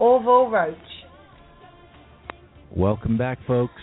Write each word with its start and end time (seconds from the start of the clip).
Orville 0.00 0.50
Roach. 0.50 0.76
Welcome 2.74 3.18
back, 3.18 3.38
folks. 3.46 3.80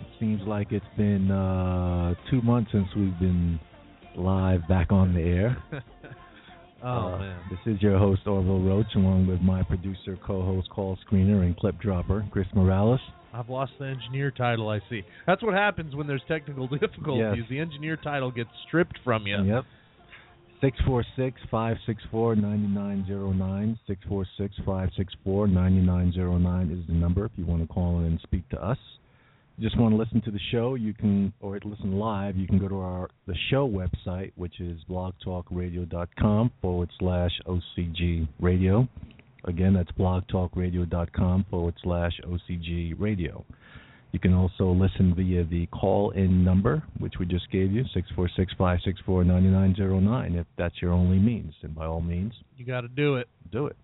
It 0.00 0.06
seems 0.18 0.40
like 0.46 0.72
it's 0.72 0.84
been 0.96 1.30
uh, 1.30 2.14
two 2.30 2.40
months 2.42 2.70
since 2.72 2.86
we've 2.96 3.18
been 3.18 3.60
live 4.16 4.66
back 4.68 4.90
on 4.90 5.12
the 5.14 5.20
air. 5.20 5.56
oh 6.82 6.86
Uh, 6.88 7.18
man. 7.18 7.38
This 7.50 7.74
is 7.74 7.82
your 7.82 7.98
host, 7.98 8.22
Orville 8.26 8.60
Roach, 8.62 8.86
along 8.94 9.26
with 9.26 9.40
my 9.40 9.62
producer, 9.62 10.16
co 10.24 10.42
host, 10.42 10.70
call 10.70 10.98
screener, 11.06 11.42
and 11.44 11.56
clip 11.56 11.78
dropper, 11.80 12.24
Chris 12.30 12.46
Morales. 12.54 13.00
I've 13.34 13.48
lost 13.48 13.72
the 13.78 13.86
engineer 13.86 14.30
title, 14.30 14.68
I 14.68 14.80
see. 14.90 15.02
That's 15.26 15.42
what 15.42 15.54
happens 15.54 15.94
when 15.94 16.06
there's 16.06 16.22
technical 16.28 16.66
difficulties. 16.78 17.38
Yes. 17.38 17.46
The 17.50 17.58
engineer 17.60 17.96
title 17.96 18.30
gets 18.30 18.50
stripped 18.68 18.98
from 19.04 19.26
you. 19.26 19.42
Yep. 19.42 19.64
646 20.62 21.40
564 21.50 22.36
9909. 22.36 23.78
646 23.84 24.56
564 24.64 25.48
9909 25.48 26.78
is 26.78 26.86
the 26.86 26.92
number 26.92 27.24
if 27.24 27.32
you 27.34 27.44
want 27.44 27.62
to 27.62 27.66
call 27.66 27.98
in 27.98 28.04
and 28.06 28.20
speak 28.22 28.48
to 28.50 28.64
us. 28.64 28.78
Just 29.58 29.76
want 29.76 29.92
to 29.92 29.96
listen 29.96 30.22
to 30.22 30.30
the 30.30 30.38
show, 30.52 30.76
you 30.76 30.94
can, 30.94 31.32
or 31.40 31.58
listen 31.64 31.98
live, 31.98 32.36
you 32.36 32.46
can 32.46 32.58
go 32.58 32.68
to 32.68 32.78
our 32.78 33.10
the 33.26 33.34
show 33.50 33.68
website, 33.68 34.30
which 34.36 34.60
is 34.60 34.78
blogtalkradio.com 34.88 36.52
forward 36.62 36.90
slash 36.98 37.32
OCG 37.46 38.28
radio. 38.40 38.88
Again, 39.44 39.74
that's 39.74 39.90
blogtalkradio.com 39.92 41.46
forward 41.50 41.74
slash 41.82 42.12
OCG 42.24 42.94
radio. 42.98 43.44
You 44.12 44.18
can 44.18 44.34
also 44.34 44.70
listen 44.72 45.14
via 45.14 45.42
the 45.44 45.66
call 45.66 46.10
in 46.10 46.44
number, 46.44 46.82
which 46.98 47.14
we 47.18 47.24
just 47.26 47.50
gave 47.50 47.72
you, 47.72 47.82
646 47.94 48.52
564 48.58 49.24
9909, 49.24 50.34
if 50.38 50.46
that's 50.58 50.74
your 50.82 50.92
only 50.92 51.18
means. 51.18 51.54
And 51.62 51.74
by 51.74 51.86
all 51.86 52.02
means, 52.02 52.34
You 52.58 52.66
got 52.66 52.82
to 52.82 52.88
do 52.88 53.16
it. 53.16 53.26
do 53.50 53.66
it. 53.66 53.76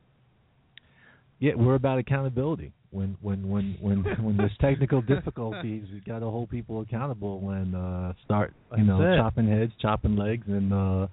Yeah, 1.38 1.52
we're 1.56 1.76
about 1.76 1.98
accountability. 1.98 2.72
When 2.90 3.16
when 3.22 3.48
when 3.48 3.76
when 3.80 3.98
when 4.22 4.36
there's 4.36 4.56
technical 4.60 5.00
difficulties, 5.02 5.84
we 5.92 6.00
got 6.00 6.18
to 6.20 6.26
hold 6.26 6.50
people 6.50 6.80
accountable 6.80 7.50
and 7.50 7.74
uh 7.76 8.12
start 8.24 8.52
you 8.72 8.78
That's 8.78 8.86
know 8.88 9.02
it. 9.12 9.16
chopping 9.16 9.46
heads, 9.48 9.72
chopping 9.80 10.16
legs, 10.16 10.46
and 10.48 10.72
uh 10.72 11.06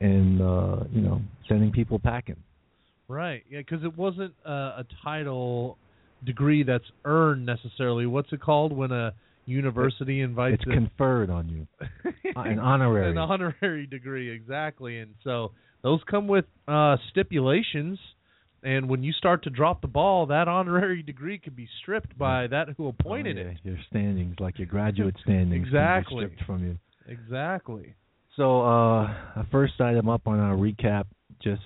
and 0.00 0.40
uh 0.40 0.84
you 0.90 1.00
know 1.02 1.20
sending 1.48 1.70
people 1.70 1.98
packing. 1.98 2.36
Right. 3.08 3.42
Yeah, 3.50 3.58
because 3.60 3.82
it 3.84 3.96
wasn't 3.96 4.34
uh, 4.46 4.50
a 4.82 4.84
title 5.04 5.76
degree 6.24 6.62
that's 6.62 6.84
earned 7.04 7.46
necessarily. 7.46 8.06
What's 8.06 8.32
it 8.32 8.40
called 8.40 8.72
when 8.72 8.92
a 8.92 9.12
university 9.46 10.20
invites 10.20 10.62
It's 10.62 10.70
a- 10.70 10.74
conferred 10.74 11.30
on 11.30 11.48
you, 11.48 11.66
Uh, 12.36 12.40
an 12.42 12.58
honorary. 12.60 13.10
an 13.10 13.18
honorary 13.18 13.86
degree 13.86 14.30
exactly 14.30 14.98
and 14.98 15.14
so 15.24 15.50
those 15.82 16.00
come 16.08 16.28
with 16.28 16.44
uh 16.68 16.96
stipulations 17.10 17.98
and 18.62 18.88
when 18.88 19.02
you 19.02 19.12
start 19.12 19.42
to 19.42 19.50
drop 19.50 19.80
the 19.80 19.88
ball 19.88 20.26
that 20.26 20.46
honorary 20.46 21.02
degree 21.02 21.38
could 21.38 21.56
be 21.56 21.66
stripped 21.82 22.16
by 22.16 22.46
that 22.46 22.68
who 22.76 22.86
appointed 22.86 23.36
Oh, 23.38 23.40
yeah, 23.40 23.46
it 23.48 23.56
Your 23.64 23.78
standings, 23.88 24.36
like 24.38 24.58
your 24.58 24.66
graduate 24.76 25.16
standings, 25.22 25.66
Exactly. 25.66 26.26
stripped 26.26 26.44
from 26.44 26.64
you. 26.64 26.78
exactly 27.08 27.94
So, 28.36 28.62
uh, 28.62 29.42
first 29.50 29.80
item 29.80 30.08
up 30.08 30.22
on 30.26 30.38
our 30.38 30.54
recap, 30.56 31.04
just 31.42 31.62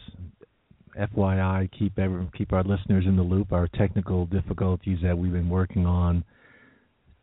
FYI, 0.99 1.71
keep 1.77 1.99
every, 1.99 2.27
keep 2.37 2.53
our 2.53 2.62
listeners 2.62 3.05
in 3.06 3.16
the 3.16 3.22
loop. 3.22 3.53
Our 3.53 3.69
technical 3.69 4.27
difficulties 4.27 4.99
that 5.03 5.16
we've 5.16 5.32
been 5.32 5.49
working 5.49 5.87
on, 5.87 6.25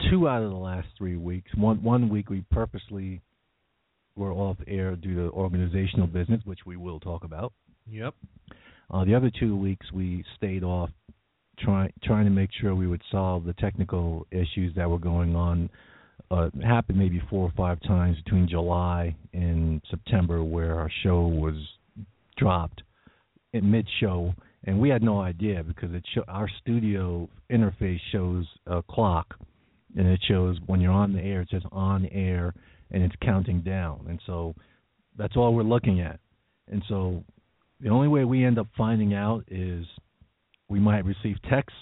two 0.09 0.27
out 0.27 0.43
of 0.43 0.49
the 0.49 0.57
last 0.57 0.87
three 0.97 1.17
weeks. 1.17 1.51
One 1.55 1.81
one 1.83 2.09
week 2.09 2.29
we 2.29 2.43
purposely 2.51 3.21
were 4.15 4.31
off 4.31 4.57
air 4.67 4.95
due 4.95 5.15
to 5.15 5.31
organizational 5.31 6.07
business, 6.07 6.41
which 6.45 6.59
we 6.65 6.75
will 6.75 6.99
talk 6.99 7.23
about. 7.23 7.53
yep 7.89 8.13
Uh, 8.89 9.05
the 9.05 9.15
other 9.15 9.31
two 9.39 9.55
weeks 9.55 9.85
we 9.93 10.23
stayed 10.37 10.63
off, 10.63 10.89
trying 11.59 11.91
trying 12.03 12.25
to 12.25 12.31
make 12.31 12.49
sure 12.59 12.75
we 12.75 12.87
would 12.87 13.03
solve 13.11 13.45
the 13.45 13.53
technical 13.53 14.27
issues 14.31 14.75
that 14.75 14.89
were 14.89 14.99
going 14.99 15.35
on. 15.35 15.69
Uh, 16.29 16.49
happened 16.63 16.97
maybe 16.97 17.21
four 17.29 17.45
or 17.45 17.53
five 17.57 17.77
times 17.81 18.15
between 18.23 18.47
July 18.47 19.13
and 19.33 19.81
September 19.89 20.43
where 20.43 20.79
our 20.79 20.89
show 21.03 21.27
was 21.27 21.55
dropped 22.37 22.83
in 23.53 23.69
mid 23.69 23.87
show, 23.99 24.33
and 24.63 24.79
we 24.79 24.89
had 24.89 25.01
no 25.01 25.19
idea 25.19 25.63
because 25.63 25.93
it 25.93 26.03
show, 26.13 26.23
our 26.27 26.49
studio 26.61 27.27
interface 27.51 27.99
shows 28.11 28.45
a 28.67 28.81
clock, 28.81 29.35
and 29.97 30.07
it 30.07 30.19
shows 30.27 30.57
when 30.67 30.79
you're 30.79 30.91
on 30.91 31.13
the 31.13 31.21
air, 31.21 31.41
it 31.41 31.49
says 31.51 31.63
on 31.71 32.05
air, 32.07 32.53
and 32.91 33.03
it's 33.03 33.15
counting 33.21 33.61
down, 33.61 34.05
and 34.09 34.19
so 34.25 34.53
that's 35.17 35.35
all 35.35 35.53
we're 35.53 35.63
looking 35.63 36.01
at, 36.01 36.19
and 36.69 36.83
so 36.87 37.23
the 37.81 37.89
only 37.89 38.07
way 38.07 38.25
we 38.25 38.45
end 38.45 38.59
up 38.59 38.67
finding 38.77 39.13
out 39.13 39.43
is 39.49 39.85
we 40.69 40.79
might 40.79 41.03
receive 41.03 41.35
texts 41.49 41.79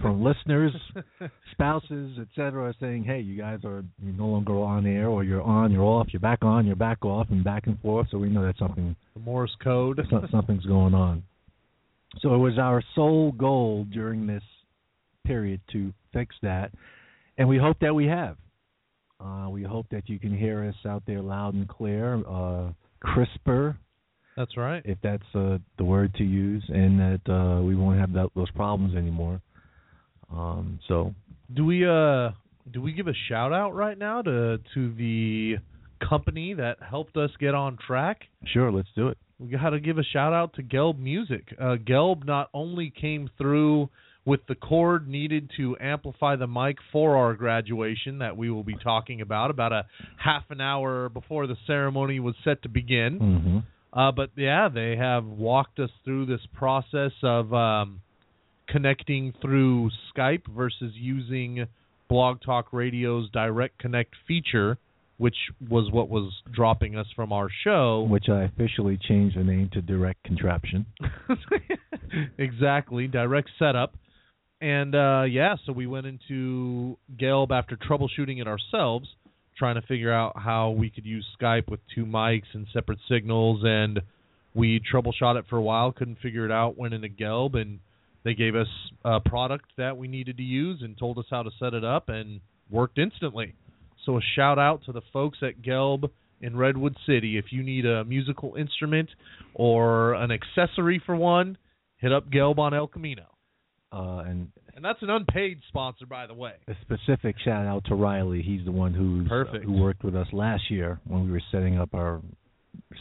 from 0.00 0.22
listeners, 0.22 0.72
spouses, 1.52 2.18
etc., 2.18 2.74
saying, 2.80 3.04
"Hey, 3.04 3.20
you 3.20 3.36
guys 3.36 3.60
are 3.64 3.84
you're 4.02 4.14
no 4.14 4.26
longer 4.26 4.52
on 4.52 4.86
air, 4.86 5.08
or 5.08 5.24
you're 5.24 5.42
on, 5.42 5.72
you're 5.72 5.84
off, 5.84 6.08
you're 6.12 6.20
back 6.20 6.42
on, 6.42 6.66
you're 6.66 6.76
back 6.76 7.04
off, 7.04 7.28
and 7.30 7.42
back 7.42 7.66
and 7.66 7.78
forth." 7.80 8.08
So 8.10 8.18
we 8.18 8.28
know 8.28 8.44
that 8.46 8.58
something 8.58 8.94
the 9.14 9.20
morse 9.20 9.54
code 9.62 10.00
something's 10.30 10.66
going 10.66 10.94
on. 10.94 11.22
So 12.20 12.34
it 12.34 12.38
was 12.38 12.58
our 12.58 12.82
sole 12.94 13.32
goal 13.32 13.86
during 13.92 14.26
this 14.26 14.42
period 15.24 15.60
to 15.72 15.92
fix 16.12 16.34
that, 16.42 16.72
and 17.38 17.48
we 17.48 17.58
hope 17.58 17.78
that 17.80 17.94
we 17.94 18.06
have. 18.06 18.36
Uh, 19.20 19.48
we 19.50 19.62
hope 19.62 19.86
that 19.90 20.08
you 20.08 20.18
can 20.18 20.36
hear 20.36 20.64
us 20.64 20.74
out 20.86 21.02
there 21.06 21.20
loud 21.20 21.52
and 21.52 21.68
clear, 21.68 22.22
uh, 22.26 22.70
crisper, 23.00 23.76
that's 24.36 24.56
right 24.56 24.82
if 24.86 24.96
that's 25.02 25.22
uh, 25.34 25.58
the 25.76 25.84
word 25.84 26.14
to 26.14 26.24
use, 26.24 26.64
and 26.68 26.98
that 26.98 27.32
uh, 27.32 27.60
we 27.62 27.74
won't 27.76 27.98
have 27.98 28.12
that, 28.14 28.30
those 28.34 28.50
problems 28.52 28.96
anymore. 28.96 29.40
Um, 30.32 30.78
so 30.88 31.14
do 31.54 31.64
we 31.64 31.86
uh 31.86 32.30
do 32.72 32.80
we 32.80 32.92
give 32.92 33.08
a 33.08 33.14
shout 33.28 33.52
out 33.52 33.74
right 33.74 33.98
now 33.98 34.22
to 34.22 34.58
to 34.74 34.94
the 34.94 35.56
company 36.08 36.54
that 36.54 36.76
helped 36.88 37.16
us 37.16 37.30
get 37.38 37.54
on 37.54 37.76
track 37.86 38.22
sure, 38.52 38.70
let's 38.72 38.88
do 38.94 39.08
it. 39.08 39.18
we 39.38 39.48
got 39.48 39.70
to 39.70 39.80
give 39.80 39.98
a 39.98 40.04
shout 40.04 40.32
out 40.32 40.54
to 40.54 40.62
Gelb 40.62 40.98
Music. 40.98 41.54
Uh, 41.60 41.76
Gelb 41.76 42.24
not 42.24 42.48
only 42.54 42.92
came 42.98 43.28
through 43.36 43.88
with 44.24 44.40
the 44.48 44.54
cord 44.54 45.08
needed 45.08 45.50
to 45.56 45.76
amplify 45.80 46.36
the 46.36 46.46
mic 46.46 46.76
for 46.92 47.16
our 47.16 47.34
graduation 47.34 48.18
that 48.18 48.36
we 48.36 48.50
will 48.50 48.62
be 48.62 48.76
talking 48.76 49.20
about 49.20 49.50
about 49.50 49.72
a 49.72 49.86
half 50.22 50.44
an 50.50 50.60
hour 50.60 51.08
before 51.08 51.46
the 51.46 51.56
ceremony 51.66 52.20
was 52.20 52.34
set 52.44 52.62
to 52.62 52.68
begin. 52.68 53.18
hmm 53.18 53.58
Uh, 53.98 54.12
but 54.12 54.30
yeah, 54.36 54.68
they 54.72 54.94
have 54.96 55.24
walked 55.24 55.80
us 55.80 55.90
through 56.04 56.24
this 56.26 56.40
process 56.54 57.10
of 57.24 57.52
um, 57.52 58.00
connecting 58.70 59.34
through 59.40 59.90
Skype 60.14 60.42
versus 60.54 60.92
using 60.94 61.66
Blog 62.08 62.40
Talk 62.42 62.72
Radio's 62.72 63.30
Direct 63.30 63.78
Connect 63.78 64.14
feature, 64.26 64.78
which 65.18 65.36
was 65.68 65.90
what 65.92 66.08
was 66.08 66.32
dropping 66.52 66.96
us 66.96 67.06
from 67.14 67.32
our 67.32 67.48
show. 67.64 68.06
Which 68.08 68.28
I 68.28 68.44
officially 68.44 68.98
changed 69.08 69.36
the 69.36 69.44
name 69.44 69.70
to 69.74 69.82
Direct 69.82 70.22
Contraption. 70.24 70.86
exactly, 72.38 73.06
direct 73.06 73.50
setup. 73.58 73.94
And 74.60 74.94
uh, 74.94 75.22
yeah, 75.28 75.56
so 75.64 75.72
we 75.72 75.86
went 75.86 76.06
into 76.06 76.96
Gelb 77.18 77.50
after 77.50 77.76
troubleshooting 77.76 78.40
it 78.40 78.46
ourselves, 78.46 79.08
trying 79.56 79.76
to 79.76 79.82
figure 79.82 80.12
out 80.12 80.32
how 80.36 80.70
we 80.70 80.90
could 80.90 81.06
use 81.06 81.26
Skype 81.40 81.68
with 81.68 81.80
two 81.94 82.04
mics 82.04 82.52
and 82.52 82.66
separate 82.72 82.98
signals. 83.08 83.62
And 83.64 84.00
we 84.54 84.80
troubleshot 84.92 85.38
it 85.38 85.44
for 85.48 85.56
a 85.56 85.62
while, 85.62 85.92
couldn't 85.92 86.18
figure 86.20 86.44
it 86.44 86.50
out. 86.50 86.76
Went 86.76 86.92
into 86.92 87.08
Gelb, 87.08 87.54
and 87.54 87.78
they 88.24 88.34
gave 88.34 88.54
us 88.54 88.68
a 89.04 89.20
product 89.20 89.70
that 89.76 89.96
we 89.96 90.08
needed 90.08 90.36
to 90.36 90.42
use 90.42 90.82
and 90.82 90.96
told 90.98 91.18
us 91.18 91.24
how 91.30 91.42
to 91.42 91.50
set 91.58 91.74
it 91.74 91.84
up, 91.84 92.08
and 92.08 92.40
worked 92.70 92.98
instantly. 92.98 93.54
So 94.04 94.16
a 94.16 94.20
shout 94.36 94.58
out 94.58 94.82
to 94.86 94.92
the 94.92 95.02
folks 95.12 95.38
at 95.42 95.60
Gelb 95.62 96.10
in 96.40 96.56
Redwood 96.56 96.96
City. 97.06 97.36
If 97.36 97.46
you 97.52 97.62
need 97.62 97.84
a 97.84 98.04
musical 98.04 98.54
instrument 98.56 99.08
or 99.54 100.14
an 100.14 100.30
accessory 100.30 101.02
for 101.04 101.14
one, 101.16 101.58
hit 101.98 102.12
up 102.12 102.30
Gelb 102.30 102.58
on 102.58 102.72
El 102.74 102.86
Camino. 102.86 103.24
Uh, 103.92 104.22
and 104.26 104.52
And 104.76 104.84
that's 104.84 105.02
an 105.02 105.10
unpaid 105.10 105.60
sponsor, 105.68 106.06
by 106.06 106.26
the 106.26 106.32
way. 106.34 106.54
a 106.68 106.74
specific 106.82 107.36
shout 107.44 107.66
out 107.66 107.84
to 107.86 107.94
Riley. 107.94 108.40
He's 108.40 108.64
the 108.64 108.72
one 108.72 108.94
who's 108.94 109.26
Perfect. 109.28 109.64
who 109.64 109.72
worked 109.72 110.04
with 110.04 110.14
us 110.14 110.28
last 110.32 110.70
year 110.70 111.00
when 111.06 111.24
we 111.26 111.30
were 111.32 111.42
setting 111.50 111.76
up 111.78 111.92
our 111.94 112.22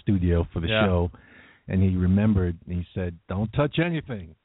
studio 0.02 0.46
for 0.52 0.60
the 0.60 0.68
Yeah. 0.68 0.86
show, 0.86 1.12
and 1.68 1.82
he 1.84 1.96
remembered. 1.96 2.58
And 2.68 2.80
he 2.80 2.88
said, 2.94 3.18
"Don't 3.30 3.52
touch 3.54 3.78
anything. 3.80 4.36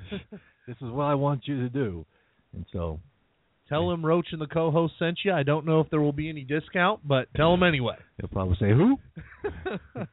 this 0.66 0.76
is 0.80 0.90
what 0.90 1.04
I 1.04 1.14
want 1.14 1.46
you 1.46 1.60
to 1.62 1.68
do." 1.68 2.04
And 2.52 2.64
so, 2.72 3.00
Tell 3.68 3.90
him 3.90 4.04
Roach 4.04 4.26
and 4.32 4.40
the 4.40 4.46
co-host 4.46 4.94
sent 4.98 5.18
you. 5.24 5.32
I 5.32 5.42
don't 5.42 5.64
know 5.64 5.80
if 5.80 5.88
there 5.88 6.00
will 6.00 6.12
be 6.12 6.28
any 6.28 6.42
discount, 6.42 7.00
but 7.06 7.28
tell 7.34 7.54
him 7.54 7.62
anyway. 7.62 7.96
he'll 8.20 8.28
probably 8.28 8.56
say, 8.60 8.70
"Who?" 8.72 8.98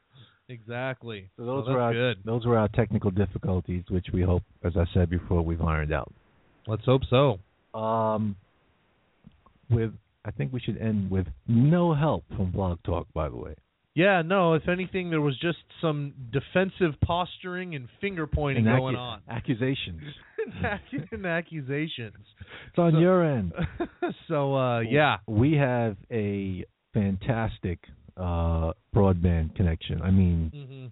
exactly. 0.50 1.30
So 1.38 1.45
those 1.45 1.66
Well, 1.66 1.75
were 1.75 1.81
our 1.81 1.94
good. 1.94 2.19
those 2.24 2.45
were 2.45 2.57
our 2.57 2.69
technical 2.69 3.12
difficulties, 3.12 3.83
which 3.89 4.07
we 4.13 4.22
hope, 4.22 4.44
as 4.63 4.78
I 4.78 4.86
said 4.94 5.10
before, 5.10 5.42
we've 5.42 5.62
ironed 5.62 5.92
out. 5.92 6.12
Let's 6.66 6.86
hope 6.86 7.01
so. 7.10 7.39
Um, 7.78 8.36
with 9.69 9.92
I 10.24 10.31
think 10.31 10.54
we 10.54 10.60
should 10.62 10.78
end 10.78 11.12
with 11.12 11.28
no 11.48 11.94
help 11.94 12.24
from 12.38 12.51
Blog 12.51 12.80
Talk. 12.83 13.07
By 13.13 13.28
the 13.28 13.36
way, 13.36 13.56
Yeah, 13.93 14.21
no. 14.21 14.53
If 14.53 14.69
anything, 14.69 15.09
there 15.09 15.19
was 15.21 15.38
just 15.39 15.57
some 15.81 16.13
defensive 16.31 16.99
posturing 17.03 17.75
and 17.75 17.88
finger 17.99 18.25
pointing 18.25 18.65
And 18.67 18.77
going 18.79 18.95
accu- 18.95 18.99
on. 18.99 19.21
accusations. 19.29 20.01
and 21.11 21.25
accusations. 21.25 22.15
It's 22.69 22.77
on 22.77 22.93
So- 22.93 22.99
your 22.99 23.23
end. 23.25 23.51
so 24.27 24.55
uh 24.55 24.79
yeah. 24.79 25.17
we 25.27 25.53
have 25.53 25.97
a 26.11 26.65
fantastic 26.93 27.79
uh, 28.17 28.71
broadband 28.95 29.55
connection. 29.55 30.01
I 30.01 30.11
mean, 30.11 30.51
hmm 30.53 30.87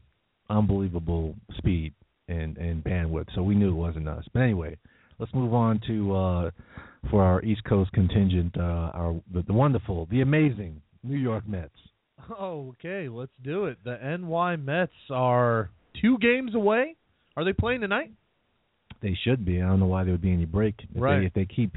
unbelievable 0.52 1.36
speed 1.58 1.94
and 2.28 2.58
and 2.58 2.84
bandwidth. 2.84 3.28
So 3.36 3.44
we 3.44 3.56
knew 3.56 3.70
it 3.70 3.76
wasn't 3.76 4.08
us. 4.10 4.26
But 4.34 4.42
anyway, 4.42 4.78
let's 5.20 5.34
move 5.34 5.54
on 5.54 5.80
to 5.88 6.16
uh, 6.16 6.52
for 7.12 7.24
our 7.24 7.42
East 7.44 7.64
Coast 7.66 7.92
contingent. 7.94 8.58
Uh, 8.58 8.62
our 8.94 9.22
the, 9.32 9.44
the 9.44 9.54
wonderful, 9.54 10.08
the 10.12 10.22
amazing 10.22 10.82
New 11.04 11.18
York 11.18 11.48
Mets. 11.48 11.72
Oh, 12.40 12.70
okay, 12.80 13.10
let's 13.10 13.32
do 13.44 13.66
it. 13.66 13.78
The 13.84 13.98
NY 14.18 14.58
Mets 14.58 14.92
are 15.10 15.70
two 16.02 16.18
games 16.20 16.56
away. 16.56 16.96
Are 17.38 17.44
they 17.44 17.54
playing 17.54 17.82
tonight? 17.82 18.12
They 19.02 19.18
should 19.24 19.46
be. 19.46 19.62
I 19.62 19.68
don't 19.68 19.80
know 19.80 19.86
why 19.88 20.04
there 20.04 20.12
would 20.14 20.22
be 20.22 20.32
any 20.34 20.46
break 20.46 20.76
if 20.94 21.02
Right. 21.02 21.20
they 21.20 21.26
if 21.28 21.34
they 21.34 21.46
keep 21.46 21.72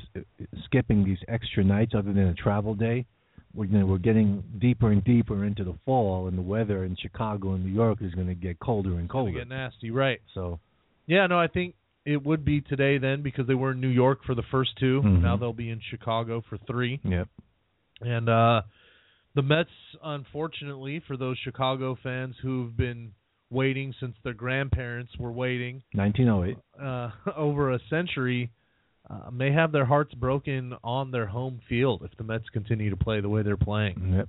skipping 0.64 1.04
these 1.04 1.18
extra 1.28 1.62
nights 1.62 1.92
other 1.94 2.12
than 2.12 2.26
a 2.28 2.34
travel 2.34 2.74
day. 2.74 3.06
We're 3.54 3.66
you 3.66 3.78
know, 3.78 3.86
we're 3.86 3.98
getting 3.98 4.42
deeper 4.58 4.90
and 4.90 5.04
deeper 5.04 5.44
into 5.44 5.62
the 5.62 5.74
fall, 5.84 6.26
and 6.26 6.36
the 6.36 6.42
weather 6.42 6.84
in 6.84 6.96
Chicago 6.96 7.52
and 7.52 7.64
New 7.64 7.70
York 7.72 7.98
is 8.00 8.12
going 8.14 8.26
to 8.28 8.34
get 8.34 8.58
colder 8.60 8.98
and 8.98 9.08
colder. 9.08 9.30
get 9.32 9.48
nasty, 9.48 9.90
right? 9.90 10.20
So 10.34 10.58
Yeah, 11.06 11.26
no, 11.26 11.38
I 11.38 11.46
think 11.48 11.74
it 12.04 12.24
would 12.24 12.44
be 12.44 12.60
today 12.62 12.98
then 12.98 13.22
because 13.22 13.46
they 13.46 13.54
were 13.54 13.72
in 13.72 13.80
New 13.80 13.88
York 13.88 14.24
for 14.24 14.34
the 14.34 14.42
first 14.50 14.76
2 14.78 15.02
Mhm. 15.02 15.20
Now 15.22 15.36
they'll 15.36 15.52
be 15.52 15.70
in 15.70 15.80
Chicago 15.80 16.40
for 16.40 16.56
three. 16.58 16.98
yep. 17.04 17.28
And 18.00 18.28
uh 18.28 18.62
the 19.34 19.42
Mets, 19.42 19.70
unfortunately, 20.02 21.02
for 21.06 21.16
those 21.16 21.36
Chicago 21.44 21.96
fans 22.02 22.34
who've 22.42 22.76
been 22.76 23.12
waiting 23.50 23.94
since 24.00 24.14
their 24.24 24.34
grandparents 24.34 25.12
were 25.18 25.32
waiting 25.32 25.82
1908. 25.94 26.56
uh, 26.82 27.10
over 27.36 27.72
a 27.72 27.78
century, 27.90 28.50
uh, 29.10 29.30
may 29.30 29.52
have 29.52 29.72
their 29.72 29.84
hearts 29.84 30.14
broken 30.14 30.74
on 30.82 31.10
their 31.10 31.26
home 31.26 31.60
field 31.68 32.02
if 32.04 32.16
the 32.16 32.24
Mets 32.24 32.44
continue 32.52 32.90
to 32.90 32.96
play 32.96 33.20
the 33.20 33.28
way 33.28 33.42
they're 33.42 33.56
playing. 33.56 34.14
Yep. 34.16 34.28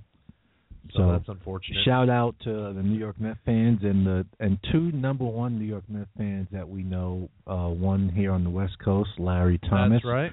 So, 0.92 0.98
So, 0.98 1.12
that's 1.12 1.28
unfortunate. 1.28 1.78
Shout 1.86 2.10
out 2.10 2.34
to 2.44 2.50
the 2.74 2.82
New 2.82 2.98
York 2.98 3.18
Mets 3.18 3.38
fans 3.46 3.78
and 3.82 4.06
the 4.06 4.26
and 4.38 4.58
two 4.70 4.92
number 4.92 5.24
one 5.24 5.58
New 5.58 5.64
York 5.64 5.84
Mets 5.88 6.10
fans 6.18 6.46
that 6.52 6.68
we 6.68 6.82
know. 6.82 7.30
Uh, 7.46 7.68
one 7.68 8.10
here 8.10 8.32
on 8.32 8.44
the 8.44 8.50
West 8.50 8.74
Coast, 8.84 9.08
Larry 9.18 9.58
Thomas, 9.70 10.02
That's 10.02 10.04
right. 10.04 10.32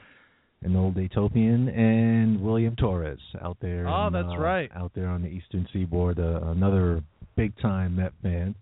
An 0.64 0.76
old 0.76 0.96
Daytopian, 0.96 1.76
and 1.76 2.40
William 2.40 2.76
Torres 2.76 3.18
out 3.42 3.58
there. 3.62 3.88
Oh, 3.88 4.08
in, 4.08 4.14
that's 4.14 4.28
uh, 4.32 4.38
right. 4.38 4.70
Out 4.76 4.92
there 4.94 5.08
on 5.08 5.24
the 5.24 5.28
Eastern 5.28 5.68
Seaboard, 5.74 6.20
uh, 6.20 6.42
another 6.52 7.02
big 7.36 7.58
time 7.60 7.96
Met 7.96 8.14
fan. 8.22 8.54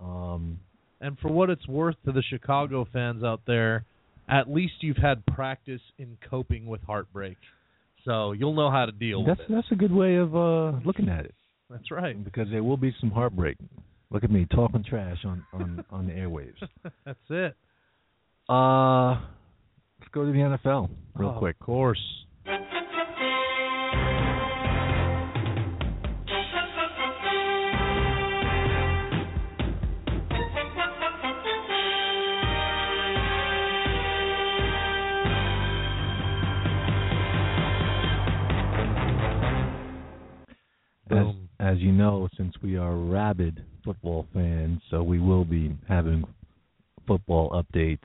Um, 0.00 0.58
And 1.00 1.16
for 1.20 1.28
what 1.28 1.48
it's 1.48 1.66
worth 1.68 1.94
to 2.06 2.12
the 2.12 2.22
Chicago 2.22 2.86
fans 2.92 3.22
out 3.22 3.40
there, 3.46 3.84
at 4.28 4.50
least 4.50 4.74
you've 4.80 4.96
had 4.96 5.24
practice 5.26 5.80
in 5.98 6.16
coping 6.28 6.66
with 6.66 6.80
heartbreak. 6.82 7.36
So 8.04 8.32
you'll 8.32 8.54
know 8.54 8.70
how 8.70 8.86
to 8.86 8.92
deal 8.92 9.24
that's 9.24 9.38
with 9.38 9.50
it. 9.50 9.54
that's 9.54 9.70
a 9.70 9.76
good 9.76 9.92
way 9.92 10.16
of 10.16 10.34
uh, 10.34 10.72
looking 10.84 11.08
at 11.08 11.24
it 11.24 11.34
That's 11.70 11.88
right. 11.92 12.22
because 12.24 12.48
there 12.50 12.64
will 12.64 12.76
be 12.76 12.92
some 13.00 13.12
heartbreak. 13.12 13.56
Look 14.10 14.24
at 14.24 14.30
me 14.32 14.44
talking 14.52 14.82
trash 14.82 15.18
on 15.24 15.44
on 15.52 15.84
on 15.90 16.06
the 16.08 16.12
airwaves. 16.14 16.58
That's 17.04 17.18
it. 17.30 17.56
Uh, 18.48 19.20
go 20.12 20.26
to 20.26 20.32
the 20.32 20.38
NFL 20.38 20.90
real 21.16 21.30
Oh, 21.34 21.38
quick. 21.38 21.56
Of 21.60 21.66
course. 21.66 22.00
As, 41.10 41.26
as 41.60 41.78
you 41.78 41.92
know, 41.92 42.28
since 42.36 42.54
we 42.62 42.76
are 42.76 42.96
rabid 42.96 43.62
football 43.84 44.26
fans, 44.32 44.80
so 44.90 45.02
we 45.02 45.20
will 45.20 45.44
be 45.44 45.76
having 45.88 46.24
football 47.06 47.50
updates 47.50 47.98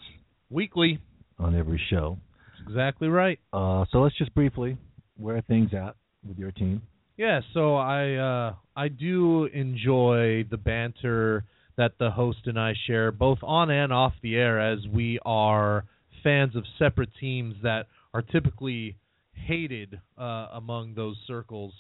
Weekly. 0.50 1.00
On 1.40 1.56
every 1.56 1.82
show. 1.90 2.18
That's 2.50 2.70
exactly 2.70 3.08
right. 3.08 3.40
Uh, 3.54 3.86
so 3.92 4.00
let's 4.00 4.18
just 4.18 4.34
briefly 4.34 4.78
where 5.18 5.38
are 5.38 5.42
things 5.42 5.72
at 5.74 5.96
with 6.28 6.38
your 6.38 6.52
team. 6.52 6.82
Yeah, 7.18 7.42
so 7.54 7.76
I 7.76 8.14
uh 8.16 8.56
I 8.76 8.90
do 8.90 9.46
enjoy 9.46 10.46
the 10.50 10.58
banter 10.58 11.46
that 11.76 11.94
the 12.00 12.12
host 12.12 12.40
and 12.46 12.60
I 12.60 12.74
share 12.86 13.12
both 13.12 13.40
on 13.42 13.72
and 13.72 13.92
off 13.92 14.14
the 14.22 14.36
air 14.36 14.60
as 14.60 14.80
we 14.88 15.20
are 15.26 15.86
fans 16.24 16.56
of 16.56 16.64
separate 16.78 17.10
teams 17.20 17.56
that 17.64 17.88
are 18.14 18.22
typically 18.22 18.98
hated 19.34 20.00
uh 20.18 20.48
among 20.54 20.94
those 20.94 21.18
circles. 21.26 21.74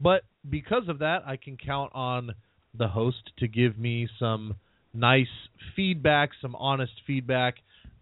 But 0.00 0.22
because 0.48 0.88
of 0.88 0.98
that, 1.00 1.22
I 1.26 1.36
can 1.36 1.56
count 1.56 1.92
on 1.94 2.32
the 2.76 2.88
host 2.88 3.30
to 3.38 3.46
give 3.46 3.78
me 3.78 4.08
some 4.18 4.56
nice 4.92 5.26
feedback, 5.76 6.30
some 6.40 6.56
honest 6.56 6.92
feedback 7.06 7.56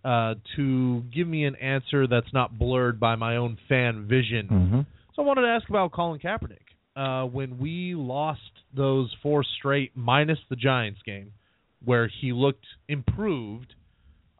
uh 0.04 0.34
to 0.56 1.02
give 1.14 1.26
me 1.26 1.44
an 1.44 1.56
answer 1.56 2.06
that's 2.06 2.32
not 2.32 2.58
blurred 2.58 3.00
by 3.00 3.16
my 3.16 3.36
own 3.36 3.58
fan 3.68 4.06
vision. 4.08 4.48
Mm-hmm. 4.50 4.80
So 5.14 5.22
I 5.22 5.26
wanted 5.26 5.42
to 5.42 5.48
ask 5.48 5.68
about 5.68 5.92
Colin 5.92 6.20
Kaepernick. 6.20 6.58
Uh, 6.94 7.26
when 7.26 7.58
we 7.58 7.94
lost 7.94 8.40
those 8.76 9.14
four 9.22 9.44
straight, 9.58 9.92
minus 9.94 10.38
the 10.50 10.56
Giants 10.56 11.00
game, 11.06 11.32
where 11.84 12.10
he 12.20 12.32
looked 12.32 12.66
improved, 12.88 13.74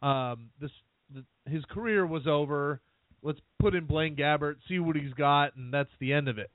um, 0.01 0.49
this 0.59 0.71
the, 1.13 1.23
his 1.49 1.63
career 1.65 2.05
was 2.05 2.27
over. 2.27 2.81
Let's 3.21 3.39
put 3.59 3.75
in 3.75 3.85
Blaine 3.85 4.15
Gabbert, 4.15 4.55
see 4.67 4.79
what 4.79 4.95
he's 4.95 5.13
got, 5.13 5.55
and 5.55 5.73
that's 5.73 5.89
the 5.99 6.13
end 6.13 6.27
of 6.27 6.37
it. 6.37 6.49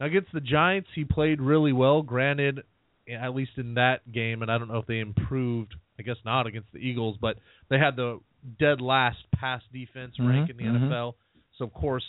Now 0.00 0.06
against 0.06 0.32
the 0.32 0.40
Giants, 0.40 0.88
he 0.94 1.04
played 1.04 1.40
really 1.40 1.72
well. 1.72 2.02
Granted, 2.02 2.62
at 3.08 3.34
least 3.34 3.52
in 3.56 3.74
that 3.74 4.10
game, 4.12 4.42
and 4.42 4.50
I 4.50 4.58
don't 4.58 4.68
know 4.68 4.78
if 4.78 4.86
they 4.86 5.00
improved. 5.00 5.74
I 5.98 6.02
guess 6.02 6.16
not 6.24 6.46
against 6.46 6.72
the 6.72 6.78
Eagles, 6.78 7.16
but 7.20 7.36
they 7.68 7.78
had 7.78 7.96
the 7.96 8.20
dead 8.58 8.80
last 8.80 9.18
pass 9.34 9.62
defense 9.72 10.18
rank 10.18 10.48
Mhm, 10.48 10.50
in 10.50 10.56
the 10.56 10.64
mhm. 10.78 10.88
NFL. 10.88 11.14
So 11.56 11.64
of 11.64 11.72
course, 11.72 12.04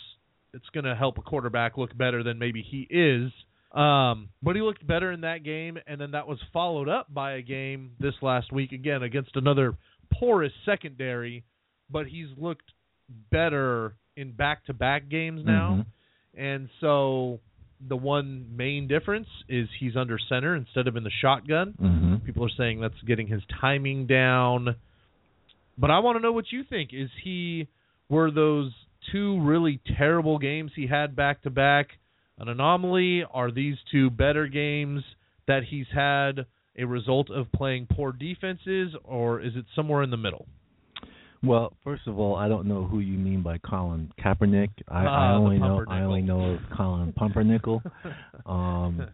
it's 0.52 0.68
going 0.70 0.84
to 0.84 0.94
help 0.94 1.18
a 1.18 1.22
quarterback 1.22 1.76
look 1.78 1.96
better 1.96 2.22
than 2.22 2.38
maybe 2.38 2.62
he 2.62 2.86
is. 2.90 3.32
Um, 3.72 4.30
but 4.42 4.56
he 4.56 4.62
looked 4.62 4.84
better 4.84 5.12
in 5.12 5.20
that 5.20 5.44
game, 5.44 5.78
and 5.86 6.00
then 6.00 6.10
that 6.12 6.26
was 6.26 6.40
followed 6.52 6.88
up 6.88 7.12
by 7.12 7.32
a 7.32 7.42
game 7.42 7.92
this 8.00 8.14
last 8.20 8.50
week 8.52 8.72
again 8.72 9.02
against 9.04 9.36
another 9.36 9.76
porous 10.12 10.52
secondary. 10.64 11.44
But 11.88 12.06
he's 12.08 12.28
looked 12.36 12.72
better 13.30 13.94
in 14.16 14.32
back-to-back 14.32 15.08
games 15.08 15.44
now, 15.44 15.74
Mhm. 15.76 15.86
and 16.34 16.68
so 16.80 17.40
the 17.88 17.96
one 17.96 18.56
main 18.56 18.86
difference 18.88 19.28
is 19.48 19.68
he's 19.78 19.96
under 19.96 20.18
center 20.18 20.54
instead 20.54 20.86
of 20.86 20.96
in 20.96 21.04
the 21.04 21.10
shotgun. 21.10 21.72
hmm 21.78 22.16
People 22.26 22.44
are 22.44 22.50
saying 22.50 22.80
that's 22.80 23.00
getting 23.02 23.26
his 23.26 23.42
timing 23.46 24.06
down. 24.06 24.74
But 25.80 25.90
I 25.90 25.98
want 26.00 26.18
to 26.18 26.22
know 26.22 26.32
what 26.32 26.52
you 26.52 26.62
think. 26.68 26.90
Is 26.92 27.08
he 27.24 27.66
were 28.10 28.30
those 28.30 28.70
two 29.10 29.40
really 29.40 29.80
terrible 29.96 30.38
games 30.38 30.72
he 30.76 30.86
had 30.86 31.16
back 31.16 31.42
to 31.42 31.50
back 31.50 31.88
an 32.38 32.48
anomaly? 32.48 33.24
Are 33.32 33.50
these 33.50 33.76
two 33.90 34.10
better 34.10 34.46
games 34.46 35.02
that 35.46 35.62
he's 35.70 35.86
had 35.92 36.44
a 36.78 36.84
result 36.84 37.30
of 37.30 37.50
playing 37.52 37.86
poor 37.90 38.12
defenses 38.12 38.94
or 39.04 39.40
is 39.40 39.52
it 39.56 39.64
somewhere 39.74 40.02
in 40.02 40.10
the 40.10 40.16
middle? 40.18 40.46
Well, 41.42 41.72
first 41.82 42.06
of 42.06 42.18
all, 42.18 42.36
I 42.36 42.48
don't 42.48 42.66
know 42.66 42.84
who 42.84 43.00
you 43.00 43.16
mean 43.16 43.42
by 43.42 43.56
Colin 43.58 44.12
Kaepernick. 44.22 44.68
I, 44.86 45.06
Ah, 45.06 45.30
I 45.30 45.32
only 45.32 45.58
know 45.58 45.84
I 45.88 46.00
only 46.02 46.20
know 46.20 46.52
of 46.52 46.60
Colin 46.76 47.14
Pumpernickel. 47.14 47.82
Um, 48.46 49.06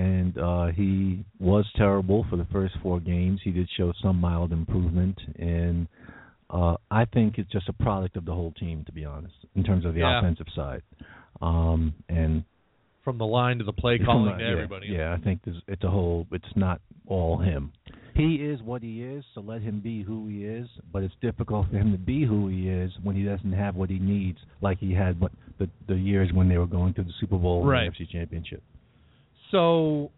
and 0.00 0.38
uh, 0.38 0.66
he 0.80 1.24
was 1.38 1.64
terrible 1.76 2.24
for 2.30 2.36
the 2.36 2.46
first 2.52 2.74
four 2.82 3.00
games. 3.00 3.40
He 3.44 3.50
did 3.50 3.68
show 3.76 3.92
some 4.02 4.16
mild 4.20 4.50
improvement, 4.52 5.18
and 5.38 5.86
uh, 6.48 6.76
I 6.90 7.04
think 7.04 7.38
it's 7.38 7.50
just 7.50 7.68
a 7.68 7.72
product 7.74 8.16
of 8.16 8.24
the 8.24 8.32
whole 8.34 8.52
team, 8.52 8.84
to 8.86 8.92
be 8.92 9.04
honest, 9.04 9.34
in 9.56 9.62
terms 9.62 9.84
of 9.84 9.94
the 9.94 10.00
Yeah. 10.00 10.18
offensive 10.18 10.46
side. 10.54 10.82
Um, 11.40 11.94
and 12.08 12.44
From 13.04 13.16
the 13.18 13.26
line 13.26 13.58
to 13.58 13.64
the 13.64 13.72
play 13.72 13.98
calling 13.98 14.36
the- 14.36 14.44
to 14.44 14.50
everybody. 14.50 14.88
Yeah, 14.88 15.12
I 15.14 15.16
think 15.24 15.40
there's, 15.44 15.60
it's 15.68 15.84
a 15.84 15.90
whole. 15.90 16.26
It's 16.32 16.54
not 16.54 16.80
all 17.06 17.38
him. 17.38 17.72
He 18.14 18.34
is 18.52 18.60
what 18.62 18.82
he 18.82 19.02
is, 19.02 19.24
so 19.34 19.40
let 19.40 19.62
him 19.62 19.80
be 19.80 20.02
who 20.02 20.28
he 20.28 20.44
is. 20.44 20.68
But 20.92 21.02
it's 21.04 21.14
difficult 21.22 21.68
for 21.70 21.76
him 21.78 21.92
to 21.92 21.98
be 21.98 22.24
who 22.24 22.48
he 22.48 22.68
is 22.68 22.92
when 23.02 23.16
he 23.16 23.22
doesn't 23.24 23.52
have 23.52 23.74
what 23.74 23.88
he 23.88 23.98
needs, 23.98 24.38
like 24.60 24.78
he 24.78 24.92
had 24.92 25.18
what 25.20 25.32
the 25.58 25.68
the 25.86 25.94
years 25.96 26.30
when 26.32 26.48
they 26.48 26.58
were 26.58 26.66
going 26.78 26.92
to 26.94 27.02
the 27.02 27.12
Super 27.20 27.38
Bowl 27.38 27.64
Right. 27.64 27.86
and 27.86 27.94
the 27.94 28.04
NFC 28.04 28.10
Championship. 28.10 28.62
So, 29.50 30.10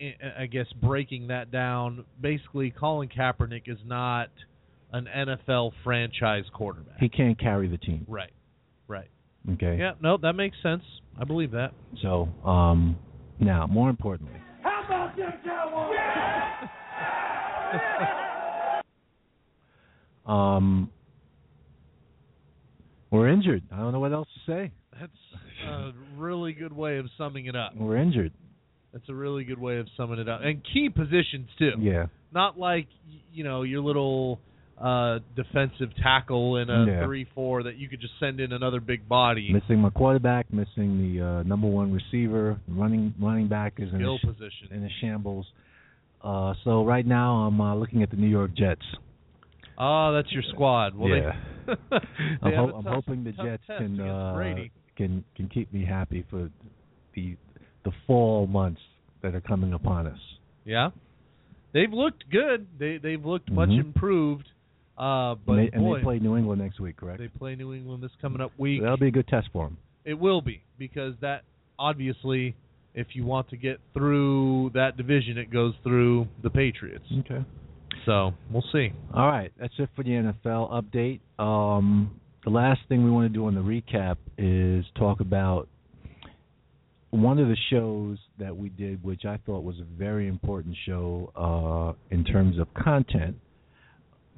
I 0.00 0.42
I 0.42 0.46
guess 0.46 0.66
breaking 0.82 1.28
that 1.28 1.50
down, 1.50 2.04
basically, 2.20 2.70
Colin 2.70 3.08
Kaepernick 3.08 3.62
is 3.66 3.78
not 3.84 4.30
an 4.92 5.06
NFL 5.14 5.72
franchise 5.84 6.44
quarterback. 6.52 6.98
He 6.98 7.08
can't 7.08 7.38
carry 7.38 7.68
the 7.68 7.78
team. 7.78 8.04
right, 8.08 8.32
right. 8.88 9.08
Okay. 9.52 9.76
Yeah, 9.78 9.92
no, 10.02 10.16
that 10.18 10.34
makes 10.34 10.56
sense. 10.62 10.82
I 11.18 11.24
believe 11.24 11.52
that. 11.52 11.72
So, 12.02 12.28
um, 12.44 12.98
now 13.38 13.66
more 13.66 13.88
importantly, 13.88 14.36
how 14.62 14.84
about 14.84 15.16
them 15.16 15.32
Cowboys? 15.44 15.94
Yeah! 15.94 16.68
um, 20.26 20.90
we're 23.10 23.28
injured. 23.28 23.62
I 23.72 23.78
don't 23.78 23.92
know 23.92 24.00
what 24.00 24.12
else 24.12 24.28
to 24.34 24.52
say. 24.52 24.72
That's 25.00 25.12
a 25.68 25.92
really 26.16 26.52
good 26.52 26.72
way 26.72 26.98
of 26.98 27.06
summing 27.16 27.46
it 27.46 27.56
up. 27.56 27.74
We're 27.76 27.96
injured. 27.96 28.32
That's 28.92 29.08
a 29.08 29.14
really 29.14 29.44
good 29.44 29.58
way 29.60 29.78
of 29.78 29.86
summing 29.96 30.18
it 30.18 30.28
up. 30.28 30.40
And 30.42 30.62
key 30.72 30.88
positions 30.88 31.48
too. 31.58 31.72
Yeah. 31.78 32.06
Not 32.32 32.58
like 32.58 32.86
you 33.32 33.44
know 33.44 33.62
your 33.62 33.80
little 33.80 34.40
uh 34.80 35.18
defensive 35.36 35.88
tackle 36.02 36.56
in 36.56 36.70
a 36.70 36.86
Yeah. 36.86 37.04
three-four 37.04 37.64
that 37.64 37.76
you 37.76 37.88
could 37.88 38.00
just 38.00 38.14
send 38.18 38.40
in 38.40 38.52
another 38.52 38.80
big 38.80 39.08
body. 39.08 39.52
Missing 39.52 39.78
my 39.80 39.90
quarterback, 39.90 40.52
missing 40.52 41.14
the 41.16 41.24
uh, 41.24 41.42
number 41.44 41.66
one 41.68 41.92
receiver, 41.92 42.58
running 42.68 43.14
running 43.20 43.46
back 43.48 43.74
is 43.78 43.92
in 43.92 44.02
a, 44.04 44.16
sh- 44.18 44.24
position. 44.26 44.68
in 44.72 44.84
a 44.84 44.88
shambles. 45.00 45.46
Uh, 46.22 46.54
so 46.64 46.84
right 46.84 47.06
now 47.06 47.36
I'm 47.46 47.60
uh, 47.60 47.74
looking 47.76 48.02
at 48.02 48.10
the 48.10 48.16
New 48.16 48.28
York 48.28 48.54
Jets. 48.56 48.82
Oh, 49.78 50.12
that's 50.14 50.30
your 50.32 50.42
squad. 50.52 50.94
Well, 50.94 51.08
yeah. 51.08 51.32
they, 51.66 51.72
I'm, 51.72 52.00
they 52.42 52.50
have 52.56 52.68
ho- 52.70 52.76
I'm 52.78 52.84
hoping 52.84 53.24
the 53.24 53.32
Jets 53.32 53.62
can 53.66 53.98
uh, 54.00 54.34
Brady. 54.34 54.70
Can 55.00 55.24
can 55.36 55.48
keep 55.48 55.72
me 55.72 55.84
happy 55.84 56.24
for 56.30 56.50
the 57.14 57.36
the 57.84 57.92
fall 58.06 58.46
months 58.46 58.80
that 59.22 59.34
are 59.34 59.40
coming 59.40 59.72
upon 59.72 60.06
us. 60.06 60.18
Yeah, 60.64 60.90
they've 61.72 61.92
looked 61.92 62.24
good. 62.30 62.66
They 62.78 62.98
they've 62.98 63.24
looked 63.24 63.50
much 63.50 63.70
Mhm. 63.70 63.80
improved. 63.80 64.48
Uh, 64.98 65.34
but 65.46 65.52
and 65.54 65.58
they, 65.60 65.70
and 65.72 65.82
boy, 65.82 65.96
they 65.96 66.02
play 66.02 66.18
New 66.18 66.36
England 66.36 66.60
next 66.60 66.78
week, 66.78 66.96
correct? 66.98 67.18
they 67.20 67.28
play 67.28 67.54
New 67.56 67.72
England 67.72 68.02
this 68.02 68.10
coming 68.20 68.42
up 68.42 68.52
week. 68.58 68.80
So 68.80 68.84
that'll 68.84 68.98
be 68.98 69.08
a 69.08 69.10
good 69.10 69.28
test 69.28 69.48
for 69.50 69.64
them. 69.66 69.78
It 70.04 70.18
will 70.18 70.42
be 70.42 70.60
because 70.78 71.14
that 71.22 71.44
obviously, 71.78 72.54
if 72.94 73.06
you 73.16 73.24
want 73.24 73.48
to 73.48 73.56
get 73.56 73.80
through 73.94 74.70
that 74.74 74.98
division, 74.98 75.38
it 75.38 75.50
goes 75.50 75.72
through 75.82 76.28
the 76.42 76.50
Patriots. 76.50 77.06
Okay. 77.20 77.42
So 78.04 78.34
we'll 78.50 78.64
see. 78.72 78.92
All 79.14 79.26
right, 79.26 79.50
that's 79.58 79.72
it 79.78 79.88
for 79.96 80.02
the 80.04 80.10
NFL 80.10 80.70
update. 80.70 81.20
Um, 81.42 82.10
the 82.44 82.50
last 82.50 82.80
thing 82.88 83.04
we 83.04 83.10
want 83.10 83.32
to 83.32 83.38
do 83.38 83.46
on 83.46 83.54
the 83.54 83.60
recap 83.60 84.16
is 84.38 84.84
talk 84.96 85.20
about 85.20 85.68
one 87.10 87.38
of 87.38 87.48
the 87.48 87.56
shows 87.70 88.18
that 88.38 88.56
we 88.56 88.68
did, 88.70 89.02
which 89.02 89.24
I 89.24 89.36
thought 89.44 89.64
was 89.64 89.76
a 89.80 89.98
very 89.98 90.28
important 90.28 90.76
show 90.86 91.32
uh, 91.36 92.14
in 92.14 92.24
terms 92.24 92.58
of 92.58 92.72
content, 92.74 93.36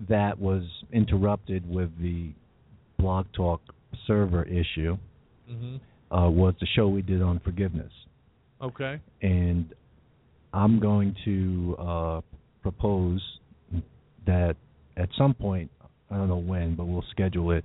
that 0.08 0.38
was 0.38 0.64
interrupted 0.92 1.68
with 1.68 1.90
the 2.00 2.30
Blog 2.98 3.26
Talk 3.34 3.60
server 4.06 4.44
issue. 4.44 4.96
hmm 5.48 5.76
Uh, 6.10 6.28
was 6.28 6.54
the 6.60 6.66
show 6.74 6.88
we 6.88 7.02
did 7.02 7.22
on 7.22 7.38
forgiveness, 7.40 7.92
Okay. 8.60 9.00
and 9.22 9.64
I'm 10.52 10.78
going 10.78 11.14
to 11.24 11.76
uh, 11.78 12.20
propose 12.62 13.22
that 14.26 14.56
at 14.98 15.08
some 15.16 15.32
point, 15.34 15.70
I 16.10 16.16
don't 16.16 16.28
know 16.28 16.36
when, 16.36 16.74
but 16.74 16.84
we'll 16.84 17.04
schedule 17.10 17.52
it, 17.52 17.64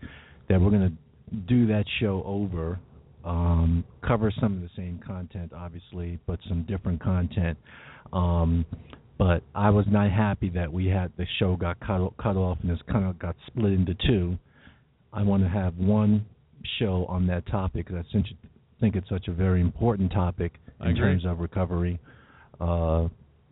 that 0.49 0.59
we're 0.59 0.69
going 0.69 0.89
to 0.89 1.35
do 1.47 1.67
that 1.67 1.85
show 1.99 2.23
over, 2.25 2.79
um, 3.25 3.83
cover 4.05 4.31
some 4.39 4.55
of 4.55 4.61
the 4.61 4.69
same 4.75 4.99
content, 5.05 5.51
obviously, 5.53 6.19
but 6.25 6.39
some 6.47 6.63
different 6.63 7.01
content. 7.01 7.57
Um, 8.13 8.65
but 9.17 9.43
I 9.55 9.69
was 9.69 9.85
not 9.89 10.11
happy 10.11 10.49
that 10.51 10.71
we 10.71 10.87
had 10.87 11.11
the 11.17 11.25
show 11.39 11.55
got 11.55 11.79
cut 11.79 12.11
cut 12.17 12.37
off 12.37 12.59
and 12.61 12.71
it's 12.71 12.81
kind 12.89 13.05
of 13.05 13.17
got 13.17 13.35
split 13.47 13.73
into 13.73 13.95
two. 14.05 14.37
I 15.11 15.23
want 15.23 15.43
to 15.43 15.49
have 15.49 15.75
one 15.75 16.25
show 16.79 17.05
on 17.09 17.27
that 17.27 17.47
topic 17.47 17.87
because 17.87 18.05
I 18.13 18.23
think 18.79 18.95
it's 18.95 19.09
such 19.09 19.27
a 19.27 19.33
very 19.33 19.61
important 19.61 20.11
topic 20.11 20.53
in 20.85 20.95
terms 20.95 21.25
of 21.25 21.39
recovery. 21.39 21.99
Uh, 22.61 23.07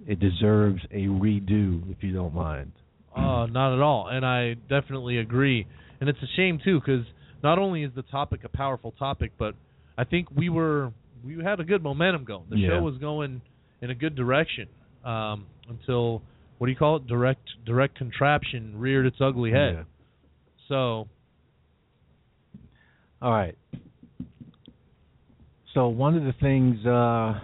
it 0.07 0.19
deserves 0.19 0.81
a 0.91 1.07
redo, 1.07 1.81
if 1.91 2.03
you 2.03 2.13
don't 2.13 2.33
mind. 2.33 2.71
Uh, 3.15 3.47
not 3.47 3.73
at 3.73 3.81
all. 3.81 4.09
And 4.09 4.25
I 4.25 4.55
definitely 4.69 5.17
agree. 5.17 5.65
And 6.05 6.15
it's 6.15 6.21
a 6.21 6.35
shame 6.35 6.59
too, 6.63 6.79
because 6.79 7.03
not 7.41 7.57
only 7.57 7.81
is 7.81 7.89
the 7.95 8.03
topic 8.03 8.43
a 8.43 8.49
powerful 8.49 8.91
topic, 8.91 9.31
but 9.39 9.55
I 9.97 10.03
think 10.03 10.27
we 10.29 10.49
were 10.49 10.91
we 11.25 11.43
had 11.43 11.59
a 11.59 11.63
good 11.63 11.81
momentum 11.81 12.25
going. 12.25 12.43
The 12.47 12.59
Yeah. 12.59 12.67
show 12.67 12.83
was 12.83 12.95
going 12.99 13.41
in 13.81 13.89
a 13.89 13.95
good 13.95 14.13
direction 14.15 14.69
um, 15.03 15.47
until 15.67 16.21
what 16.59 16.67
do 16.67 16.71
you 16.71 16.77
call 16.77 16.97
it? 16.97 17.07
Direct 17.07 17.41
direct 17.65 17.95
contraption 17.97 18.77
reared 18.77 19.07
its 19.07 19.17
ugly 19.19 19.49
head. 19.49 19.73
Yeah. 19.73 19.83
So 20.67 21.07
All 23.19 23.31
right. 23.31 23.57
So 25.73 25.87
one 25.87 26.15
of 26.15 26.23
the 26.23 26.33
things, 26.39 26.85
uh, 26.85 27.39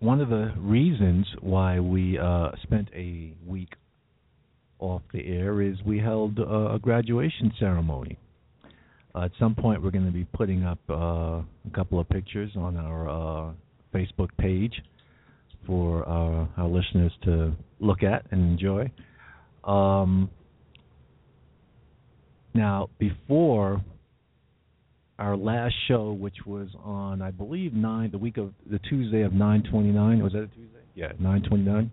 one 0.00 0.20
of 0.20 0.28
the 0.28 0.52
reasons 0.58 1.26
why 1.40 1.80
we 1.80 2.18
uh, 2.18 2.50
spent 2.64 2.88
a 2.94 3.32
week 3.46 3.70
off 4.78 5.02
the 5.12 5.26
air 5.26 5.62
is 5.62 5.76
we 5.84 5.98
held 5.98 6.38
uh, 6.38 6.74
a 6.74 6.78
graduation 6.78 7.52
ceremony. 7.58 8.18
Uh, 9.14 9.22
at 9.22 9.32
some 9.38 9.54
point, 9.54 9.82
we're 9.82 9.90
going 9.90 10.06
to 10.06 10.12
be 10.12 10.24
putting 10.24 10.64
up 10.64 10.78
uh, 10.88 10.94
a 10.94 11.44
couple 11.74 11.98
of 11.98 12.08
pictures 12.08 12.50
on 12.56 12.76
our 12.76 13.08
uh, 13.08 13.52
Facebook 13.94 14.28
page 14.38 14.74
for 15.66 16.08
uh, 16.08 16.46
our 16.60 16.68
listeners 16.68 17.12
to 17.24 17.52
look 17.80 18.02
at 18.02 18.24
and 18.30 18.40
enjoy. 18.52 18.90
Um, 19.64 20.30
now, 22.54 22.88
before 22.98 23.82
our 25.18 25.36
last 25.36 25.74
show, 25.88 26.12
which 26.12 26.36
was 26.46 26.68
on, 26.84 27.20
I 27.22 27.30
believe, 27.30 27.72
nine 27.72 28.10
the 28.10 28.18
week 28.18 28.36
of 28.36 28.52
the 28.70 28.78
Tuesday 28.78 29.22
of 29.22 29.32
nine 29.32 29.62
twenty 29.70 29.90
nine. 29.90 30.22
Was 30.22 30.32
that 30.32 30.44
a 30.44 30.46
Tuesday? 30.48 30.78
Yeah, 30.94 31.12
nine 31.18 31.42
twenty 31.42 31.64
nine. 31.64 31.92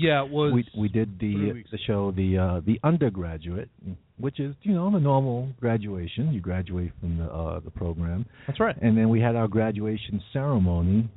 Yeah, 0.00 0.24
it 0.24 0.30
was 0.30 0.52
We 0.52 0.66
we 0.76 0.88
did 0.88 1.18
the 1.20 1.62
the 1.70 1.78
show 1.86 2.10
the 2.12 2.38
uh, 2.38 2.60
the 2.64 2.80
undergraduate, 2.82 3.68
which 4.18 4.40
is 4.40 4.54
you 4.62 4.72
know 4.72 4.90
the 4.90 4.98
normal 4.98 5.48
graduation. 5.60 6.32
You 6.32 6.40
graduate 6.40 6.92
from 7.00 7.18
the 7.18 7.24
uh, 7.26 7.60
the 7.60 7.70
program, 7.70 8.24
that's 8.46 8.60
right. 8.60 8.76
and 8.80 8.96
then 8.96 9.08
we 9.08 9.20
had 9.20 9.36
our 9.36 9.48
graduation 9.48 10.22
ceremony 10.32 11.08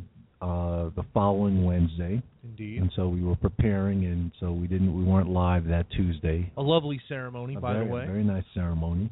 uh, 0.41 0.89
the 0.95 1.05
following 1.13 1.63
Wednesday, 1.63 2.21
Indeed. 2.43 2.81
and 2.81 2.91
so 2.95 3.07
we 3.07 3.23
were 3.23 3.37
preparing, 3.37 4.03
and 4.05 4.31
so 4.41 4.51
we 4.51 4.67
didn't 4.67 4.93
we 4.93 5.03
weren't 5.03 5.29
live 5.29 5.65
that 5.67 5.89
Tuesday. 5.91 6.51
A 6.57 6.61
lovely 6.61 6.99
ceremony, 7.07 7.55
A 7.55 7.61
by 7.61 7.73
very, 7.73 7.85
the 7.85 7.91
way. 7.93 8.05
Very 8.05 8.23
nice 8.25 8.43
ceremony. 8.53 9.09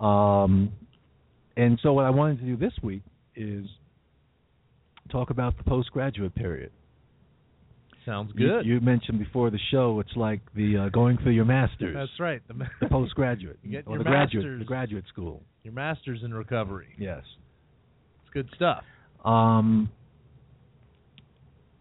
Um, 0.00 0.72
and 1.56 1.78
so 1.82 1.92
what 1.92 2.04
I 2.04 2.10
wanted 2.10 2.40
to 2.40 2.44
do 2.44 2.56
this 2.56 2.72
week 2.82 3.02
is 3.36 3.66
talk 5.10 5.30
about 5.30 5.56
the 5.56 5.64
postgraduate 5.64 6.34
period. 6.34 6.72
Sounds 8.06 8.32
You- 8.36 8.46
good. 8.48 8.64
You, 8.66 8.80
mentioned 8.80 9.18
before 9.18 9.50
the 9.50 9.58
show 9.70 9.98
it's 10.00 10.16
like 10.16 10.40
the 10.54 10.76
uh, 10.78 10.88
going 10.90 11.18
for 11.18 11.30
your 11.32 11.44
masters. 11.44 11.94
That's 11.94 12.18
right. 12.20 12.40
The, 12.48 12.54
ma- 12.54 12.66
The 12.80 12.86
postgraduate 12.88 13.58
You 13.64 13.72
get 13.72 13.84
or 13.86 13.94
your 13.96 13.98
the 13.98 14.04
graduate 14.10 14.58
the 14.60 14.64
graduate 14.64 15.04
school. 15.08 15.42
your 15.64 15.74
master's 15.74 16.22
in 16.22 16.32
recovery. 16.32 16.94
Yes. 16.98 17.22
It's 18.22 18.32
good 18.32 18.48
stuff. 18.54 18.84
Um, 19.24 19.90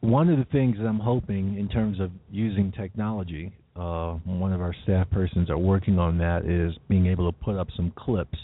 one 0.02 0.30
of 0.30 0.38
the 0.38 0.46
things 0.46 0.78
that 0.80 0.86
I'm 0.86 1.00
hoping 1.00 1.58
in 1.58 1.68
terms 1.70 2.00
of 2.00 2.12
using 2.32 2.72
technology, 2.72 3.54
uh, 3.76 4.14
one 4.26 4.52
of 4.54 4.62
our 4.62 4.74
staff 4.84 5.10
persons 5.12 5.50
are 5.50 5.58
working 5.58 6.00
on 6.00 6.18
that 6.20 6.46
is 6.46 6.76
being 6.88 7.06
able 7.08 7.32
to 7.32 7.38
put 7.38 7.56
up 7.56 7.68
some 7.76 7.92
clips 7.96 8.38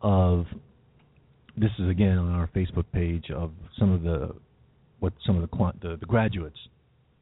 of 0.00 0.46
this 1.56 1.70
is 1.78 1.88
again 1.88 2.18
on 2.18 2.32
our 2.32 2.48
Facebook 2.54 2.84
page 2.92 3.30
of 3.34 3.50
some 3.78 3.92
of 3.92 4.02
the 4.02 4.34
what 5.00 5.12
some 5.26 5.36
of 5.40 5.48
the 5.48 5.72
the, 5.80 5.96
the 5.96 6.06
graduates 6.06 6.56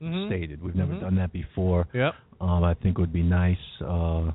Mhm. 0.02 0.26
stated. 0.28 0.62
We've 0.62 0.74
never 0.76 0.94
Mhm. 0.94 1.00
done 1.00 1.14
that 1.16 1.32
before. 1.32 1.86
Yep. 1.92 2.14
Um, 2.40 2.64
I 2.64 2.74
think 2.74 2.98
it 2.98 3.00
would 3.00 3.12
be 3.12 3.22
nice 3.22 3.58
uh, 3.82 4.30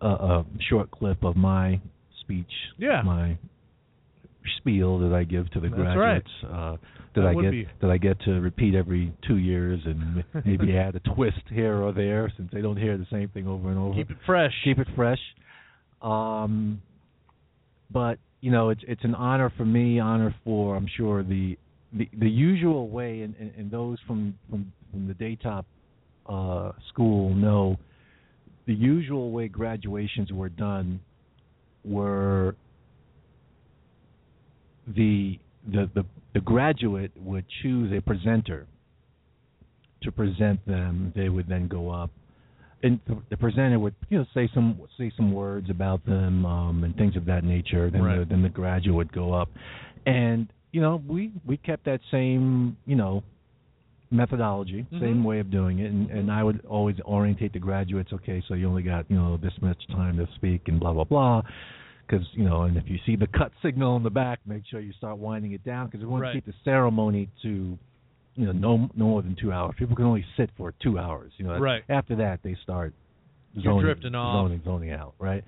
a, 0.00 0.06
a 0.08 0.44
short 0.60 0.90
clip 0.90 1.22
of 1.24 1.36
my 1.36 1.80
speech, 2.20 2.52
Yeah. 2.78 3.02
my 3.02 3.36
spiel 4.58 4.98
that 5.00 5.12
I 5.12 5.24
give 5.24 5.50
to 5.50 5.60
the 5.60 5.68
That's 5.68 5.80
right. 5.80 5.94
graduates. 5.96 6.30
Uh, 6.44 6.76
that, 7.14 7.22
That 7.22 7.26
I 7.26 7.34
get 7.34 7.50
be- 7.50 7.68
that 7.80 7.90
I 7.90 7.96
get 7.98 8.20
to 8.20 8.40
repeat 8.40 8.74
every 8.74 9.12
two 9.22 9.36
years 9.38 9.80
and 9.86 10.22
maybe 10.44 10.76
add 10.76 10.94
a 10.96 11.00
twist 11.00 11.42
here 11.50 11.76
or 11.82 11.92
there 11.92 12.30
since 12.36 12.50
they 12.52 12.60
don't 12.60 12.76
hear 12.76 12.96
the 12.98 13.06
same 13.06 13.28
thing 13.28 13.46
over 13.46 13.70
and 13.70 13.78
over. 13.78 13.94
Keep 13.94 14.10
it 14.10 14.18
fresh. 14.26 14.52
Keep 14.64 14.78
it 14.78 14.88
fresh. 14.94 15.20
Um, 16.02 16.80
but 17.90 18.18
you 18.40 18.50
know, 18.50 18.68
it's 18.70 18.82
it's 18.86 19.02
an 19.04 19.14
honor 19.14 19.50
for 19.56 19.64
me, 19.64 19.98
honor 19.98 20.34
for 20.44 20.76
I'm 20.76 20.86
sure 20.86 21.22
the 21.22 21.58
the, 21.92 22.08
the 22.18 22.28
usual 22.28 22.88
way, 22.88 23.22
and, 23.22 23.34
and, 23.40 23.52
and 23.56 23.70
those 23.70 23.98
from 24.06 24.34
from 24.50 24.72
from 24.96 25.06
the 25.08 25.14
Daytop 25.14 25.64
uh, 26.26 26.72
school 26.88 27.34
know 27.34 27.76
the 28.66 28.74
usual 28.74 29.30
way 29.30 29.46
graduations 29.46 30.32
were 30.32 30.48
done 30.48 31.00
were 31.84 32.56
the 34.86 35.38
the 35.70 35.90
the, 35.94 36.04
the 36.34 36.40
graduate 36.40 37.12
would 37.16 37.44
choose 37.62 37.92
a 37.96 38.00
presenter 38.00 38.66
to 40.02 40.10
present 40.10 40.64
them. 40.66 41.12
They 41.14 41.28
would 41.28 41.46
then 41.46 41.68
go 41.68 41.90
up, 41.90 42.10
and 42.82 42.98
the, 43.30 43.36
presenter 43.36 43.78
would 43.78 43.94
you 44.08 44.18
know 44.18 44.26
say 44.32 44.48
some 44.54 44.80
say 44.98 45.12
some 45.16 45.32
words 45.32 45.68
about 45.68 46.04
them 46.06 46.46
um, 46.46 46.84
and 46.84 46.96
things 46.96 47.16
of 47.16 47.26
that 47.26 47.44
nature. 47.44 47.90
Then 47.90 48.02
the, 48.02 48.26
then 48.28 48.42
the 48.42 48.48
graduate 48.48 48.96
would 48.96 49.12
go 49.12 49.34
up, 49.34 49.50
and 50.06 50.48
you 50.72 50.80
know 50.80 51.02
we 51.06 51.32
we 51.44 51.58
kept 51.58 51.84
that 51.84 52.00
same 52.10 52.78
you 52.86 52.96
know 52.96 53.22
methodology, 54.10 54.86
Mhm. 54.92 55.00
same 55.00 55.24
way 55.24 55.38
of 55.40 55.50
doing 55.50 55.80
it, 55.80 55.90
and, 55.90 56.10
and 56.10 56.30
I 56.30 56.42
would 56.44 56.64
always 56.66 56.96
orientate 57.00 57.52
the 57.52 57.58
graduates. 57.58 58.12
Okay, 58.12 58.42
so 58.46 58.54
you 58.54 58.68
only 58.68 58.82
got 58.82 59.10
you 59.10 59.16
know 59.16 59.36
this 59.36 59.52
much 59.60 59.84
time 59.88 60.16
to 60.18 60.26
speak, 60.34 60.68
and 60.68 60.78
blah 60.80 60.92
blah 60.92 61.04
blah. 61.04 61.42
Because 62.06 62.24
you 62.34 62.44
know, 62.44 62.62
and 62.62 62.76
if 62.76 62.88
you 62.88 62.98
see 63.04 63.16
the 63.16 63.26
cut 63.26 63.50
signal 63.62 63.96
in 63.96 64.02
the 64.04 64.10
back, 64.10 64.38
make 64.46 64.64
sure 64.66 64.78
you 64.80 64.92
start 64.92 65.18
winding 65.18 65.52
it 65.52 65.64
down 65.64 65.86
because 65.86 66.00
we 66.00 66.06
want 66.06 66.22
Right. 66.22 66.32
to 66.34 66.40
keep 66.40 66.46
the 66.46 66.54
ceremony 66.64 67.28
to 67.42 67.76
you 68.36 68.46
know 68.46 68.52
no 68.52 68.76
no 68.94 69.06
more 69.06 69.22
than 69.22 69.34
two 69.34 69.52
hours. 69.52 69.74
People 69.76 69.96
can 69.96 70.04
only 70.04 70.24
sit 70.36 70.50
for 70.56 70.72
two 70.80 70.98
hours. 71.00 71.32
You 71.38 71.46
know, 71.46 71.58
Right. 71.58 71.82
After 71.88 72.14
that, 72.16 72.42
they 72.44 72.54
start 72.62 72.94
You're 73.54 73.80
drifting 73.80 74.14
off. 74.14 74.34
zoning, 74.46 74.60
zoning 74.64 74.92
out. 74.92 75.14
Right. 75.18 75.42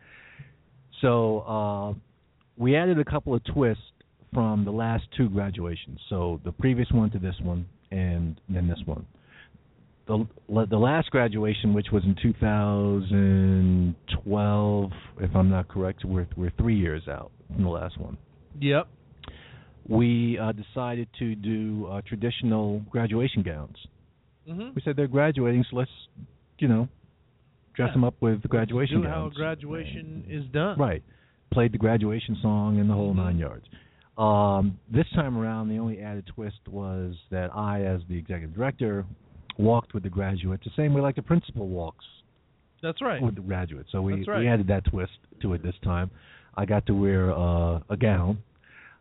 So 1.01 1.40
uh, 1.40 1.94
we 2.57 2.75
added 2.75 2.99
a 2.99 3.05
couple 3.05 3.35
of 3.35 3.44
twists 3.44 3.85
from 4.35 4.64
the 4.64 4.73
last 4.73 5.05
two 5.16 5.29
graduations. 5.29 6.01
So 6.09 6.40
the 6.44 6.53
previous 6.53 6.90
one 6.90 7.11
to 7.11 7.18
this 7.18 7.38
one, 7.40 7.66
and 7.90 8.40
then 8.48 8.68
this 8.68 8.79
one. 8.87 9.05
The 10.07 10.27
the 10.70 10.79
last 10.79 11.11
graduation, 11.11 11.74
which 11.74 11.88
was 11.92 12.03
in 12.05 12.14
2012, 12.22 14.90
if 15.20 15.35
I'm 15.37 15.51
not 15.51 15.68
correct, 15.68 16.05
we're 16.05 16.27
we're 16.37 16.53
three 16.59 16.77
years 16.79 17.03
out 17.09 17.31
from 17.55 17.64
the 17.64 17.70
last 17.70 17.98
one 17.98 18.16
Yep. 18.61 18.87
we 19.88 20.38
uh, 20.38 20.53
decided 20.53 21.09
to 21.18 21.35
do 21.35 21.87
uh, 21.90 22.01
traditional 22.07 22.81
graduation 22.90 23.42
gowns. 23.42 23.77
Mhm. 24.48 24.74
We 24.74 24.81
said 24.83 24.96
they're 24.96 25.07
graduating, 25.09 25.64
so 25.70 25.77
let's, 25.77 25.90
you 26.59 26.68
know, 26.68 26.88
dress 27.74 27.88
Yeah. 27.88 27.92
them 27.94 28.05
up 28.05 28.14
with 28.20 28.42
the 28.42 28.48
graduation 28.48 28.98
Do 29.03 29.09
gowns. 29.09 29.14
how 29.14 29.27
a 29.27 29.31
graduation 29.31 30.24
is 30.29 30.44
done. 30.46 30.79
Right. 30.79 31.03
Played 31.51 31.72
the 31.72 31.79
graduation 31.79 32.37
song 32.42 32.79
and 32.79 32.88
the 32.90 32.94
whole 32.94 33.12
Mhm. 33.12 33.16
nine 33.16 33.38
yards. 33.38 33.66
Um, 34.18 34.78
this 34.92 35.07
time 35.14 35.38
around, 35.38 35.68
the 35.68 35.78
only 35.78 36.00
added 36.00 36.26
twist 36.35 36.59
was 36.68 37.14
that 37.31 37.54
I, 37.54 37.83
as 37.83 38.00
the 38.09 38.18
executive 38.18 38.54
director, 38.54 39.07
walked 39.59 39.94
with 39.94 40.02
the 40.02 40.09
graduates 40.09 40.64
the 40.64 40.70
same 40.76 40.92
way 40.92 41.00
like 41.00 41.16
the 41.16 41.22
principal 41.22 41.68
walks 41.68 42.04
That's 42.83 43.00
right. 43.00 43.22
with 43.22 43.37
the 43.37 43.40
graduates. 43.40 43.90
So 43.92 44.02
we, 44.02 44.24
right. 44.24 44.40
we 44.40 44.48
added 44.48 44.66
that 44.68 44.85
twist 44.87 45.12
to 45.42 45.54
it 45.54 45.62
this 45.62 45.74
time. 45.85 46.11
I 46.57 46.64
got 46.64 46.85
to 46.87 46.94
wear 46.94 47.33
uh, 47.33 47.81
a 47.88 47.96
gown, 47.96 48.38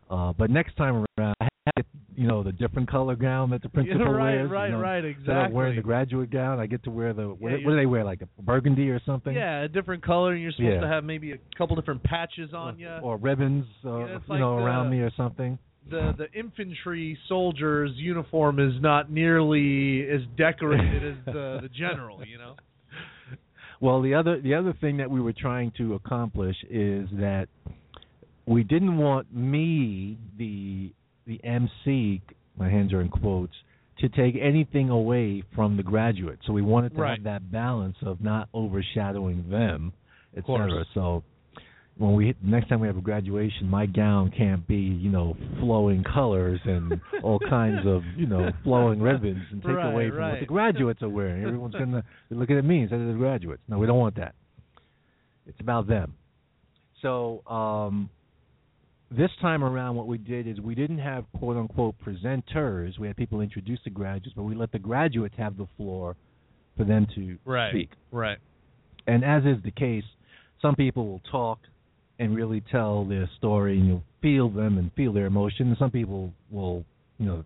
uh, 0.08 0.32
but 0.32 0.50
next 0.50 0.76
time 0.76 1.04
around, 1.18 1.34
I 1.40 1.48
you 2.18 2.26
know 2.26 2.42
the 2.42 2.52
different 2.52 2.90
color 2.90 3.14
gown 3.14 3.50
that 3.50 3.62
the 3.62 3.68
principal 3.76 4.00
Yeah, 4.00 4.10
right, 4.12 4.34
wears. 4.34 4.50
right, 4.50 4.66
you 4.66 4.72
know, 4.72 4.80
right, 4.80 5.04
Instead 5.04 5.36
of 5.46 5.52
wearing 5.52 5.76
the 5.76 5.82
graduate 5.82 6.30
gown, 6.30 6.58
I 6.58 6.66
get 6.66 6.82
to 6.84 6.90
wear 6.90 7.12
the 7.12 7.28
what, 7.28 7.50
Yeah, 7.52 7.58
what 7.64 7.70
do 7.72 7.76
they 7.76 7.86
wear 7.86 8.04
like 8.04 8.20
a 8.22 8.42
burgundy 8.42 8.90
or 8.90 9.00
something? 9.06 9.34
Yeah, 9.34 9.60
a 9.62 9.68
different 9.68 10.02
color, 10.04 10.32
and 10.32 10.42
you're 10.42 10.50
supposed 10.52 10.74
Yeah. 10.74 10.80
to 10.80 10.88
have 10.88 11.04
maybe 11.04 11.32
a 11.32 11.38
couple 11.56 11.76
different 11.76 12.02
patches 12.02 12.52
on 12.52 12.74
or, 12.74 12.78
you. 12.78 12.88
or 13.02 13.16
ribbons, 13.18 13.66
uh, 13.84 13.98
Yeah, 13.98 14.04
it's 14.16 14.24
you 14.28 14.32
like 14.34 14.40
know, 14.40 14.56
around 14.56 14.90
me 14.90 14.98
or 15.00 15.10
something. 15.16 15.58
the 15.88 16.12
the 16.18 16.26
infantry 16.38 17.16
soldier's 17.28 17.92
uniform 17.94 18.58
is 18.58 18.74
not 18.80 19.10
nearly 19.10 20.06
as 20.10 20.20
decorated 20.36 21.02
as 21.04 21.24
the 21.24 21.58
the 21.62 21.68
general. 21.68 22.20
You 22.26 22.38
know. 22.38 22.54
Well, 23.80 24.02
the 24.02 24.14
other 24.14 24.40
the 24.40 24.54
other 24.54 24.72
thing 24.80 24.96
that 24.96 25.08
we 25.10 25.20
were 25.20 25.32
trying 25.32 25.70
to 25.78 25.94
accomplish 25.94 26.56
is 26.68 27.08
that 27.12 27.46
we 28.44 28.64
didn't 28.64 28.96
want 28.98 29.32
me, 29.32 30.18
the 30.36 30.92
the 31.28 31.40
MC, 31.44 32.20
my 32.56 32.68
hands 32.68 32.92
are 32.92 33.00
in 33.00 33.08
quotes, 33.08 33.52
to 34.00 34.08
take 34.08 34.34
anything 34.40 34.90
away 34.90 35.42
from 35.54 35.76
the 35.76 35.82
graduate. 35.82 36.38
So 36.46 36.52
we 36.52 36.62
wanted 36.62 36.94
to 36.94 37.00
Right. 37.02 37.16
have 37.18 37.24
that 37.24 37.50
balance 37.52 37.96
of 38.02 38.20
not 38.20 38.48
overshadowing 38.54 39.48
them, 39.50 39.92
et 40.36 40.44
cetera. 40.46 40.84
So 40.94 41.22
when 41.96 42.14
we 42.14 42.34
next 42.42 42.68
time 42.68 42.78
we 42.80 42.86
have 42.86 42.96
a 42.96 43.00
graduation, 43.00 43.68
my 43.68 43.86
gown 43.86 44.30
can't 44.30 44.66
be 44.68 44.76
you 44.76 45.10
know 45.10 45.36
flowing 45.58 46.04
colors 46.04 46.60
and 46.64 47.00
all 47.24 47.40
kinds 47.40 47.84
of 47.86 48.02
you 48.16 48.26
know 48.26 48.52
flowing 48.62 49.00
ribbons 49.00 49.44
and 49.50 49.60
take 49.62 49.74
Right, 49.76 49.92
away 49.92 50.10
from 50.10 50.30
what 50.30 50.40
the 50.40 50.46
graduates 50.46 51.02
are 51.02 51.08
wearing. 51.08 51.44
Everyone's 51.44 51.74
gonna 51.78 52.04
looking 52.30 52.56
at 52.56 52.64
me 52.64 52.82
instead 52.82 53.00
of 53.00 53.08
the 53.08 53.14
graduates. 53.14 53.62
No, 53.68 53.78
we 53.78 53.86
don't 53.86 53.98
want 53.98 54.14
that. 54.16 54.34
It's 55.46 55.60
about 55.60 55.88
them. 55.88 56.14
So 57.02 57.42
um, 57.48 58.10
this 59.10 59.30
time 59.40 59.64
around, 59.64 59.96
what 59.96 60.06
we 60.06 60.18
did 60.18 60.46
is 60.46 60.60
we 60.60 60.74
didn't 60.74 60.98
have 60.98 61.24
quote 61.38 61.56
unquote 61.56 61.94
presenters. 62.04 62.98
We 62.98 63.06
had 63.06 63.16
people 63.16 63.40
introduce 63.40 63.80
the 63.84 63.90
graduates, 63.90 64.34
but 64.36 64.42
we 64.44 64.54
let 64.54 64.72
the 64.72 64.78
graduates 64.78 65.34
have 65.38 65.56
the 65.56 65.66
floor 65.76 66.14
for 66.76 66.84
them 66.84 67.06
to 67.14 67.38
Right. 67.44 67.70
speak. 67.70 67.90
Right. 68.12 68.38
And 69.06 69.24
as 69.24 69.44
is 69.44 69.62
the 69.64 69.70
case, 69.70 70.04
some 70.60 70.74
people 70.74 71.06
will 71.06 71.22
talk 71.30 71.58
and 72.18 72.34
really 72.34 72.60
tell 72.60 73.04
their 73.04 73.28
story, 73.38 73.78
and 73.78 73.86
you'll 73.86 74.02
feel 74.20 74.48
them 74.50 74.76
and 74.76 74.92
feel 74.92 75.12
their 75.12 75.26
emotion. 75.26 75.74
Some 75.78 75.90
people 75.90 76.32
will, 76.50 76.84
you 77.18 77.26
know, 77.26 77.44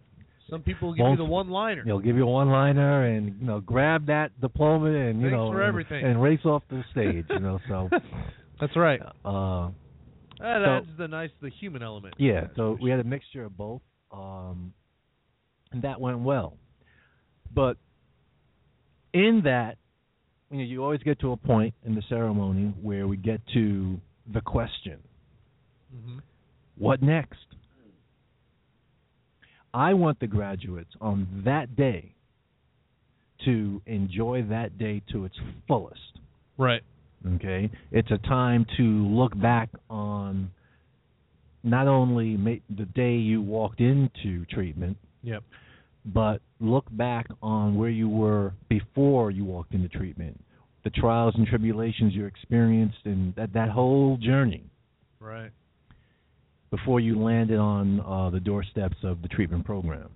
Some 0.48 0.62
people 0.62 0.92
give 0.94 1.06
you 1.06 1.16
the 1.16 1.24
one 1.24 1.48
liner. 1.50 1.84
they'll 1.84 2.00
give 2.00 2.16
you 2.16 2.24
a 2.24 2.30
one-liner 2.30 3.04
and 3.04 3.36
you 3.40 3.46
know 3.46 3.60
grab 3.60 4.06
that 4.06 4.38
diploma 4.40 4.86
and 4.90 5.20
you 5.20 5.30
Thanks 5.30 5.36
know 5.36 5.52
and- 5.52 5.60
everything. 5.62 6.04
and 6.04 6.20
race 6.20 6.44
off 6.44 6.62
the 6.68 6.82
stage. 6.90 7.24
You 7.30 7.38
know, 7.38 7.58
so 7.68 7.88
That's 8.60 8.76
right. 8.76 9.00
uh, 9.24 9.70
That 10.42 10.62
so- 10.64 10.70
adds 10.70 10.88
the 10.98 11.08
nice 11.08 11.30
the 11.40 11.48
human 11.50 11.82
element. 11.82 12.14
yeah. 12.18 12.48
So 12.56 12.76
we 12.82 12.90
had 12.90 13.00
a 13.00 13.04
mixture 13.04 13.44
of 13.44 13.56
both, 13.56 13.80
um, 14.10 14.72
and 15.70 15.82
that 15.82 16.00
went 16.00 16.20
well. 16.20 16.56
But 17.54 17.76
in 19.12 19.42
that, 19.44 19.76
you 20.50 20.58
know, 20.58 20.64
you 20.64 20.82
always 20.82 21.02
get 21.02 21.20
to 21.20 21.32
a 21.32 21.36
point 21.36 21.74
in 21.84 21.94
the 21.94 22.02
ceremony 22.08 22.74
where 22.82 23.06
we 23.06 23.16
get 23.16 23.40
to 23.54 24.00
the 24.32 24.40
question. 24.40 24.98
hmm 25.92 26.18
What 26.76 27.02
next? 27.02 27.38
I 29.74 29.94
want 29.94 30.18
the 30.20 30.26
graduates 30.26 30.90
on 31.00 31.42
that 31.44 31.76
day 31.76 32.14
to 33.44 33.80
enjoy 33.86 34.42
that 34.50 34.76
day 34.78 35.02
to 35.12 35.24
its 35.24 35.34
fullest. 35.66 36.18
Right. 36.58 36.82
Okay? 37.36 37.70
It's 37.90 38.10
a 38.10 38.18
time 38.18 38.66
to 38.76 38.82
look 38.82 39.38
back 39.40 39.68
on 39.88 40.50
not 41.62 41.86
only 41.86 42.36
the 42.76 42.84
day 42.86 43.14
you 43.14 43.40
walked 43.40 43.80
into 43.80 44.44
treatment, 44.46 44.96
Yep. 45.22 45.44
but 46.04 46.40
look 46.60 46.84
back 46.90 47.28
on 47.40 47.76
where 47.76 47.90
you 47.90 48.08
were 48.08 48.52
before 48.68 49.30
you 49.30 49.44
walked 49.44 49.72
into 49.74 49.88
treatment, 49.88 50.42
the 50.82 50.90
trials 50.90 51.34
and 51.36 51.46
tribulations 51.46 52.14
you 52.14 52.24
experienced, 52.26 52.98
and 53.04 53.34
that, 53.36 53.52
that 53.52 53.68
whole 53.70 54.16
journey. 54.16 54.64
Right. 55.20 55.52
before 56.70 56.98
you 57.00 57.20
landed 57.22 57.58
on 57.58 58.00
uh, 58.00 58.30
the 58.30 58.40
doorsteps 58.40 58.96
of 59.04 59.20
the 59.22 59.28
treatment 59.28 59.64
program. 59.64 60.08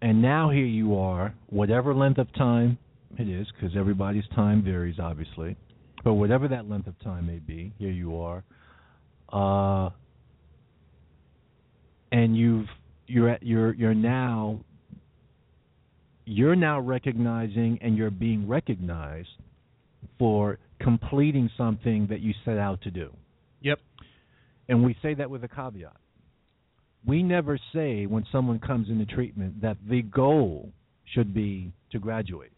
And 0.00 0.22
now 0.22 0.48
here 0.50 0.64
you 0.64 0.96
are, 0.96 1.34
whatever 1.50 1.92
length 1.94 2.18
of 2.18 2.32
time 2.34 2.78
it 3.20 3.28
is, 3.28 3.46
because 3.54 3.76
everybody's 3.76 4.24
time 4.34 4.62
varies, 4.62 4.96
obviously, 4.98 5.56
but 6.02 6.14
whatever 6.14 6.48
that 6.48 6.68
length 6.68 6.86
of 6.86 6.98
time 7.00 7.26
may 7.26 7.38
be, 7.38 7.72
here 7.78 7.90
you 7.90 8.18
are, 8.20 8.44
uh, 9.32 9.90
and 12.12 12.36
you've 12.36 12.66
you're 13.06 13.30
at, 13.30 13.42
you're 13.42 13.74
you're 13.74 13.94
now 13.94 14.60
you're 16.26 16.56
now 16.56 16.80
recognizing 16.80 17.78
and 17.82 17.96
you're 17.96 18.10
being 18.10 18.48
recognized 18.48 19.28
for 20.18 20.58
completing 20.80 21.50
something 21.56 22.06
that 22.08 22.20
you 22.20 22.32
set 22.44 22.58
out 22.58 22.80
to 22.82 22.90
do. 22.90 23.12
Yep. 23.62 23.80
And 24.68 24.84
we 24.84 24.96
say 25.02 25.14
that 25.14 25.28
with 25.28 25.44
a 25.44 25.48
caveat. 25.48 25.96
We 27.06 27.22
never 27.22 27.58
say 27.74 28.06
when 28.06 28.24
someone 28.32 28.58
comes 28.58 28.88
into 28.88 29.04
treatment 29.04 29.60
that 29.60 29.76
the 29.86 30.02
goal 30.02 30.70
should 31.12 31.34
be 31.34 31.72
to 31.92 31.98
graduate. 31.98 32.52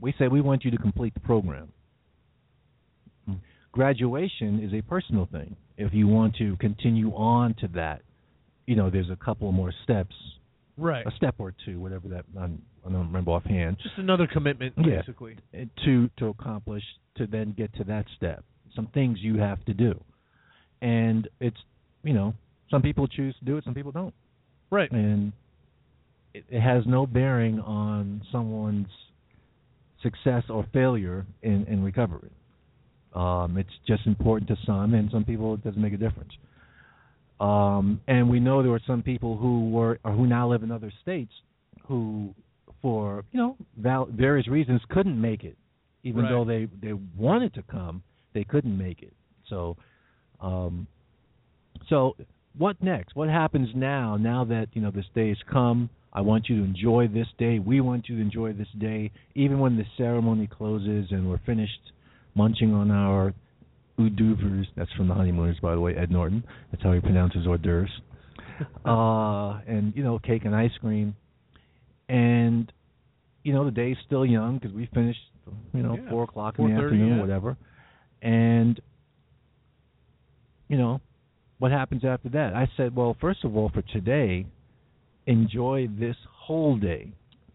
We 0.00 0.14
say 0.18 0.28
we 0.28 0.40
want 0.40 0.64
you 0.64 0.70
to 0.70 0.78
complete 0.78 1.14
the 1.14 1.20
program. 1.20 1.68
Graduation 3.72 4.60
is 4.60 4.72
a 4.72 4.82
personal 4.82 5.28
thing. 5.30 5.54
If 5.76 5.92
you 5.94 6.08
want 6.08 6.34
to 6.36 6.56
continue 6.56 7.10
on 7.14 7.54
to 7.60 7.68
that, 7.74 8.02
you 8.66 8.74
know, 8.74 8.90
there's 8.90 9.10
a 9.10 9.16
couple 9.16 9.52
more 9.52 9.72
steps, 9.84 10.14
Right. 10.76 11.06
a 11.06 11.10
step 11.12 11.34
or 11.38 11.52
two, 11.64 11.78
whatever 11.78 12.08
that 12.08 12.24
I'm, 12.38 12.62
I 12.86 12.90
don't 12.90 13.06
remember 13.08 13.32
offhand 13.32 13.76
Just 13.82 13.98
another 13.98 14.26
commitment, 14.26 14.74
Yeah. 14.78 15.00
basically. 15.00 15.36
uh, 15.54 15.64
to 15.84 16.08
to 16.16 16.26
accomplish 16.28 16.82
to 17.16 17.26
then 17.26 17.52
get 17.52 17.72
to 17.74 17.84
that 17.84 18.06
step. 18.16 18.44
Some 18.74 18.86
things 18.88 19.18
you 19.20 19.38
have 19.38 19.64
to 19.66 19.74
do, 19.74 20.00
and 20.80 21.28
it's 21.40 21.56
you 22.04 22.14
know 22.14 22.34
some 22.70 22.80
people 22.82 23.06
choose 23.06 23.36
to 23.38 23.44
do 23.44 23.56
it, 23.58 23.64
some 23.64 23.74
people 23.74 23.92
don't, 23.92 24.14
Right. 24.70 24.90
and 24.90 25.32
it, 26.34 26.44
it 26.48 26.60
has 26.60 26.86
no 26.86 27.06
bearing 27.06 27.60
on 27.60 28.22
someone's 28.32 28.88
success 30.02 30.44
or 30.48 30.66
failure 30.72 31.26
in 31.42 31.64
in 31.66 31.82
recovery. 31.82 32.30
Um, 33.14 33.56
it's 33.56 33.70
just 33.86 34.06
important 34.06 34.48
to 34.48 34.56
some, 34.66 34.94
and 34.94 35.10
some 35.10 35.24
people 35.24 35.54
it 35.54 35.64
doesn't 35.64 35.80
make 35.80 35.94
a 35.94 35.96
difference. 35.96 36.32
Um, 37.40 38.00
and 38.08 38.28
we 38.28 38.40
know 38.40 38.62
there 38.62 38.72
were 38.72 38.82
some 38.86 39.02
people 39.02 39.36
who 39.36 39.70
were 39.70 39.98
or 40.04 40.12
who 40.12 40.26
now 40.26 40.48
live 40.48 40.62
in 40.62 40.70
other 40.70 40.92
states 41.02 41.32
who, 41.86 42.34
for 42.82 43.24
you 43.32 43.38
know 43.38 43.56
val- 43.76 44.08
various 44.10 44.48
reasons, 44.48 44.80
couldn't 44.88 45.20
make 45.20 45.44
it, 45.44 45.56
even 46.02 46.22
Right. 46.22 46.30
though 46.30 46.44
they 46.44 46.68
they 46.82 46.92
wanted 47.16 47.54
to 47.54 47.62
come, 47.62 48.02
they 48.34 48.44
couldn't 48.44 48.76
make 48.76 49.02
it. 49.02 49.12
So, 49.48 49.76
um, 50.40 50.86
so 51.88 52.16
what 52.56 52.80
next? 52.82 53.14
What 53.14 53.28
happens 53.28 53.68
now? 53.74 54.16
Now 54.16 54.44
that 54.44 54.68
you 54.74 54.82
know 54.82 54.90
this 54.90 55.06
day 55.14 55.28
has 55.28 55.38
come, 55.50 55.88
I 56.12 56.20
want 56.22 56.48
you 56.48 56.58
to 56.58 56.64
enjoy 56.64 57.08
this 57.08 57.26
day. 57.38 57.58
We 57.58 57.80
want 57.80 58.08
you 58.08 58.16
to 58.16 58.22
enjoy 58.22 58.52
this 58.52 58.68
day, 58.78 59.10
even 59.34 59.58
when 59.58 59.76
the 59.76 59.84
ceremony 59.96 60.46
closes 60.46 61.08
and 61.10 61.28
we're 61.28 61.40
finished 61.44 61.92
munching 62.34 62.72
on 62.74 62.90
our 62.90 63.34
hors 63.98 64.10
d'oeuvres. 64.10 64.66
That's 64.76 64.92
from 64.92 65.08
the 65.08 65.14
Honeymooners, 65.14 65.58
by 65.60 65.74
the 65.74 65.80
way. 65.80 65.94
Ed 65.94 66.10
Norton. 66.10 66.44
That's 66.70 66.82
how 66.82 66.92
he 66.92 67.00
pronounces 67.00 67.46
hors 67.46 67.58
d'oeuvres. 67.58 67.90
uh, 68.84 69.60
and 69.66 69.94
you 69.94 70.02
know, 70.02 70.18
cake 70.18 70.44
and 70.44 70.54
ice 70.54 70.72
cream. 70.80 71.14
And 72.08 72.72
you 73.42 73.52
know, 73.52 73.64
the 73.64 73.70
day's 73.70 73.96
still 74.06 74.24
young 74.24 74.58
because 74.58 74.74
we 74.74 74.86
finished, 74.94 75.20
you 75.72 75.82
know, 75.82 75.96
Yeah, 76.02 76.10
four 76.10 76.24
o'clock 76.24 76.58
in 76.58 76.68
the 76.68 76.72
afternoon, 76.72 77.16
yeah. 77.16 77.20
whatever. 77.20 77.56
And 78.22 78.80
you 80.68 80.76
know, 80.76 81.00
what 81.58 81.70
happens 81.70 82.04
after 82.04 82.28
that? 82.30 82.54
I 82.54 82.68
said, 82.76 82.94
well, 82.94 83.16
first 83.20 83.44
of 83.44 83.56
all, 83.56 83.70
for 83.72 83.82
today, 83.82 84.46
enjoy 85.28 85.88
this 85.98 86.16
whole 86.32 86.76
day, 86.76 87.12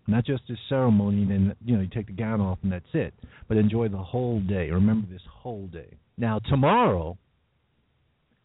not 0.07 0.25
just 0.25 0.43
this 0.47 0.57
ceremony. 0.69 1.23
And 1.23 1.31
then 1.31 1.55
you 1.65 1.75
know, 1.75 1.81
you 1.81 1.89
take 1.89 2.07
the 2.07 2.13
gown 2.13 2.39
off 2.39 2.59
and 2.63 2.71
that's 2.71 2.85
it. 2.93 3.13
But 3.49 3.57
enjoy 3.57 3.89
the 3.89 3.97
whole 3.97 4.39
day. 4.39 4.69
Remember 4.69 5.07
this 5.11 5.21
whole 5.29 5.67
day. 5.67 5.97
Now 6.17 6.39
tomorrow 6.39 7.17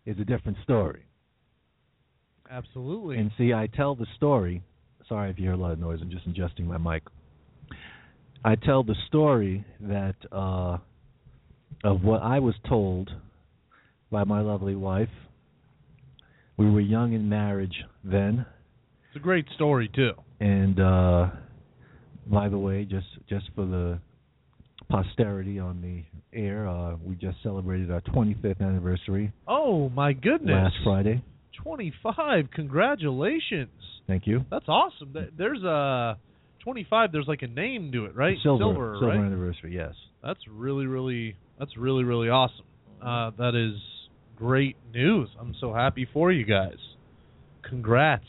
is 0.06 0.18
a 0.18 0.24
different 0.24 0.58
story. 0.64 1.04
Absolutely. 2.50 3.18
And 3.18 3.30
see, 3.36 3.52
I 3.52 3.66
tell 3.66 3.94
the 3.94 4.06
story. 4.16 4.62
Sorry 5.08 5.30
if 5.30 5.38
you 5.38 5.44
hear 5.44 5.52
a 5.52 5.56
lot 5.56 5.72
of 5.72 5.78
noise. 5.78 6.00
I'm 6.02 6.10
just 6.10 6.26
adjusting 6.26 6.66
my 6.66 6.78
mic. 6.78 7.02
I 8.44 8.54
tell 8.54 8.82
the 8.82 8.94
story 9.06 9.64
that 9.80 10.14
uh, 10.32 10.78
of 11.84 12.02
what 12.02 12.22
I 12.22 12.38
was 12.38 12.54
told 12.68 13.10
by 14.10 14.24
my 14.24 14.40
lovely 14.40 14.74
wife. 14.74 15.10
We 16.56 16.70
were 16.70 16.80
young 16.80 17.12
in 17.12 17.28
marriage 17.28 17.84
then, 18.02 18.46
it's 19.08 19.16
a 19.16 19.20
great 19.20 19.46
story 19.54 19.88
too. 19.94 20.12
and 20.40 20.78
uh, 20.80 21.28
by 22.26 22.48
the 22.48 22.58
way, 22.58 22.84
just 22.84 23.06
just 23.28 23.46
for 23.54 23.64
the 23.66 23.98
posterity 24.88 25.58
on 25.58 25.80
the 25.82 26.02
air, 26.38 26.68
uh, 26.68 26.96
we 27.04 27.14
just 27.16 27.36
celebrated 27.42 27.90
our 27.90 28.00
25th 28.02 28.60
anniversary 28.60 29.32
Oh 29.46 29.88
my 29.90 30.12
goodness. 30.12 30.50
last 30.54 30.76
Friday. 30.84 31.22
25. 31.62 32.50
Congratulations. 32.54 33.70
Thank 34.06 34.26
you. 34.26 34.44
That's 34.50 34.68
awesome. 34.68 35.14
There's 35.36 35.62
a 35.62 36.16
25. 36.62 37.12
There's 37.12 37.26
like 37.26 37.42
a 37.42 37.46
name 37.48 37.90
to 37.92 38.04
it, 38.06 38.14
right? 38.14 38.36
Silver, 38.42 38.62
Silver, 38.62 38.96
silver 39.00 39.06
right? 39.18 39.26
anniversary. 39.26 39.74
Yes. 39.74 39.94
That's 40.22 40.40
really, 40.50 40.86
really. 40.86 41.36
That's 41.58 41.76
really, 41.76 42.04
really 42.04 42.28
awesome. 42.28 42.64
Uh, 43.02 43.30
that 43.38 43.54
is 43.54 43.78
great 44.36 44.76
news. 44.94 45.28
I'm 45.40 45.54
so 45.60 45.74
happy 45.74 46.06
for 46.12 46.30
you 46.32 46.44
guys. 46.44 46.76
Congrats. 47.68 48.24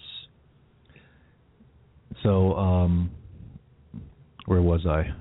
So, 2.23 2.53
um, 2.55 3.12
where 4.45 4.62
was 4.62 4.86
I? 4.86 5.13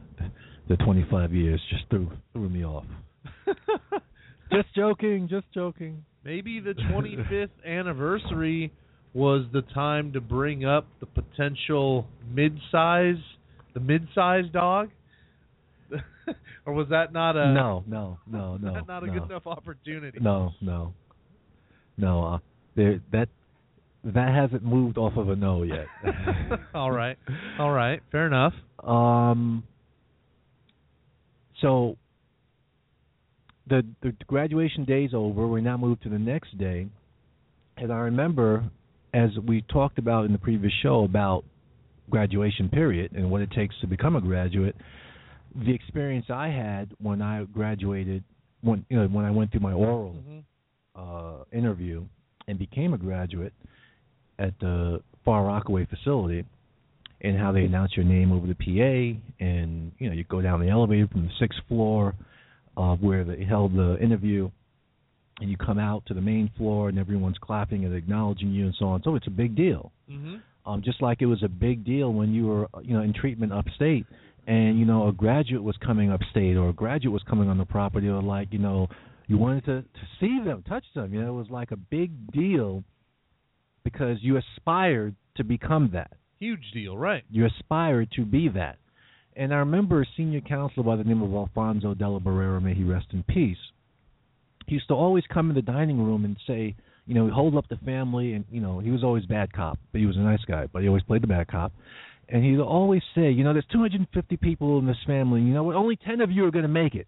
The 0.69 0.77
25 0.77 1.33
years 1.33 1.61
just 1.71 1.85
threw 1.89 2.11
threw 2.33 2.49
me 2.49 2.65
off. 2.65 2.85
Just 4.53 4.75
joking, 4.75 5.29
just 5.29 5.45
joking. 5.53 6.05
Maybe 6.25 6.61
the 6.61 6.73
25th 6.73 7.51
anniversary 7.67 8.73
was 9.13 9.45
the 9.53 9.63
time 9.75 10.13
to 10.13 10.21
bring 10.21 10.65
up 10.65 10.87
the 11.01 11.07
potential 11.07 12.07
mid-size, 12.33 13.17
the 13.75 13.81
mid-size 13.81 14.45
dog, 14.53 14.89
or 16.67 16.73
was 16.73 16.89
that 16.91 17.13
not 17.13 17.37
a 17.37 17.53
no, 17.53 17.85
no, 17.87 18.19
no, 18.27 18.57
no. 18.57 18.81
not 18.87 19.03
a 19.03 19.07
no, 19.07 19.13
good 19.13 19.23
enough 19.25 19.47
opportunity? 19.47 20.19
No, 20.21 20.53
no, 20.61 20.95
no. 21.97 22.25
Uh, 22.25 22.39
there, 22.75 23.01
that 23.13 23.29
that 24.05 24.35
hasn't 24.35 24.63
moved 24.65 24.97
off 24.99 25.17
of 25.17 25.29
a 25.29 25.37
no 25.37 25.63
yet. 25.63 25.87
all 26.75 26.91
right, 26.91 27.17
all 27.59 27.73
right, 27.73 28.01
fair 28.13 28.27
enough. 28.27 28.55
Um. 28.83 29.65
So 31.61 31.97
the 33.69 33.85
the 34.03 34.13
graduation 34.27 34.85
day's 34.85 35.11
over. 35.15 35.47
We 35.47 35.61
now 35.61 35.77
move 35.77 36.01
to 36.03 36.09
the 36.09 36.19
next 36.19 36.57
day, 36.59 36.87
and 37.77 37.93
I 37.93 37.99
remember, 37.99 38.65
as 39.13 39.31
we 39.47 39.63
talked 39.63 39.99
about 39.99 40.25
in 40.25 40.33
the 40.33 40.39
previous 40.39 40.73
show 40.83 41.05
about 41.05 41.45
graduation 42.11 42.69
period 42.69 43.13
and 43.13 43.31
what 43.31 43.41
it 43.43 43.51
takes 43.51 43.75
to 43.81 43.87
become 43.87 44.17
a 44.17 44.21
graduate, 44.21 44.75
the 45.55 45.75
experience 45.75 46.27
I 46.31 46.49
had 46.49 46.91
when 47.03 47.21
I 47.21 47.45
graduated, 47.45 48.23
when 48.63 48.85
you 48.89 48.97
know 48.99 49.09
when 49.09 49.25
I 49.25 49.31
went 49.31 49.51
through 49.51 49.61
my 49.61 49.73
oral 49.73 50.15
Mhm. 50.15 50.43
uh, 50.95 51.45
interview 51.53 52.05
and 52.47 52.59
became 52.59 52.95
a 52.95 52.99
graduate 52.99 53.53
at 54.39 54.59
the 54.61 55.01
Far 55.25 55.45
Rockaway 55.45 55.87
facility, 55.87 56.45
and 57.21 57.37
how 57.37 57.53
they 57.53 57.65
announce 57.65 57.97
your 57.97 58.05
name 58.05 58.33
over 58.33 58.47
the 58.47 58.55
PA, 58.55 59.45
and 59.45 59.93
you 59.99 60.09
know 60.09 60.15
you 60.15 60.25
go 60.25 60.41
down 60.41 60.61
the 60.61 60.69
elevator 60.69 61.09
from 61.09 61.25
the 61.25 61.33
sixth 61.39 61.59
floor 61.69 62.15
uh, 62.77 62.95
where 62.97 63.25
they 63.25 63.45
held 63.45 63.75
the 63.75 63.99
interview, 64.01 64.51
and 65.41 65.51
you 65.51 65.57
come 65.57 65.79
out 65.79 66.05
to 66.07 66.15
the 66.15 66.21
main 66.21 66.51
floor, 66.57 66.89
and 66.89 66.99
everyone's 66.99 67.39
clapping 67.39 67.85
and 67.85 67.95
acknowledging 67.95 68.51
you, 68.53 68.67
and 68.67 68.75
so 68.79 68.87
on. 68.87 69.03
So 69.03 69.17
it's 69.17 69.27
a 69.27 69.31
big 69.31 69.55
deal. 69.57 69.93
Mhm. 70.11 70.41
Um, 70.65 70.83
just 70.83 71.01
like 71.03 71.23
it 71.23 71.27
was 71.27 71.43
a 71.43 71.49
big 71.49 71.85
deal 71.85 72.13
when 72.13 72.33
you 72.33 72.47
were 72.47 72.69
you 72.83 72.95
know 72.95 73.03
in 73.03 73.13
treatment 73.13 73.53
upstate, 73.53 74.07
and 74.47 74.79
you 74.79 74.85
know 74.87 75.09
a 75.09 75.13
graduate 75.13 75.63
was 75.63 75.77
coming 75.79 76.11
upstate 76.13 76.57
or 76.57 76.69
a 76.69 76.73
graduate 76.73 77.13
was 77.13 77.23
coming 77.25 77.49
on 77.49 77.59
the 77.59 77.67
property, 77.67 78.09
or 78.09 78.23
like 78.23 78.53
you 78.53 78.59
know 78.61 78.89
you 79.27 79.37
wanted 79.37 79.65
to 79.65 79.83
to 79.83 80.07
see 80.21 80.39
them, 80.45 80.63
touch 80.63 80.85
them. 80.95 81.13
You 81.13 81.21
know 81.23 81.31
it 81.35 81.39
was 81.39 81.51
like 81.51 81.73
a 81.73 81.77
big 81.77 82.11
deal 82.33 82.85
because 83.93 84.19
you 84.21 84.39
aspired 84.39 85.15
to 85.37 85.45
become 85.45 85.91
that. 85.95 86.13
Huge 86.39 86.71
deal, 86.73 86.97
right? 86.97 87.25
You 87.31 87.47
aspire 87.47 88.07
to 88.17 88.25
be 88.25 88.49
that. 88.51 88.77
And 89.35 89.55
I 89.55 89.59
remember 89.59 90.03
a 90.03 90.07
senior 90.17 90.41
counselor 90.41 90.85
by 90.85 90.97
the 90.97 91.05
name 91.05 91.23
of 91.23 91.33
Alfonso 91.33 91.95
Della 91.95 92.21
Barrera, 92.21 92.63
may 92.63 92.75
he 92.75 92.85
rest 92.85 93.07
in 93.13 93.23
peace. 93.23 93.59
He 94.67 94.75
used 94.75 94.89
to 94.89 94.95
always 94.95 95.25
come 95.33 95.49
in 95.49 95.57
the 95.57 95.63
dining 95.63 96.05
room 96.05 96.25
and 96.25 96.37
say, 96.47 96.75
you 97.07 97.15
know, 97.15 97.31
hold 97.31 97.57
up 97.57 97.67
the 97.69 97.77
family, 97.77 98.35
and 98.35 98.45
you 98.51 98.61
know, 98.61 98.81
he 98.81 98.91
was 98.91 99.03
always 99.03 99.25
bad 99.25 99.53
cop, 99.53 99.79
but 99.93 100.01
he 100.01 100.07
was 100.07 100.17
a 100.17 100.21
nice 100.21 100.45
guy, 100.47 100.67
but 100.71 100.83
he 100.83 100.89
always 100.89 101.05
played 101.05 101.23
the 101.23 101.27
bad 101.27 101.49
cop. 101.49 101.73
And 102.29 102.45
he'd 102.45 102.61
always 102.61 103.01
say, 103.15 103.31
you 103.31 103.45
know, 103.45 103.55
there's 103.55 103.65
250 103.73 104.37
people 104.37 104.79
in 104.79 104.87
this 104.87 104.99
family, 105.07 105.41
and 105.41 105.49
you 105.49 105.55
know 105.55 105.63
what? 105.63 105.77
Only 105.77 105.97
10 105.97 106.21
of 106.21 106.31
you 106.31 106.45
are 106.45 106.51
going 106.51 106.65
to 106.65 106.69
make 106.69 106.95
it. 106.95 107.07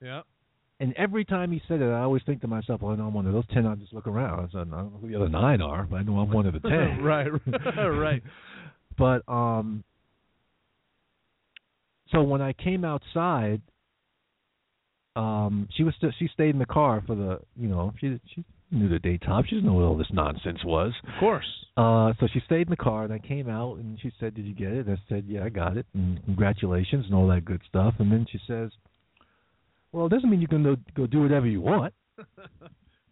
Yeah. 0.00 0.22
And 0.80 0.94
every 0.96 1.26
time 1.26 1.52
he 1.52 1.60
said 1.68 1.82
it, 1.82 1.90
I 1.90 2.00
always 2.00 2.22
think 2.24 2.40
to 2.40 2.48
myself, 2.48 2.80
"Well, 2.80 2.92
I 2.92 2.96
know 2.96 3.06
I'm 3.06 3.12
one 3.12 3.26
of 3.26 3.34
those 3.34 3.44
ten. 3.52 3.66
I'll 3.66 3.76
just 3.76 3.92
look 3.92 4.06
around. 4.06 4.40
I 4.40 4.50
said, 4.50 4.60
I 4.72 4.80
don't 4.80 4.92
know 4.92 4.98
who 5.02 5.08
the 5.08 5.16
other 5.16 5.28
nine 5.28 5.60
are, 5.60 5.84
but 5.84 5.96
I 5.96 6.02
know 6.02 6.18
I'm 6.18 6.30
one 6.30 6.46
of 6.46 6.54
the 6.54 6.60
ten. 6.60 7.02
right, 7.02 7.28
right. 7.76 8.22
But 8.96 9.22
um, 9.30 9.84
so 12.10 12.22
when 12.22 12.40
I 12.40 12.54
came 12.54 12.86
outside, 12.86 13.60
um, 15.16 15.68
she 15.76 15.82
was 15.82 15.94
st- 15.98 16.14
she 16.18 16.28
stayed 16.32 16.50
in 16.50 16.58
the 16.58 16.66
car 16.66 17.02
for 17.06 17.14
the 17.14 17.40
you 17.56 17.68
know 17.68 17.92
she 18.00 18.18
she 18.34 18.42
knew 18.70 18.88
the 18.88 18.98
daytime. 18.98 19.44
She 19.46 19.56
didn't 19.56 19.66
know 19.66 19.74
what 19.74 19.84
all 19.84 19.98
this 19.98 20.10
nonsense 20.10 20.64
was. 20.64 20.94
Of 21.02 21.20
course. 21.20 21.46
Uh, 21.76 22.14
so 22.18 22.26
she 22.32 22.40
stayed 22.46 22.68
in 22.68 22.70
the 22.70 22.76
car, 22.76 23.04
and 23.04 23.12
I 23.12 23.18
came 23.18 23.50
out, 23.50 23.76
and 23.76 23.98
she 24.00 24.10
said, 24.18 24.34
"Did 24.34 24.46
you 24.46 24.54
get 24.54 24.72
it?" 24.72 24.86
And 24.86 24.96
I 24.96 25.00
said, 25.10 25.24
"Yeah, 25.28 25.44
I 25.44 25.50
got 25.50 25.76
it, 25.76 25.84
and 25.92 26.24
congratulations, 26.24 27.04
and 27.04 27.14
all 27.14 27.28
that 27.28 27.44
good 27.44 27.60
stuff." 27.68 27.94
And 27.98 28.10
then 28.10 28.26
she 28.30 28.40
says, 28.46 28.70
"Well, 29.92 30.06
it 30.06 30.10
doesn't 30.10 30.28
mean 30.30 30.40
you 30.40 30.48
can 30.48 30.62
go, 30.62 30.76
go 30.94 31.06
do 31.06 31.22
whatever 31.22 31.46
you 31.46 31.60
want." 31.60 31.94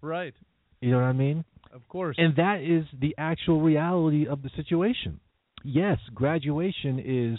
Right. 0.00 0.32
You 0.80 0.92
know 0.92 0.98
what 0.98 1.06
I 1.06 1.12
mean? 1.12 1.44
Of 1.72 1.86
course. 1.88 2.14
And 2.18 2.36
that 2.36 2.60
is 2.62 2.84
the 3.00 3.16
actual 3.18 3.60
reality 3.60 4.28
of 4.28 4.42
the 4.42 4.50
situation. 4.54 5.18
Yes, 5.64 5.98
graduation 6.14 7.00
is 7.04 7.38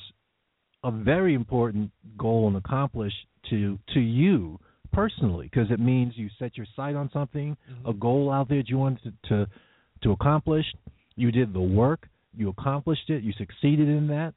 a 0.84 0.92
very 0.92 1.34
important 1.36 1.92
goal 2.18 2.48
and 2.48 2.58
accomplish 2.58 3.14
to 3.50 3.80
to 3.94 4.00
you 4.02 4.60
personally 4.92 5.48
because 5.50 5.72
it 5.72 5.80
means 5.80 6.18
you 6.18 6.30
set 6.38 6.58
your 6.58 6.66
sight 6.76 6.96
on 6.96 7.10
something, 7.12 7.56
Mhm. 7.72 7.90
a 7.90 7.94
goal 7.94 8.30
out 8.30 8.50
there 8.50 8.58
that 8.58 8.70
you 8.70 8.78
wanted 8.78 9.04
to, 9.04 9.30
to 9.30 9.48
to 10.02 10.12
accomplish. 10.12 10.66
You 11.16 11.32
did 11.32 11.54
the 11.54 11.62
work, 11.62 12.10
you 12.34 12.50
accomplished 12.50 13.10
it, 13.10 13.24
you 13.24 13.32
succeeded 13.34 13.88
in 13.88 14.08
that. 14.08 14.34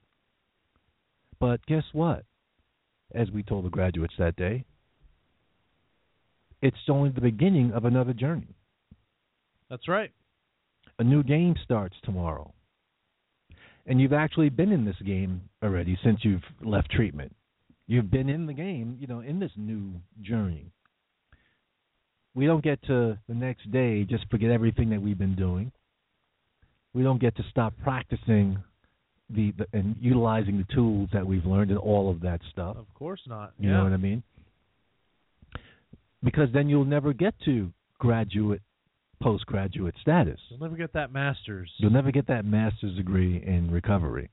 But 1.41 1.65
guess 1.67 1.85
what? 1.93 2.25
As 3.13 3.31
we 3.33 3.43
told 3.43 3.65
the 3.65 3.71
graduates 3.71 4.15
that 4.19 4.37
day, 4.37 4.65
it's 6.63 6.77
only 6.89 7.11
the 7.11 7.21
beginning 7.21 7.73
of 7.73 7.85
another 7.85 8.13
journey. 8.13 8.55
That's 9.69 9.89
right. 9.89 10.13
A 10.99 11.05
new 11.05 11.23
game 11.23 11.57
starts 11.65 11.97
tomorrow. 12.05 12.53
And 13.87 14.01
you've 14.01 14.13
actually 14.13 14.49
been 14.49 14.71
in 14.71 14.85
this 14.85 14.97
game 15.05 15.43
already 15.63 15.99
since 16.05 16.21
you've 16.23 16.43
left 16.63 16.91
treatment. 16.91 17.35
You've 17.89 18.11
been 18.11 18.29
in 18.29 18.47
the 18.47 18.53
game, 18.53 18.97
you 19.01 19.09
know, 19.09 19.21
in 19.21 19.41
this 19.41 19.51
new 19.57 19.95
journey. 20.23 20.71
We 22.35 22.47
don't 22.47 22.63
get 22.63 22.81
to 22.85 23.19
the 23.29 23.35
next 23.35 23.71
day 23.73 24.05
just 24.05 24.31
forget 24.31 24.51
everything 24.51 24.91
that 24.91 25.03
we've 25.03 25.19
been 25.19 25.35
doing. 25.35 25.73
We 26.95 27.03
don't 27.03 27.21
get 27.21 27.37
to 27.37 27.43
stop 27.51 27.75
practicing 27.83 28.63
the, 29.29 29.53
the 29.59 29.67
and 29.73 29.97
utilizing 29.99 30.59
the 30.59 30.75
tools 30.75 31.09
that 31.13 31.27
we've 31.27 31.45
learned 31.45 31.71
and 31.71 31.79
all 31.79 32.11
of 32.11 32.21
that 32.21 32.41
stuff. 32.51 32.77
Of 32.77 32.93
course 32.95 33.21
not. 33.27 33.53
You 33.59 33.71
yeah. 33.71 33.79
know 33.79 33.85
what 33.85 33.93
I 33.93 33.97
mean? 33.97 34.23
Because 36.23 36.49
then 36.53 36.69
you'll 36.69 36.85
never 36.85 37.13
get 37.13 37.35
to 37.45 37.73
graduate, 37.99 38.63
postgraduate 39.23 39.95
status. 40.01 40.39
You'll 40.49 40.61
never 40.61 40.77
get 40.77 40.93
that 40.95 41.13
master's. 41.13 41.71
You'll 41.79 41.93
never 41.93 42.11
get 42.11 42.27
that 42.29 42.45
master's 42.45 42.97
degree 42.97 43.43
in 43.45 43.71
recovery. 43.71 44.31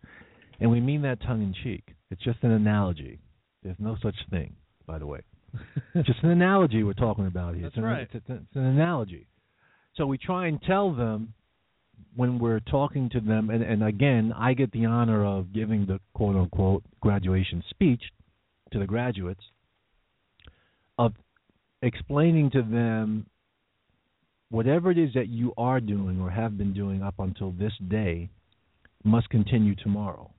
And 0.60 0.70
we 0.70 0.82
mean 0.82 1.02
that 1.04 1.22
tongue 1.22 1.42
in 1.42 1.54
cheek. 1.64 1.96
It's 2.12 2.24
just 2.24 2.40
an 2.44 2.52
analogy. 2.52 3.20
There's 3.64 3.78
no 3.80 3.98
such 4.02 4.16
thing, 4.30 4.56
by 4.86 5.00
the 5.00 5.08
way. 5.08 5.22
just 6.06 6.22
an 6.24 6.30
analogy 6.30 6.84
we're 6.84 6.94
talking 6.94 7.28
about 7.28 7.56
here. 7.56 7.64
That's 7.64 7.74
it's, 7.74 7.78
an, 7.78 7.84
right. 7.84 8.08
it's, 8.12 8.26
it's, 8.28 8.56
an 8.56 8.66
analogy. 8.66 9.28
So 9.96 10.06
we 10.06 10.18
try 10.18 10.48
and 10.48 10.62
tell 10.62 10.94
them 10.94 11.34
when 12.16 12.40
we're 12.40 12.60
talking 12.62 13.10
to 13.10 13.20
them, 13.20 13.50
and, 13.50 13.64
and 13.64 13.84
again, 13.84 14.34
I 14.36 14.54
get 14.54 14.72
the 14.72 14.86
honor 14.86 15.26
of 15.26 15.54
giving 15.54 15.86
the 15.86 16.00
quote 16.14 16.36
unquote 16.36 16.84
graduation 17.02 17.64
speech 17.70 18.02
to 18.72 18.80
the 18.80 18.86
graduates, 18.86 19.42
of 20.98 21.14
explaining 21.82 22.52
to 22.52 22.62
them 22.62 23.26
whatever 24.50 24.92
it 24.92 24.98
is 24.98 25.14
that 25.14 25.28
you 25.28 25.54
are 25.58 25.80
doing 25.80 26.20
or 26.20 26.30
have 26.30 26.58
been 26.58 26.74
doing 26.74 27.04
up 27.04 27.16
until 27.20 27.52
this 27.52 27.74
day 27.88 28.30
must 29.04 29.30
continue 29.30 29.76
tomorrow. 29.76 30.30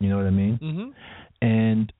You 0.00 0.08
know 0.08 0.16
what 0.16 0.26
I 0.26 0.30
mean? 0.30 0.58
Mhm. 0.58 0.94
And 1.42 1.92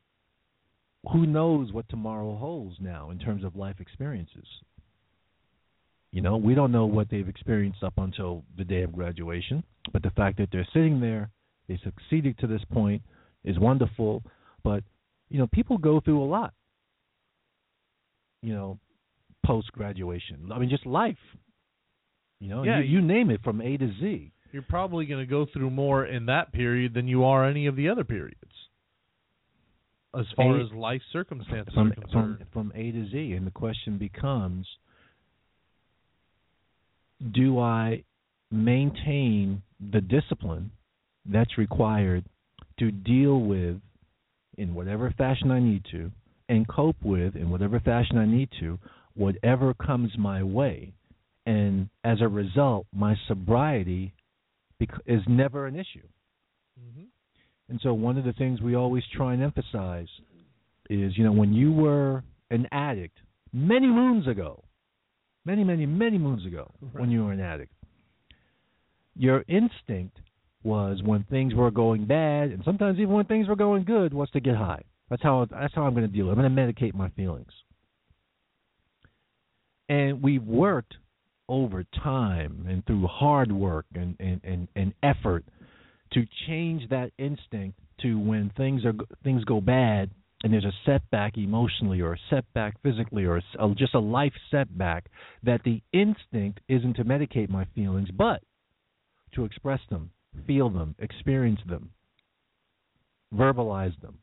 who 1.11 1.27
knows 1.27 1.73
what 1.73 1.89
tomorrow 1.89 2.37
holds 2.37 2.81
now 2.81 3.11
in 3.11 3.19
terms 3.19 3.45
of 3.45 3.57
life 3.57 3.81
experiences? 3.81 4.47
You 6.13 6.23
know, 6.23 6.37
we 6.37 6.55
don't 6.55 6.73
know 6.73 6.87
what 6.87 7.09
they've 7.11 7.29
experienced 7.29 7.83
up 7.83 7.99
until 7.99 8.45
the 8.57 8.65
day 8.65 8.83
of 8.83 8.93
graduation, 8.93 9.63
but 9.93 10.03
the 10.03 10.11
fact 10.11 10.39
that 10.39 10.51
they're 10.51 10.69
sitting 10.73 11.01
there, 11.01 11.31
they 11.67 11.77
succeeded 11.79 12.39
to 12.39 12.47
this 12.47 12.65
point 12.65 13.03
is 13.45 13.59
wonderful. 13.59 14.23
But, 14.63 14.85
you 15.29 15.39
know, 15.39 15.47
people 15.49 15.77
go 15.77 16.01
through 16.01 16.23
a 16.23 16.25
lot, 16.25 16.55
you 18.43 18.55
know, 18.55 18.79
post 19.45 19.73
graduation. 19.73 20.51
I 20.53 20.59
mean, 20.59 20.69
just 20.69 20.87
life. 20.87 21.17
You 22.41 22.49
know, 22.49 22.63
Yeah, 22.63 22.79
you, 22.81 22.99
you 22.99 23.01
name 23.03 23.31
it 23.31 23.43
from 23.43 23.61
A 23.61 23.77
to 23.77 23.91
Z. 24.01 24.33
You're 24.53 24.63
probably 24.63 25.07
going 25.07 25.21
to 25.21 25.31
go 25.31 25.47
through 25.53 25.71
more 25.71 26.07
in 26.07 26.27
that 26.27 26.53
period 26.53 26.95
than 26.95 27.07
you 27.09 27.25
are 27.25 27.45
any 27.45 27.67
of 27.67 27.77
the 27.77 27.89
other 27.89 28.05
periods. 28.05 28.37
As 30.19 30.25
far 30.37 30.59
A- 30.59 30.65
as 30.65 30.73
life 30.73 31.03
circumstances 31.13 31.75
from 31.75 31.89
are 31.89 31.95
concerned. 31.95 32.39
from 32.53 32.71
from 32.71 32.73
A 32.75 32.93
to 32.93 33.09
Z, 33.11 33.33
and 33.33 33.47
the 33.47 33.51
question 33.51 33.99
becomes: 33.99 34.67
Do 37.33 37.59
I 37.59 38.05
maintain 38.51 39.63
the 39.93 40.01
discipline 40.01 40.71
that's 41.27 41.59
required 41.59 42.25
to 42.79 42.91
deal 42.91 43.41
with, 43.41 43.77
in 44.57 44.75
whatever 44.75 45.11
fashion 45.19 45.51
I 45.51 45.61
need 45.61 45.85
to, 45.91 46.11
and 46.49 46.67
cope 46.69 46.97
with, 47.03 47.37
in 47.37 47.51
whatever 47.51 47.81
fashion 47.81 48.19
I 48.19 48.27
need 48.27 48.49
to, 48.61 48.79
whatever 49.15 49.75
comes 49.75 50.17
my 50.19 50.43
way, 50.43 50.93
and 51.47 51.89
as 52.05 52.21
a 52.21 52.29
result, 52.29 52.87
my 52.93 53.17
sobriety 53.27 54.13
bec- 54.79 55.01
is 55.07 55.23
never 55.29 55.67
an 55.67 55.77
issue. 55.77 56.07
Mhm. 56.81 57.07
And 57.69 57.81
so 57.81 57.93
one 57.93 58.17
of 58.17 58.25
the 58.25 58.33
things 58.33 58.61
we 58.61 58.75
always 58.75 59.05
try 59.07 59.35
and 59.35 59.43
emphasize 59.43 60.09
is, 60.89 61.19
you 61.19 61.25
know, 61.25 61.33
when 61.33 61.53
you 61.53 61.73
were 61.73 62.23
an 62.51 62.67
addict 62.73 63.19
many 63.53 63.87
moons 63.87 64.27
ago, 64.27 64.63
many, 65.45 65.65
many, 65.65 65.85
many 65.87 66.19
moons 66.19 66.47
ago, 66.47 66.71
when 66.93 67.11
you 67.11 67.25
were 67.25 67.33
an 67.33 67.41
addict, 67.41 67.73
your 69.17 69.45
instinct 69.49 70.21
was 70.63 71.03
when 71.03 71.25
things 71.25 71.55
were 71.55 71.71
going 71.71 72.05
bad, 72.05 72.51
and 72.51 72.63
sometimes 72.65 72.99
even 72.99 73.15
when 73.15 73.25
things 73.27 73.49
were 73.49 73.57
going 73.57 73.85
good, 73.85 74.15
was 74.15 74.31
to 74.31 74.41
get 74.41 74.57
high. 74.57 74.83
That's 75.11 75.23
how 75.23 75.47
that's 75.51 75.75
how 75.75 75.83
I'm 75.83 75.95
going 75.95 76.07
to 76.07 76.13
deal. 76.13 76.29
I'm 76.29 76.37
going 76.37 76.55
to 76.55 76.63
medicate 76.63 76.95
my 76.95 77.09
feelings. 77.11 77.53
And 79.89 80.23
we 80.23 80.39
worked 80.39 80.95
over 81.49 81.85
time 82.03 82.67
and 82.69 82.85
through 82.85 83.07
hard 83.07 83.51
work 83.51 83.87
and, 83.95 84.17
and, 84.21 84.41
and, 84.45 84.69
and 84.77 84.93
effort 85.03 85.45
to 86.13 86.27
change 86.47 86.89
that 86.91 87.11
instinct 87.19 87.79
to 88.03 88.19
when 88.19 88.51
things 88.57 88.85
are 88.85 88.93
things 89.25 89.45
go 89.45 89.61
bad 89.61 90.11
and 90.45 90.53
there's 90.53 90.65
a 90.65 90.73
setback 90.85 91.37
emotionally 91.37 92.01
or 92.01 92.13
a 92.13 92.19
setback 92.31 92.81
physically 92.83 93.25
or 93.25 93.39
a, 93.39 93.75
just 93.75 93.95
a 93.95 93.99
life 93.99 94.33
setback 94.51 95.07
that 95.43 95.63
the 95.65 95.83
instinct 95.93 96.61
isn't 96.69 96.95
to 96.95 97.05
medicate 97.05 97.49
my 97.49 97.67
feelings 97.75 98.09
but 98.11 98.43
to 99.35 99.45
express 99.45 99.81
them 99.91 100.11
feel 100.47 100.69
them 100.71 100.95
experience 100.99 101.61
them 101.67 101.91
verbalize 103.35 103.99
them 104.01 104.19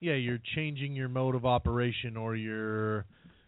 yeah, 0.00 0.14
you're 0.14 0.40
changing 0.54 0.94
your 0.94 1.08
mode 1.08 1.34
of 1.34 1.44
operation 1.46 2.16
or 2.16 2.36
your 2.36 3.06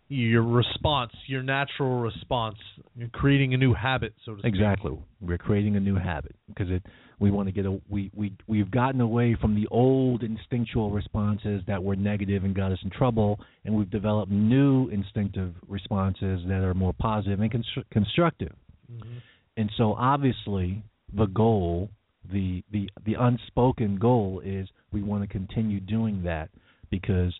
your 0.09 0.43
response, 0.43 1.11
your 1.27 1.43
natural 1.43 1.99
response. 1.99 2.57
You're 2.95 3.09
creating 3.09 3.55
a 3.55 3.57
new 3.57 3.75
habit, 3.75 4.15
so 4.25 4.35
to 4.35 4.41
speak. 4.41 4.55
Exactly. 4.55 4.97
We're 5.21 5.39
creating 5.39 5.75
a 5.75 5.81
new 5.81 5.97
habit 5.97 6.37
because 6.49 6.71
it 6.71 6.83
we 7.19 7.31
want 7.31 7.49
to 7.49 7.53
get 7.53 7.67
a 7.67 7.81
we 7.89 8.11
we 8.15 8.33
we've 8.47 8.71
gotten 8.71 9.01
away 9.01 9.37
from 9.41 9.55
the 9.55 9.67
old 9.71 10.23
instinctual 10.23 10.91
responses 10.91 11.63
that 11.67 11.83
were 11.83 11.97
negative 11.97 12.45
and 12.45 12.55
got 12.55 12.71
us 12.71 12.79
in 12.85 12.91
trouble 12.91 13.41
and 13.65 13.75
we've 13.75 13.91
developed 13.91 14.31
new 14.31 14.89
instinctive 14.91 15.55
responses 15.67 16.41
that 16.47 16.63
are 16.63 16.75
more 16.75 16.93
positive 16.93 17.41
and 17.41 17.51
constru- 17.51 17.85
constructive. 17.91 18.55
Mhm. 18.93 19.23
And 19.57 19.71
so 19.77 19.95
obviously 19.95 20.83
the 21.13 21.27
goal, 21.27 21.91
the 22.33 22.63
the 22.73 22.89
the 23.05 23.15
unspoken 23.15 23.97
goal 23.99 24.41
is 24.45 24.69
we 24.93 25.03
want 25.03 25.23
to 25.23 25.29
continue 25.29 25.81
doing 25.81 26.23
that 26.25 26.49
because 26.91 27.33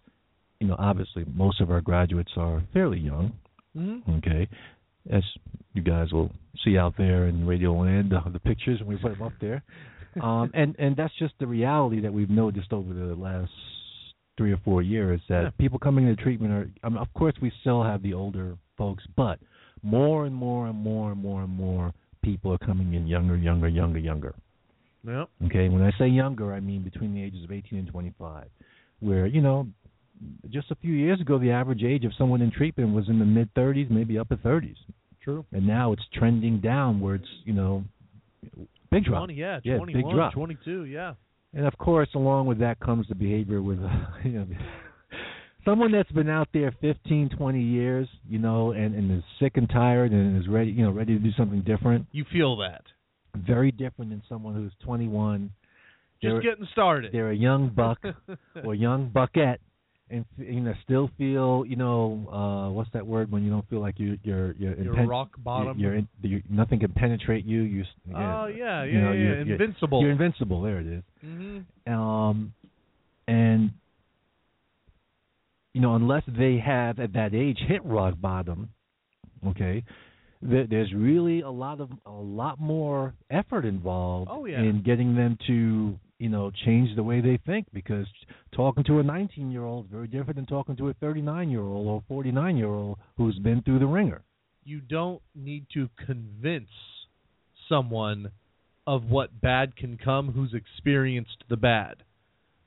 you 0.61 0.67
know 0.67 0.77
obviously 0.79 1.25
most 1.35 1.61
of 1.61 1.71
our 1.71 1.81
graduates 1.81 2.33
are 2.37 2.63
fairly 2.73 2.99
young 3.01 3.33
Mhm. 3.77 4.19
Okay, 4.19 4.49
as 5.11 5.23
you 5.75 5.83
guys 5.83 6.11
will 6.11 6.31
see 6.65 6.79
out 6.79 6.95
there 6.97 7.27
in 7.29 7.47
Radio 7.47 7.75
Land, 7.75 8.15
uh, 8.15 8.23
the 8.33 8.41
pictures 8.41 8.81
when 8.81 8.89
we 8.89 8.97
put 8.97 9.11
them 9.13 9.21
up 9.27 9.35
there, 9.39 9.63
um, 10.23 10.51
and 10.55 10.75
and 10.79 10.97
that's 10.97 11.13
just 11.19 11.35
the 11.41 11.47
reality 11.47 12.01
that 12.01 12.11
we've 12.13 12.31
noticed 12.31 12.73
over 12.73 12.95
the 12.95 13.15
last 13.15 13.53
three 14.39 14.51
or 14.53 14.57
four 14.65 14.81
years 14.81 15.21
that 15.29 15.43
Yeah. 15.43 15.51
people 15.59 15.79
coming 15.79 16.07
into 16.09 16.23
treatment 16.23 16.53
are. 16.55 16.71
I 16.83 16.89
mean, 16.89 16.97
of 16.99 17.13
course, 17.13 17.35
we 17.43 17.51
still 17.61 17.83
have 17.83 18.03
the 18.03 18.15
older 18.15 18.57
folks, 18.79 19.05
but 19.15 19.39
more 19.83 20.25
and 20.25 20.35
more 20.35 20.69
and 20.69 20.79
more 20.79 21.13
and 21.13 21.21
more 21.21 21.43
and 21.43 21.53
more 21.55 21.93
people 22.23 22.51
are 22.53 22.59
coming 22.59 22.95
in 22.95 23.07
younger, 23.07 23.37
younger, 23.37 23.69
younger, 23.69 23.99
younger. 23.99 24.35
Yep. 25.05 25.29
Okay, 25.47 25.69
when 25.69 25.83
I 25.83 25.93
say 25.99 26.09
younger, 26.09 26.53
I 26.53 26.61
mean 26.61 26.83
between 26.83 27.15
the 27.15 27.23
ages 27.23 27.45
of 27.45 27.53
18 27.53 27.79
and 27.79 27.89
25, 27.89 28.49
where 29.01 29.27
you 29.27 29.41
know 29.41 29.69
just 30.51 30.71
a 30.71 30.75
few 30.77 30.93
years 30.93 31.21
ago, 31.21 31.39
the 31.39 31.51
average 31.51 31.83
age 31.83 32.05
of 32.05 32.13
someone 32.17 32.41
in 32.41 32.51
treatment 32.51 32.95
was 32.95 33.09
in 33.09 33.19
the 33.19 33.25
mid 33.25 33.53
30s, 33.55 33.91
maybe 33.91 34.19
upper 34.19 34.37
30s, 34.37 34.77
True. 35.23 35.45
and 35.53 35.67
now 35.67 35.93
it's 35.93 36.03
trending 36.15 36.61
down 36.61 37.01
where 37.01 37.17
it's 37.17 37.29
you 37.45 37.53
know 37.53 37.85
big 38.91 39.05
drop. 39.05 39.21
20, 39.21 39.35
yeah, 39.35 39.61
Yeah, 39.65 39.77
21, 39.77 40.03
big 40.03 40.15
drop. 40.15 40.33
22, 40.33 40.85
yeah. 40.85 41.15
And 41.55 41.67
of 41.67 41.77
course, 41.79 42.09
along 42.15 42.47
with 42.47 42.59
that 42.59 42.81
comes 42.81 43.07
the 43.09 43.15
behavior 43.15 43.63
with 43.63 43.79
uh, 43.79 43.89
you 44.25 44.33
know 44.33 44.47
someone 45.65 45.93
that's 45.93 46.11
been 46.13 46.31
out 46.31 46.49
there 46.55 46.75
15, 46.81 47.31
20 47.37 47.61
years, 47.61 48.09
you 48.29 48.39
know, 48.39 48.73
and 48.73 48.95
and 48.95 49.11
is 49.19 49.25
sick 49.41 49.57
and 49.57 49.69
tired 49.69 50.13
and 50.13 50.41
is 50.41 50.49
ready, 50.49 50.71
you 50.71 50.85
know, 50.85 50.91
ready 50.91 51.15
to 51.15 51.23
do 51.23 51.31
something 51.37 51.61
different. 51.63 52.07
You 52.13 52.25
feel 52.33 52.57
that. 52.59 52.83
Very 53.47 53.71
different 53.73 54.11
than 54.11 54.23
someone 54.29 54.55
who's 54.55 54.73
21. 54.85 55.51
Just 56.23 56.33
They're- 56.33 56.41
getting 56.41 56.67
started. 56.73 57.13
They're 57.13 57.31
a 57.31 57.37
young 57.37 57.69
buck 57.71 57.99
or 58.65 58.75
young 58.75 59.09
buckette, 59.11 59.61
and 60.09 60.25
you 60.39 60.61
know 60.61 60.73
still 60.85 61.11
feel 61.19 61.65
you 61.67 61.77
know 61.77 62.27
uh 62.33 62.71
what's 62.73 62.91
that 62.93 63.07
word 63.07 63.31
when 63.31 63.43
you 63.45 63.51
don't 63.51 63.69
feel 63.69 63.81
like 63.81 63.99
you 63.99 64.17
you're 64.23 64.53
you're, 64.53 64.75
Your 64.81 64.95
impen- 64.95 65.09
rock 65.09 65.31
bottom. 65.39 65.79
You're, 65.79 65.95
in, 65.97 66.09
you're 66.23 66.41
nothing 66.49 66.79
can 66.81 66.93
penetrate 66.93 67.45
you. 67.45 67.63
You 67.63 67.85
oh 68.15 68.47
yeah, 68.47 68.47
yeah, 68.47 68.85
you 68.85 69.01
know, 69.01 69.13
yeah, 69.13 69.19
you're- 69.19 69.39
yeah. 69.39 69.45
you're- 69.45 69.53
invincible. 69.65 70.01
You're 70.01 70.13
invincible. 70.13 70.63
There 70.63 70.79
it 70.81 70.87
is. 70.87 71.03
hmm 71.23 71.59
Um, 71.93 72.55
and 73.29 73.73
you 75.75 75.81
know, 75.83 75.95
unless 75.97 76.23
they 76.27 76.57
have 76.59 76.99
at 76.99 77.13
that 77.13 77.35
age 77.35 77.59
hit 77.69 77.85
rock 77.85 78.15
bottom, 78.19 78.71
okay, 79.49 79.85
there's 80.43 80.93
really 80.95 81.41
a 81.41 81.51
lot 81.51 81.81
of 81.81 81.91
a 82.05 82.11
lot 82.11 82.61
more 82.61 83.15
effort 83.31 83.65
involved 83.65 84.31
Oh, 84.33 84.45
yeah. 84.45 84.61
in 84.61 84.83
getting 84.83 85.15
them 85.17 85.39
to 85.47 85.99
you 86.19 86.29
know 86.29 86.51
change 86.65 86.95
the 86.97 87.03
way 87.03 87.21
they 87.21 87.39
think 87.47 87.67
because 87.73 88.07
talking 88.55 88.85
to 88.85 88.99
a 88.99 89.03
19 89.03 89.51
year 89.51 89.65
old 89.65 89.87
is 89.87 89.91
very 89.91 90.07
different 90.07 90.37
than 90.37 90.47
talking 90.47 90.77
to 90.77 90.89
a 90.89 90.95
39 90.95 91.51
year 91.51 91.61
old 91.63 91.87
or 91.87 92.03
49 92.09 92.57
year 92.57 92.69
old 92.69 92.99
who's 93.17 93.39
been 93.39 93.63
through 93.63 93.79
the 93.79 93.87
ringer. 93.87 94.23
You 94.65 94.81
don't 94.81 95.23
need 95.35 95.67
to 95.75 95.89
convince 96.07 96.69
someone 97.69 98.31
of 98.87 99.05
what 99.05 99.41
bad 99.41 99.77
can 99.77 99.99
come 99.99 100.33
who's 100.33 100.55
experienced 100.55 101.45
the 101.49 101.57
bad. 101.57 101.97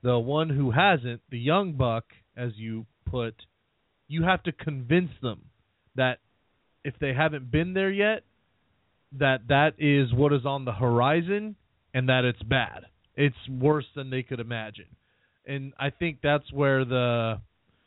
The 0.01 0.17
one 0.19 0.49
who 0.49 0.71
hasn't, 0.71 1.21
the 1.29 1.39
young 1.39 1.73
buck, 1.73 2.05
as 2.38 2.51
you 2.55 2.86
put, 3.10 3.36
you 4.08 4.23
have 4.23 4.43
to 4.43 4.51
convince 4.51 5.12
them 5.21 5.41
that 5.95 6.19
if 6.83 6.93
they 6.99 7.13
haven't 7.13 7.51
been 7.51 7.73
there 7.73 7.91
yet, 7.91 8.23
that 9.17 9.47
that 9.49 9.73
is 9.77 10.13
what 10.13 10.33
is 10.33 10.45
on 10.45 10.65
the 10.65 10.71
horizon 10.71 11.55
and 11.93 12.09
that 12.09 12.25
it's 12.25 12.41
bad. 12.43 12.85
It's 13.15 13.35
worse 13.49 13.85
than 13.95 14.09
they 14.09 14.23
could 14.23 14.39
imagine. 14.39 14.85
And 15.45 15.73
I 15.79 15.89
think 15.89 16.19
that's 16.21 16.51
where 16.53 16.85
the 16.85 17.41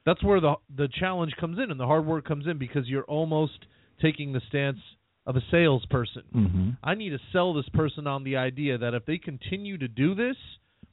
that's 0.05 0.23
where 0.23 0.41
the 0.41 0.55
the 0.75 0.89
challenge 0.99 1.33
comes 1.39 1.59
in 1.59 1.71
and 1.71 1.79
the 1.79 1.87
hard 1.87 2.07
work 2.07 2.27
comes 2.27 2.47
in 2.47 2.59
because 2.59 2.89
you're 2.89 3.05
almost 3.05 3.67
taking 4.01 4.33
the 4.33 4.41
stance 4.49 4.79
of 5.27 5.37
a 5.37 5.41
salesperson. 5.51 6.25
Mm-hmm. 6.35 6.71
I 6.83 6.95
need 6.95 7.11
to 7.11 7.19
sell 7.33 7.55
this 7.55 7.69
person 7.73 8.09
on 8.09 8.25
the 8.25 8.37
idea 8.37 8.79
that 8.79 8.95
if 8.95 9.07
they 9.07 9.19
continue 9.19 9.79
to 9.79 9.87
do 9.87 10.17
this, 10.17 10.37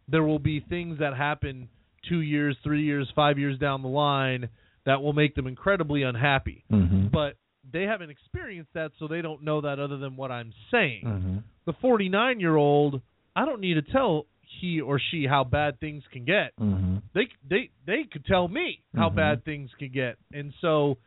there 0.07 0.23
will 0.23 0.39
be 0.39 0.59
things 0.59 0.99
that 0.99 1.15
happen 1.15 1.69
two 2.07 2.21
years, 2.21 2.55
three 2.63 2.83
years, 2.83 3.11
five 3.15 3.39
years 3.39 3.57
down 3.57 3.81
the 3.81 3.87
line 3.87 4.49
that 4.85 5.01
will 5.01 5.13
make 5.13 5.35
them 5.35 5.47
incredibly 5.47 6.03
unhappy. 6.03 6.63
Mm-hmm. 6.71 7.07
But 7.07 7.35
they 7.71 7.83
haven't 7.83 8.09
experienced 8.09 8.71
that, 8.73 8.91
so 8.99 9.07
they 9.07 9.21
don't 9.21 9.43
know 9.43 9.61
that 9.61 9.79
other 9.79 9.97
than 9.97 10.15
what 10.15 10.31
I'm 10.31 10.53
saying. 10.71 11.03
Mm-hmm. 11.05 11.37
The 11.65 11.73
49 11.81 12.39
year 12.39 12.55
old, 12.55 13.01
I 13.35 13.45
don't 13.45 13.61
need 13.61 13.75
to 13.75 13.81
tell 13.81 14.25
he 14.61 14.81
or 14.81 14.99
she 15.11 15.25
how 15.27 15.43
bad 15.43 15.79
things 15.79 16.03
can 16.11 16.25
get. 16.25 16.55
Mm-hmm. 16.59 16.97
They 17.13 17.27
they 17.49 17.69
they 17.85 18.03
could 18.11 18.25
tell 18.25 18.47
me 18.47 18.81
how 18.95 19.09
Mhm. 19.09 19.15
bad 19.15 19.45
things 19.45 19.69
can 19.77 19.89
get, 19.91 20.17
and 20.33 20.53
so 20.61 20.97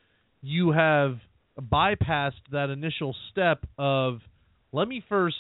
you 0.43 0.71
have 0.73 1.19
bypassed 1.61 2.43
that 2.53 2.71
initial 2.71 3.15
step 3.31 3.65
of 3.79 4.21
let 4.73 4.89
me 4.89 5.03
first 5.09 5.37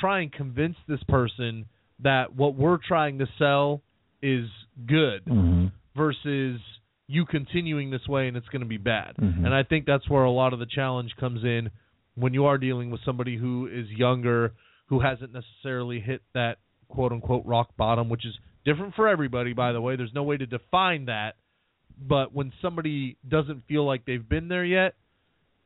try 0.00 0.20
and 0.20 0.32
convince 0.32 0.76
this 0.86 1.02
person 1.08 1.64
that 2.00 2.34
what 2.34 2.54
we're 2.54 2.78
trying 2.86 3.18
to 3.18 3.26
sell 3.38 3.82
is 4.22 4.48
good 4.86 5.24
Mm-hmm. 5.24 5.66
versus 5.96 6.60
you 7.08 7.24
continuing 7.24 7.90
this 7.90 8.06
way 8.06 8.28
and 8.28 8.36
it's 8.36 8.48
going 8.48 8.60
to 8.60 8.68
be 8.68 8.76
bad. 8.76 9.16
Mhm. 9.16 9.44
And 9.46 9.54
I 9.54 9.62
think 9.62 9.86
that's 9.86 10.08
where 10.08 10.24
a 10.24 10.30
lot 10.30 10.52
of 10.52 10.58
the 10.58 10.66
challenge 10.66 11.16
comes 11.16 11.42
in 11.42 11.70
when 12.14 12.34
you 12.34 12.44
are 12.44 12.58
dealing 12.58 12.90
with 12.90 13.00
somebody 13.02 13.36
who 13.36 13.66
is 13.66 13.88
younger, 13.90 14.52
who 14.86 15.00
hasn't 15.00 15.32
necessarily 15.32 16.00
hit 16.00 16.22
that 16.34 16.58
quote 16.88 17.12
unquote 17.12 17.44
rock 17.46 17.74
bottom, 17.76 18.08
which 18.08 18.26
is 18.26 18.38
different 18.64 18.94
for 18.94 19.08
everybody, 19.08 19.54
by 19.54 19.72
the 19.72 19.80
way. 19.80 19.96
There's 19.96 20.12
no 20.14 20.22
way 20.22 20.36
to 20.36 20.46
define 20.46 21.06
that. 21.06 21.36
But 22.00 22.32
when 22.34 22.52
somebody 22.60 23.16
doesn't 23.26 23.66
feel 23.66 23.84
like 23.84 24.04
they've 24.04 24.28
been 24.28 24.48
there 24.48 24.64
yet, 24.64 24.94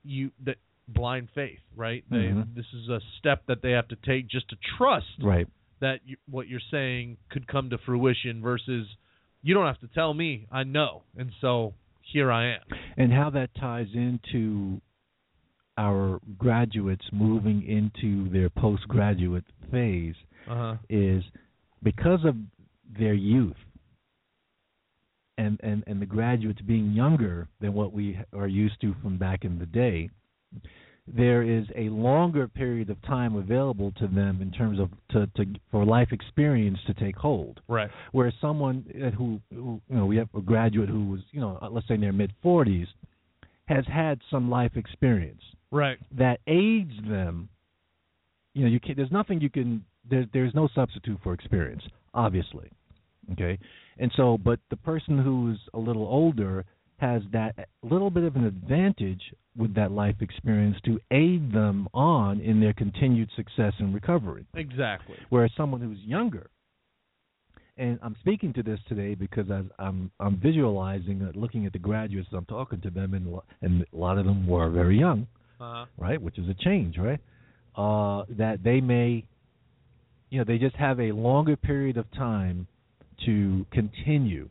you 0.05 0.31
that 0.45 0.57
blind 0.89 1.29
faith, 1.35 1.61
right? 1.77 2.05
They, 2.11 2.29
Mhm. 2.29 2.55
this 2.55 2.67
is 2.73 2.89
a 2.89 3.01
step 3.19 3.47
that 3.47 3.63
they 3.63 3.73
have 3.73 3.89
to 3.89 3.97
take 3.97 4.29
just 4.29 4.49
to 4.49 4.57
trust 4.77 5.19
Right. 5.21 5.47
that 5.81 6.01
you, 6.07 6.17
what 6.27 6.49
you're 6.49 6.61
saying 6.71 7.17
could 7.31 7.47
come 7.47 7.71
to 7.71 7.79
fruition 7.79 8.41
versus 8.43 8.87
you 9.43 9.55
don't 9.55 9.67
have 9.67 9.81
to 9.81 9.89
tell 9.89 10.15
me. 10.15 10.47
I 10.51 10.65
know. 10.65 11.03
And 11.17 11.31
so 11.41 11.75
here 12.13 12.31
I 12.31 12.55
am. 12.55 12.61
And 12.97 13.13
how 13.13 13.31
that 13.31 13.51
ties 13.59 13.89
into 13.95 14.81
our 15.79 16.21
graduates 16.39 17.05
moving 17.13 17.67
into 17.67 18.29
their 18.31 18.51
postgraduate 18.51 19.45
phase 19.71 20.15
uh-huh. 20.49 20.77
is 20.89 21.25
because 21.83 22.21
of 22.25 22.37
their 22.99 23.15
youth 23.15 23.57
and, 25.39 25.59
and, 25.63 25.83
and 25.87 26.01
the 26.01 26.07
graduates 26.07 26.61
being 26.61 26.93
younger 26.93 27.49
than 27.61 27.73
what 27.73 27.93
we 27.93 28.19
are 28.35 28.47
used 28.47 28.81
to 28.83 28.95
from 29.03 29.17
back 29.17 29.45
in 29.45 29.59
the 29.59 29.67
day, 29.67 30.11
there 31.07 31.43
is 31.43 31.65
a 31.77 31.89
longer 31.89 32.47
period 32.47 32.89
of 32.89 33.01
time 33.03 33.35
available 33.37 33.93
to 33.99 34.07
them 34.07 34.41
in 34.41 34.53
terms 34.53 34.79
of 34.79 34.91
to, 35.11 35.27
to 35.37 35.51
for 35.71 35.85
life 35.85 36.09
experience 36.13 36.79
to 36.87 36.95
take 36.95 37.17
hold. 37.17 37.61
right 37.69 37.91
Whereas 38.13 38.35
someone 38.41 38.85
uh, 38.95 39.11
who, 39.11 39.41
who 39.53 39.81
you 39.89 39.97
know 39.97 40.07
we 40.07 40.17
have 40.17 40.29
a 40.37 40.41
graduate 40.41 40.89
who 40.89 41.09
was 41.09 41.21
you 41.33 41.41
know 41.41 41.59
uh, 41.61 41.69
let's 41.71 41.89
say 41.89 41.95
in 41.95 42.01
their 42.01 42.13
mid 42.13 42.33
40s 42.45 42.87
has 43.67 43.85
had 43.93 44.21
some 44.31 44.51
life 44.51 44.73
experience 44.77 45.43
right 45.71 45.99
that 46.17 46.41
aids 46.47 46.93
them. 47.09 47.49
You 48.55 48.65
know, 48.65 48.69
you 48.69 48.81
can 48.81 48.95
There's 48.97 49.11
nothing 49.13 49.41
you 49.41 49.51
can. 49.51 49.85
There, 50.09 50.27
there's 50.33 50.55
no 50.55 50.69
substitute 50.75 51.19
for 51.23 51.33
experience, 51.33 51.83
obviously. 52.13 52.71
Okay, 53.33 53.59
and 53.99 54.13
so, 54.17 54.37
but 54.37 54.61
the 54.69 54.77
person 54.77 55.17
who's 55.17 55.59
a 55.75 55.79
little 55.79 56.07
older 56.07 56.65
has 56.99 57.23
that 57.33 57.69
little 57.83 58.11
bit 58.11 58.25
of 58.25 58.37
an 58.37 58.45
advantage 58.45 59.23
with 59.57 59.75
that 59.75 59.91
life 59.93 60.17
experience 60.21 60.77
to 60.85 60.99
aid 61.11 61.53
them 61.53 61.89
on 61.93 62.41
in 62.41 62.61
their 62.61 62.73
continued 62.73 63.29
success 63.37 63.73
and 63.79 63.93
recovery. 63.93 64.47
exactly 64.55 65.17
Whereas 65.29 65.51
someone 65.57 65.81
who's 65.81 65.99
younger, 65.99 66.49
and 67.77 67.99
I'm 68.03 68.17
speaking 68.21 68.53
to 68.55 68.63
this 68.63 68.79
today 68.89 69.15
because 69.15 69.51
as 69.51 69.65
I'm 69.79 70.11
I'm 70.21 70.39
visualizing, 70.41 71.23
uh, 71.23 71.33
looking 71.35 71.67
at 71.67 71.73
the 71.73 71.79
graduates, 71.79 72.29
I'm 72.33 72.47
talking 72.47 72.81
to 72.83 72.91
them, 72.91 73.15
and 73.15 73.35
and 73.61 73.85
a 73.93 73.97
lot 73.97 74.19
of 74.19 74.27
them 74.27 74.47
were 74.47 74.71
very 74.71 74.99
young 74.99 75.27
uh-huh 75.63 75.87
right? 75.97 76.21
Which 76.21 76.39
is 76.39 76.49
a 76.49 76.55
change, 76.55 76.97
right? 76.99 77.21
Uh, 77.77 78.25
that 78.37 78.63
they 78.63 78.81
may, 78.81 79.25
you 80.31 80.39
know, 80.39 80.45
they 80.45 80.59
just 80.59 80.77
have 80.77 81.01
a 81.01 81.13
longer 81.13 81.57
period 81.57 81.97
of 81.97 82.11
time 82.13 82.67
to 83.25 83.65
continue 83.71 84.49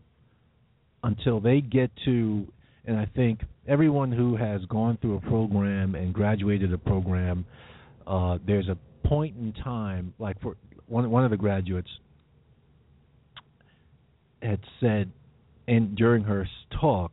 until 1.04 1.40
they 1.40 1.62
get 1.62 1.92
to, 2.06 2.48
and 2.86 2.98
I 2.98 3.06
think 3.16 3.40
everyone 3.68 4.12
who 4.12 4.36
has 4.36 4.62
gone 4.66 4.98
through 5.02 5.16
a 5.18 5.22
program 5.22 5.96
and 5.96 6.14
graduated 6.14 6.74
a 6.74 6.78
program, 6.78 7.46
uh, 8.08 8.38
there's 8.46 8.68
a 8.70 8.78
point 9.08 9.36
in 9.38 9.54
time, 9.54 10.14
like 10.20 10.40
for 10.42 10.56
one 10.88 11.10
one 11.10 11.24
of 11.26 11.32
the 11.32 11.38
graduates 11.38 11.90
had 14.42 14.60
said, 14.80 15.12
and 15.68 15.96
during 15.96 16.24
her 16.24 16.48
talk, 16.80 17.12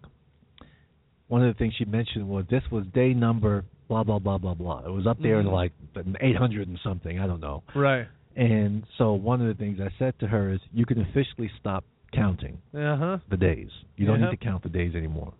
one 1.29 1.45
of 1.45 1.55
the 1.55 1.59
things 1.59 1.75
she 1.77 1.85
mentioned 1.85 2.29
was 2.29 2.45
this 2.51 2.63
was 2.71 2.85
day 2.95 3.13
number 3.13 3.65
blah 3.89 4.03
blah 4.03 4.19
blah 4.19 4.39
blah 4.39 4.55
blah. 4.55 4.83
It 4.87 4.91
was 4.91 5.07
up 5.07 5.19
there 5.21 5.41
in 5.41 5.47
Mhm. 5.47 5.53
like 5.53 5.73
800 6.21 6.69
and 6.69 6.79
something. 6.81 7.19
I 7.21 7.27
don't 7.27 7.41
know. 7.41 7.63
right 7.75 8.07
And 8.37 8.85
so 8.97 9.15
one 9.15 9.41
of 9.41 9.49
the 9.49 9.55
things 9.55 9.81
I 9.81 9.91
said 9.99 10.19
to 10.21 10.27
her 10.29 10.51
is, 10.51 10.61
you 10.73 10.87
can 10.87 11.01
officially 11.01 11.51
stop 11.59 11.85
counting 12.13 12.59
uh-huh 12.75 13.19
the 13.31 13.37
days. 13.37 13.71
You 13.97 14.07
don't 14.07 14.21
need 14.21 14.31
to 14.31 14.37
count 14.37 14.63
the 14.63 14.69
days 14.69 14.95
anymore. 14.95 15.33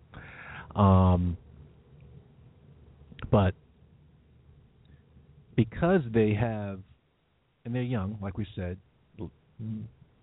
Um, 0.75 1.37
but 3.31 3.53
because 5.55 6.01
they 6.13 6.33
have, 6.33 6.79
and 7.65 7.75
they're 7.75 7.81
young, 7.81 8.17
like 8.21 8.37
we 8.37 8.47
said, 8.55 8.77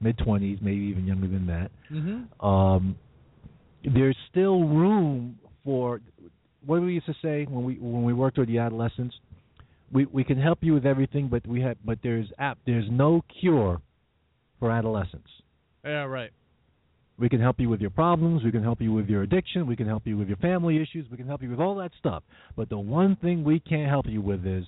mid 0.00 0.16
20s, 0.18 0.62
maybe 0.62 0.80
even 0.80 1.06
younger 1.06 1.26
than 1.28 1.46
that. 1.46 1.70
mhm 1.90 2.44
Um, 2.44 2.96
there's 3.84 4.16
still 4.30 4.64
room 4.64 5.38
for 5.64 6.00
what 6.64 6.80
we 6.80 6.94
used 6.94 7.06
to 7.06 7.14
say 7.22 7.44
when 7.44 7.64
we 7.64 7.74
when 7.74 8.02
we 8.04 8.12
worked 8.12 8.38
with 8.38 8.48
the 8.48 8.58
adolescents. 8.58 9.14
We 9.92 10.06
we 10.06 10.24
can 10.24 10.40
help 10.40 10.58
you 10.62 10.74
with 10.74 10.86
everything, 10.86 11.28
but 11.28 11.46
we 11.46 11.60
have 11.60 11.76
but 11.84 11.98
there's 12.02 12.26
app 12.38 12.58
there's 12.66 12.88
no 12.90 13.22
cure 13.40 13.80
for 14.58 14.70
adolescence. 14.70 15.28
Yeah 15.86 16.04
right 16.04 16.32
We 17.18 17.28
can 17.30 17.40
help 17.40 17.58
you 17.58 17.68
with 17.70 17.80
your 17.80 17.90
problems. 17.90 18.44
We 18.44 18.52
can 18.52 18.62
help 18.62 18.80
you 18.82 18.92
with 18.92 19.08
your 19.08 19.22
addiction. 19.22 19.66
We 19.66 19.76
can 19.76 19.86
help 19.86 20.06
you 20.06 20.18
with 20.18 20.28
your 20.28 20.36
family 20.36 20.76
issues. 20.84 21.06
We 21.10 21.16
can 21.16 21.26
help 21.26 21.42
you 21.42 21.50
with 21.50 21.60
all 21.60 21.74
that 21.76 21.92
stuff. 21.98 22.22
But 22.56 22.68
the 22.68 22.78
one 22.78 23.16
thing 23.16 23.42
we 23.42 23.58
can't 23.58 23.88
help 23.88 24.06
you 24.06 24.20
with 24.20 24.46
is 24.46 24.64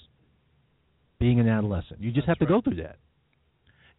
being 1.18 1.40
an 1.40 1.48
adolescent. 1.48 2.00
You 2.00 2.10
just 2.10 2.26
That's 2.26 2.38
have 2.38 2.48
to 2.48 2.52
right. 2.54 2.62
go 2.64 2.70
through 2.70 2.82
that. 2.82 2.96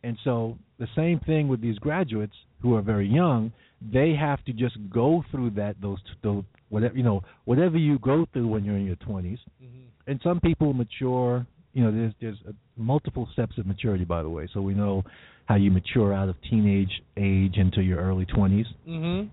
And 0.03 0.17
so 0.23 0.57
the 0.79 0.87
same 0.95 1.19
thing 1.19 1.47
with 1.47 1.61
these 1.61 1.77
graduates 1.77 2.33
who 2.61 2.75
are 2.75 2.81
very 2.81 3.07
young, 3.07 3.51
they 3.81 4.15
have 4.15 4.43
to 4.45 4.53
just 4.53 4.77
go 4.89 5.23
through 5.31 5.51
that 5.51 5.75
those 5.81 5.99
those 6.23 6.43
whatever 6.69 6.95
you 6.95 7.03
know 7.03 7.21
whatever 7.45 7.77
you 7.77 7.99
go 7.99 8.25
through 8.33 8.47
when 8.47 8.63
you're 8.63 8.77
in 8.77 8.85
your 8.85 8.95
20s. 8.97 9.39
Mhm. 9.61 9.85
And 10.07 10.19
some 10.23 10.39
people 10.39 10.73
mature. 10.73 11.45
You 11.73 11.83
know, 11.83 11.91
there's 11.91 12.13
there's 12.21 12.37
uh 12.47 12.53
multiple 12.77 13.27
steps 13.33 13.57
of 13.57 13.65
maturity, 13.67 14.05
by 14.05 14.23
the 14.23 14.29
way. 14.29 14.47
So 14.53 14.61
we 14.61 14.73
know 14.73 15.03
how 15.49 15.55
you 15.55 15.71
mature 15.71 16.13
out 16.13 16.29
of 16.29 16.35
teenage 16.47 17.01
age 17.17 17.57
into 17.57 17.81
your 17.81 17.97
early 17.97 18.25
20s 18.27 18.67
Mhm. 18.87 19.29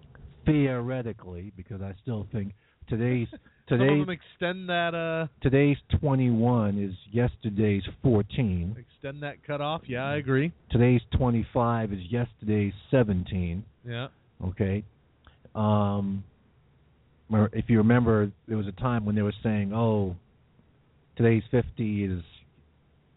theoretically, 0.46 1.52
because 1.56 1.82
I 1.82 1.92
still 2.00 2.26
think 2.32 2.54
today's 2.88 3.28
today's 3.66 4.08
extend 4.08 4.66
that 4.70 4.94
uh 4.94 5.26
today's 5.42 5.76
21 6.00 6.78
is 6.78 6.94
yesterday's 7.12 7.82
14. 8.02 8.76
extend 8.78 9.22
that 9.22 9.42
cutoff. 9.42 9.82
Yeah, 9.86 10.04
I 10.04 10.16
agree. 10.16 10.52
Today's 10.70 11.02
25 11.18 11.92
is 11.92 12.00
yesterday's 12.10 12.72
17. 12.90 13.62
Yeah. 13.86 14.08
Okay. 14.42 14.82
Um, 15.54 16.24
if 17.52 17.68
you 17.68 17.76
remember, 17.78 18.30
there 18.48 18.56
was 18.56 18.66
a 18.68 18.72
time 18.72 19.04
when 19.04 19.14
they 19.16 19.22
were 19.22 19.34
saying, 19.42 19.72
"Oh, 19.74 20.16
today's 21.16 21.42
50 21.50 22.04
is 22.04 22.22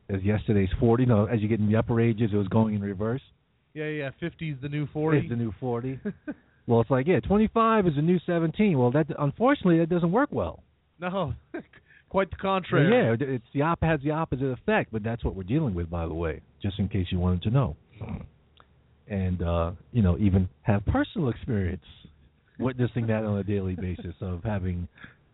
is 0.10 0.24
yesterday's 0.24 0.70
40." 0.80 1.06
No, 1.06 1.26
as 1.26 1.40
you 1.42 1.48
get 1.48 1.60
in 1.60 1.68
the 1.70 1.76
upper 1.78 2.00
ages, 2.02 2.32
it 2.34 2.38
was 2.38 2.48
going 2.48 2.76
in 2.76 2.82
reverse. 2.82 3.22
Yeah, 3.74 3.86
yeah. 3.88 4.10
50 4.20 4.50
is 4.52 4.58
the 4.62 4.70
new 4.70 4.88
40. 4.88 5.18
It's 5.20 5.30
the 5.30 5.36
new 5.36 5.54
40. 5.60 6.00
well, 6.68 6.82
it's 6.82 6.90
like, 6.90 7.08
yeah, 7.08 7.20
25 7.20 7.88
is 7.88 7.96
the 7.96 8.02
new 8.02 8.20
17. 8.26 8.78
Well, 8.78 8.92
that 8.92 9.06
unfortunately 9.20 9.78
that 9.80 9.90
doesn't 9.90 10.12
work 10.12 10.30
well. 10.32 10.64
no, 11.00 11.34
quite 12.10 12.30
the 12.32 12.36
contrary. 12.38 12.90
yeah, 12.92 13.14
it- 13.14 13.22
it's 13.22 13.46
the 13.54 13.62
op- 13.62 13.84
has 13.84 14.00
the 14.02 14.10
opposite 14.12 14.46
effect, 14.48 14.92
but 14.92 15.04
that's 15.04 15.24
what 15.24 15.36
we're 15.36 15.44
dealing 15.44 15.76
with, 15.76 15.90
by 15.90 16.08
the 16.08 16.14
way, 16.14 16.42
just 16.62 16.80
in 16.80 16.90
case 16.90 17.06
you 17.12 17.20
wanted 17.20 17.44
to 17.44 17.52
know. 17.52 17.76
And 19.08 19.42
uh, 19.42 19.72
you 19.92 20.02
know, 20.02 20.18
even 20.18 20.50
have 20.64 20.86
personal 20.86 21.30
experience 21.30 21.84
witnessing 22.60 23.08
that 23.08 23.24
on 23.24 23.38
a 23.40 23.44
daily 23.44 23.76
basis 23.76 24.14
of 24.22 24.44
having, 24.44 24.88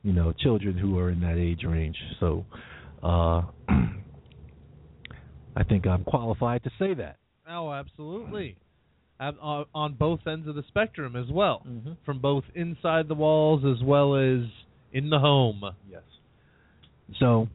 you 0.03 0.13
know, 0.13 0.31
children 0.33 0.77
who 0.77 0.97
are 0.99 1.09
in 1.09 1.19
that 1.21 1.37
age 1.37 1.63
range. 1.63 1.97
So, 2.19 2.45
uh, 3.03 3.41
I 5.55 5.63
think 5.63 5.87
I'm 5.87 6.03
qualified 6.03 6.63
to 6.63 6.69
say 6.77 6.93
that. 6.95 7.17
Oh, 7.49 7.71
absolutely. 7.71 8.57
On 9.19 9.65
on 9.73 9.93
both 9.93 10.19
ends 10.27 10.47
of 10.47 10.55
the 10.55 10.63
spectrum 10.67 11.15
as 11.15 11.27
well, 11.31 11.61
Mm-hmm. 11.67 11.91
from 12.05 12.19
both 12.19 12.43
inside 12.53 13.07
the 13.07 13.15
walls 13.15 13.63
as 13.65 13.81
well 13.83 14.15
as 14.15 14.45
in 14.91 15.09
the 15.09 15.19
home. 15.19 15.61
Yes. 15.89 16.01
So 17.19 17.47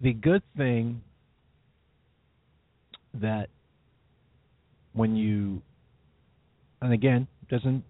the 0.00 0.12
good 0.12 0.42
thing 0.56 1.00
that 3.14 3.48
when 4.92 5.16
you 5.16 5.62
and 6.82 6.92
again 6.92 7.26
doesn't 7.48 7.84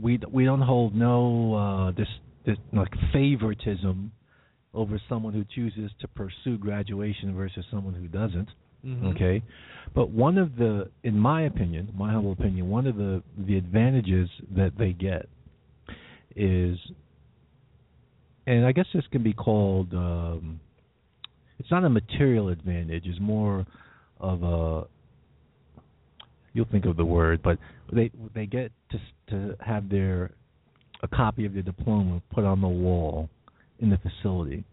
we 0.00 0.20
we 0.30 0.44
don't 0.44 0.60
hold 0.60 0.94
no 0.94 1.54
uh 1.54 1.90
this 1.92 2.08
this 2.44 2.56
like 2.72 2.92
favoritism 3.12 4.12
over 4.74 5.00
someone 5.08 5.32
who 5.32 5.44
chooses 5.54 5.90
to 6.00 6.08
pursue 6.08 6.58
graduation 6.58 7.34
versus 7.34 7.64
someone 7.70 7.94
who 7.94 8.08
doesn't 8.08 8.48
Mhm. 8.84 9.04
okay 9.14 9.42
but 9.94 10.10
one 10.10 10.36
of 10.36 10.56
the 10.56 10.90
in 11.02 11.18
my 11.18 11.42
opinion 11.42 11.88
my 11.96 12.12
humble 12.12 12.32
opinion 12.32 12.68
one 12.68 12.86
of 12.86 12.96
the 12.96 13.22
the 13.38 13.56
advantages 13.56 14.28
that 14.50 14.76
they 14.76 14.92
get 14.92 15.28
is 16.36 16.78
and 18.46 18.66
i 18.66 18.72
guess 18.72 18.86
this 18.92 19.06
can 19.10 19.22
be 19.22 19.32
called 19.32 19.92
um 19.94 20.60
it's 21.58 21.70
not 21.70 21.84
a 21.84 21.88
material 21.88 22.48
advantage 22.48 23.06
it's 23.06 23.20
more 23.20 23.64
of 24.20 24.42
a 24.42 24.86
you'll 26.52 26.66
think 26.70 26.84
of 26.84 26.96
the 26.96 27.04
word 27.04 27.40
but 27.42 27.58
they 27.92 28.10
they 28.34 28.46
get 28.46 28.70
to 28.90 28.98
to 29.30 29.56
have 29.60 29.88
their 29.88 30.30
a 31.02 31.08
copy 31.08 31.44
of 31.46 31.54
their 31.54 31.62
diploma 31.62 32.20
put 32.34 32.44
on 32.44 32.60
the 32.60 32.68
wall 32.68 33.28
in 33.80 33.90
the 33.90 33.98
facility 33.98 34.64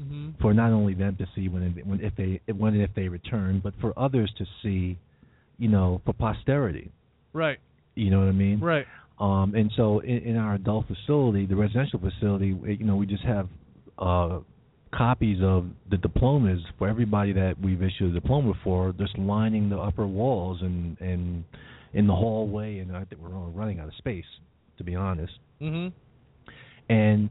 Mhm. 0.00 0.38
for 0.40 0.54
not 0.54 0.72
only 0.72 0.94
them 0.94 1.16
to 1.16 1.26
see 1.34 1.48
when 1.48 1.62
when 1.84 2.00
if 2.00 2.14
they 2.16 2.40
when 2.52 2.74
if 2.80 2.94
they 2.94 3.08
return, 3.08 3.60
but 3.62 3.74
for 3.80 3.92
others 3.98 4.32
to 4.38 4.46
see, 4.62 4.96
you 5.58 5.68
know, 5.68 6.00
for 6.04 6.12
posterity. 6.14 6.90
Right. 7.32 7.58
You 7.94 8.10
know 8.10 8.20
what 8.20 8.28
I 8.28 8.32
mean? 8.32 8.58
Right. 8.60 8.86
Um, 9.18 9.54
and 9.54 9.70
so 9.76 9.98
in, 10.00 10.18
in 10.18 10.36
our 10.36 10.54
adult 10.54 10.86
facility, 10.86 11.44
the 11.46 11.56
residential 11.56 11.98
facility, 11.98 12.48
you 12.66 12.84
know, 12.84 12.96
we 12.96 13.06
just 13.06 13.22
have 13.24 13.48
uh, 13.98 14.40
copies 14.92 15.42
of 15.42 15.66
the 15.90 15.98
diplomas 15.98 16.60
for 16.78 16.88
everybody 16.88 17.32
that 17.32 17.58
we've 17.60 17.82
issued 17.82 18.10
a 18.10 18.20
diploma 18.20 18.54
for, 18.64 18.92
just 18.92 19.16
lining 19.18 19.68
the 19.68 19.78
upper 19.78 20.06
walls 20.06 20.62
and 20.62 20.98
and 21.00 21.44
in 21.92 22.06
the 22.06 22.14
hallway, 22.14 22.78
and 22.78 22.96
I 22.96 23.04
think 23.04 23.20
we're 23.20 23.36
all 23.36 23.52
running 23.54 23.78
out 23.78 23.88
of 23.88 23.94
space, 23.96 24.24
to 24.78 24.84
be 24.84 24.94
honest. 24.94 25.34
Mhm. 25.60 25.92
And 26.88 27.28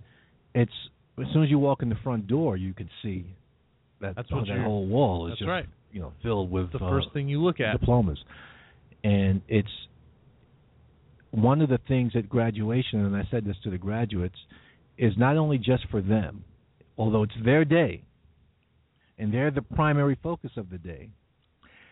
it's 0.53 0.71
as 1.19 1.27
soon 1.33 1.43
as 1.43 1.49
you 1.49 1.59
walk 1.59 1.81
in 1.81 1.89
the 1.89 1.97
front 2.03 2.27
door, 2.27 2.57
you 2.57 2.73
can 2.73 2.89
see 3.03 3.25
that 3.99 4.15
That's 4.15 4.29
oh, 4.31 4.37
what 4.37 4.47
that 4.47 4.63
whole 4.63 4.87
wall 4.87 5.27
is 5.31 5.37
just 5.37 5.47
right. 5.47 5.65
you 5.91 6.01
know 6.01 6.13
filled 6.23 6.49
with 6.51 6.71
The 6.71 6.79
uh, 6.83 6.89
first 6.89 7.07
thing 7.13 7.27
you 7.27 7.41
look 7.43 7.59
at. 7.59 7.79
diplomas. 7.79 8.17
And 9.03 9.41
it's 9.47 9.69
one 11.31 11.61
of 11.61 11.69
the 11.69 11.79
things 11.87 12.11
at 12.15 12.27
graduation, 12.29 13.05
and 13.05 13.15
I 13.15 13.27
said 13.31 13.45
this 13.45 13.55
to 13.63 13.69
the 13.69 13.77
graduates, 13.77 14.35
is 14.97 15.13
not 15.17 15.37
only 15.37 15.57
just 15.57 15.87
for 15.89 16.01
them, 16.01 16.43
although 16.97 17.23
it's 17.23 17.33
their 17.43 17.65
day, 17.65 18.03
and 19.17 19.33
they're 19.33 19.51
the 19.51 19.61
primary 19.61 20.17
focus 20.21 20.51
of 20.57 20.69
the 20.69 20.77
day. 20.77 21.09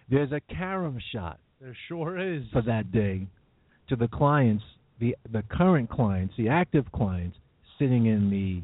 There's 0.09 0.31
a 0.31 0.41
carom 0.53 0.99
shot 1.13 1.39
There 1.61 1.75
sure 1.87 2.17
is. 2.17 2.43
for 2.51 2.61
that 2.63 2.91
day 2.91 3.27
to 3.89 3.95
the 3.95 4.07
clients, 4.07 4.63
the 4.99 5.15
the 5.31 5.43
current 5.49 5.89
clients, 5.89 6.33
the 6.37 6.49
active 6.49 6.91
clients 6.91 7.37
sitting 7.79 8.05
in 8.05 8.29
the 8.29 8.61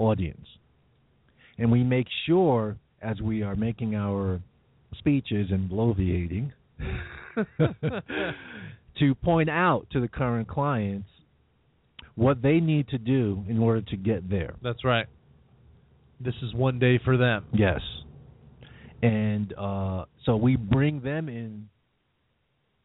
audience. 0.00 0.46
And 1.58 1.70
we 1.70 1.84
make 1.84 2.06
sure 2.26 2.76
as 3.02 3.20
we 3.20 3.42
are 3.42 3.54
making 3.54 3.94
our 3.94 4.40
speeches 4.98 5.48
and 5.50 5.70
bloviating 5.70 6.52
to 8.98 9.14
point 9.16 9.50
out 9.50 9.86
to 9.92 10.00
the 10.00 10.08
current 10.08 10.48
clients 10.48 11.08
what 12.14 12.42
they 12.42 12.60
need 12.60 12.88
to 12.88 12.98
do 12.98 13.44
in 13.48 13.58
order 13.58 13.80
to 13.82 13.96
get 13.96 14.28
there. 14.28 14.54
That's 14.62 14.84
right. 14.84 15.06
This 16.20 16.34
is 16.42 16.52
one 16.54 16.78
day 16.78 17.00
for 17.02 17.16
them. 17.16 17.44
Yes. 17.52 17.80
And 19.02 19.54
uh, 19.56 20.04
so 20.26 20.36
we 20.36 20.56
bring 20.56 21.00
them 21.00 21.28
in 21.28 21.68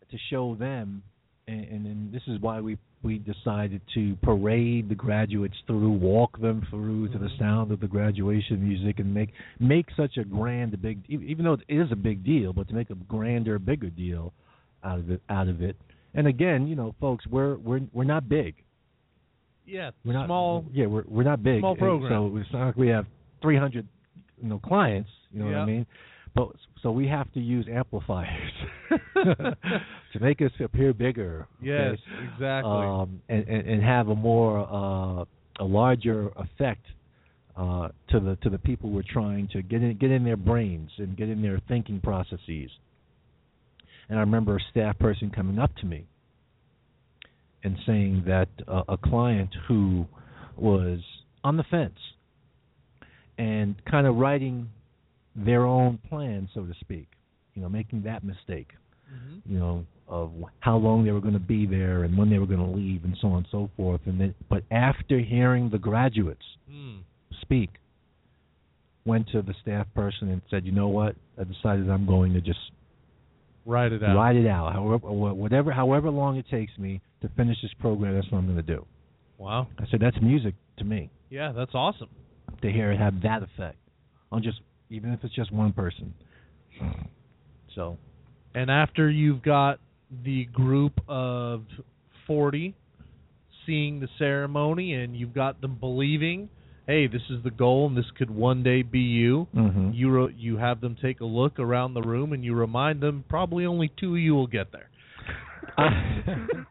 to 0.10 0.18
show 0.30 0.56
them, 0.56 1.04
and, 1.48 1.66
and, 1.66 1.86
and 1.86 2.14
this 2.14 2.22
is 2.28 2.40
why 2.40 2.62
we 2.62 2.78
we 3.06 3.20
decided 3.20 3.80
to 3.94 4.16
parade 4.24 4.90
the 4.90 4.96
graduates 4.96 5.56
through, 5.68 5.92
walk 5.92 6.38
them 6.42 6.62
through 6.70 7.08
to 7.10 7.18
the 7.18 7.28
Mhm. 7.28 7.38
sound 7.40 7.72
of 7.72 7.80
the 7.80 7.88
graduation 7.88 8.62
music, 8.62 9.00
and 9.00 9.14
make 9.14 9.30
make 9.60 9.90
such 9.92 10.18
a 10.18 10.24
grand, 10.26 10.74
a 10.74 10.78
big, 10.78 11.00
even 11.08 11.46
though 11.46 11.54
it 11.54 11.62
is 11.70 11.92
a 11.92 11.96
big 11.96 12.24
deal, 12.24 12.52
but 12.52 12.68
to 12.68 12.74
make 12.76 12.90
a 12.90 12.96
grander, 12.96 13.58
bigger 13.60 13.90
deal 13.90 14.34
out 14.84 15.00
of 15.00 15.10
it, 15.10 15.22
out 15.30 15.48
of 15.48 15.62
it. 15.62 15.78
And 16.14 16.28
again, 16.28 16.68
you 16.68 16.76
know, 16.76 16.94
folks, 17.00 17.26
we're 17.28 17.56
we're 17.58 17.82
we're 17.94 18.04
not 18.04 18.28
big. 18.28 18.56
Yeah. 19.66 19.92
We're 20.04 20.14
not 20.14 20.28
small. 20.28 20.66
Yeah, 20.74 20.88
we're 20.88 21.06
we're 21.08 21.24
not 21.24 21.42
big. 21.44 21.60
small 21.62 21.72
and 21.72 21.80
program. 21.80 22.12
So 22.12 22.38
it's 22.38 22.52
not 22.54 22.66
like 22.68 22.76
we 22.78 22.88
have 22.90 23.06
300, 23.42 23.88
you 24.42 24.50
know, 24.50 24.60
clients. 24.60 25.10
You 25.32 25.40
know 25.40 25.46
what 25.46 25.56
I 25.56 25.66
mean? 25.66 25.86
But 26.36 26.50
so 26.84 26.92
we 26.92 27.08
have 27.08 27.32
to 27.34 27.40
use 27.40 27.66
amplifiers 27.72 28.52
to 29.16 30.20
make 30.20 30.42
us 30.42 30.52
appear 30.60 30.94
bigger. 30.94 31.48
okay? 31.62 31.68
Yes, 31.68 31.98
exactly. 32.34 32.72
Um, 32.72 33.22
and, 33.30 33.48
and 33.48 33.68
and 33.68 33.84
have 33.84 34.10
a 34.10 34.16
more 34.16 34.60
uh, 34.60 35.26
a 35.60 35.66
larger 35.66 36.30
effect 36.36 36.86
uh, 37.56 37.90
to 38.10 38.20
the 38.20 38.38
to 38.44 38.50
the 38.50 38.58
people 38.58 38.90
we're 38.90 39.04
trying 39.10 39.48
to 39.54 39.62
get 39.62 39.82
in 39.82 39.98
get 39.98 40.12
in 40.12 40.26
their 40.26 40.38
brains 40.38 40.92
and 40.98 41.16
get 41.16 41.30
in 41.30 41.42
their 41.42 41.62
thinking 41.68 42.02
processes. 42.02 42.70
And 44.10 44.20
I 44.20 44.22
remember 44.22 44.58
a 44.58 44.60
staff 44.72 45.00
person 45.00 45.32
coming 45.32 45.58
up 45.58 45.76
to 45.78 45.86
me 45.86 46.06
and 47.64 47.78
saying 47.88 48.24
that 48.28 48.50
uh, 48.68 48.84
a 48.90 48.98
client 48.98 49.50
who 49.68 50.06
was 50.56 51.00
on 51.44 51.58
the 51.58 51.64
fence 51.64 51.98
and 53.38 53.76
kind 53.90 54.06
of 54.06 54.18
writing 54.18 54.70
their 55.36 55.66
own 55.66 55.98
plan, 56.10 56.48
so 56.54 56.66
to 56.66 56.74
speak, 56.80 57.08
you 57.54 57.62
know, 57.62 57.70
making 57.70 58.02
that 58.04 58.24
mistake, 58.24 58.74
Mhm. 59.14 59.42
you 59.46 59.60
know, 59.60 59.86
of 60.08 60.32
how 60.60 60.78
long 60.78 61.04
they 61.04 61.12
were 61.12 61.20
going 61.20 61.34
to 61.34 61.40
be 61.40 61.66
there 61.66 62.04
and 62.04 62.16
when 62.18 62.30
they 62.30 62.38
were 62.40 62.46
going 62.46 62.60
to 62.60 62.76
leave 62.76 63.04
and 63.04 63.18
so 63.18 63.30
on 63.30 63.38
and 63.38 63.48
so 63.52 63.68
forth. 63.76 64.00
And 64.06 64.20
then, 64.20 64.36
but 64.50 64.64
after 64.72 65.20
hearing 65.20 65.70
the 65.70 65.80
graduates 65.80 66.46
Mm. 66.72 67.00
speak, 67.42 67.80
went 69.06 69.28
to 69.30 69.42
the 69.42 69.54
staff 69.62 69.92
person 69.94 70.30
and 70.30 70.42
said, 70.50 70.66
"You 70.66 70.72
know 70.72 70.88
what? 70.88 71.16
I 71.38 71.44
decided 71.44 71.90
I'm 71.90 72.06
going 72.06 72.34
to 72.34 72.42
just 72.42 72.72
Ride 73.68 73.94
it 73.94 74.04
out. 74.04 74.16
Ride 74.16 74.36
it 74.36 74.46
out. 74.48 74.74
However, 74.74 75.08
whatever, 75.12 75.72
however 75.72 76.12
long 76.12 76.38
it 76.38 76.48
takes 76.50 76.78
me 76.78 77.02
to 77.22 77.30
finish 77.30 77.60
this 77.64 77.74
program, 77.80 78.14
that's 78.14 78.30
what 78.32 78.38
I'm 78.38 78.46
going 78.46 78.58
to 78.58 78.62
do. 78.76 78.86
Wow. 79.40 79.68
I 79.80 79.88
said 79.88 80.00
that's 80.02 80.22
music 80.22 80.54
to 80.78 80.84
me 80.84 81.10
Yeah, 81.32 81.52
that's 81.52 81.74
awesome. 81.74 82.10
to 82.62 82.72
hear 82.72 82.92
it 82.92 83.00
have 83.00 83.22
that 83.24 83.42
effect 83.42 83.78
on 84.32 84.44
just 84.44 84.62
even 84.90 85.12
if 85.12 85.24
it's 85.24 85.34
just 85.36 85.52
one 85.52 85.74
person. 85.74 86.14
So 87.74 87.98
And 88.54 88.70
after 88.72 89.10
you've 89.10 89.42
got 89.42 89.80
the 90.24 90.46
group 90.46 90.94
of 91.08 91.64
40 92.28 92.74
seeing 93.66 94.00
the 94.00 94.08
ceremony 94.18 94.94
and 94.94 95.16
you've 95.16 95.34
got 95.34 95.60
them 95.62 95.76
believing, 95.80 96.50
hey, 96.88 97.08
this 97.08 97.22
is 97.30 97.44
the 97.44 97.50
goal 97.52 97.88
and 97.88 97.98
this 97.98 98.06
could 98.18 98.30
one 98.30 98.64
day 98.64 98.82
be 98.82 99.00
you. 99.00 99.48
mhm. 99.56 99.92
You 99.94 100.10
ro- 100.12 100.30
you 100.36 100.58
have 100.58 100.82
them 100.82 100.96
take 101.02 101.22
a 101.22 101.26
look 101.26 101.60
around 101.60 101.94
the 101.94 102.02
room 102.02 102.34
and 102.34 102.44
you 102.46 102.54
remind 102.54 103.02
them 103.02 103.24
probably 103.28 103.66
only 103.66 103.90
two 104.00 104.14
of 104.16 104.22
you 104.22 104.36
will 104.36 104.48
get 104.48 104.68
there. 104.72 104.90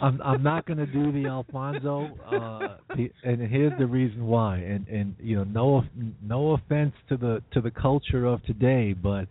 I'm 0.00 0.20
I'm 0.22 0.42
not 0.42 0.66
going 0.66 0.78
to 0.78 0.86
do 0.86 1.12
the 1.12 1.28
Alfonso, 1.28 2.08
uh, 2.30 2.76
and 3.24 3.40
here's 3.40 3.76
the 3.78 3.86
reason 3.86 4.26
why. 4.26 4.56
And 4.56 4.86
and 4.88 5.14
you 5.20 5.36
know, 5.36 5.44
no 5.44 5.76
of- 5.76 5.84
no 6.22 6.52
offense 6.52 6.94
to 7.08 7.16
the 7.16 7.42
to 7.52 7.60
the 7.60 7.70
culture 7.70 8.24
of 8.26 8.42
today, 8.44 8.92
but 8.94 9.26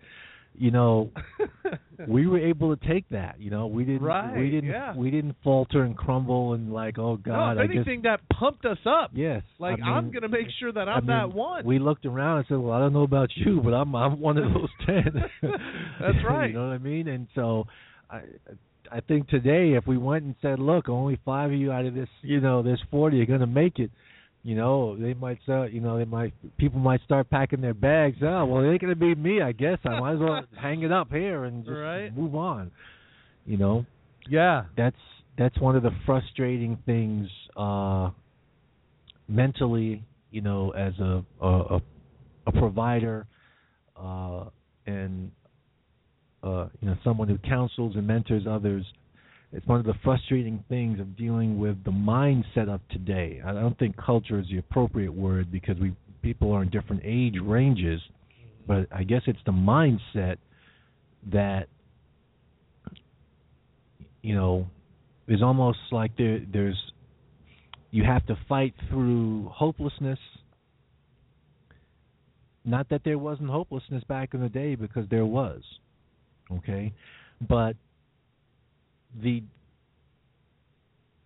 you 0.58 0.70
know, 0.70 1.10
we 2.08 2.28
were 2.28 2.38
able 2.40 2.76
to 2.76 2.88
take 2.88 3.08
that. 3.10 3.40
You 3.40 3.50
know, 3.50 3.68
we 3.68 3.86
didn't 3.86 4.04
Right, 4.04 4.38
we 4.38 4.50
didn't 4.52 4.70
yeah. 4.70 4.96
we 4.96 5.10
didn't 5.10 5.36
falter 5.44 5.84
and 5.84 5.98
crumble 5.98 6.54
and 6.54 6.72
like, 6.72 7.00
oh 7.00 7.18
God, 7.18 7.56
no, 7.56 7.62
I 7.62 7.66
if 7.66 7.72
anything, 7.72 8.02
that 8.04 8.20
pumped 8.30 8.66
us 8.66 8.78
up. 8.86 9.12
yes. 9.14 9.44
Like 9.60 9.80
I 9.84 9.88
I'm 9.90 10.06
mean, 10.06 10.14
gonna 10.14 10.28
make 10.30 10.48
sure 10.60 10.72
that 10.72 10.88
I 10.88 10.94
I'm 10.94 11.08
mean, 11.08 11.18
that 11.18 11.34
one. 11.34 11.66
We 11.66 11.80
looked 11.80 12.06
around 12.06 12.38
and 12.40 12.46
said, 12.50 12.58
"Well, 12.58 12.74
I 12.74 12.80
don't 12.80 12.94
know 12.94 13.04
about 13.04 13.30
you, 13.36 13.62
but 13.64 13.74
I'm 13.74 13.96
I'm 13.96 14.20
one 14.20 14.38
of 14.38 14.54
those 14.54 14.70
ten. 14.86 15.24
That's 15.42 16.18
right. 16.28 16.48
you 16.48 16.54
know 16.54 16.68
what 16.68 16.74
I 16.74 16.78
mean? 16.80 17.08
And 17.08 17.28
so, 17.34 17.66
I 18.10 18.22
I 18.92 19.00
think 19.00 19.30
today, 19.30 19.74
if 19.74 19.88
we 19.88 19.98
went 19.98 20.26
and 20.26 20.36
said, 20.42 20.60
"Look, 20.60 20.90
only 20.90 21.20
five 21.24 21.52
of 21.52 21.58
you 21.58 21.72
out 21.72 21.86
of 21.86 21.94
this, 21.94 22.10
you 22.22 22.42
know, 22.42 22.62
this 22.62 22.80
forty 22.92 23.22
are 23.22 23.26
going 23.26 23.40
to 23.40 23.48
make 23.48 23.80
it," 23.80 23.90
you 24.44 24.56
know, 24.56 24.98
they 24.98 25.14
might 25.14 25.42
start, 25.44 25.72
you 25.72 25.80
know, 25.82 25.98
they 25.98 26.06
might 26.06 26.34
people 26.58 26.80
might 26.80 27.02
start 27.04 27.30
packing 27.30 27.62
their 27.62 27.74
bags. 27.74 28.18
Oh, 28.22 28.46
well, 28.46 28.64
it 28.64 28.72
ain't 28.72 28.82
going 28.82 28.94
to 28.94 29.00
be 29.00 29.16
me. 29.16 29.42
I 29.42 29.52
guess 29.54 29.78
I 29.86 30.00
might 30.00 30.14
as 30.14 30.20
well 30.20 30.42
hang 30.62 30.82
it 30.84 30.92
up 30.92 31.12
here 31.12 31.46
and 31.46 31.64
just 31.64 31.78
Right. 31.78 32.16
move 32.16 32.36
on. 32.36 32.72
You 33.46 33.58
know, 33.58 33.86
yeah. 34.30 34.66
that's 34.76 34.96
that's 35.38 35.58
one 35.60 35.76
of 35.76 35.84
the 35.84 35.92
frustrating 36.06 36.78
things 36.86 37.28
uh 37.56 38.10
mentally 39.28 40.04
you 40.30 40.42
know 40.42 40.72
as 40.72 40.94
a 41.00 41.24
a 41.42 41.48
a, 41.48 41.82
a 42.48 42.52
provider 42.52 43.26
uh 43.98 44.46
and 44.86 45.32
uh 46.44 46.68
you 46.80 46.90
know 46.90 46.96
someone 47.04 47.28
who 47.28 47.38
counsels 47.40 47.96
and 47.96 48.06
mentors 48.06 48.44
others. 48.50 48.86
It's 49.54 49.66
one 49.68 49.80
of 49.80 49.86
the 49.86 49.96
frustrating 50.04 50.64
things 50.70 51.00
of 51.02 51.18
dealing 51.18 51.60
with 51.60 51.84
the 51.84 51.92
mindset 51.92 52.70
of 52.74 52.80
today. 52.90 53.42
I 53.46 53.52
don't 53.52 53.78
think 53.78 53.98
culture 53.98 54.40
is 54.40 54.48
the 54.50 54.60
appropriate 54.60 55.14
word 55.14 55.52
because 55.52 55.78
we 55.80 55.94
people 56.22 56.52
are 56.54 56.62
in 56.62 56.70
different 56.70 57.02
age 57.04 57.34
ranges 57.42 58.00
but 58.68 58.88
i 58.92 59.02
guess 59.02 59.24
it's 59.26 59.40
the 59.48 59.52
mindset 59.52 60.38
that 61.34 61.68
you 64.22 64.36
know 64.36 64.68
there's 65.28 65.42
almost 65.42 65.80
like 65.92 66.16
there 66.16 66.40
there's 66.54 66.78
you 67.92 68.06
have 68.06 68.26
to 68.28 68.38
fight 68.48 68.74
through 68.90 69.50
hopelessness. 69.50 70.20
Not 72.64 72.90
that 72.90 73.02
there 73.04 73.18
wasn't 73.18 73.50
hopelessness 73.50 74.04
back 74.06 74.34
in 74.34 74.42
the 74.42 74.50
day 74.50 74.76
because 74.76 75.06
there 75.10 75.26
was 75.26 75.62
okay 76.52 76.94
but 77.48 77.76
the 79.22 79.44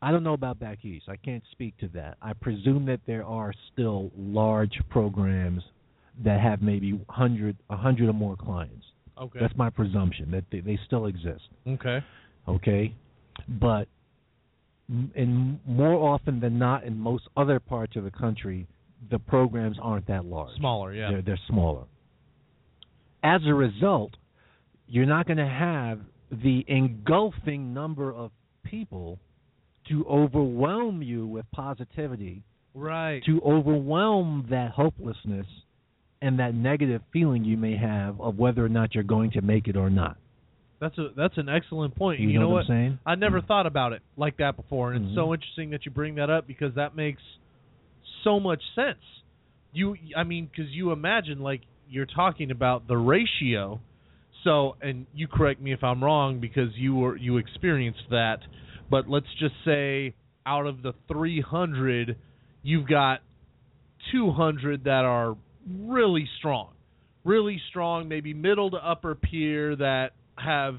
I 0.01 0.11
don't 0.11 0.23
know 0.23 0.33
about 0.33 0.59
back 0.59 0.85
east. 0.85 1.05
I 1.07 1.15
can't 1.15 1.41
speak 1.51 1.75
to 1.79 1.87
that. 1.95 2.17
I 2.21 2.33
presume 2.33 2.85
that 2.85 2.99
there 3.07 3.23
are 3.23 3.51
still 3.73 4.11
large 4.15 4.79
programs 4.91 5.63
that 6.23 6.39
have 6.41 6.61
maybe 6.61 6.93
100 6.93 7.57
100 7.67 8.09
or 8.09 8.13
more 8.13 8.35
clients. 8.35 8.85
Okay. 9.17 9.39
That's 9.39 9.55
my 9.55 9.69
presumption 9.69 10.29
that 10.31 10.43
they, 10.51 10.59
they 10.59 10.77
still 10.85 11.05
exist 11.05 11.43
okay. 11.67 12.03
okay 12.47 12.93
but 13.47 13.87
in 15.15 15.59
more 15.65 15.93
often 15.93 16.39
than 16.39 16.59
not 16.59 16.83
in 16.83 16.99
most 16.99 17.23
other 17.37 17.59
parts 17.59 17.95
of 17.95 18.03
the 18.03 18.11
country 18.11 18.67
the 19.09 19.19
programs 19.19 19.77
aren't 19.81 20.07
that 20.07 20.25
large 20.25 20.55
Smaller, 20.57 20.93
yeah. 20.93 21.11
they're, 21.11 21.21
they're 21.21 21.39
smaller 21.47 21.83
as 23.23 23.41
a 23.47 23.53
result 23.53 24.11
you're 24.87 25.05
not 25.05 25.25
going 25.27 25.37
to 25.37 25.47
have 25.47 25.99
the 26.31 26.63
engulfing 26.67 27.73
number 27.73 28.11
of 28.13 28.31
people 28.63 29.19
to 29.89 30.05
overwhelm 30.05 31.01
you 31.01 31.27
with 31.27 31.45
positivity 31.51 32.43
Right. 32.73 33.23
to 33.25 33.41
overwhelm 33.41 34.47
that 34.49 34.71
hopelessness 34.71 35.45
and 36.21 36.39
that 36.39 36.53
negative 36.55 37.01
feeling 37.13 37.45
you 37.45 37.55
may 37.55 37.77
have 37.77 38.19
of 38.19 38.37
whether 38.37 38.65
or 38.65 38.69
not 38.69 38.93
you're 38.95 39.03
going 39.05 39.31
to 39.31 39.41
make 39.41 39.67
it 39.69 39.77
or 39.77 39.89
not 39.89 40.17
That's 40.81 40.97
a 40.97 41.09
that's 41.15 41.37
an 41.37 41.47
excellent 41.47 41.95
point. 41.95 42.19
you, 42.19 42.27
you 42.29 42.39
know, 42.39 42.49
what, 42.49 42.55
what? 42.55 42.61
I'm 42.63 42.67
saying 42.67 42.99
I 43.05 43.15
never 43.15 43.39
thought 43.41 43.65
about 43.65 43.93
it 43.93 44.01
like 44.17 44.37
that 44.37 44.57
before, 44.57 44.91
and 44.91 45.05
it's 45.05 45.11
Mhm. 45.13 45.15
so 45.15 45.33
interesting 45.33 45.69
that 45.69 45.85
you 45.85 45.91
bring 45.91 46.15
that 46.15 46.29
up 46.29 46.47
because 46.47 46.73
that 46.75 46.95
makes 46.97 47.21
so 48.25 48.39
much 48.41 48.61
sense. 48.75 48.99
You, 49.71 49.95
I 50.15 50.23
mean, 50.23 50.47
because 50.47 50.69
you 50.71 50.91
imagine 50.91 51.39
like 51.39 51.61
you're 51.89 52.05
talking 52.07 52.51
about 52.51 52.87
the 52.87 52.97
ratio. 52.97 53.79
So, 54.45 54.77
and 54.81 55.07
you 55.13 55.27
correct 55.27 55.59
me 55.59 55.73
if 55.73 55.83
I'm 55.83 56.01
wrong 56.01 56.39
because 56.39 56.69
you 56.75 56.95
were 56.95 57.17
you 57.17 57.37
experienced 57.37 58.03
that, 58.11 58.37
but 58.89 59.09
let's 59.09 59.25
just 59.39 59.55
say 59.65 60.13
out 60.45 60.67
of 60.67 60.83
the 60.83 60.93
300, 61.11 62.15
you've 62.61 62.87
got 62.87 63.21
200 64.11 64.83
that 64.83 65.03
are 65.03 65.35
really 65.67 66.29
strong, 66.37 66.69
really 67.23 67.59
strong, 67.69 68.07
maybe 68.07 68.33
middle 68.33 68.69
to 68.69 68.77
upper 68.77 69.15
peer 69.15 69.75
that 69.75 70.11
have 70.37 70.75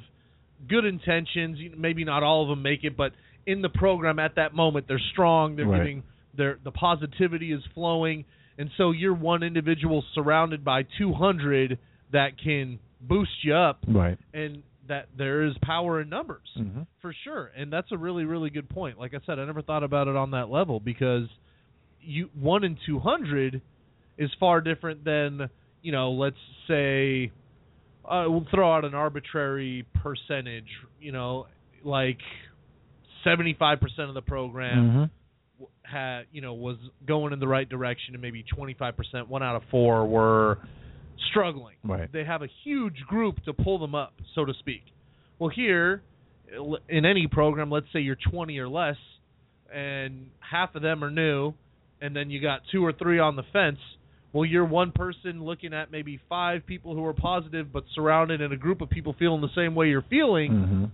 good 0.69 0.85
intentions. 0.85 1.59
Maybe 1.77 2.05
not 2.05 2.23
all 2.23 2.45
of 2.45 2.49
them 2.49 2.63
make 2.63 2.85
it, 2.85 2.97
but 2.97 3.13
in 3.47 3.63
the 3.63 3.69
program 3.69 4.21
at 4.21 4.37
that 4.37 4.55
moment, 4.55 4.87
they're 4.87 5.01
strong. 5.13 5.57
They're 5.57 5.67
Right. 5.67 5.79
giving 5.79 6.03
their 6.35 6.59
the 6.63 6.71
positivity 6.71 7.53
is 7.53 7.65
flowing, 7.75 8.25
and 8.59 8.71
so 8.77 8.93
you're 8.93 9.15
one 9.15 9.43
individual 9.43 10.05
surrounded 10.15 10.65
by 10.65 10.85
200 10.99 11.79
that 12.13 12.39
can 12.39 12.79
boost 13.01 13.31
you 13.43 13.55
up, 13.55 13.81
right 13.89 14.19
and 14.33 14.63
that 14.89 15.09
there 15.17 15.43
is 15.45 15.53
power 15.63 16.01
in 16.01 16.09
numbers 16.09 16.49
mm-hmm. 16.57 16.83
for 17.03 17.15
sure. 17.25 17.51
And 17.57 17.73
that's 17.73 17.91
a 17.93 17.99
really 17.99 18.25
really 18.25 18.51
good 18.51 18.69
point. 18.69 18.99
Like 18.99 19.15
I 19.15 19.19
said, 19.27 19.39
I 19.39 19.45
never 19.45 19.63
thought 19.63 19.83
about 19.83 20.09
it 20.09 20.17
on 20.17 20.33
that 20.33 20.49
level 20.49 20.81
because 20.81 21.29
you 22.01 22.31
one 22.35 22.65
in 22.65 22.79
200 22.87 23.61
is 24.19 24.31
far 24.39 24.61
different 24.61 25.05
than 25.05 25.49
you 25.83 25.93
know, 25.93 26.13
let's 26.13 26.37
say 26.69 27.31
uh, 28.05 28.25
we'll 28.27 28.47
throw 28.51 28.73
out 28.75 28.85
an 28.85 28.95
arbitrary 28.95 29.87
percentage, 30.03 30.69
you 31.01 31.13
know, 31.13 31.47
like 31.85 32.19
75% 33.25 33.79
of 34.09 34.15
the 34.15 34.23
program 34.23 35.11
Mm-hmm. 35.59 35.65
had 35.83 36.27
you 36.33 36.41
know 36.41 36.55
was 36.55 36.77
going 37.07 37.33
in 37.33 37.41
the 37.41 37.49
right 37.49 37.69
direction 37.69 38.15
and 38.15 38.23
maybe 38.23 38.45
25% 38.57 39.29
one 39.29 39.43
out 39.43 39.57
of 39.57 39.63
4 39.71 40.07
were 40.07 40.59
struggling 41.31 41.77
Right. 41.85 42.11
they 42.13 42.25
have 42.25 42.43
a 42.43 42.49
huge 42.65 43.01
group 43.09 43.43
to 43.45 43.53
pull 43.53 43.79
them 43.79 43.95
up 43.95 44.15
so 44.35 44.45
to 44.45 44.53
speak 44.59 44.83
well 45.39 45.51
here 45.51 46.03
in 46.89 47.05
any 47.05 47.27
program 47.27 47.71
let's 47.71 47.87
say 47.93 48.01
you're 48.01 48.17
20 48.31 48.59
or 48.59 48.69
less 48.69 48.97
and 49.75 50.27
half 50.39 50.75
of 50.75 50.83
them 50.83 51.03
are 51.03 51.11
new 51.11 51.53
and 52.01 52.15
then 52.15 52.31
you 52.31 52.41
got 52.41 52.61
two 52.71 52.85
or 52.85 52.93
three 52.93 53.19
on 53.19 53.37
the 53.37 53.43
fence 53.53 53.79
well 54.33 54.45
you're 54.45 54.65
one 54.65 54.93
person 54.93 55.43
looking 55.45 55.73
at 55.75 55.91
maybe 55.91 56.21
five 56.29 56.65
people 56.67 56.95
who 56.95 57.05
are 57.05 57.13
positive 57.15 57.73
but 57.73 57.85
surrounded 57.95 58.41
in 58.41 58.53
a 58.53 58.57
group 58.57 58.81
of 58.81 58.89
people 58.91 59.15
feeling 59.19 59.41
the 59.41 59.49
same 59.57 59.75
way 59.75 59.89
you're 59.89 60.05
feeling 60.09 60.53
Mm-hmm. 60.53 60.85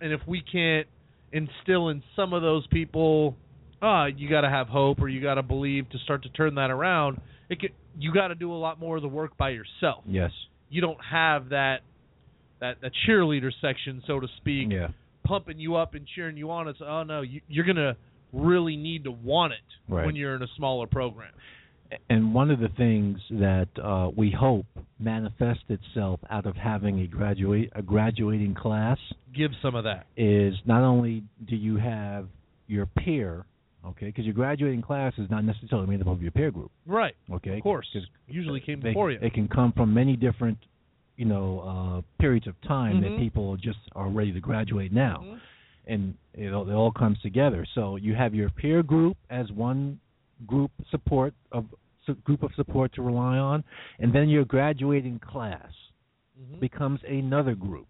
and 0.00 0.12
if 0.12 0.20
we 0.26 0.40
can't 0.42 0.86
instill 1.32 1.88
in 1.88 2.02
some 2.16 2.32
of 2.32 2.42
those 2.42 2.66
people 2.68 3.36
ah 3.82 4.06
you 4.06 4.28
got 4.28 4.42
to 4.42 4.50
have 4.50 4.68
hope 4.68 5.00
or 5.00 5.08
you 5.08 5.20
got 5.20 5.34
to 5.34 5.42
believe 5.42 5.88
to 5.90 5.98
start 5.98 6.22
to 6.22 6.28
turn 6.30 6.54
that 6.56 6.70
around 6.70 7.20
it 7.48 7.60
could, 7.60 7.72
you 7.98 8.12
got 8.12 8.28
to 8.28 8.34
do 8.34 8.52
a 8.52 8.56
lot 8.56 8.78
more 8.78 8.96
of 8.96 9.02
the 9.02 9.08
work 9.08 9.36
by 9.36 9.50
yourself 9.50 10.04
Yes. 10.06 10.30
you 10.68 10.80
don't 10.80 10.98
have 11.10 11.48
that 11.50 11.78
that 12.60 12.80
that 12.82 12.92
cheerleader 13.08 13.50
section 13.60 14.02
so 14.06 14.20
to 14.20 14.28
speak 14.38 14.68
Yeah. 14.70 14.88
pumping 15.24 15.58
you 15.58 15.76
up 15.76 15.94
and 15.94 16.06
cheering 16.14 16.36
you 16.36 16.50
on 16.50 16.68
it's 16.68 16.80
oh 16.86 17.02
no 17.02 17.22
you, 17.22 17.40
you're 17.48 17.64
going 17.64 17.76
to 17.76 17.96
really 18.32 18.76
need 18.76 19.04
to 19.04 19.10
want 19.10 19.52
it 19.52 19.58
Right. 19.92 20.06
when 20.06 20.14
you're 20.16 20.34
in 20.36 20.42
a 20.42 20.48
smaller 20.56 20.86
program 20.86 21.32
And 22.08 22.32
one 22.32 22.52
of 22.52 22.60
the 22.60 22.68
things 22.68 23.18
that 23.30 23.66
uh, 23.82 24.10
we 24.16 24.30
hope 24.30 24.66
manifests 25.00 25.64
itself 25.68 26.20
out 26.30 26.46
of 26.46 26.54
having 26.54 27.00
a 27.00 27.06
graduate 27.08 27.70
a 27.74 27.82
graduating 27.82 28.54
class 28.54 28.98
give 29.34 29.50
some 29.62 29.74
of 29.74 29.82
that 29.84 30.06
is 30.16 30.54
not 30.66 30.82
only 30.84 31.24
do 31.48 31.56
you 31.56 31.76
have 31.78 32.28
your 32.68 32.86
peer, 32.86 33.44
okay, 33.86 34.06
because 34.06 34.24
your 34.24 34.34
graduating 34.34 34.82
class 34.82 35.12
is 35.18 35.28
not 35.30 35.44
necessarily 35.44 35.86
made 35.86 36.00
up 36.00 36.06
of 36.08 36.22
your 36.22 36.30
peer 36.30 36.50
group, 36.50 36.70
right 36.86 37.14
okay. 37.32 37.56
of 37.56 37.62
course. 37.62 37.88
usually 38.28 38.60
came 38.60 38.80
they, 38.80 38.90
before 38.90 39.10
you 39.10 39.18
They 39.18 39.30
can 39.30 39.48
come 39.48 39.72
from 39.72 39.92
many 39.94 40.16
different, 40.16 40.58
you 41.16 41.24
know 41.26 41.60
uh, 41.60 42.02
periods 42.22 42.46
of 42.46 42.60
time 42.62 43.00
Mhm. 43.00 43.02
that 43.02 43.18
people 43.18 43.56
just 43.56 43.78
are 43.94 44.08
ready 44.08 44.32
to 44.32 44.40
graduate 44.40 44.92
now, 44.92 45.18
Mhm. 45.24 45.40
and 45.86 46.14
it 46.34 46.52
all, 46.52 46.68
it 46.68 46.74
all 46.74 46.92
comes 46.92 47.18
together. 47.20 47.66
So 47.74 47.96
you 47.96 48.14
have 48.14 48.34
your 48.34 48.50
peer 48.50 48.82
group 48.82 49.16
as 49.28 49.50
one 49.52 50.00
group 50.46 50.70
support 50.90 51.34
of 51.52 51.66
group 52.24 52.42
of 52.42 52.52
support 52.54 52.92
to 52.94 53.02
rely 53.02 53.38
on, 53.38 53.62
and 54.00 54.12
then 54.12 54.28
your 54.28 54.44
graduating 54.44 55.18
class 55.20 55.72
Mhm. 56.40 56.58
becomes 56.60 57.00
another 57.04 57.54
group 57.54 57.86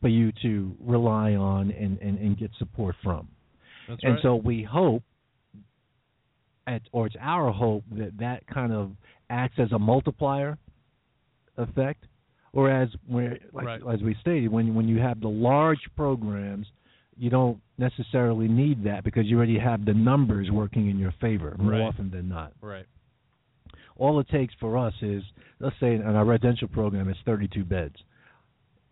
for 0.00 0.08
you 0.08 0.32
to 0.42 0.76
rely 0.80 1.34
on 1.34 1.70
and, 1.70 1.98
and, 2.00 2.18
and 2.18 2.36
get 2.36 2.50
support 2.58 2.94
from. 3.02 3.28
That's 3.88 4.02
and 4.04 4.14
right. 4.14 4.22
so 4.22 4.36
we 4.36 4.62
hope, 4.62 5.02
at, 6.66 6.82
or 6.92 7.06
it's 7.06 7.16
our 7.20 7.52
hope 7.52 7.84
that 7.92 8.18
that 8.18 8.46
kind 8.46 8.72
of 8.72 8.92
acts 9.30 9.58
as 9.58 9.72
a 9.72 9.78
multiplier 9.78 10.58
effect. 11.56 12.04
Whereas, 12.52 12.88
where, 13.06 13.38
like, 13.52 13.66
Right. 13.66 13.82
as 13.94 14.02
we 14.02 14.14
stated, 14.20 14.48
when 14.50 14.74
when 14.74 14.88
you 14.88 14.98
have 14.98 15.20
the 15.20 15.28
large 15.28 15.80
programs, 15.94 16.66
you 17.18 17.28
don't 17.30 17.60
necessarily 17.78 18.48
need 18.48 18.82
that 18.84 19.04
because 19.04 19.26
you 19.26 19.36
already 19.36 19.58
have 19.58 19.84
the 19.84 19.92
numbers 19.94 20.50
working 20.50 20.88
in 20.88 20.98
your 20.98 21.12
favor 21.20 21.54
more 21.58 21.72
Right. 21.72 21.80
often 21.82 22.10
than 22.10 22.28
not. 22.28 22.52
right. 22.60 22.86
All 23.98 24.18
it 24.20 24.28
takes 24.28 24.52
for 24.54 24.76
us 24.76 24.94
is, 25.02 25.22
let's 25.58 25.78
say, 25.80 25.94
in 25.94 26.02
our 26.02 26.24
residential 26.24 26.68
program, 26.68 27.08
it's 27.08 27.20
32 27.24 27.64
beds, 27.64 28.02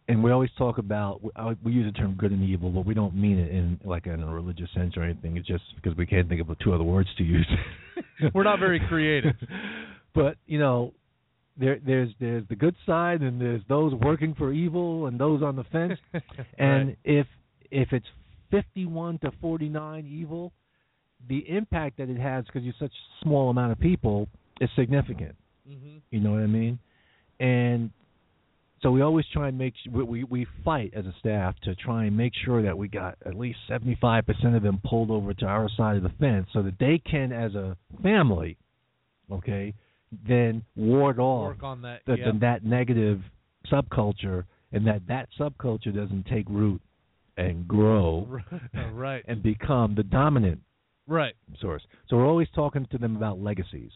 and 0.09 0.23
we 0.23 0.31
always 0.31 0.51
talk 0.59 0.79
about 0.79 1.23
we- 1.65 1.73
use 1.73 1.87
the 1.93 1.99
term 1.99 2.15
good 2.15 2.31
and 2.33 2.43
evil, 2.43 2.71
but 2.71 2.85
we 2.85 2.95
don't 2.95 3.15
mean 3.15 3.39
it 3.39 3.51
in 3.51 3.81
like 3.85 4.07
in 4.07 4.23
a 4.23 4.27
religious 4.33 4.69
sense 4.75 4.97
or 4.97 5.03
anything. 5.03 5.37
It's 5.37 5.47
just 5.47 5.65
because 5.77 5.97
we 5.97 6.07
can't 6.07 6.29
think 6.29 6.41
of 6.41 6.59
two 6.59 6.73
other 6.75 6.85
words 6.85 7.09
to 7.19 7.25
use. 7.25 7.47
We're 8.35 8.45
not 8.45 8.59
very 8.59 8.81
creative. 8.89 9.35
but 10.15 10.37
you 10.47 10.59
know, 10.59 10.93
there 11.57 11.79
there's 11.85 12.11
there's 12.21 12.45
the 12.49 12.57
good 12.57 12.75
side, 12.85 13.21
and 13.23 13.41
there's 13.41 13.63
those 13.69 13.95
working 13.95 14.35
for 14.35 14.53
evil, 14.53 15.07
and 15.07 15.19
those 15.19 15.43
on 15.43 15.57
the 15.57 15.65
fence. 15.65 15.99
And 16.59 16.89
Right. 16.89 16.99
if 17.05 17.27
if 17.71 17.93
it's 17.93 18.07
51 18.51 19.19
to 19.19 19.33
49 19.41 20.07
evil, 20.07 20.53
the 21.29 21.39
impact 21.49 21.97
that 21.99 22.09
it 22.09 22.19
has 22.19 22.45
because 22.45 22.63
you're 22.63 22.75
such 22.79 22.93
a 22.93 23.25
small 23.25 23.51
amount 23.51 23.73
of 23.73 23.81
people 23.81 24.29
is 24.61 24.69
significant. 24.77 25.35
Mhm. 25.69 26.01
You 26.11 26.21
know 26.21 26.33
what 26.33 26.43
I 26.43 26.47
mean? 26.47 26.79
And 27.41 27.91
so 28.85 28.91
we 28.91 29.01
always 29.01 29.25
try 29.33 29.49
and 29.49 29.57
make 29.57 29.73
we 29.91 30.05
we, 30.05 30.25
we 30.25 30.47
fight 30.63 30.93
as 30.95 31.07
a 31.07 31.15
staff 31.19 31.55
to 31.65 31.75
try 31.75 32.05
and 32.05 32.15
make 32.15 32.35
sure 32.45 32.63
that 32.63 32.77
we 32.77 32.87
got 32.87 33.17
at 33.25 33.35
least 33.35 33.59
75% 33.71 34.55
of 34.55 34.63
them 34.63 34.79
pulled 34.85 35.11
over 35.11 35.33
to 35.33 35.47
our 35.47 35.71
side 35.75 35.97
of 35.97 36.03
the 36.03 36.13
fence 36.21 36.47
so 36.53 36.63
that 36.63 36.79
they 36.79 36.99
can 36.99 37.33
as 37.33 37.55
a 37.55 37.79
family, 38.03 38.59
okay, 39.33 39.73
then 40.29 40.63
ward 40.77 41.19
off 41.19 41.57
Work 41.57 41.63
on 41.63 41.81
that. 41.81 42.03
the, 42.07 42.17
yeah. 42.19 42.31
the, 42.31 42.39
that 42.41 42.63
negative 42.63 43.23
subculture 43.73 44.45
and 44.71 44.87
that 44.87 45.01
that 45.09 45.31
subculture 45.41 45.95
doesn't 45.95 46.27
take 46.27 46.47
root 46.51 46.83
and 47.39 47.67
grow 47.67 48.29
right. 48.93 49.25
and 49.27 49.43
become 49.43 49.95
the 49.95 50.03
dominant 50.03 50.61
right. 51.07 51.35
source. 51.59 51.83
So 52.11 52.19
we're 52.19 52.29
always 52.29 52.49
talking 52.55 52.87
to 52.91 52.99
them 52.99 53.17
about 53.17 53.41
legacies. 53.41 53.93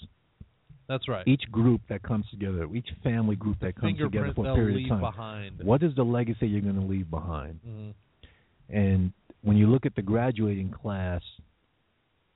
That's 0.89 1.07
right. 1.07 1.27
Each 1.29 1.43
group 1.53 1.83
that 1.91 2.03
comes 2.03 2.25
together, 2.31 2.67
each 2.75 2.89
family 3.03 3.37
group 3.37 3.59
that 3.61 3.77
comes 3.77 3.99
together 3.99 4.33
for 4.35 4.49
a 4.49 4.55
period 4.55 4.85
of 4.85 4.89
time. 4.89 5.01
behind. 5.01 5.63
What 5.63 5.83
is 5.83 5.95
the 5.95 6.05
legacy 6.05 6.49
you're 6.49 6.63
going 6.63 6.81
to 6.81 6.87
leave 6.87 7.11
behind? 7.11 7.61
Mhm. 7.67 7.95
And 8.71 9.13
when 9.43 9.57
you 9.57 9.67
look 9.67 9.87
at 9.87 9.95
the 9.95 10.03
graduating 10.03 10.71
class 10.71 11.23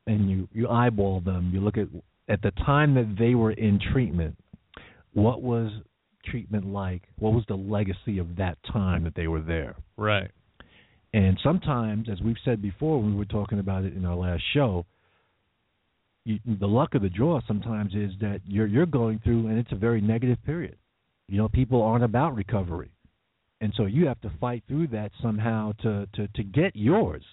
and 0.06 0.30
you 0.30 0.48
you 0.52 0.68
eyeball 0.68 1.20
them, 1.20 1.50
you 1.52 1.60
look 1.60 1.78
at 1.78 1.88
at 2.28 2.42
the 2.42 2.50
time 2.52 2.94
that 2.94 3.16
they 3.18 3.34
were 3.34 3.52
in 3.52 3.78
treatment, 3.78 4.36
what 5.14 5.42
was 5.42 5.70
treatment 6.24 6.66
like? 6.66 7.02
What 7.18 7.32
was 7.32 7.44
the 7.46 7.56
legacy 7.56 8.18
of 8.18 8.36
that 8.36 8.58
time 8.64 9.04
that 9.04 9.14
they 9.14 9.28
were 9.28 9.40
there? 9.40 9.76
Right. 9.96 10.30
And 11.14 11.38
sometimes, 11.42 12.08
as 12.08 12.20
we've 12.22 12.38
said 12.44 12.62
before, 12.62 13.00
when 13.02 13.12
we 13.12 13.18
were 13.18 13.24
talking 13.26 13.58
about 13.58 13.84
it 13.84 13.94
in 13.94 14.04
our 14.06 14.14
last 14.16 14.42
show, 14.54 14.86
you, 16.24 16.38
the 16.46 16.66
luck 16.68 16.94
of 16.94 17.02
the 17.02 17.08
draw 17.08 17.40
sometimes 17.46 17.94
is 17.94 18.12
that 18.20 18.40
you're 18.46 18.66
you're 18.66 18.86
going 18.86 19.18
through, 19.24 19.48
and 19.48 19.58
it's 19.58 19.72
a 19.72 19.76
very 19.76 20.00
negative 20.00 20.38
period. 20.44 20.76
You 21.28 21.38
know, 21.38 21.48
people 21.48 21.82
aren't 21.82 22.04
about 22.04 22.34
recovery, 22.34 22.90
and 23.60 23.72
so 23.76 23.86
you 23.86 24.06
have 24.06 24.20
to 24.22 24.30
fight 24.40 24.62
through 24.68 24.88
that 24.88 25.10
somehow 25.20 25.72
to 25.82 26.06
to 26.14 26.28
to 26.28 26.42
get 26.42 26.76
yours. 26.76 27.24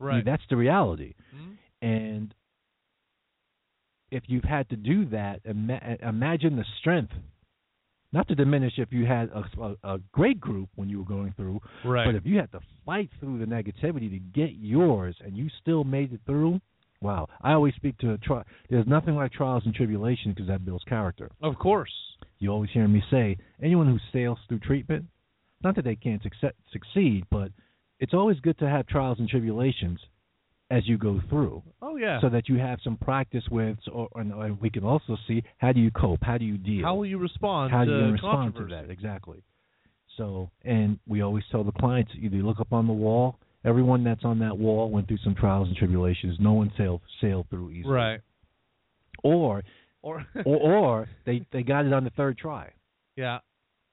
I 0.00 0.04
mean, 0.04 0.14
Right. 0.16 0.24
that's 0.24 0.42
the 0.50 0.56
reality. 0.56 1.14
Mhm. 1.34 1.56
And 1.82 2.34
if 4.10 4.22
you've 4.28 4.44
had 4.44 4.68
to 4.70 4.76
do 4.76 5.04
that, 5.06 5.40
ima- 5.44 5.96
imagine 6.02 6.56
the 6.56 6.64
strength. 6.78 7.12
Not 8.12 8.28
to 8.28 8.34
diminish 8.34 8.78
if 8.78 8.92
you 8.92 9.04
had 9.04 9.30
a, 9.30 9.44
a, 9.60 9.94
a 9.94 9.98
great 10.12 10.40
group 10.40 10.68
when 10.76 10.88
you 10.88 10.98
were 11.00 11.04
going 11.04 11.32
through, 11.32 11.60
Right. 11.84 12.06
but 12.06 12.14
if 12.14 12.24
you 12.24 12.38
had 12.38 12.50
to 12.52 12.60
fight 12.84 13.10
through 13.20 13.38
the 13.38 13.46
negativity 13.46 14.08
to 14.10 14.18
get 14.18 14.52
yours 14.52 15.16
and 15.24 15.36
you 15.36 15.48
still 15.60 15.82
made 15.84 16.12
it 16.12 16.20
through, 16.24 16.60
wow. 17.00 17.28
I 17.42 17.52
always 17.52 17.74
speak 17.74 17.98
to 17.98 18.12
a 18.12 18.18
tri- 18.18 18.44
there's 18.70 18.86
nothing 18.86 19.14
like 19.14 19.32
trials 19.32 19.62
and 19.66 19.74
tribulations 19.74 20.34
because 20.34 20.48
that 20.48 20.64
builds 20.64 20.84
character. 20.84 21.30
of 21.42 21.56
course. 21.58 21.92
You 22.38 22.50
always 22.50 22.70
hear 22.70 22.86
me 22.88 23.02
say 23.10 23.36
anyone 23.62 23.86
who 23.86 23.98
sails 24.12 24.38
through 24.48 24.58
treatment, 24.60 25.06
not 25.64 25.74
that 25.76 25.84
they 25.84 25.96
can't 25.96 26.22
succe- 26.22 26.52
succeed, 26.72 27.24
but 27.30 27.50
it's 27.98 28.12
always 28.14 28.38
good 28.40 28.58
to 28.58 28.68
have 28.68 28.86
trials 28.86 29.18
and 29.20 29.28
tribulations 29.28 29.98
as 30.70 30.86
you 30.88 30.98
go 30.98 31.20
through 31.30 31.62
Oh 31.80 31.96
yeah. 31.96 32.20
so 32.20 32.28
that 32.28 32.48
you 32.48 32.56
have 32.58 32.80
some 32.82 32.96
practice 32.96 33.44
with 33.50 33.78
or, 33.92 34.08
and, 34.16 34.32
and 34.32 34.60
we 34.60 34.68
can 34.68 34.82
also 34.82 35.16
see 35.28 35.42
how 35.58 35.70
do 35.72 35.78
you 35.80 35.92
cope 35.92 36.18
how 36.22 36.38
do 36.38 36.44
you 36.44 36.58
deal 36.58 36.84
How 36.84 36.96
will 36.96 37.06
you 37.06 37.18
respond 37.18 37.70
how 37.70 37.84
to 37.84 37.86
do 37.90 38.06
you 38.06 38.12
respond 38.12 38.56
to 38.56 38.66
that 38.66 38.90
exactly 38.90 39.44
so 40.16 40.50
and 40.64 40.98
we 41.06 41.20
always 41.22 41.44
tell 41.52 41.62
the 41.62 41.70
clients 41.70 42.10
either 42.20 42.34
you 42.36 42.44
look 42.44 42.58
up 42.58 42.72
on 42.72 42.88
the 42.88 42.92
wall 42.92 43.38
everyone 43.66 44.02
that's 44.04 44.24
on 44.24 44.38
that 44.38 44.56
wall 44.56 44.88
went 44.90 45.06
through 45.08 45.18
some 45.24 45.34
trials 45.34 45.68
and 45.68 45.76
tribulations 45.76 46.36
no 46.40 46.52
one 46.54 46.72
sailed 46.78 47.00
sailed 47.20 47.46
through 47.50 47.70
easily 47.70 47.92
Right. 47.92 48.20
or 49.22 49.62
Or, 50.02 50.24
or 50.44 50.56
or 50.56 51.08
they 51.24 51.44
they 51.52 51.62
got 51.62 51.84
it 51.84 51.92
on 51.92 52.04
the 52.04 52.10
third 52.10 52.38
try 52.38 52.70
yeah. 53.16 53.38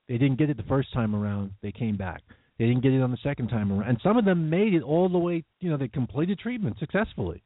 they 0.07 0.17
didn't 0.17 0.37
get 0.37 0.49
it 0.49 0.57
the 0.57 0.63
first 0.63 0.93
time 0.93 1.15
around 1.15 1.51
they 1.61 1.71
came 1.71 1.97
back 1.97 2.21
they 2.59 2.65
didn't 2.67 2.81
get 2.83 2.93
it 2.93 3.01
on 3.01 3.11
the 3.11 3.17
second 3.23 3.47
time 3.49 3.71
around 3.71 3.89
and 3.89 3.99
some 4.03 4.17
of 4.17 4.25
them 4.25 4.49
made 4.49 4.73
it 4.73 4.83
all 4.83 5.09
the 5.09 5.17
way 5.17 5.43
you 5.59 5.69
know 5.69 5.77
they 5.77 5.87
completed 5.87 6.37
treatment 6.39 6.77
successfully 6.79 7.41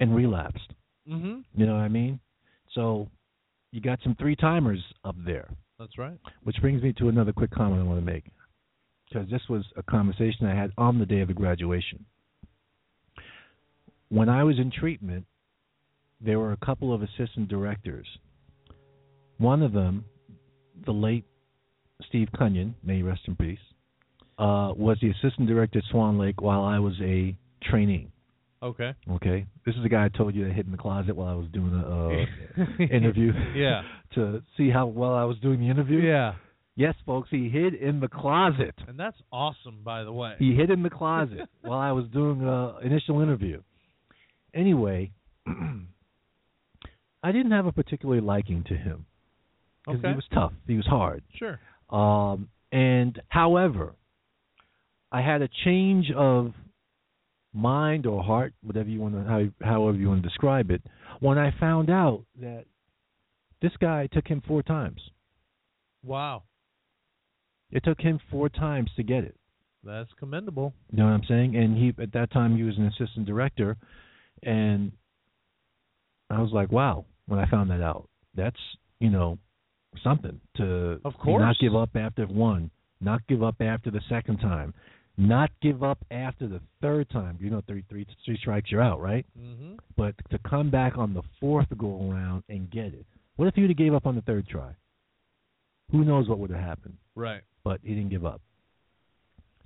and 0.00 0.14
relapsed 0.14 0.72
Mhm. 1.08 1.42
You 1.54 1.64
know 1.64 1.72
what 1.72 1.80
I 1.80 1.88
mean? 1.88 2.20
So 2.74 3.08
you 3.72 3.80
got 3.80 3.98
some 4.04 4.14
three 4.16 4.36
timers 4.36 4.84
up 5.06 5.16
there, 5.24 5.48
That's 5.78 5.96
right. 5.96 6.18
which 6.42 6.56
brings 6.60 6.82
me 6.82 6.92
to 6.98 7.08
another 7.08 7.32
quick 7.32 7.50
comment 7.50 7.80
I 7.80 7.84
want 7.84 7.98
to 7.98 8.04
make. 8.04 8.24
Because 9.08 9.30
this 9.30 9.42
was 9.48 9.64
a 9.76 9.82
conversation 9.82 10.46
I 10.46 10.54
had 10.54 10.72
on 10.76 10.98
the 10.98 11.06
day 11.06 11.20
of 11.20 11.28
the 11.28 11.34
graduation. 11.34 12.04
When 14.10 14.28
I 14.28 14.44
was 14.44 14.58
in 14.58 14.70
treatment, 14.70 15.26
there 16.20 16.38
were 16.38 16.52
a 16.52 16.56
couple 16.56 16.92
of 16.92 17.02
assistant 17.02 17.48
directors. 17.48 18.06
One 19.38 19.62
of 19.62 19.72
them, 19.72 20.04
the 20.84 20.92
late 20.92 21.24
Steve 22.08 22.28
Cunyon, 22.34 22.74
may 22.82 22.96
he 22.96 23.02
rest 23.02 23.22
in 23.26 23.36
peace, 23.36 23.58
uh, 24.38 24.72
was 24.76 24.98
the 25.00 25.10
assistant 25.10 25.48
director 25.48 25.78
at 25.78 25.84
Swan 25.90 26.18
Lake 26.18 26.40
while 26.40 26.62
I 26.62 26.78
was 26.78 26.94
a 27.00 27.36
trainee. 27.62 28.08
Okay. 28.62 28.92
Okay, 29.10 29.46
this 29.64 29.74
is 29.76 29.82
the 29.82 29.88
guy 29.88 30.04
I 30.04 30.08
told 30.08 30.34
you 30.34 30.46
that 30.46 30.52
hid 30.52 30.66
in 30.66 30.72
the 30.72 30.78
closet 30.78 31.14
while 31.14 31.28
I 31.28 31.34
was 31.34 31.46
doing 31.52 31.72
a 31.74 32.80
uh, 32.80 32.82
interview. 32.92 33.32
Yeah. 33.54 33.82
to 34.14 34.42
see 34.56 34.70
how 34.70 34.86
well 34.86 35.14
I 35.14 35.24
was 35.24 35.38
doing 35.38 35.60
the 35.60 35.68
interview. 35.68 35.98
Yeah. 35.98 36.34
Yes, 36.78 36.94
folks, 37.04 37.28
he 37.32 37.48
hid 37.48 37.74
in 37.74 37.98
the 37.98 38.06
closet. 38.06 38.72
And 38.86 38.96
that's 38.96 39.16
awesome, 39.32 39.80
by 39.82 40.04
the 40.04 40.12
way. 40.12 40.36
He 40.38 40.54
hid 40.54 40.70
in 40.70 40.84
the 40.84 40.90
closet 40.90 41.48
while 41.62 41.80
I 41.80 41.90
was 41.90 42.04
doing 42.12 42.44
a 42.44 42.78
initial 42.86 43.20
interview. 43.20 43.62
Anyway, 44.54 45.10
I 45.48 47.32
didn't 47.32 47.50
have 47.50 47.66
a 47.66 47.72
particular 47.72 48.20
liking 48.20 48.62
to 48.68 48.74
him 48.76 49.06
because 49.84 49.98
Okay. 49.98 50.08
he 50.10 50.14
was 50.14 50.24
tough. 50.32 50.52
He 50.68 50.76
was 50.76 50.86
hard. 50.86 51.24
Sure. 51.34 51.58
Um, 51.90 52.48
and 52.70 53.20
however, 53.28 53.96
I 55.10 55.20
had 55.20 55.42
a 55.42 55.48
change 55.64 56.12
of 56.16 56.52
mind 57.52 58.06
or 58.06 58.22
heart, 58.22 58.54
whatever 58.62 58.88
you 58.88 59.00
want 59.00 59.14
to, 59.14 59.24
how, 59.24 59.46
however 59.68 59.98
you 59.98 60.06
want 60.06 60.22
to 60.22 60.28
describe 60.28 60.70
it, 60.70 60.82
when 61.18 61.38
I 61.38 61.50
found 61.58 61.90
out 61.90 62.24
that 62.40 62.66
this 63.60 63.72
guy 63.80 64.06
took 64.12 64.28
him 64.28 64.42
four 64.46 64.62
times. 64.62 65.00
Wow. 66.04 66.44
It 67.70 67.84
took 67.84 68.00
him 68.00 68.18
four 68.30 68.48
times 68.48 68.90
to 68.96 69.02
get 69.02 69.24
it. 69.24 69.36
That's 69.84 70.10
commendable. 70.18 70.74
You 70.90 70.98
know 70.98 71.04
what 71.04 71.12
I'm 71.12 71.24
saying? 71.28 71.56
And 71.56 71.76
he 71.76 71.94
at 72.02 72.12
that 72.12 72.30
time 72.32 72.56
he 72.56 72.62
was 72.62 72.76
an 72.78 72.86
assistant 72.86 73.26
director, 73.26 73.76
and 74.42 74.92
I 76.30 76.40
was 76.40 76.50
like, 76.52 76.70
wow. 76.72 77.04
When 77.26 77.38
I 77.38 77.46
found 77.50 77.70
that 77.70 77.82
out, 77.82 78.08
that's 78.34 78.56
you 79.00 79.10
know 79.10 79.38
something 80.02 80.40
to 80.56 80.98
Of 81.04 81.14
course. 81.18 81.40
not 81.42 81.56
give 81.60 81.76
up 81.76 81.90
after 81.94 82.26
one, 82.26 82.70
not 83.02 83.26
give 83.28 83.42
up 83.42 83.56
after 83.60 83.90
the 83.90 84.00
second 84.08 84.38
time, 84.38 84.72
not 85.18 85.50
give 85.60 85.82
up 85.82 85.98
after 86.10 86.48
the 86.48 86.60
third 86.80 87.10
time. 87.10 87.36
You 87.38 87.50
know, 87.50 87.62
three 87.68 87.84
three 87.90 88.06
three 88.24 88.38
strikes 88.38 88.70
you're 88.72 88.80
out, 88.82 89.00
right? 89.00 89.26
Mhm. 89.38 89.78
But 89.96 90.14
to 90.30 90.38
come 90.38 90.70
back 90.70 90.96
on 90.96 91.12
the 91.12 91.22
fourth 91.38 91.66
go 91.76 92.10
around 92.10 92.44
and 92.48 92.70
get 92.70 92.94
it. 92.94 93.04
What 93.36 93.46
if 93.46 93.56
you'd 93.58 93.68
have 93.70 93.76
gave 93.76 93.92
up 93.94 94.06
on 94.06 94.14
the 94.16 94.22
third 94.22 94.48
try? 94.48 94.74
who 95.90 96.04
knows 96.04 96.28
what 96.28 96.38
would 96.38 96.50
have 96.50 96.60
happened? 96.60 96.98
Right. 97.14 97.40
But 97.64 97.80
he 97.82 97.94
didn't 97.94 98.10
give 98.10 98.24
up. 98.24 98.40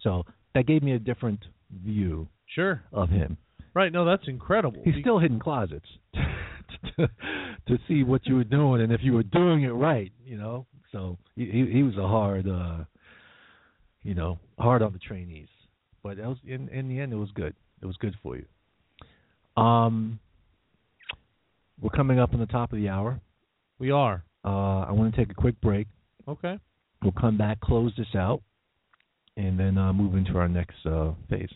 So 0.01 0.25
that 0.55 0.67
gave 0.67 0.83
me 0.83 0.93
a 0.93 0.99
different 0.99 1.41
view 1.85 2.29
Sure. 2.47 2.83
of 2.93 3.09
him. 3.09 3.37
Right. 3.75 3.93
No, 3.93 4.05
that's 4.05 4.27
incredible. 4.29 4.83
He's 4.85 4.95
Be- 4.97 5.01
still 5.01 5.19
hidden 5.19 5.39
closets 5.41 5.87
to, 6.97 7.09
to 7.69 7.79
see 7.89 8.03
what 8.03 8.27
you 8.27 8.37
were 8.37 8.45
doing 8.45 8.83
and 8.83 8.93
if 8.93 9.01
you 9.03 9.13
were 9.15 9.23
doing 9.23 9.63
it 9.63 9.71
right, 9.71 10.13
you 10.25 10.37
know. 10.37 10.67
So 10.91 11.17
he 11.37 11.47
he, 11.47 11.67
he 11.73 11.83
was 11.83 11.97
a 11.97 12.07
hard, 12.07 12.47
uh 12.49 12.85
you 14.03 14.15
know, 14.15 14.39
hard 14.59 14.83
on 14.83 14.93
the 14.93 14.99
trainees. 14.99 15.49
But 16.03 16.17
that 16.19 16.27
was 16.27 16.39
in 16.47 16.69
in 16.69 16.89
the 16.89 16.99
end, 17.01 17.13
it 17.13 17.17
was 17.17 17.31
good. 17.35 17.55
It 17.81 17.87
was 17.87 17.97
good 17.97 18.15
for 18.23 18.37
you. 18.37 18.45
Um, 19.63 20.19
we're 21.81 21.91
coming 21.91 22.19
up 22.19 22.35
on 22.35 22.41
the 22.41 22.47
top 22.47 22.73
of 22.73 22.79
the 22.79 22.89
hour. 22.89 23.21
we 23.79 23.91
are. 23.91 24.25
Uh, 24.45 24.81
I 24.89 24.93
want 24.93 25.15
to 25.15 25.21
take 25.21 25.31
a 25.31 25.35
quick 25.35 25.61
break. 25.61 25.87
Okay. 26.29 26.59
We'll 27.03 27.13
come 27.13 27.37
back, 27.37 27.61
close 27.61 27.93
this 27.97 28.15
out, 28.15 28.43
and 29.37 29.59
then 29.59 29.77
uh, 29.79 29.93
move 29.93 30.15
into 30.15 30.37
our 30.39 30.49
next 30.49 30.87
uh, 30.87 31.13
phase. 31.29 31.51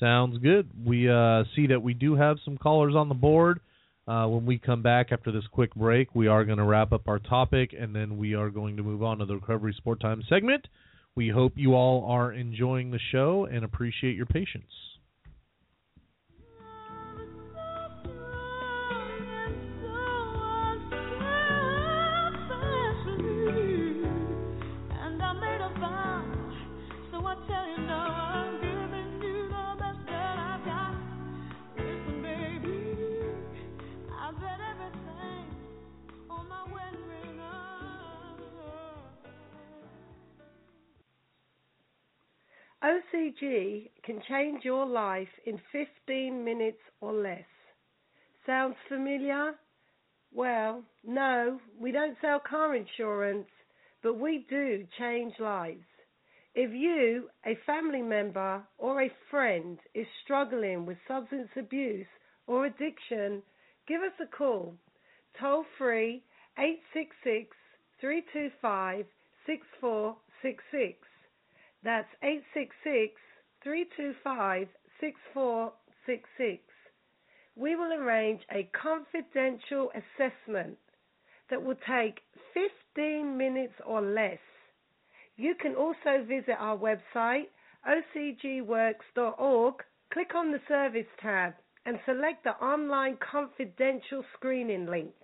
Sounds 0.00 0.38
good. 0.38 0.68
We 0.84 1.08
uh, 1.08 1.44
see 1.54 1.66
that 1.68 1.82
we 1.82 1.94
do 1.94 2.14
have 2.16 2.38
some 2.44 2.58
callers 2.58 2.94
on 2.94 3.08
the 3.08 3.14
board. 3.14 3.60
Uh, 4.06 4.26
when 4.26 4.46
we 4.46 4.58
come 4.58 4.82
back 4.82 5.10
after 5.10 5.32
this 5.32 5.44
quick 5.50 5.74
break, 5.74 6.14
we 6.14 6.28
are 6.28 6.44
going 6.44 6.58
to 6.58 6.64
wrap 6.64 6.92
up 6.92 7.08
our 7.08 7.18
topic 7.18 7.74
and 7.78 7.94
then 7.94 8.18
we 8.18 8.34
are 8.34 8.50
going 8.50 8.76
to 8.76 8.82
move 8.82 9.02
on 9.02 9.18
to 9.18 9.26
the 9.26 9.34
Recovery 9.34 9.74
Support 9.76 10.00
Time 10.00 10.22
segment. 10.28 10.68
We 11.16 11.28
hope 11.28 11.54
you 11.56 11.74
all 11.74 12.04
are 12.08 12.32
enjoying 12.32 12.90
the 12.90 13.00
show 13.10 13.48
and 13.50 13.64
appreciate 13.64 14.14
your 14.14 14.26
patience. 14.26 14.70
OCG 42.86 43.90
can 44.04 44.22
change 44.28 44.64
your 44.64 44.86
life 44.86 45.26
in 45.44 45.60
15 45.72 46.44
minutes 46.44 46.78
or 47.00 47.12
less. 47.12 47.48
Sounds 48.46 48.76
familiar? 48.88 49.54
Well, 50.32 50.84
no, 51.04 51.58
we 51.80 51.90
don't 51.90 52.16
sell 52.20 52.38
car 52.38 52.76
insurance, 52.76 53.48
but 54.04 54.20
we 54.20 54.46
do 54.48 54.86
change 55.00 55.34
lives. 55.40 55.82
If 56.54 56.70
you, 56.72 57.28
a 57.44 57.58
family 57.66 58.02
member, 58.02 58.62
or 58.78 59.02
a 59.02 59.12
friend 59.32 59.78
is 59.92 60.06
struggling 60.22 60.86
with 60.86 60.96
substance 61.08 61.50
abuse 61.56 62.06
or 62.46 62.66
addiction, 62.66 63.42
give 63.88 64.02
us 64.02 64.14
a 64.22 64.26
call. 64.36 64.76
Toll 65.40 65.64
free 65.76 66.22
866 66.56 67.56
325 68.00 69.06
6466. 69.44 71.05
That's 71.86 72.08
866 72.20 73.14
325 73.62 74.66
6466. 75.00 76.62
We 77.54 77.76
will 77.76 77.92
arrange 77.92 78.40
a 78.50 78.68
confidential 78.74 79.92
assessment 79.94 80.78
that 81.48 81.62
will 81.62 81.78
take 81.88 82.22
15 82.52 83.38
minutes 83.38 83.74
or 83.86 84.00
less. 84.02 84.40
You 85.36 85.54
can 85.54 85.76
also 85.76 86.24
visit 86.26 86.56
our 86.58 86.76
website, 86.76 87.50
ocgworks.org, 87.88 89.74
click 90.12 90.34
on 90.34 90.50
the 90.50 90.60
Service 90.66 91.06
tab, 91.22 91.54
and 91.84 92.00
select 92.04 92.42
the 92.42 92.56
online 92.56 93.16
confidential 93.18 94.24
screening 94.34 94.86
link. 94.86 95.14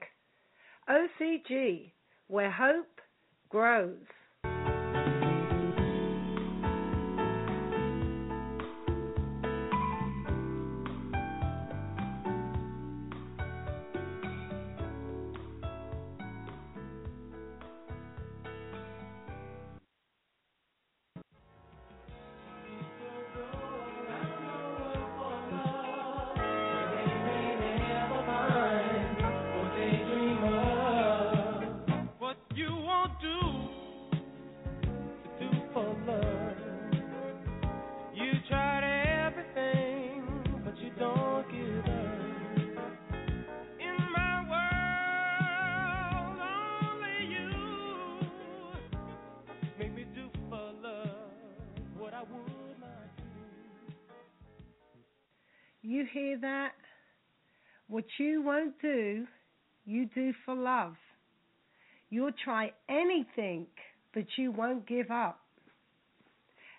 OCG, 0.88 1.90
where 2.28 2.52
hope 2.52 3.00
grows. 3.48 4.06
What 58.03 58.18
you 58.18 58.42
won't 58.42 58.74
do, 58.82 59.28
you 59.86 60.09
do 60.12 60.32
for 60.44 60.57
love. 60.57 60.96
You'll 62.11 62.32
try 62.44 62.72
anything, 62.88 63.68
but 64.12 64.24
you 64.36 64.50
won't 64.50 64.88
give 64.88 65.12
up. 65.12 65.38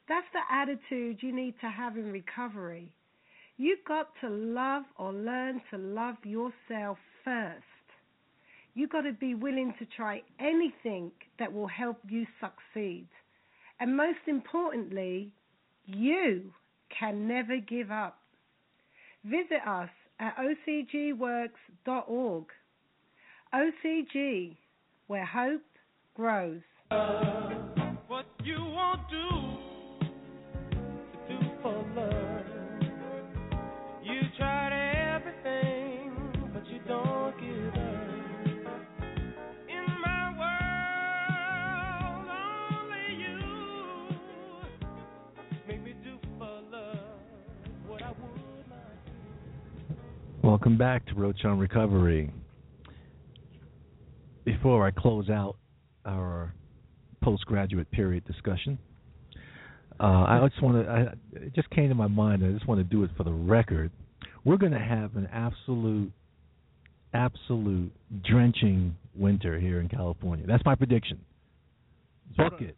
That's 0.10 0.28
the 0.34 0.42
attitude 0.54 1.20
you 1.22 1.34
need 1.34 1.54
to 1.62 1.70
have 1.70 1.96
in 1.96 2.12
recovery. 2.12 2.92
You've 3.56 3.86
got 3.88 4.10
to 4.20 4.30
love 4.30 4.84
or 4.98 5.14
learn 5.14 5.62
to 5.72 5.78
love 5.78 6.18
yourself 6.26 6.98
first. 7.24 7.64
You've 8.74 8.90
got 8.90 9.04
to 9.04 9.14
be 9.14 9.34
willing 9.34 9.74
to 9.80 9.86
try 9.96 10.24
anything 10.42 11.10
that 11.40 11.54
will 11.54 11.68
help 11.68 12.00
you 12.10 12.28
succeed. 12.42 13.08
And 13.80 13.96
most 13.96 14.28
importantly, 14.28 15.32
you 15.86 16.52
can 17.00 17.30
never 17.30 17.60
give 17.60 17.92
up. 17.92 18.18
Visit 19.24 19.66
us 19.66 19.90
at 20.24 20.36
ocgworks.org. 20.38 22.46
OCG, 23.54 24.56
where 25.08 25.26
hope 25.26 25.62
grows. 26.16 26.62
Welcome 50.64 50.78
back 50.78 51.06
to 51.08 51.16
Roach 51.16 51.44
on 51.44 51.60
Recovery. 51.60 52.32
Before 54.46 54.88
I 54.88 54.92
close 54.92 55.30
out 55.30 55.58
our 56.06 56.54
postgraduate 57.22 57.92
period 57.92 58.24
discussion, 58.24 58.80
uh, 60.00 60.04
I 60.06 60.48
just 60.50 60.64
want 60.64 60.86
to. 60.86 61.18
It 61.34 61.54
just 61.54 61.70
came 61.72 61.90
to 61.90 61.96
my 61.96 62.08
mind. 62.08 62.46
I 62.46 62.52
just 62.54 62.66
want 62.66 62.80
to 62.80 62.86
do 62.86 63.04
it 63.04 63.10
for 63.18 63.26
the 63.26 63.34
record. 63.34 63.92
We're 64.46 64.56
going 64.56 64.72
to 64.72 64.80
have 64.80 65.18
an 65.18 65.28
absolute, 65.34 66.14
absolute 67.14 67.92
drenching 68.24 68.96
winter 69.14 69.60
here 69.60 69.82
in 69.82 69.90
California. 69.90 70.46
That's 70.48 70.64
my 70.64 70.76
prediction. 70.76 71.20
Book 72.38 72.62
it. 72.62 72.78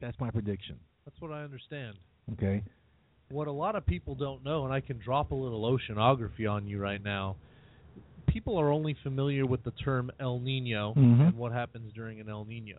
That's 0.00 0.18
my 0.18 0.30
prediction. 0.30 0.76
That's 1.04 1.20
what 1.20 1.30
I 1.30 1.42
understand. 1.42 1.96
Okay. 2.32 2.62
What 3.30 3.46
a 3.46 3.52
lot 3.52 3.76
of 3.76 3.86
people 3.86 4.16
don't 4.16 4.44
know, 4.44 4.64
and 4.64 4.72
I 4.72 4.80
can 4.80 4.98
drop 4.98 5.30
a 5.30 5.34
little 5.34 5.62
oceanography 5.62 6.50
on 6.50 6.66
you 6.66 6.78
right 6.80 7.02
now. 7.02 7.36
People 8.26 8.58
are 8.58 8.70
only 8.72 8.96
familiar 9.02 9.46
with 9.46 9.62
the 9.64 9.70
term 9.72 10.10
El 10.18 10.40
Nino 10.40 10.94
Mhm. 10.94 11.28
and 11.28 11.36
what 11.36 11.52
happens 11.52 11.92
during 11.92 12.20
an 12.20 12.28
El 12.28 12.44
Nino. 12.44 12.78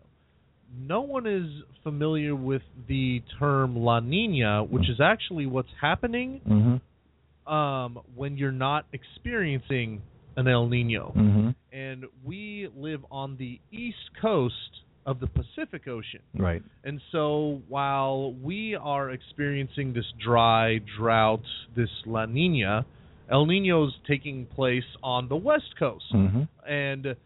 No 0.78 1.00
one 1.02 1.26
is 1.26 1.50
familiar 1.82 2.34
with 2.34 2.62
the 2.86 3.20
term 3.38 3.76
La 3.76 4.00
Nina, 4.00 4.62
which 4.64 4.88
is 4.88 5.00
actually 5.00 5.46
what's 5.46 5.72
happening 5.80 6.40
Mm-hmm. 6.46 7.52
um, 7.52 7.98
when 8.14 8.36
you're 8.36 8.52
not 8.52 8.86
experiencing 8.92 10.02
an 10.36 10.48
El 10.48 10.68
Nino. 10.68 11.12
Mm-hmm. 11.16 11.50
And 11.72 12.04
we 12.24 12.68
live 12.76 13.04
on 13.10 13.36
the 13.38 13.58
east 13.70 14.14
coast 14.20 14.82
of 15.04 15.20
the 15.20 15.26
Pacific 15.26 15.88
Ocean. 15.88 16.20
Right. 16.36 16.62
And 16.84 17.00
so 17.10 17.62
while 17.68 18.34
we 18.34 18.76
are 18.76 19.10
experiencing 19.10 19.92
this 19.92 20.04
dry 20.24 20.78
drought, 20.98 21.42
this 21.76 21.90
La 22.06 22.26
Nina, 22.26 22.86
El 23.30 23.46
Nino 23.46 23.86
is 23.86 23.92
taking 24.06 24.46
place 24.46 24.84
on 25.02 25.28
the 25.28 25.36
west 25.36 25.74
coast. 25.78 26.04
Mm-hmm. 26.14 26.42
And 26.70 27.16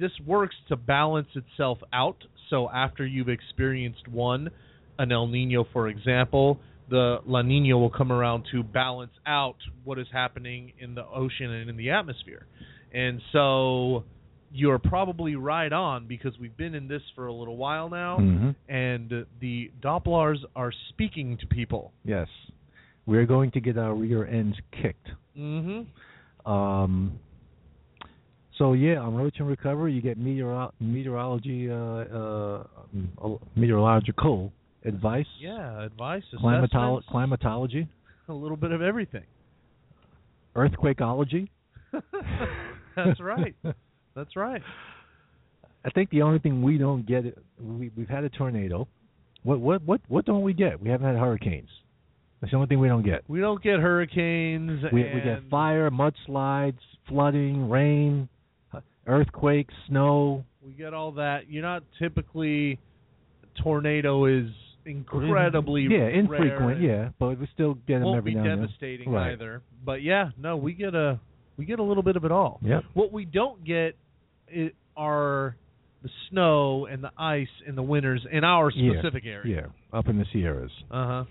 this 0.00 0.12
works 0.26 0.56
to 0.68 0.76
balance 0.76 1.28
itself 1.34 1.78
out. 1.92 2.16
So 2.50 2.68
after 2.70 3.06
you've 3.06 3.28
experienced 3.28 4.08
one, 4.08 4.50
an 4.98 5.12
El 5.12 5.26
Nino, 5.28 5.66
for 5.72 5.88
example, 5.88 6.58
the 6.88 7.18
La 7.26 7.42
Nina 7.42 7.76
will 7.76 7.90
come 7.90 8.12
around 8.12 8.44
to 8.52 8.62
balance 8.62 9.12
out 9.26 9.56
what 9.84 9.98
is 9.98 10.06
happening 10.12 10.72
in 10.78 10.94
the 10.94 11.04
ocean 11.04 11.50
and 11.50 11.68
in 11.68 11.76
the 11.76 11.90
atmosphere. 11.90 12.46
And 12.92 13.20
so 13.32 14.04
you're 14.52 14.78
probably 14.78 15.36
right 15.36 15.72
on 15.72 16.06
because 16.06 16.38
we've 16.38 16.56
been 16.56 16.74
in 16.74 16.88
this 16.88 17.02
for 17.14 17.26
a 17.26 17.32
little 17.32 17.56
while 17.56 17.88
now, 17.88 18.18
Mm-hmm. 18.18 18.50
and 18.72 19.26
the 19.40 19.70
Dopplers 19.82 20.38
are 20.54 20.72
speaking 20.90 21.36
to 21.38 21.46
people. 21.46 21.92
Yes. 22.04 22.28
We're 23.06 23.26
going 23.26 23.50
to 23.52 23.60
get 23.60 23.76
our 23.78 23.94
rear 23.94 24.26
ends 24.26 24.56
kicked. 24.82 25.08
Mm-hmm. 25.38 26.50
Um, 26.50 27.18
so 28.58 28.72
yeah, 28.72 28.98
on 28.98 29.14
Roach 29.14 29.34
and 29.38 29.46
Recovery, 29.48 29.92
you 29.92 30.00
get 30.00 30.18
meteoro- 30.18 30.72
meteorology, 30.80 31.70
uh, 31.70 31.74
uh, 31.74 32.64
um, 33.22 33.38
meteorological 33.54 34.52
advice, 34.84 35.26
Yeah, 35.40 35.82
advice, 35.84 36.22
climatolo- 36.42 37.02
climatology, 37.08 37.86
a 38.28 38.32
little 38.32 38.56
bit 38.56 38.72
of 38.72 38.80
everything. 38.82 39.24
earthquakeology. 40.54 41.48
That's 42.96 43.20
right. 43.20 43.54
That's 44.16 44.34
right. 44.34 44.62
I 45.84 45.90
think 45.90 46.10
the 46.10 46.22
only 46.22 46.40
thing 46.40 46.62
we 46.62 46.78
don't 46.78 47.06
get, 47.06 47.24
we, 47.60 47.92
we've 47.96 48.08
had 48.08 48.24
a 48.24 48.28
tornado. 48.30 48.88
What 49.44 49.60
what 49.60 49.82
what 49.84 50.00
what 50.08 50.24
don't 50.24 50.42
we 50.42 50.54
get? 50.54 50.82
We 50.82 50.88
haven't 50.88 51.06
had 51.06 51.16
hurricanes. 51.16 51.68
That's 52.40 52.50
the 52.50 52.56
only 52.56 52.66
thing 52.66 52.80
we 52.80 52.88
don't 52.88 53.04
get. 53.04 53.22
We 53.28 53.40
don't 53.40 53.62
get 53.62 53.78
hurricanes. 53.78 54.82
We 54.92 55.04
we 55.04 55.20
get 55.20 55.48
fire, 55.48 55.88
mudslides, 55.90 56.78
flooding, 57.08 57.68
rain, 57.70 58.28
earthquakes, 59.06 59.72
snow. 59.88 60.44
We 60.64 60.72
get 60.72 60.92
all 60.94 61.12
that. 61.12 61.48
You're 61.48 61.62
not 61.62 61.84
typically. 61.98 62.80
Tornado 63.62 64.26
is 64.26 64.50
incredibly 64.84 65.82
yeah, 65.90 65.98
rare 65.98 66.10
infrequent. 66.10 66.82
Yeah, 66.82 67.08
but 67.18 67.38
we 67.38 67.48
still 67.54 67.74
get 67.86 67.94
them 68.00 68.04
Won't 68.04 68.18
every 68.18 68.32
be 68.32 68.34
now 68.34 68.42
and 68.42 68.50
then. 68.50 68.58
devastating 68.66 69.10
Right. 69.10 69.32
either. 69.32 69.62
But 69.84 70.02
yeah, 70.02 70.30
no, 70.36 70.56
we 70.56 70.72
get 70.72 70.94
a 70.94 71.18
we 71.56 71.64
get 71.64 71.78
a 71.78 71.82
little 71.82 72.02
bit 72.02 72.16
of 72.16 72.24
it 72.24 72.32
all. 72.32 72.58
Yep. 72.62 72.82
What 72.94 73.12
we 73.12 73.24
don't 73.24 73.64
get 73.64 73.96
i 74.54 74.70
are 74.96 75.56
the 76.02 76.08
snow 76.30 76.86
and 76.86 77.02
the 77.04 77.10
ice 77.18 77.48
in 77.66 77.74
the 77.76 77.82
winters 77.82 78.24
in 78.30 78.44
our 78.44 78.70
Yeah, 78.70 78.92
specific 79.00 79.24
area. 79.26 79.70
Yeah, 79.92 79.98
up 79.98 80.08
in 80.08 80.18
the 80.18 80.24
Sierras. 80.32 80.70
Uh 80.90 81.06
huh. 81.06 81.24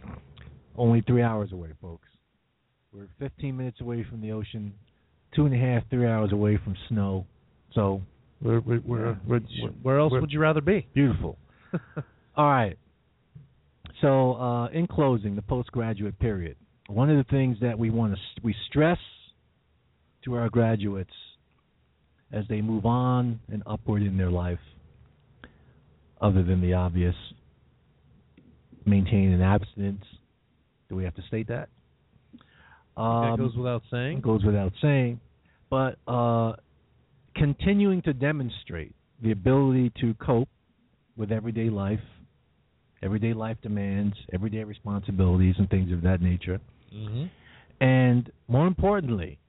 Only 0.78 1.02
three 1.02 1.22
hours 1.22 1.52
away, 1.52 1.70
folks. 1.82 2.08
We're 2.94 3.08
15 3.20 3.56
minutes 3.58 3.82
away 3.82 4.06
from 4.10 4.22
the 4.22 4.32
ocean, 4.32 4.74
two 5.36 5.46
and 5.46 5.54
a 5.56 5.58
half, 5.58 5.84
three 5.90 6.06
hours 6.08 6.32
away 6.32 6.58
from 6.64 6.76
snow. 6.90 7.26
So 7.74 8.02
we're 8.42 8.60
we're 8.60 8.82
we're, 8.86 9.18
we're, 9.28 9.40
we're 9.62 9.70
Where 9.82 10.00
else 10.00 10.12
we're- 10.12 10.22
would 10.22 10.32
you 10.32 10.40
rather 10.40 10.62
be? 10.62 10.88
beautiful. 10.94 11.38
All 12.38 12.46
right. 12.50 12.78
So, 14.02 14.34
uh, 14.34 14.68
in 14.68 14.88
closing, 14.88 15.36
the 15.36 15.42
postgraduate 15.42 16.20
period. 16.20 16.58
One 16.88 17.10
of 17.10 17.18
the 17.18 17.24
things 17.32 17.58
that 17.62 17.80
we 17.80 17.90
want 17.90 18.14
to 18.14 18.20
we 18.44 18.54
stress 18.70 18.98
to 20.26 20.36
our 20.36 20.50
graduates 20.50 21.14
as 22.32 22.46
they 22.50 22.62
move 22.62 22.86
on 22.86 23.40
and 23.52 23.64
upward 23.66 24.02
in 24.02 24.18
their 24.18 24.32
life, 24.32 24.60
other 26.22 26.44
than 26.44 26.62
the 26.62 26.74
obvious, 26.74 27.16
maintaining 28.86 29.34
an 29.34 29.42
abstinence. 29.42 30.04
Do 30.90 30.96
we 30.96 31.04
have 31.04 31.16
to 31.16 31.22
state 31.24 31.48
that? 31.48 31.70
Um, 32.98 33.32
that 33.32 33.38
goes 33.38 33.56
without 33.56 33.82
saying. 33.92 34.18
it 34.20 34.24
goes 34.24 34.44
without 34.44 34.72
saying, 34.82 35.20
but 35.70 35.98
uh, 36.08 36.54
continuing 37.36 38.02
to 38.04 38.14
demonstrate 38.14 38.94
the 39.22 39.32
ability 39.32 39.92
to 40.02 40.14
cope 40.16 40.50
with 41.18 41.32
everyday 41.32 41.70
life, 41.70 42.00
everyday 43.04 43.34
life 43.34 43.58
demands, 43.62 44.16
everyday 44.34 44.64
responsibilities, 44.64 45.56
and 45.58 45.70
things 45.70 45.92
of 45.92 46.02
that 46.04 46.22
nature. 46.22 46.60
Mm-hmm. 46.94 47.26
And 47.84 48.32
more 48.48 48.68
importantly, 48.68 49.40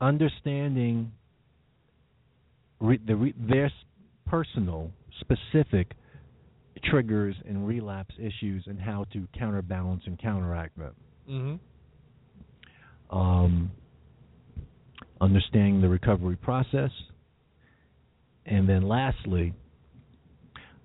understanding 0.00 1.12
re- 2.80 3.00
the 3.06 3.16
re- 3.16 3.34
their 3.38 3.70
personal, 4.26 4.90
specific 5.20 5.92
triggers 6.84 7.34
and 7.48 7.66
relapse 7.66 8.14
issues 8.18 8.64
and 8.66 8.78
how 8.80 9.04
to 9.12 9.26
counterbalance 9.36 10.02
and 10.06 10.18
counteract 10.20 10.78
them. 10.78 10.94
Mm-hmm. 11.28 13.16
um, 13.18 13.70
understanding 15.20 15.80
the 15.80 15.88
recovery 15.88 16.36
process, 16.36 16.90
and 18.46 18.66
then 18.68 18.88
lastly, 18.88 19.52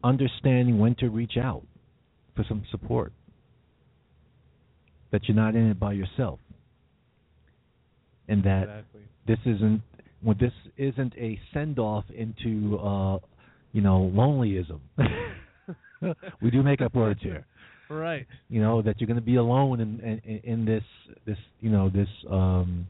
understanding 0.03 0.79
when 0.79 0.95
to 0.95 1.09
reach 1.09 1.37
out 1.41 1.65
for 2.35 2.43
some 2.49 2.63
support. 2.71 3.13
That 5.11 5.25
you're 5.25 5.35
not 5.35 5.55
in 5.55 5.69
it 5.69 5.79
by 5.79 5.93
yourself, 5.93 6.39
and 8.27 8.43
that 8.43 8.63
Exactly. 8.63 9.01
this 9.27 9.39
isn't 9.45 9.81
well, 10.23 10.35
this 10.39 10.53
isn't 10.77 11.13
a 11.17 11.37
send 11.53 11.79
off 11.79 12.05
into 12.15 12.77
uh, 12.77 13.17
you 13.73 13.81
know 13.81 14.11
lonelyism. 14.15 14.79
we 16.41 16.51
do 16.51 16.61
make 16.63 16.81
up 16.81 16.93
words 16.95 17.19
here 17.21 17.45
Right. 17.89 18.25
you 18.49 18.59
know 18.61 18.81
that 18.81 18.99
you're 18.99 19.07
going 19.07 19.19
to 19.19 19.25
be 19.25 19.35
alone 19.35 19.79
in, 19.79 19.99
in 19.99 20.39
in 20.43 20.65
this 20.65 20.83
this 21.25 21.37
you 21.61 21.69
know 21.69 21.89
this 21.89 22.07
um 22.29 22.87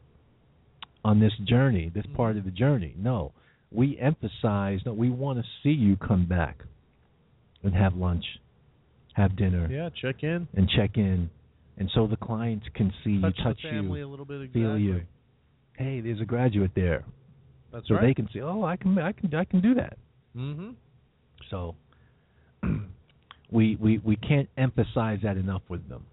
on 1.03 1.19
this 1.19 1.34
journey 1.45 1.91
this 1.93 2.05
part 2.15 2.38
of 2.38 2.45
the 2.45 2.51
journey 2.51 2.93
no 2.97 3.34
we 3.71 3.97
emphasize 3.99 4.79
that 4.86 4.93
we 4.95 5.09
want 5.09 5.39
to 5.39 5.43
see 5.61 5.69
you 5.71 5.97
come 5.97 6.25
back 6.25 6.59
and 7.63 7.73
have 7.75 7.95
lunch 7.95 8.23
have 9.13 9.36
dinner 9.36 9.67
Yeah. 9.69 9.89
Check 10.01 10.23
in. 10.23 10.47
and 10.55 10.69
check 10.69 10.91
in 10.95 11.29
and 11.77 11.89
so 11.93 12.07
the 12.07 12.15
clients 12.17 12.65
can 12.73 12.93
see 13.03 13.19
Touch, 13.21 13.34
you 13.38 13.43
touch 13.43 13.59
you 13.63 13.95
a 13.95 14.05
little 14.05 14.25
bit. 14.25 14.41
Exactly. 14.41 14.61
feel 14.61 14.77
you 14.77 15.01
hey 15.78 16.01
there's 16.01 16.21
a 16.21 16.26
graduate 16.26 16.71
there 16.76 17.03
That's 17.71 17.88
so 17.88 17.95
right. 17.95 18.07
they 18.07 18.13
can 18.13 18.30
see 18.34 18.41
oh 18.41 18.63
i 18.63 18.76
can 18.76 18.97
i 18.99 19.11
can 19.11 19.34
i 19.36 19.43
can 19.43 19.61
do 19.61 19.76
that 19.76 19.97
mm-hmm. 20.36 20.71
so 21.49 21.76
we 23.51 23.76
we 23.78 23.99
we 23.99 24.15
can't 24.15 24.49
emphasize 24.57 25.19
that 25.24 25.38
enough 25.38 25.61
with 25.69 25.88
them 25.89 26.05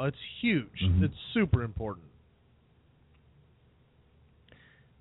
Oh, 0.00 0.06
it's 0.06 0.16
huge. 0.40 0.80
Mhm. 0.82 1.02
It's 1.02 1.14
super 1.34 1.62
important. 1.62 2.06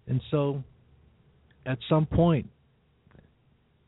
And 0.07 0.21
so, 0.29 0.61
at 1.65 1.77
some 1.87 2.05
point, 2.05 2.49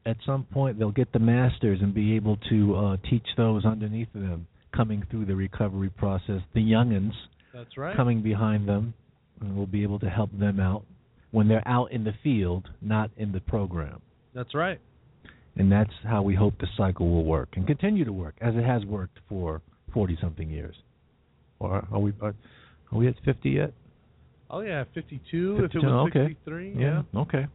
at 0.06 0.16
some 0.26 0.44
point, 0.46 0.80
they'll 0.80 0.92
get 0.92 1.12
the 1.12 1.20
masters 1.20 1.82
and 1.82 1.94
be 1.94 2.16
able 2.16 2.38
to 2.50 2.76
uh, 2.76 2.98
teach 3.10 3.28
those 3.36 3.66
underneath 3.66 4.12
them 4.14 4.48
coming 4.72 5.04
through 5.12 5.26
the 5.26 5.36
recovery 5.36 5.90
process. 5.90 6.42
The 6.54 6.62
youngins 6.62 7.14
That's 7.54 7.76
right. 7.78 7.96
coming 7.96 8.22
behind 8.22 8.70
them, 8.70 8.94
and 9.42 9.56
we'll 9.56 9.66
be 9.66 9.84
able 9.84 10.00
to 10.00 10.10
help 10.10 10.38
them 10.38 10.60
out 10.60 10.86
when 11.32 11.48
they're 11.48 11.68
out 11.68 11.92
in 11.92 12.04
the 12.04 12.14
field, 12.24 12.70
not 12.82 13.10
in 13.18 13.32
the 13.32 13.40
program. 13.42 14.02
That's 14.34 14.54
right. 14.54 14.80
And 15.58 15.72
that's 15.72 15.92
how 16.04 16.22
we 16.22 16.36
hope 16.36 16.54
the 16.60 16.68
cycle 16.78 17.10
will 17.10 17.26
work 17.26 17.50
and 17.56 17.68
continue 17.68 18.06
to 18.06 18.14
work 18.14 18.36
as 18.40 18.56
it 18.56 18.64
has 18.64 18.86
worked 18.86 19.20
for 19.28 19.62
forty 19.94 20.18
something 20.22 20.50
years. 20.50 20.76
Or 21.60 21.86
are 21.92 22.00
we 22.00 22.14
are, 22.22 22.34
are 22.92 22.98
we 22.98 23.08
at 23.08 23.16
fifty 23.26 23.52
yet? 23.52 23.74
Oh 24.50 24.60
yeah, 24.60 24.84
52. 24.94 25.64
If 25.64 25.76
it 25.76 25.78
was 25.78 26.10
okay. 26.10 26.28
63, 26.28 26.76
yeah. 26.78 27.04
Okay. 27.16 27.48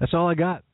That's 0.00 0.12
all 0.12 0.28
I 0.28 0.34
got. 0.34 0.64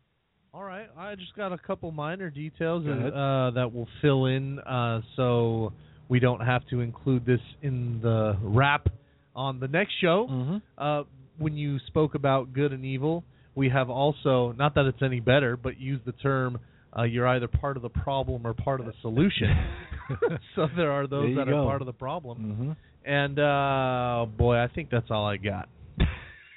All 0.52 0.64
right, 0.64 0.88
I 0.96 1.14
just 1.14 1.36
got 1.36 1.52
a 1.52 1.58
couple 1.58 1.92
minor 1.92 2.28
details 2.28 2.84
uh, 2.84 3.50
that 3.54 3.70
will 3.72 3.86
fill 4.02 4.26
in, 4.26 4.58
uh, 4.60 5.00
so 5.14 5.72
we 6.08 6.18
don't 6.18 6.40
have 6.40 6.66
to 6.70 6.80
include 6.80 7.24
this 7.24 7.40
in 7.62 8.00
the 8.02 8.36
wrap 8.42 8.88
on 9.34 9.60
the 9.60 9.68
next 9.68 9.94
show. 10.00 10.26
Mm-hmm. 10.30 10.56
Uh, 10.78 11.02
when 11.38 11.56
you 11.56 11.78
spoke 11.86 12.14
about 12.14 12.52
good 12.52 12.72
and 12.72 12.84
evil, 12.84 13.24
we 13.54 13.68
have 13.70 13.88
also 13.88 14.54
not 14.58 14.74
that 14.74 14.86
it's 14.86 15.02
any 15.02 15.20
better, 15.20 15.56
but 15.56 15.78
use 15.78 16.00
the 16.04 16.12
term 16.12 16.58
uh, 16.96 17.04
you're 17.04 17.26
either 17.28 17.48
part 17.48 17.76
of 17.76 17.82
the 17.82 17.88
problem 17.88 18.46
or 18.46 18.52
part 18.52 18.80
of 18.80 18.86
the 18.86 18.92
solution. 19.00 19.48
so 20.56 20.66
there 20.76 20.90
are 20.90 21.06
those 21.06 21.30
you 21.30 21.34
that 21.36 21.46
go. 21.46 21.60
are 21.60 21.64
part 21.64 21.82
of 21.82 21.86
the 21.86 21.92
problem, 21.92 22.76
Mm-hmm. 23.08 23.10
and 23.10 23.38
uh, 23.38 24.26
boy, 24.36 24.56
I 24.56 24.66
think 24.74 24.90
that's 24.90 25.10
all 25.10 25.26
I 25.26 25.36
got. 25.36 25.68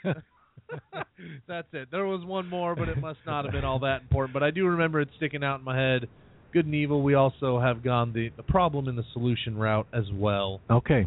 That's 1.48 1.68
it. 1.74 1.90
There 1.92 2.06
was 2.06 2.26
one 2.26 2.50
more, 2.50 2.76
but 2.76 2.90
it 2.90 2.98
must 2.98 3.20
not 3.28 3.46
have 3.46 3.54
been 3.54 3.64
all 3.64 3.80
that 3.80 4.02
important. 4.02 4.34
But 4.34 4.42
I 4.42 4.50
do 4.50 4.66
remember 4.66 5.02
it 5.02 5.10
sticking 5.18 5.44
out 5.44 5.60
in 5.60 5.66
my 5.66 5.78
head. 5.78 6.08
Good 6.52 6.66
and 6.66 6.74
evil. 6.74 7.04
We 7.04 7.14
also 7.14 7.60
have 7.60 7.84
gone 7.84 8.12
the, 8.12 8.32
the 8.36 8.44
problem 8.44 8.88
and 8.88 8.98
the 8.98 9.04
solution 9.14 9.56
route 9.56 9.88
as 9.94 10.06
well. 10.12 10.62
Okay. 10.72 11.06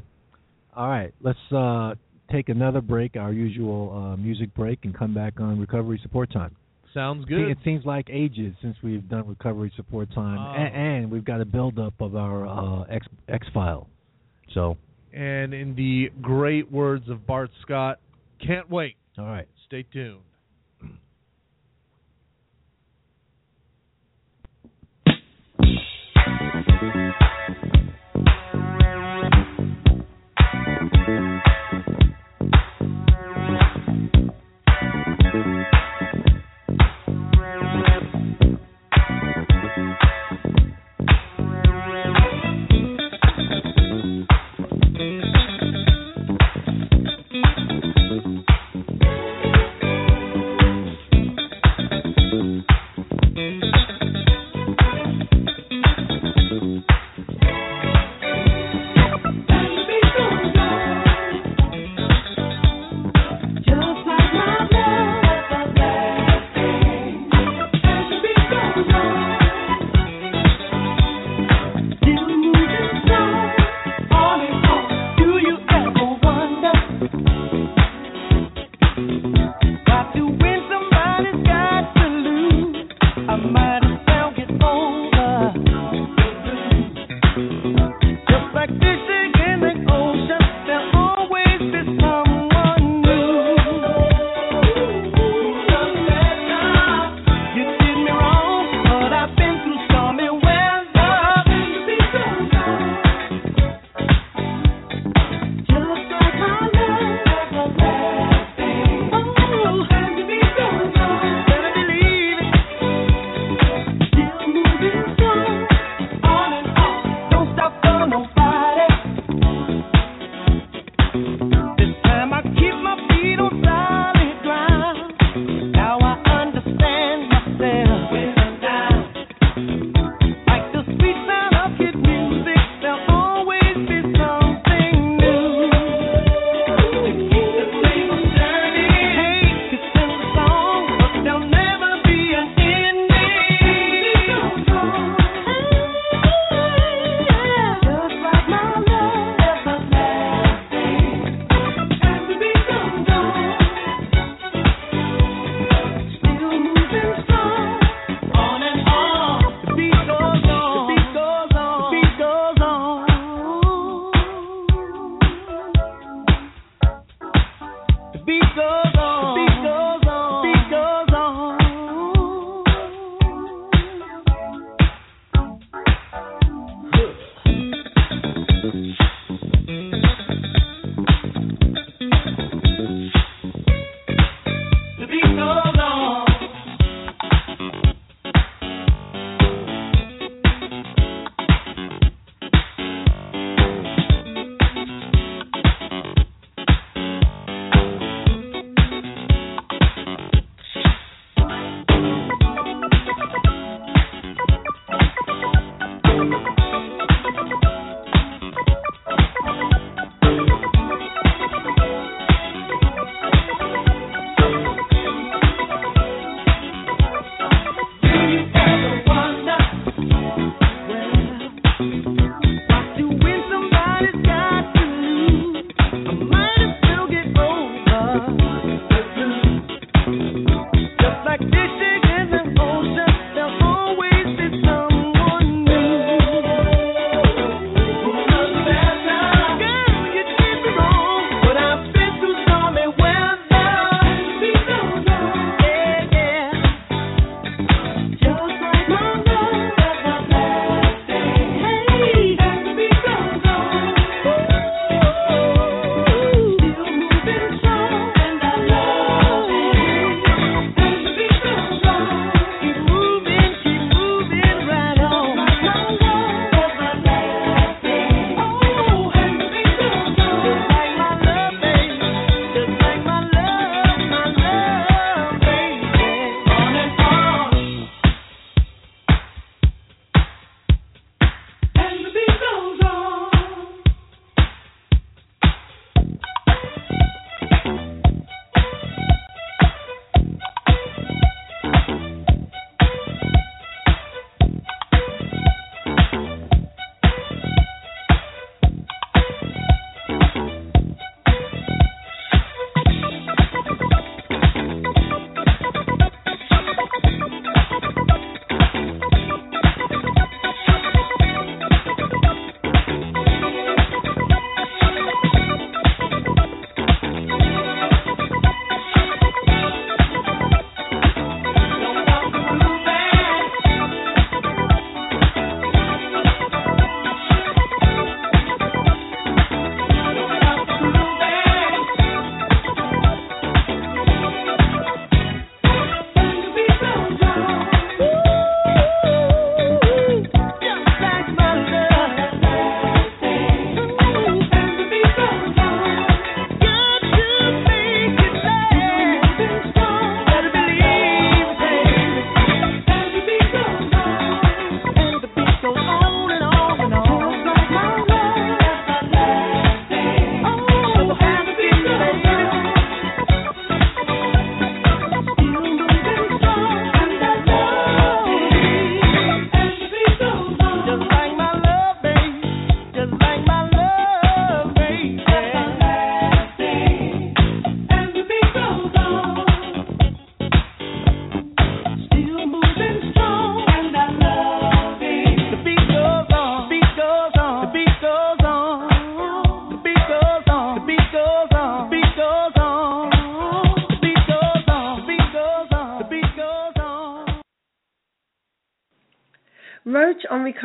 All 0.77 0.89
right. 0.89 1.13
Let's 1.23 1.39
uh, 1.53 1.95
take 2.31 2.49
another 2.49 2.81
break, 2.81 3.17
our 3.17 3.33
usual 3.33 4.13
uh, 4.13 4.17
music 4.17 4.55
break, 4.55 4.81
and 4.85 4.95
come 4.97 5.15
back 5.15 5.41
on 5.41 5.59
recovery 5.59 5.99
support 6.03 6.31
time. 6.33 6.55
sounds 6.93 7.25
good. 7.27 7.49
It 7.51 7.59
seems 7.65 7.85
like 7.85 8.09
ages 8.11 8.55
since 8.63 8.77
we've 8.83 9.09
done 9.09 9.27
recovery 9.29 9.73
support 9.77 10.13
time, 10.15 10.39
Oh. 10.39 10.53
a- 10.53 10.77
and, 10.77 11.11
we've 11.11 11.25
got 11.25 11.41
a 11.41 11.45
buildup 11.45 11.95
of 12.01 12.15
our 12.17 12.47
uh, 12.47 12.83
X 12.91 13.07
X 13.29 13.47
file. 13.55 13.89
So, 14.55 14.77
And 15.13 15.53
in 15.55 15.75
the 15.75 16.11
great 16.23 16.71
words 16.71 17.09
of 17.09 17.27
Bart 17.27 17.51
Scott, 17.63 17.99
can't 18.47 18.69
wait. 18.71 18.97
all 19.19 19.25
right. 19.27 19.49
Stay 19.67 19.83
tuned. 19.93 20.21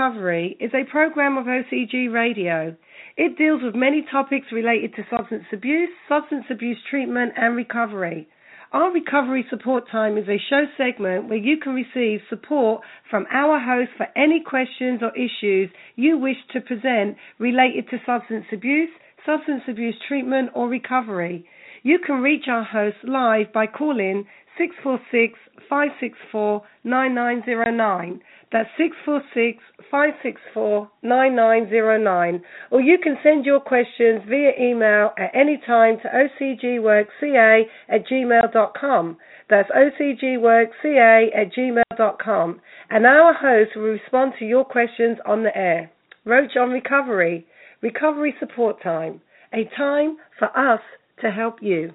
Recovery 0.02 0.58
is 0.60 0.72
a 0.74 0.89
program 0.89 1.38
of 1.38 1.45
OCG 1.45 2.12
Radio. 2.12 2.76
It 3.18 3.38
deals 3.38 3.62
with 3.62 3.76
many 3.76 4.04
topics 4.12 4.47
related 4.52 4.95
to 4.95 5.06
substance 5.16 5.43
abuse, 5.54 5.91
substance 6.10 6.45
abuse 6.49 6.80
treatment, 6.89 7.34
and 7.38 7.56
recovery. 7.56 8.28
Our 8.72 8.91
recovery 8.91 9.45
support 9.47 9.84
time 9.91 10.18
is 10.18 10.28
a 10.28 10.41
show 10.49 10.64
segment 10.76 11.30
where 11.30 11.38
you 11.38 11.58
can 11.58 11.76
receive 11.76 12.22
support 12.32 12.82
from 13.12 13.28
our 13.32 13.60
host 13.60 13.91
for 13.95 14.08
any 14.16 14.41
questions 14.43 15.02
or 15.04 15.16
issues 15.16 15.70
you 15.95 16.18
wish 16.18 16.38
to 16.54 16.62
present 16.62 17.16
related 17.38 17.88
to 17.91 18.02
substance 18.04 18.45
abuse, 18.52 18.89
substance 19.24 19.62
abuse 19.68 19.95
treatment, 20.08 20.49
or 20.56 20.68
recovery. 20.68 21.45
You 21.84 21.99
can 21.99 22.24
reach 22.24 22.45
our 22.47 22.64
host 22.64 22.97
live 23.04 23.54
by 23.54 23.68
calling 23.68 24.26
646 24.58 25.38
564 25.70 26.64
9909. 26.86 28.22
That's 28.52 28.70
646 28.78 29.64
564 29.92 30.89
9909. 31.04 32.42
Or 32.72 32.82
you 32.82 32.98
can 32.98 33.18
send 33.22 33.46
your 33.46 33.60
questions 33.60 34.22
via 34.28 34.52
email 34.60 35.12
at 35.18 35.36
any 35.36 35.62
time 35.68 35.98
to 36.02 36.08
ocgworkca 36.08 37.64
at 37.89 38.08
gmail.com. 38.08 39.18
That's 39.50 39.70
ocgworkca 39.70 41.28
at 41.36 41.54
gmail.com. 41.54 42.62
And 42.89 43.06
our 43.06 43.34
host 43.34 43.72
will 43.76 43.84
respond 43.84 44.34
to 44.39 44.46
your 44.46 44.64
questions 44.66 45.18
on 45.28 45.44
the 45.44 45.56
air. 45.56 45.92
Roach 46.24 46.56
on 46.56 46.70
Recovery, 46.70 47.46
Recovery 47.82 48.34
Support 48.39 48.82
Time, 48.82 49.22
a 49.54 49.70
time 49.76 50.18
for 50.39 50.56
us 50.58 50.82
to 51.22 51.32
help 51.32 51.56
you. 51.62 51.72
You 51.72 51.94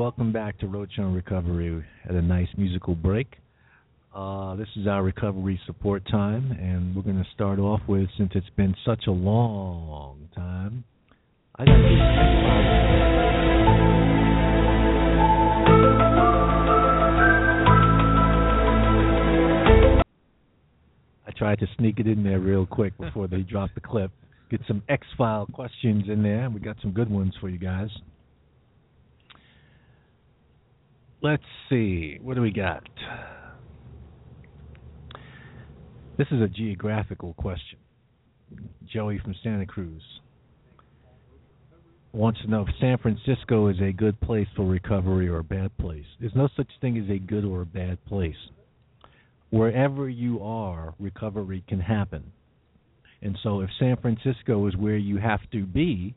welcome 0.00 0.32
back 0.32 0.58
to 0.58 0.66
Roach 0.66 0.98
on 0.98 1.12
Recovery 1.12 1.84
at 2.08 2.14
a 2.14 2.22
nice 2.22 2.48
musical 2.56 2.94
break. 2.94 3.34
Uh, 4.14 4.56
this 4.56 4.66
is 4.76 4.86
our 4.86 5.02
recovery 5.02 5.60
support 5.66 6.02
time, 6.10 6.52
and 6.52 6.96
we're 6.96 7.02
going 7.02 7.22
to 7.22 7.30
start 7.34 7.58
off 7.58 7.82
with 7.86 8.08
since 8.16 8.30
it's 8.34 8.48
been 8.56 8.74
such 8.86 9.02
a 9.08 9.10
long 9.10 10.26
time. 10.34 10.84
I 11.58 11.64
tried 21.36 21.58
to 21.58 21.66
sneak 21.76 21.98
it 21.98 22.06
in 22.06 22.24
there 22.24 22.40
real 22.40 22.64
quick 22.64 22.96
before 22.96 23.28
they 23.28 23.42
dropped 23.42 23.74
the 23.74 23.82
clip. 23.82 24.10
Get 24.50 24.62
some 24.66 24.82
X 24.88 25.06
File 25.18 25.46
questions 25.52 26.04
in 26.08 26.22
there. 26.22 26.48
We 26.48 26.60
got 26.60 26.76
some 26.80 26.92
good 26.92 27.10
ones 27.10 27.34
for 27.38 27.50
you 27.50 27.58
guys. 27.58 27.90
Let's 31.22 31.42
see. 31.68 32.18
What 32.22 32.34
do 32.34 32.40
we 32.40 32.50
got? 32.50 32.82
This 36.16 36.26
is 36.30 36.40
a 36.40 36.48
geographical 36.48 37.34
question. 37.34 37.78
Joey 38.90 39.18
from 39.18 39.34
Santa 39.42 39.66
Cruz 39.66 40.02
wants 42.12 42.40
to 42.40 42.50
know 42.50 42.62
if 42.62 42.74
San 42.80 42.98
Francisco 42.98 43.68
is 43.68 43.76
a 43.80 43.92
good 43.92 44.18
place 44.20 44.48
for 44.56 44.64
recovery 44.64 45.28
or 45.28 45.38
a 45.38 45.44
bad 45.44 45.76
place. 45.78 46.04
There's 46.18 46.34
no 46.34 46.48
such 46.56 46.68
thing 46.80 46.98
as 46.98 47.08
a 47.10 47.18
good 47.18 47.44
or 47.44 47.62
a 47.62 47.66
bad 47.66 48.04
place. 48.06 48.34
Wherever 49.50 50.08
you 50.08 50.42
are, 50.42 50.94
recovery 50.98 51.62
can 51.68 51.80
happen. 51.80 52.32
And 53.22 53.38
so 53.42 53.60
if 53.60 53.70
San 53.78 53.96
Francisco 53.98 54.66
is 54.66 54.76
where 54.76 54.96
you 54.96 55.18
have 55.18 55.40
to 55.52 55.66
be, 55.66 56.14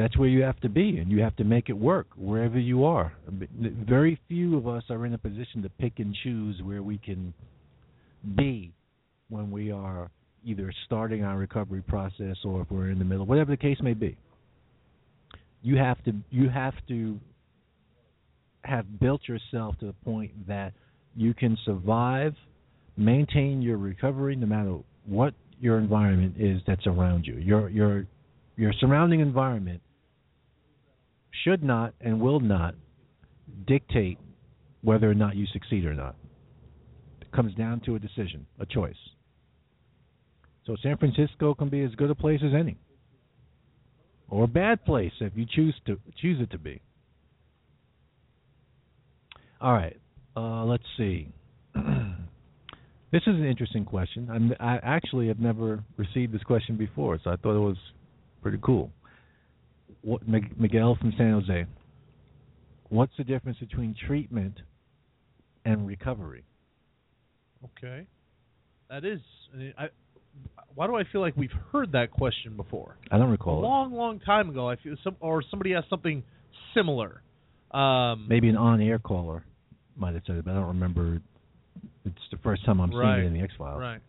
that's 0.00 0.16
where 0.16 0.28
you 0.28 0.42
have 0.42 0.58
to 0.60 0.68
be, 0.70 0.96
and 0.98 1.10
you 1.10 1.20
have 1.20 1.36
to 1.36 1.44
make 1.44 1.68
it 1.68 1.74
work 1.74 2.06
wherever 2.16 2.58
you 2.58 2.84
are. 2.84 3.12
Very 3.86 4.18
few 4.28 4.56
of 4.56 4.66
us 4.66 4.82
are 4.88 5.04
in 5.04 5.12
a 5.12 5.18
position 5.18 5.62
to 5.62 5.68
pick 5.68 5.98
and 5.98 6.16
choose 6.24 6.60
where 6.62 6.82
we 6.82 6.96
can 6.96 7.34
be 8.34 8.72
when 9.28 9.50
we 9.50 9.70
are 9.70 10.10
either 10.42 10.72
starting 10.86 11.22
our 11.22 11.36
recovery 11.36 11.82
process 11.82 12.36
or 12.44 12.62
if 12.62 12.70
we're 12.70 12.88
in 12.88 12.98
the 12.98 13.04
middle, 13.04 13.26
whatever 13.26 13.50
the 13.50 13.58
case 13.58 13.76
may 13.82 13.92
be. 13.92 14.16
You 15.62 15.76
have 15.76 16.02
to 16.04 16.14
you 16.30 16.48
have 16.48 16.74
to 16.88 17.20
have 18.62 18.98
built 19.00 19.20
yourself 19.28 19.78
to 19.80 19.86
the 19.86 19.92
point 20.04 20.48
that 20.48 20.72
you 21.14 21.34
can 21.34 21.58
survive, 21.66 22.34
maintain 22.96 23.60
your 23.60 23.76
recovery 23.76 24.34
no 24.34 24.46
matter 24.46 24.78
what 25.04 25.34
your 25.60 25.76
environment 25.76 26.36
is 26.38 26.62
that's 26.66 26.86
around 26.86 27.26
you. 27.26 27.34
Your 27.34 27.68
your 27.68 28.06
your 28.56 28.72
surrounding 28.80 29.20
environment 29.20 29.82
should 31.44 31.62
not 31.62 31.94
and 32.00 32.20
will 32.20 32.40
not 32.40 32.74
dictate 33.66 34.18
whether 34.82 35.10
or 35.10 35.14
not 35.14 35.36
you 35.36 35.46
succeed 35.52 35.84
or 35.84 35.94
not. 35.94 36.16
It 37.20 37.30
comes 37.32 37.54
down 37.54 37.80
to 37.86 37.96
a 37.96 37.98
decision, 37.98 38.46
a 38.58 38.66
choice. 38.66 38.94
So 40.66 40.76
San 40.82 40.96
Francisco 40.96 41.54
can 41.54 41.68
be 41.68 41.82
as 41.82 41.94
good 41.94 42.10
a 42.10 42.14
place 42.14 42.40
as 42.44 42.52
any. 42.54 42.78
Or 44.28 44.44
a 44.44 44.48
bad 44.48 44.84
place 44.84 45.12
if 45.20 45.32
you 45.34 45.44
choose 45.44 45.74
to 45.86 45.98
choose 46.20 46.40
it 46.40 46.50
to 46.52 46.58
be. 46.58 46.80
All 49.60 49.72
right. 49.72 49.96
Uh, 50.36 50.64
let's 50.64 50.84
see. 50.96 51.28
this 51.74 53.22
is 53.26 53.34
an 53.34 53.44
interesting 53.44 53.84
question. 53.84 54.28
I'm, 54.30 54.54
I 54.60 54.78
actually 54.82 55.28
have 55.28 55.40
never 55.40 55.82
received 55.96 56.32
this 56.32 56.42
question 56.42 56.76
before, 56.76 57.18
so 57.22 57.30
I 57.30 57.36
thought 57.36 57.56
it 57.56 57.66
was 57.66 57.76
pretty 58.42 58.58
cool. 58.62 58.90
What, 60.02 60.22
Miguel 60.26 60.96
from 61.00 61.12
San 61.16 61.32
Jose. 61.32 61.66
What's 62.88 63.12
the 63.18 63.24
difference 63.24 63.58
between 63.58 63.94
treatment 64.06 64.54
and 65.64 65.86
recovery? 65.86 66.44
Okay, 67.76 68.06
that 68.88 69.04
is. 69.04 69.20
I, 69.78 69.88
why 70.74 70.86
do 70.86 70.94
I 70.96 71.02
feel 71.12 71.20
like 71.20 71.36
we've 71.36 71.52
heard 71.72 71.92
that 71.92 72.10
question 72.10 72.56
before? 72.56 72.96
I 73.10 73.18
don't 73.18 73.28
A 73.28 73.32
recall 73.32 73.58
it. 73.58 73.66
long, 73.66 73.92
long 73.92 74.18
time 74.20 74.48
ago. 74.48 74.68
I 74.68 74.76
feel 74.76 74.96
some, 75.04 75.16
or 75.20 75.42
somebody 75.50 75.74
asked 75.74 75.90
something 75.90 76.22
similar. 76.74 77.22
Um, 77.72 78.26
Maybe 78.28 78.48
an 78.48 78.56
on-air 78.56 78.98
caller 78.98 79.44
might 79.96 80.14
have 80.14 80.22
said 80.26 80.36
it, 80.36 80.44
but 80.44 80.52
I 80.52 80.54
don't 80.54 80.68
remember. 80.68 81.20
It's 82.06 82.16
the 82.30 82.38
first 82.38 82.64
time 82.64 82.80
I'm 82.80 82.90
Right. 82.90 83.16
seeing 83.16 83.24
it 83.24 83.28
in 83.28 83.34
the 83.34 83.40
X 83.40 83.52
Files. 83.58 83.78
Right. 83.80 84.00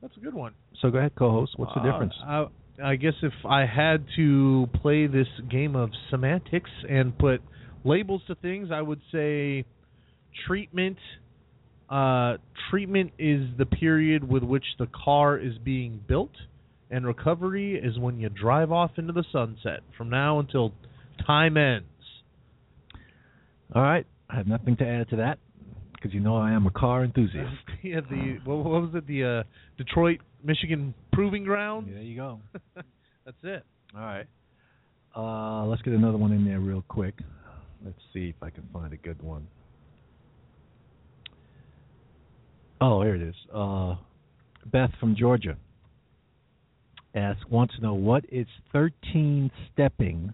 That's 0.00 0.16
a 0.16 0.20
good 0.20 0.34
one. 0.34 0.54
So 0.80 0.90
go 0.90 0.98
ahead, 0.98 1.14
co-host. 1.14 1.52
What's 1.58 1.74
the 1.74 1.80
Uh, 1.80 1.92
difference? 1.92 2.14
I, 2.24 2.46
I 2.82 2.96
guess 2.96 3.14
if 3.22 3.32
I 3.44 3.66
had 3.66 4.04
to 4.16 4.68
play 4.80 5.06
this 5.06 5.28
game 5.50 5.74
of 5.74 5.90
semantics 6.10 6.70
and 6.88 7.16
put 7.18 7.42
labels 7.84 8.22
to 8.28 8.34
things, 8.36 8.70
I 8.70 8.82
would 8.82 9.00
say 9.10 9.64
treatment 10.46 10.98
Uh, 11.90 12.38
treatment 12.70 13.12
is 13.18 13.46
the 13.58 13.66
period 13.66 14.26
with 14.26 14.42
which 14.42 14.64
the 14.78 14.86
car 15.04 15.36
is 15.36 15.58
being 15.58 16.00
built, 16.08 16.32
and 16.90 17.06
recovery 17.06 17.74
is 17.76 17.98
when 17.98 18.18
you 18.18 18.30
drive 18.30 18.72
off 18.72 18.92
into 18.96 19.12
the 19.12 19.24
sunset. 19.30 19.80
From 19.98 20.08
now 20.08 20.38
until 20.38 20.72
time 21.26 21.58
ends. 21.58 21.84
All 23.74 23.82
right, 23.82 24.06
I 24.30 24.36
have 24.36 24.46
nothing 24.46 24.74
to 24.76 24.86
add 24.86 25.10
to 25.10 25.16
that 25.16 25.38
because 26.02 26.14
you 26.14 26.20
know 26.20 26.36
I 26.36 26.50
am 26.50 26.66
a 26.66 26.70
car 26.70 27.04
enthusiast. 27.04 27.54
yeah, 27.82 28.00
the 28.10 28.38
what, 28.44 28.64
what 28.64 28.82
was 28.82 28.90
it? 28.94 29.06
The 29.06 29.24
uh, 29.24 29.42
Detroit, 29.78 30.18
Michigan 30.42 30.94
proving 31.12 31.44
ground. 31.44 31.88
There 31.92 32.02
you 32.02 32.16
go. 32.16 32.40
That's 33.24 33.36
it. 33.44 33.64
All 33.94 34.00
right. 34.00 34.26
Uh, 35.14 35.66
let's 35.66 35.82
get 35.82 35.92
another 35.92 36.18
one 36.18 36.32
in 36.32 36.44
there 36.44 36.58
real 36.58 36.82
quick. 36.88 37.14
Let's 37.84 37.98
see 38.12 38.28
if 38.28 38.42
I 38.42 38.50
can 38.50 38.68
find 38.72 38.92
a 38.92 38.96
good 38.96 39.22
one. 39.22 39.46
Oh, 42.80 43.02
here 43.02 43.14
it 43.14 43.22
is. 43.22 43.34
Uh, 43.54 43.96
Beth 44.66 44.90
from 44.98 45.14
Georgia 45.14 45.56
asks, 47.14 47.42
wants 47.48 47.76
to 47.76 47.82
know 47.82 47.94
what 47.94 48.24
is 48.32 48.46
13 48.72 49.50
stepping 49.72 50.32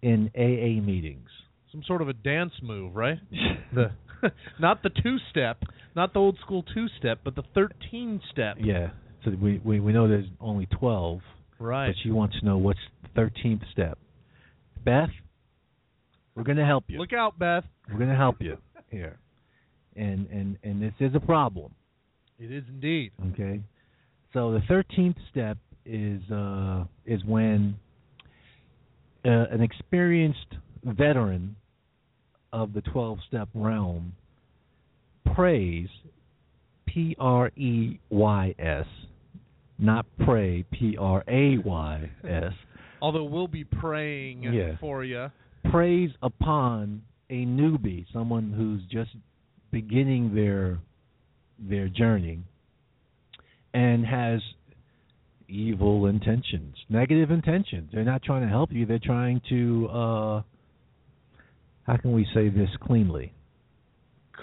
in 0.00 0.30
AA 0.34 0.80
meetings. 0.80 1.28
Some 1.72 1.82
sort 1.86 2.02
of 2.02 2.08
a 2.08 2.12
dance 2.12 2.52
move, 2.62 2.94
right? 2.94 3.18
the 3.74 3.90
not 4.60 4.82
the 4.82 4.90
two 4.90 5.16
step, 5.30 5.62
not 5.96 6.12
the 6.12 6.20
old 6.20 6.38
school 6.44 6.62
two 6.74 6.86
step, 6.98 7.20
but 7.24 7.34
the 7.34 7.42
thirteen 7.54 8.20
step. 8.30 8.56
yeah. 8.60 8.90
So 9.24 9.30
we, 9.40 9.60
we 9.64 9.78
we 9.80 9.92
know 9.92 10.08
there's 10.08 10.26
only 10.40 10.66
12, 10.66 11.20
Right. 11.60 11.86
but 11.86 11.94
she 12.02 12.10
wants 12.10 12.38
to 12.40 12.44
know 12.44 12.58
what's 12.58 12.80
the 13.14 13.20
13th 13.20 13.60
step. 13.70 13.96
Beth, 14.84 15.10
we're 16.34 16.42
going 16.42 16.56
to 16.58 16.64
help 16.66 16.84
you. 16.88 16.98
Look 16.98 17.12
out, 17.12 17.38
Beth. 17.38 17.62
We're 17.88 17.98
going 17.98 18.10
to 18.10 18.16
help 18.16 18.36
you 18.40 18.58
here. 18.90 19.18
And 19.94 20.26
and 20.30 20.58
and 20.64 20.82
this 20.82 20.94
is 20.98 21.14
a 21.14 21.20
problem, 21.20 21.72
It 22.40 22.50
is 22.50 22.64
indeed. 22.68 23.12
okay? 23.32 23.60
So 24.32 24.50
the 24.52 24.60
13th 24.60 25.14
step 25.30 25.56
is 25.86 26.20
uh 26.30 26.84
is 27.06 27.24
when 27.24 27.76
uh, 29.24 29.28
an 29.52 29.60
experienced 29.62 30.46
veteran 30.84 31.54
of 32.52 32.72
the 32.72 32.80
12 32.82 33.18
step 33.28 33.48
realm 33.54 34.12
praise, 35.34 35.88
P 36.86 37.16
R 37.18 37.48
E 37.56 37.98
Y 38.10 38.54
S 38.58 38.86
not 39.78 40.06
pray 40.24 40.64
P 40.70 40.96
R 40.98 41.24
A 41.26 41.58
Y 41.58 42.10
S 42.28 42.52
Although 43.00 43.24
we'll 43.24 43.48
be 43.48 43.64
praying 43.64 44.44
for 44.80 45.02
you. 45.02 45.28
preys 45.70 46.10
upon 46.22 47.02
a 47.30 47.44
newbie, 47.44 48.06
someone 48.12 48.52
who's 48.52 48.82
just 48.90 49.10
beginning 49.72 50.34
their 50.34 50.78
their 51.58 51.88
journey 51.88 52.40
and 53.74 54.06
has 54.06 54.40
evil 55.48 56.06
intentions, 56.06 56.76
negative 56.88 57.30
intentions. 57.30 57.90
They're 57.92 58.04
not 58.04 58.22
trying 58.22 58.42
to 58.42 58.48
help 58.48 58.70
you, 58.72 58.86
they're 58.86 59.00
trying 59.02 59.40
to 59.48 59.88
uh 59.88 60.42
how 61.86 61.96
can 61.96 62.12
we 62.12 62.26
say 62.34 62.48
this 62.48 62.70
cleanly? 62.82 63.32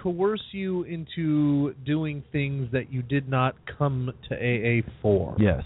Coerce 0.02 0.44
you 0.52 0.84
into 0.84 1.74
doing 1.86 2.24
things 2.32 2.70
that 2.72 2.92
you 2.92 3.02
did 3.02 3.30
not 3.30 3.56
come 3.78 4.12
to 4.30 4.36
AA 4.36 4.82
for. 5.02 5.36
Yes. 5.40 5.64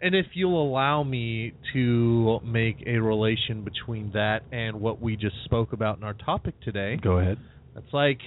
And 0.00 0.16
if 0.16 0.26
you'll 0.34 0.60
allow 0.60 1.04
me 1.04 1.52
to 1.74 2.40
make 2.44 2.82
a 2.86 2.98
relation 2.98 3.62
between 3.62 4.10
that 4.12 4.40
and 4.50 4.80
what 4.80 5.00
we 5.00 5.16
just 5.16 5.36
spoke 5.44 5.72
about 5.72 5.98
in 5.98 6.04
our 6.04 6.14
topic 6.14 6.60
today, 6.60 6.96
Go 6.96 7.18
ahead. 7.18 7.38
It's 7.76 7.92
like 7.92 8.18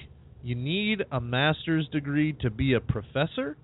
you 0.42 0.54
need 0.54 1.04
a 1.12 1.20
master's 1.20 1.86
degree 1.88 2.32
to 2.40 2.50
be 2.50 2.74
a 2.74 2.80
professor. 2.80 3.56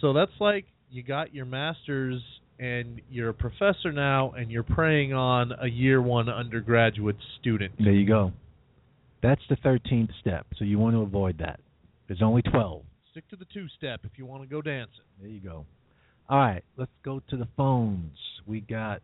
So 0.00 0.12
that's 0.12 0.32
like 0.40 0.64
you 0.90 1.02
got 1.02 1.34
your 1.34 1.44
master's 1.44 2.22
and 2.60 3.00
you're 3.10 3.30
a 3.30 3.34
professor 3.34 3.90
now 3.90 4.32
and 4.32 4.50
you're 4.50 4.62
preying 4.62 5.14
on 5.14 5.52
a 5.60 5.66
year 5.66 6.00
one 6.02 6.28
undergraduate 6.28 7.16
student. 7.40 7.72
There 7.78 7.92
you 7.92 8.06
go. 8.06 8.32
That's 9.22 9.40
the 9.48 9.56
13th 9.56 10.10
step. 10.20 10.46
So 10.58 10.64
you 10.64 10.78
want 10.78 10.94
to 10.94 11.00
avoid 11.00 11.38
that. 11.38 11.60
There's 12.06 12.22
only 12.22 12.42
12. 12.42 12.82
Stick 13.12 13.28
to 13.30 13.36
the 13.36 13.46
two 13.52 13.66
step 13.76 14.00
if 14.04 14.12
you 14.16 14.26
want 14.26 14.42
to 14.42 14.48
go 14.48 14.60
dancing. 14.60 15.04
There 15.20 15.30
you 15.30 15.40
go. 15.40 15.64
All 16.28 16.38
right, 16.38 16.62
let's 16.76 16.92
go 17.02 17.20
to 17.30 17.36
the 17.36 17.48
phones. 17.56 18.16
We 18.46 18.60
got 18.60 19.00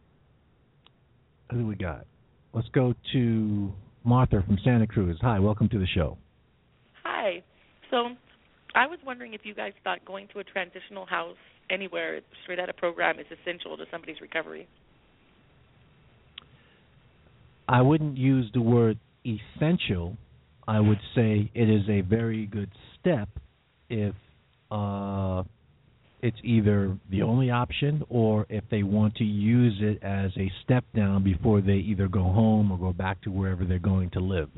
who 1.51 1.59
do 1.59 1.67
we 1.67 1.77
got? 1.77 2.07
Let's 2.53 2.69
go 2.69 2.95
to 3.13 3.73
Martha 4.05 4.43
from 4.47 4.59
Santa 4.65 4.87
Cruz. 4.87 5.17
Hi, 5.23 5.39
welcome 5.39 5.69
to 5.71 5.79
the 5.79 5.87
show. 5.87 6.19
Hi. 7.05 7.43
So 7.91 8.09
I 8.75 8.87
was 8.87 8.99
wondering 9.05 9.35
if 9.35 9.43
you 9.45 9.55
guys 9.55 9.73
thought 9.83 10.05
going 10.05 10.29
to 10.35 10.41
a 10.41 10.45
transitional 10.45 11.07
house 11.07 11.37
anywhere 11.71 12.21
straight 12.43 12.59
out 12.59 12.69
of 12.69 12.77
program 12.77 13.19
is 13.19 13.27
essential 13.41 13.77
to 13.77 13.85
somebody's 13.91 14.21
recovery. 14.21 14.69
I 17.69 17.83
wouldn't 17.83 18.17
use 18.17 18.51
the 18.55 18.61
word 18.61 18.99
essential. 19.25 20.17
I 20.69 20.81
would 20.81 21.01
say 21.15 21.51
it 21.55 21.69
is 21.69 21.89
a 21.89 22.01
very 22.03 22.47
good 22.47 22.71
step 23.01 23.29
if 23.89 24.15
uh, 24.71 25.43
it's 26.23 26.37
either 26.43 26.97
the 27.11 27.23
only 27.23 27.51
option 27.51 28.05
or 28.09 28.47
if 28.49 28.65
they 28.71 28.83
want 28.83 29.15
to 29.17 29.25
use 29.25 29.77
it 29.81 30.03
as 30.03 30.31
a 30.37 30.51
step 30.65 30.85
down 30.95 31.23
before 31.23 31.61
they 31.61 31.75
either 31.75 32.09
go 32.09 32.23
home 32.23 32.73
or 32.73 32.79
go 32.79 32.93
back 32.93 33.21
to 33.23 33.31
wherever 33.31 33.65
they're 33.65 33.79
going 33.79 34.11
to 34.11 34.21
live. 34.21 34.49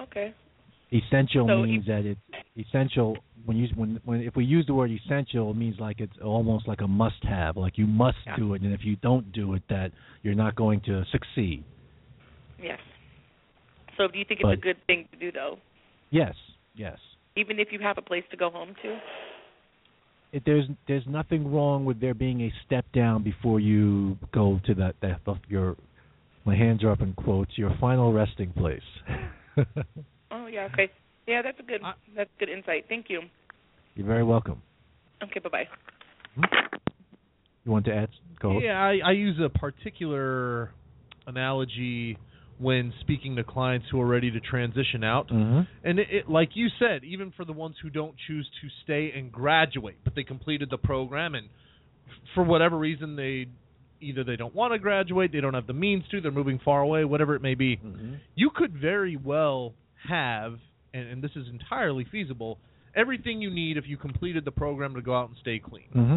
Okay. 0.00 0.34
Essential 0.92 1.46
So 1.46 1.62
means 1.62 1.86
that 1.86 2.04
it's 2.04 2.20
essential 2.56 3.16
when 3.44 3.56
you 3.56 3.68
when 3.76 4.00
when 4.04 4.20
if 4.22 4.34
we 4.34 4.44
use 4.44 4.66
the 4.66 4.74
word 4.74 4.90
essential 4.90 5.50
it 5.50 5.56
means 5.56 5.78
like 5.78 6.00
it's 6.00 6.16
almost 6.22 6.66
like 6.66 6.80
a 6.80 6.88
must 6.88 7.22
have 7.22 7.56
like 7.56 7.78
you 7.78 7.86
must 7.86 8.18
Yeah. 8.26 8.36
do 8.36 8.54
it 8.54 8.62
and 8.62 8.72
if 8.72 8.84
you 8.84 8.96
don't 8.96 9.30
do 9.32 9.54
it 9.54 9.62
that 9.68 9.92
you're 10.22 10.34
not 10.34 10.56
going 10.56 10.80
to 10.82 11.04
succeed. 11.12 11.62
Yes. 12.60 12.80
So 13.96 14.08
do 14.08 14.18
you 14.18 14.24
think 14.24 14.40
it's 14.42 14.52
a 14.52 14.56
good 14.56 14.78
thing 14.86 15.06
to 15.12 15.18
do 15.18 15.30
though? 15.30 15.58
Yes, 16.10 16.34
yes. 16.74 16.98
Even 17.36 17.60
if 17.60 17.68
you 17.70 17.78
have 17.78 17.96
a 17.96 18.02
place 18.02 18.24
to 18.32 18.36
go 18.36 18.50
home 18.50 18.74
to? 18.82 18.98
It, 20.32 20.42
there's 20.44 20.66
there's 20.88 21.06
nothing 21.06 21.52
wrong 21.52 21.84
with 21.84 22.00
there 22.00 22.14
being 22.14 22.40
a 22.42 22.52
step 22.66 22.84
down 22.92 23.22
before 23.22 23.60
you 23.60 24.18
go 24.32 24.60
to 24.66 24.74
that 24.74 24.94
that 25.02 25.20
your 25.48 25.76
my 26.44 26.56
hands 26.56 26.82
are 26.82 26.90
up 26.90 27.00
in 27.00 27.12
quotes 27.12 27.56
your 27.56 27.76
final 27.80 28.12
resting 28.12 28.52
place. 28.52 28.80
Oh 30.30 30.46
yeah, 30.46 30.68
okay. 30.72 30.90
Yeah, 31.26 31.42
that's 31.42 31.58
a 31.60 31.62
good 31.62 31.82
I- 31.84 31.94
that's 32.16 32.30
good 32.38 32.48
insight. 32.48 32.86
Thank 32.88 33.06
you. 33.08 33.22
You're 33.94 34.06
very 34.06 34.24
welcome. 34.24 34.62
Okay, 35.22 35.40
bye-bye. 35.40 35.68
You 37.64 37.72
want 37.72 37.84
to 37.86 37.94
add? 37.94 38.08
Go. 38.40 38.58
Yeah, 38.58 38.78
I, 38.80 38.98
I 39.04 39.10
use 39.12 39.38
a 39.44 39.48
particular 39.50 40.72
analogy 41.26 42.16
when 42.58 42.92
speaking 43.00 43.36
to 43.36 43.44
clients 43.44 43.86
who 43.90 44.00
are 44.00 44.06
ready 44.06 44.30
to 44.30 44.40
transition 44.40 45.02
out. 45.04 45.28
hmm 45.30 45.60
And 45.84 45.98
it, 45.98 46.06
it, 46.10 46.28
like 46.30 46.50
you 46.54 46.68
said, 46.78 47.04
even 47.04 47.32
for 47.36 47.44
the 47.44 47.52
ones 47.52 47.76
who 47.82 47.90
don't 47.90 48.14
choose 48.26 48.48
to 48.62 48.68
stay 48.84 49.12
and 49.16 49.30
graduate, 49.32 49.96
but 50.04 50.14
they 50.14 50.22
completed 50.24 50.68
the 50.70 50.78
program, 50.78 51.34
and 51.34 51.46
f- 51.46 52.12
for 52.34 52.44
whatever 52.44 52.78
reason 52.78 53.16
they 53.16 53.46
either 54.02 54.24
they 54.24 54.36
don't 54.36 54.54
want 54.54 54.72
to 54.72 54.78
graduate, 54.78 55.30
they 55.32 55.40
don't 55.40 55.52
have 55.54 55.66
the 55.66 55.72
means 55.74 56.04
to, 56.10 56.20
they're 56.22 56.30
moving 56.30 56.58
far 56.64 56.80
away, 56.80 57.04
whatever 57.04 57.34
it 57.34 57.42
may 57.42 57.54
be. 57.54 57.76
hmm 57.76 58.14
You 58.34 58.50
could 58.54 58.72
very 58.72 59.16
well 59.16 59.74
have, 60.08 60.54
and, 60.94 61.06
and 61.08 61.22
this 61.22 61.32
is 61.36 61.46
entirely 61.48 62.06
feasible, 62.10 62.58
everything 62.96 63.40
you 63.40 63.50
need 63.50 63.76
if 63.76 63.84
you 63.86 63.96
completed 63.96 64.44
the 64.44 64.50
program 64.50 64.94
to 64.94 65.02
go 65.02 65.16
out 65.16 65.28
and 65.28 65.36
stay 65.40 65.58
clean. 65.58 65.88
hmm 65.92 66.16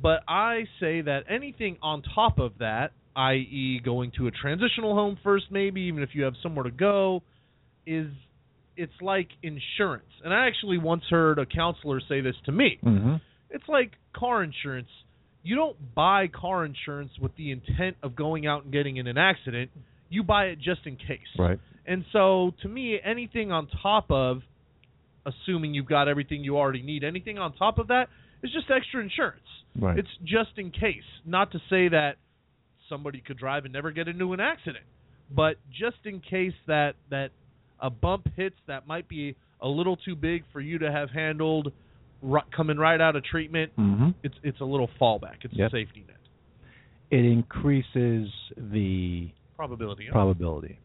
But 0.00 0.20
I 0.28 0.64
say 0.80 1.02
that 1.02 1.20
anything 1.28 1.76
on 1.82 2.02
top 2.14 2.38
of 2.38 2.52
that, 2.58 2.92
i.e., 3.16 3.80
going 3.84 4.12
to 4.18 4.26
a 4.26 4.30
transitional 4.30 4.94
home 4.94 5.18
first, 5.22 5.46
maybe 5.50 5.82
even 5.82 6.02
if 6.02 6.10
you 6.14 6.24
have 6.24 6.34
somewhere 6.42 6.64
to 6.64 6.70
go, 6.70 7.22
is 7.86 8.08
it's 8.76 8.92
like 9.00 9.28
insurance. 9.42 10.08
And 10.24 10.34
I 10.34 10.46
actually 10.48 10.78
once 10.78 11.04
heard 11.08 11.38
a 11.38 11.46
counselor 11.46 12.00
say 12.08 12.20
this 12.20 12.34
to 12.46 12.52
me. 12.52 12.78
hmm 12.82 13.16
It's 13.50 13.68
like 13.68 13.92
car 14.16 14.42
insurance. 14.42 14.88
You 15.42 15.56
don't 15.56 15.94
buy 15.94 16.26
car 16.28 16.64
insurance 16.64 17.10
with 17.20 17.36
the 17.36 17.52
intent 17.52 17.96
of 18.02 18.16
going 18.16 18.46
out 18.46 18.64
and 18.64 18.72
getting 18.72 18.96
in 18.96 19.06
an 19.06 19.18
accident. 19.18 19.70
You 20.08 20.22
buy 20.22 20.46
it 20.46 20.58
just 20.58 20.80
in 20.86 20.96
case. 20.96 21.20
Right. 21.38 21.60
And 21.86 22.04
so, 22.12 22.52
to 22.62 22.68
me, 22.68 22.98
anything 23.04 23.52
on 23.52 23.68
top 23.82 24.10
of, 24.10 24.42
assuming 25.26 25.74
you've 25.74 25.86
got 25.88 26.08
everything 26.08 26.42
you 26.44 26.56
already 26.58 26.82
need, 26.82 27.04
anything 27.04 27.38
on 27.38 27.54
top 27.54 27.78
of 27.78 27.88
that 27.88 28.08
is 28.42 28.50
just 28.52 28.66
extra 28.70 29.02
insurance. 29.02 29.40
Right. 29.78 29.98
It's 29.98 30.08
just 30.24 30.50
in 30.56 30.70
case. 30.70 31.02
Not 31.26 31.52
to 31.52 31.58
say 31.70 31.88
that 31.88 32.16
somebody 32.88 33.20
could 33.20 33.38
drive 33.38 33.64
and 33.64 33.72
never 33.72 33.90
get 33.90 34.08
into 34.08 34.32
an 34.32 34.40
accident, 34.40 34.84
but 35.34 35.56
just 35.70 35.96
in 36.04 36.20
case 36.20 36.52
that 36.66 36.94
that 37.10 37.30
a 37.80 37.90
bump 37.90 38.28
hits 38.36 38.56
that 38.66 38.86
might 38.86 39.08
be 39.08 39.34
a 39.60 39.68
little 39.68 39.96
too 39.96 40.14
big 40.14 40.44
for 40.52 40.60
you 40.60 40.78
to 40.78 40.92
have 40.92 41.10
handled 41.10 41.72
ri- 42.22 42.40
coming 42.54 42.76
right 42.76 43.00
out 43.00 43.16
of 43.16 43.24
treatment. 43.24 43.72
hmm 43.76 44.10
It's 44.22 44.34
it's 44.42 44.60
a 44.60 44.64
little 44.64 44.88
fallback. 45.00 45.38
It's 45.42 45.54
Yep. 45.54 45.68
a 45.68 45.70
safety 45.70 46.04
net 46.06 46.16
It 47.10 47.24
increases 47.24 48.28
the 48.56 49.30
probability. 49.56 50.06
probability. 50.10 50.78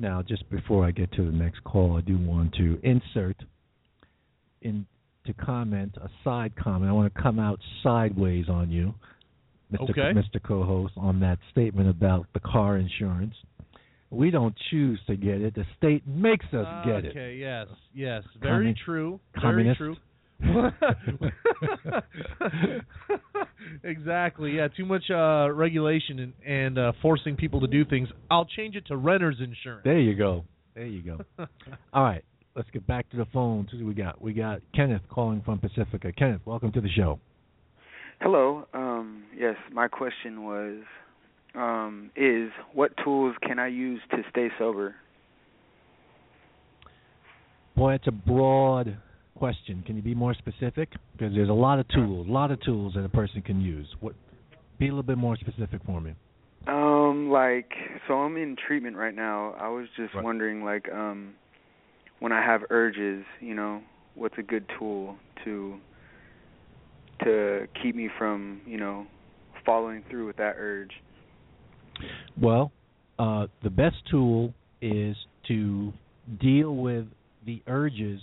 Now, 0.00 0.22
just 0.26 0.48
before 0.48 0.86
I 0.86 0.92
get 0.92 1.12
to 1.12 1.24
the 1.24 1.30
next 1.30 1.62
call, 1.62 1.98
I 1.98 2.00
do 2.00 2.16
want 2.16 2.54
to 2.54 2.80
insert 2.82 3.36
in 4.62 4.86
to 5.26 5.34
comment 5.34 5.94
a 6.02 6.08
side 6.24 6.54
comment. 6.56 6.88
I 6.90 6.94
want 6.94 7.12
to 7.14 7.22
come 7.22 7.38
out 7.38 7.60
sideways 7.82 8.48
on 8.48 8.70
you, 8.70 8.94
Mr. 9.70 9.90
Okay. 9.90 10.18
Mr. 10.18 10.42
Co-host, 10.42 10.94
on 10.96 11.20
that 11.20 11.38
statement 11.50 11.90
about 11.90 12.26
the 12.32 12.40
car 12.40 12.78
insurance. 12.78 13.34
We 14.08 14.30
don't 14.30 14.54
choose 14.70 14.98
to 15.06 15.16
get 15.16 15.42
it; 15.42 15.54
the 15.54 15.66
state 15.76 16.06
makes 16.08 16.46
us 16.46 16.66
get 16.86 17.04
it. 17.04 17.10
Okay, 17.10 17.36
yes, 17.38 17.66
yes. 17.94 18.22
Very 18.40 18.72
Commun- 18.72 18.76
true. 18.82 19.20
communist. 19.38 19.78
Very 19.78 19.94
true. 19.94 20.02
exactly. 23.84 24.52
Yeah, 24.52 24.68
too 24.68 24.86
much 24.86 25.10
uh 25.10 25.50
regulation 25.52 26.18
and, 26.18 26.32
and 26.46 26.78
uh 26.78 26.92
forcing 27.02 27.36
people 27.36 27.60
to 27.60 27.66
do 27.66 27.84
things. 27.84 28.08
I'll 28.30 28.46
change 28.46 28.76
it 28.76 28.86
to 28.86 28.96
renter's 28.96 29.36
insurance. 29.38 29.82
There 29.84 29.98
you 29.98 30.14
go. 30.14 30.44
There 30.74 30.86
you 30.86 31.02
go. 31.02 31.18
All 31.92 32.02
right, 32.02 32.24
let's 32.56 32.70
get 32.70 32.86
back 32.86 33.10
to 33.10 33.16
the 33.16 33.26
phone. 33.32 33.68
See 33.70 33.78
what 33.78 33.86
we 33.86 33.94
got. 33.94 34.22
We 34.22 34.32
got 34.32 34.60
Kenneth 34.74 35.02
calling 35.10 35.42
from 35.44 35.58
Pacifica. 35.58 36.12
Kenneth, 36.12 36.42
welcome 36.44 36.72
to 36.72 36.80
the 36.80 36.90
show. 36.90 37.18
Hello. 38.20 38.66
Um, 38.74 39.24
yes, 39.36 39.56
my 39.72 39.88
question 39.88 40.44
was, 40.44 40.82
um, 41.54 42.10
is 42.16 42.50
what 42.74 42.92
tools 43.02 43.34
can 43.42 43.58
I 43.58 43.68
use 43.68 44.00
to 44.10 44.18
stay 44.30 44.48
sober? 44.58 44.94
Boy, 47.76 47.94
it's 47.94 48.06
a 48.06 48.12
broad 48.12 48.98
question. 49.40 49.82
Can 49.86 49.96
you 49.96 50.02
be 50.02 50.14
more 50.14 50.34
specific? 50.34 50.90
Because 51.12 51.34
there's 51.34 51.48
a 51.48 51.52
lot 51.52 51.78
of 51.78 51.88
tools, 51.88 52.28
a 52.28 52.30
lot 52.30 52.50
of 52.50 52.60
tools 52.62 52.92
that 52.94 53.04
a 53.04 53.08
person 53.08 53.40
can 53.40 53.60
use. 53.60 53.88
What? 54.00 54.14
Be 54.78 54.86
a 54.86 54.90
little 54.90 55.02
bit 55.02 55.18
more 55.18 55.36
specific 55.36 55.80
for 55.84 56.00
me. 56.00 56.12
Um, 56.68 57.30
like, 57.30 57.72
so 58.06 58.14
I'm 58.14 58.36
in 58.36 58.54
treatment 58.54 58.96
right 58.96 59.14
now. 59.14 59.54
I 59.58 59.68
was 59.68 59.86
just 59.96 60.14
Right. 60.14 60.22
wondering, 60.22 60.62
like, 60.62 60.92
um, 60.92 61.34
when 62.18 62.32
I 62.32 62.42
have 62.42 62.64
urges, 62.68 63.24
you 63.40 63.54
know, 63.54 63.82
what's 64.14 64.36
a 64.38 64.42
good 64.42 64.66
tool 64.78 65.16
to 65.44 65.80
to 67.24 67.66
keep 67.82 67.94
me 67.94 68.08
from, 68.18 68.60
you 68.66 68.78
know, 68.78 69.06
following 69.64 70.02
through 70.10 70.26
with 70.26 70.36
that 70.36 70.54
urge? 70.58 70.92
Well, 72.40 72.72
uh, 73.18 73.46
the 73.62 73.70
best 73.70 73.96
tool 74.10 74.54
is 74.80 75.16
to 75.48 75.92
deal 76.40 76.74
with 76.76 77.06
the 77.44 77.62
urges 77.66 78.20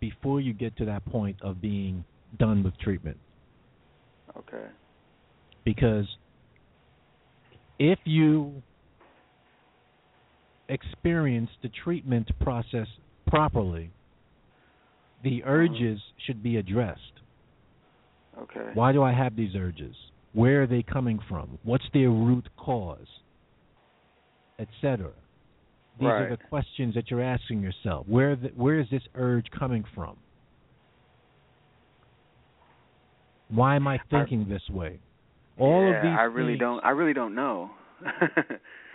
before 0.00 0.40
you 0.40 0.52
get 0.52 0.76
to 0.78 0.84
that 0.84 1.04
point 1.06 1.36
of 1.42 1.60
being 1.60 2.04
done 2.38 2.62
with 2.62 2.78
treatment. 2.78 3.16
Okay. 4.36 4.66
because 5.66 6.06
if 7.78 7.98
you 8.04 8.62
experience 10.68 11.50
the 11.62 11.68
treatment 11.84 12.30
process 12.40 12.86
properly, 13.26 13.90
the 15.22 15.42
uh-huh. 15.42 15.52
urges 15.52 16.00
should 16.24 16.42
be 16.42 16.56
addressed. 16.56 17.00
Okay. 18.38 18.70
Why 18.74 18.92
do 18.92 19.02
I 19.02 19.12
have 19.12 19.36
these 19.36 19.54
urges? 19.56 19.94
Where 20.32 20.62
are 20.62 20.66
they 20.66 20.82
coming 20.82 21.18
from? 21.28 21.58
What's 21.64 21.84
their 21.92 22.10
root 22.10 22.48
cause? 22.56 23.06
Etc. 24.58 25.10
These 25.98 26.08
are 26.08 26.28
the 26.28 26.36
questions 26.48 26.94
that 26.94 27.10
you're 27.10 27.22
asking 27.22 27.62
yourself. 27.62 28.06
Where 28.06 28.36
the, 28.36 28.48
where 28.48 28.78
is 28.78 28.86
this 28.90 29.02
urge 29.14 29.46
coming 29.56 29.84
from? 29.94 30.16
Why 33.48 33.76
am 33.76 33.86
I 33.86 33.98
thinking 34.10 34.46
this 34.48 34.62
way? 34.68 35.00
All 35.58 35.82
yeah, 35.88 35.96
of 35.96 36.02
these 36.02 36.16
I 36.18 36.22
really 36.24 36.52
things- 36.52 36.60
don't 36.60 36.84
I 36.84 36.90
really 36.90 37.14
don't 37.14 37.34
know. 37.34 37.70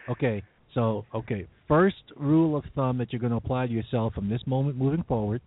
Okay, 0.09 0.43
so 0.73 1.05
okay, 1.13 1.47
first 1.67 1.95
rule 2.17 2.57
of 2.57 2.63
thumb 2.75 2.97
that 2.97 3.13
you're 3.13 3.19
going 3.19 3.31
to 3.31 3.37
apply 3.37 3.67
to 3.67 3.71
yourself 3.71 4.13
from 4.13 4.27
this 4.29 4.41
moment 4.47 4.75
moving 4.75 5.03
forward. 5.03 5.41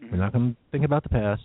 We're 0.00 0.18
not 0.18 0.32
going 0.32 0.52
to 0.52 0.56
think 0.70 0.84
about 0.84 1.02
the 1.02 1.08
past, 1.08 1.42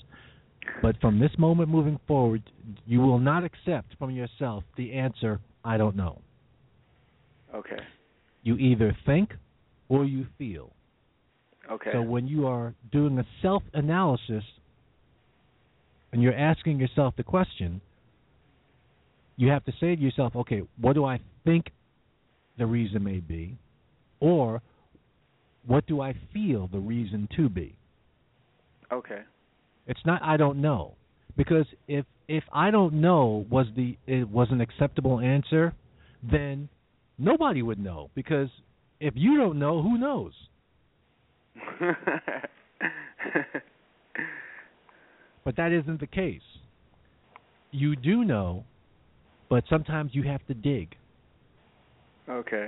but 0.81 0.95
from 1.01 1.19
this 1.19 1.31
moment 1.37 1.69
moving 1.69 1.99
forward, 2.07 2.43
you 2.85 2.99
will 3.01 3.17
not 3.19 3.43
accept 3.43 3.95
from 3.97 4.11
yourself 4.11 4.63
the 4.77 4.93
answer 4.93 5.39
"I 5.65 5.77
don't 5.77 5.95
know." 5.95 6.21
Okay. 7.53 7.79
You 8.43 8.55
either 8.55 8.95
think 9.05 9.33
or 9.89 10.05
you 10.05 10.25
feel. 10.37 10.71
Okay. 11.69 11.91
So 11.91 12.01
when 12.01 12.27
you 12.27 12.47
are 12.47 12.73
doing 12.91 13.19
a 13.19 13.25
self-analysis 13.41 14.43
and 16.13 16.21
you're 16.21 16.35
asking 16.35 16.79
yourself 16.79 17.13
the 17.17 17.23
question, 17.23 17.81
you 19.35 19.49
have 19.49 19.65
to 19.65 19.71
say 19.79 19.95
to 19.95 20.01
yourself, 20.01 20.35
okay, 20.35 20.61
what 20.79 20.93
do 20.93 21.05
I 21.05 21.19
think 21.45 21.71
the 22.57 22.65
reason 22.65 23.03
may 23.03 23.19
be? 23.19 23.57
Or 24.19 24.61
what 25.65 25.85
do 25.87 26.01
I 26.01 26.15
feel 26.33 26.67
the 26.71 26.79
reason 26.79 27.27
to 27.35 27.49
be? 27.49 27.75
okay. 28.91 29.21
It's 29.87 29.99
not 30.05 30.21
I 30.23 30.37
don't 30.37 30.61
know. 30.61 30.95
Because 31.35 31.65
if 31.87 32.05
if 32.27 32.43
I 32.51 32.71
don't 32.71 32.95
know 32.95 33.45
was 33.49 33.67
the 33.75 33.97
it 34.05 34.27
was 34.29 34.47
an 34.51 34.61
acceptable 34.61 35.19
answer, 35.19 35.73
then 36.23 36.69
nobody 37.17 37.61
would 37.61 37.79
know 37.79 38.09
because 38.15 38.49
if 38.99 39.13
you 39.15 39.37
don't 39.37 39.59
know, 39.59 39.81
who 39.81 39.97
knows? 39.97 40.33
But 45.47 45.55
that 45.55 45.71
isn't 45.71 46.01
the 46.01 46.07
case. 46.07 46.41
You 47.71 47.95
do 47.95 48.25
know, 48.25 48.65
but 49.49 49.63
sometimes 49.69 50.11
you 50.13 50.23
have 50.23 50.45
to 50.47 50.53
dig, 50.53 50.93
okay. 52.29 52.67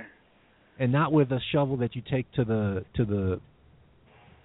and 0.78 0.90
not 0.90 1.12
with 1.12 1.30
a 1.30 1.40
shovel 1.52 1.76
that 1.76 1.94
you 1.94 2.00
take 2.10 2.32
to 2.32 2.42
the 2.42 2.86
to 2.96 3.04
the 3.04 3.38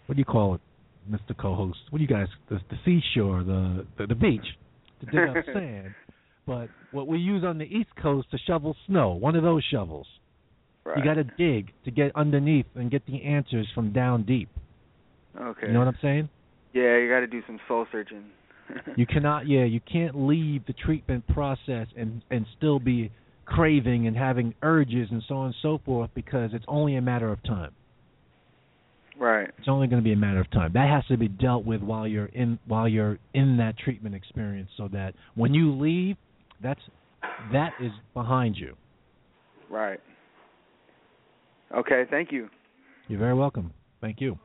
what 0.06 0.16
do 0.16 0.20
you 0.20 0.26
call 0.26 0.56
it, 0.56 0.62
Mr. 1.10 1.34
Co-host? 1.38 1.80
What 1.92 2.00
do 2.00 2.04
you 2.04 2.10
guys 2.10 2.28
the, 2.50 2.60
the 2.70 2.76
seashore, 2.84 3.46
the, 3.46 3.86
the 3.98 4.08
the 4.08 4.16
beach 4.16 4.46
to 5.00 5.06
dig 5.06 5.30
up 5.30 5.46
sand, 5.54 5.96
but 6.46 6.70
what 6.92 7.08
we 7.08 7.18
use 7.20 7.44
on 7.44 7.58
the 7.58 7.66
East 7.66 7.90
Coast 8.02 8.30
to 8.32 8.38
shovel 8.48 8.76
snow, 8.88 9.12
one 9.14 9.36
of 9.36 9.44
those 9.44 9.64
shovels. 9.72 10.08
Right. 10.86 10.98
You 10.98 11.04
got 11.04 11.16
to 11.16 11.24
dig 11.24 11.72
to 11.86 11.92
get 11.92 12.12
underneath 12.16 12.68
and 12.76 12.92
get 12.92 13.06
the 13.08 13.24
answers 13.24 13.68
from 13.74 13.92
down 13.92 14.24
deep. 14.24 14.50
Okay. 15.40 15.68
You 15.68 15.74
know 15.74 15.80
what 15.80 15.88
I'm 15.88 15.98
saying? 16.02 16.30
Yeah, 16.74 16.98
you 16.98 17.10
got 17.10 17.22
to 17.22 17.28
do 17.28 17.42
some 17.48 17.60
soul 17.68 17.86
searching. 17.92 18.26
You 18.96 19.06
cannot, 19.06 19.48
yeah, 19.48 19.64
you 19.66 19.80
can't 19.80 20.16
leave 20.28 20.66
the 20.66 20.74
treatment 20.74 21.28
process 21.28 21.88
and 21.96 22.24
and 22.32 22.46
still 22.58 22.80
be 22.80 23.12
craving 23.46 24.08
and 24.08 24.18
having 24.18 24.56
urges 24.64 25.08
and 25.12 25.22
so 25.28 25.36
on 25.36 25.46
and 25.48 25.56
so 25.62 25.80
forth 25.86 26.10
because 26.16 26.50
it's 26.54 26.66
only 26.68 26.96
a 26.96 27.02
matter 27.02 27.32
of 27.32 27.44
time. 27.44 27.74
right. 29.20 29.50
It's 29.60 29.68
only 29.68 29.88
going 29.88 30.02
to 30.02 30.04
be 30.04 30.14
a 30.14 30.18
matter 30.18 30.40
of 30.42 30.50
time. 30.52 30.72
That 30.74 30.90
has 30.90 31.06
to 31.08 31.18
be 31.18 31.28
dealt 31.28 31.64
with 31.66 31.82
while 31.82 32.08
you're 32.08 32.26
in 32.26 32.58
while 32.68 32.88
you're 32.88 33.20
in 33.34 33.58
that 33.58 33.78
treatment 33.78 34.16
experience, 34.16 34.70
so 34.78 34.88
that 34.94 35.14
when 35.36 35.54
you 35.54 35.74
leave, 35.76 36.18
that's 36.62 36.82
that 37.52 37.74
is 37.82 37.92
behind 38.14 38.58
you. 38.58 38.76
Right. 39.70 40.00
Okay, 41.76 42.04
thank 42.10 42.32
you. 42.32 42.50
You're 43.08 43.20
very 43.20 43.34
welcome. 43.34 43.72
Thank 44.02 44.22
you. 44.22 44.38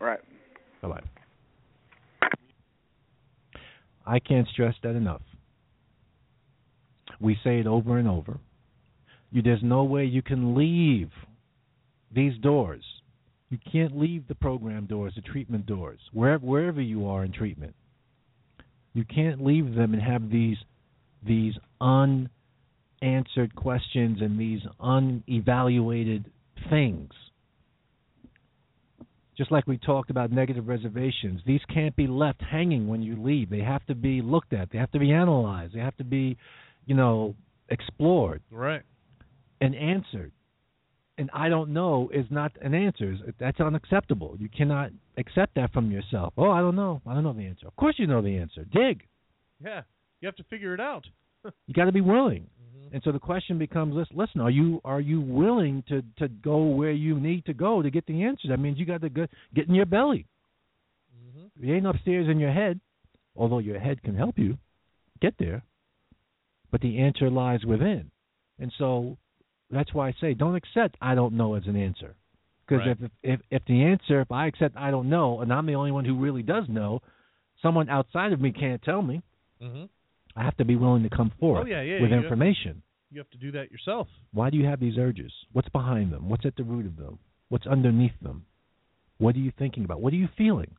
Right. 0.00 0.20
Bye 0.80 0.88
bye. 0.88 1.00
I 4.06 4.18
can't 4.18 4.48
stress 4.48 4.74
that 4.82 4.96
enough. 4.96 5.22
We 7.20 7.36
say 7.44 7.60
it 7.60 7.66
over 7.66 7.98
and 7.98 8.08
over. 8.08 8.38
You, 9.30 9.42
there's 9.42 9.62
no 9.62 9.84
way 9.84 10.04
you 10.04 10.22
can 10.22 10.54
leave 10.56 11.10
these 12.14 12.36
doors. 12.38 12.84
You 13.48 13.58
can't 13.70 13.98
leave 13.98 14.26
the 14.28 14.34
program 14.34 14.86
doors, 14.86 15.12
the 15.14 15.22
treatment 15.22 15.66
doors, 15.66 16.00
wherever 16.12 16.44
wherever 16.44 16.80
you 16.80 17.06
are 17.06 17.24
in 17.24 17.32
treatment. 17.32 17.74
You 18.94 19.04
can't 19.04 19.44
leave 19.44 19.74
them 19.74 19.94
and 19.94 20.02
have 20.02 20.30
these 20.30 20.56
these 21.26 21.54
unanswered 21.80 23.54
questions 23.54 24.20
and 24.20 24.38
these 24.38 24.60
unevaluated 24.80 26.30
things 26.70 27.10
just 29.36 29.50
like 29.50 29.66
we 29.66 29.78
talked 29.78 30.10
about 30.10 30.30
negative 30.30 30.68
reservations, 30.68 31.40
these 31.46 31.60
can't 31.72 31.96
be 31.96 32.06
left 32.06 32.42
hanging 32.42 32.86
when 32.86 33.02
you 33.02 33.16
leave. 33.20 33.48
They 33.48 33.60
have 33.60 33.84
to 33.86 33.94
be 33.94 34.20
looked 34.20 34.52
at. 34.52 34.70
They 34.70 34.78
have 34.78 34.90
to 34.92 34.98
be 34.98 35.10
analyzed. 35.10 35.74
They 35.74 35.80
have 35.80 35.96
to 35.96 36.04
be, 36.04 36.36
you 36.84 36.94
know, 36.94 37.34
explored 37.70 38.42
Right. 38.50 38.82
and 39.60 39.74
answered. 39.74 40.32
And 41.16 41.30
I 41.32 41.48
don't 41.48 41.70
know 41.70 42.10
is 42.12 42.26
not 42.30 42.52
an 42.60 42.74
answer. 42.74 43.16
That's 43.38 43.58
unacceptable. 43.58 44.36
You 44.38 44.48
cannot 44.50 44.90
accept 45.16 45.54
that 45.54 45.72
from 45.72 45.90
yourself. 45.90 46.34
Oh, 46.36 46.50
I 46.50 46.60
don't 46.60 46.76
know. 46.76 47.00
I 47.06 47.14
don't 47.14 47.24
know 47.24 47.32
the 47.32 47.46
answer. 47.46 47.66
Of 47.66 47.76
course 47.76 47.98
you 47.98 48.06
know 48.06 48.20
the 48.20 48.36
answer. 48.36 48.64
Dig. 48.64 49.06
Yeah. 49.64 49.82
You 50.22 50.26
have 50.26 50.36
to 50.36 50.44
figure 50.44 50.72
it 50.72 50.80
out. 50.80 51.04
You 51.66 51.74
got 51.74 51.86
to 51.86 51.92
be 51.92 52.00
willing. 52.00 52.42
Mm-hmm. 52.44 52.94
And 52.94 53.02
so 53.02 53.10
the 53.10 53.18
question 53.18 53.58
becomes: 53.58 53.96
lis- 53.96 54.06
Listen, 54.14 54.40
are 54.40 54.50
you 54.50 54.80
are 54.84 55.00
you 55.00 55.20
willing 55.20 55.82
to 55.88 56.02
to 56.18 56.28
go 56.28 56.62
where 56.62 56.92
you 56.92 57.18
need 57.18 57.44
to 57.46 57.52
go 57.52 57.82
to 57.82 57.90
get 57.90 58.06
the 58.06 58.22
answer? 58.22 58.46
That 58.48 58.60
means 58.60 58.78
you 58.78 58.86
got 58.86 59.00
to 59.00 59.08
go, 59.08 59.26
get 59.52 59.68
in 59.68 59.74
your 59.74 59.86
belly. 59.86 60.26
Mm-hmm. 61.12 61.68
It 61.68 61.74
ain't 61.74 61.86
upstairs 61.86 62.28
in 62.30 62.38
your 62.38 62.52
head, 62.52 62.80
although 63.34 63.58
your 63.58 63.80
head 63.80 64.02
can 64.04 64.14
help 64.14 64.38
you 64.38 64.56
get 65.20 65.34
there. 65.38 65.62
But 66.70 66.80
the 66.80 66.98
answer 67.00 67.28
lies 67.28 67.64
within. 67.64 68.10
And 68.60 68.72
so 68.78 69.18
that's 69.70 69.92
why 69.92 70.08
I 70.08 70.14
say 70.20 70.34
don't 70.34 70.54
accept 70.54 70.96
I 71.00 71.16
don't 71.16 71.34
know 71.34 71.54
as 71.54 71.64
an 71.66 71.74
answer. 71.76 72.14
Because 72.68 72.86
Right. 72.86 72.96
if, 73.00 73.10
if 73.24 73.40
if 73.50 73.64
the 73.66 73.82
answer, 73.82 74.20
if 74.20 74.30
I 74.30 74.46
accept 74.46 74.76
I 74.76 74.92
don't 74.92 75.08
know, 75.08 75.40
and 75.40 75.52
I'm 75.52 75.66
the 75.66 75.74
only 75.74 75.90
one 75.90 76.04
who 76.04 76.16
really 76.16 76.42
does 76.44 76.68
know, 76.68 77.02
someone 77.62 77.88
outside 77.88 78.32
of 78.32 78.40
me 78.40 78.52
can't 78.52 78.80
tell 78.82 79.02
me. 79.02 79.22
hmm 79.60 79.86
I 80.36 80.42
have 80.44 80.56
to 80.58 80.64
be 80.64 80.76
willing 80.76 81.02
to 81.02 81.10
come 81.10 81.30
forth 81.38 81.64
Oh 81.64 81.66
yeah, 81.66 81.82
yeah. 81.82 82.00
with 82.00 82.10
you 82.10 82.16
have- 82.16 82.24
information. 82.24 82.82
you 83.10 83.18
have 83.18 83.30
to 83.30 83.38
do 83.38 83.52
that 83.52 83.70
yourself. 83.70 84.08
Why 84.32 84.48
do 84.50 84.56
you 84.56 84.64
have 84.66 84.80
these 84.80 84.96
urges? 84.98 85.32
What's 85.52 85.68
behind 85.68 86.12
them? 86.12 86.28
What's 86.28 86.46
at 86.46 86.56
the 86.56 86.64
root 86.64 86.86
of 86.86 86.96
them? 86.96 87.18
What's 87.50 87.66
underneath 87.66 88.18
them? 88.22 88.46
What 89.18 89.36
are 89.36 89.40
you 89.40 89.52
thinking 89.58 89.84
about? 89.84 90.00
What 90.00 90.12
are 90.14 90.16
you 90.16 90.28
feeling 90.38 90.74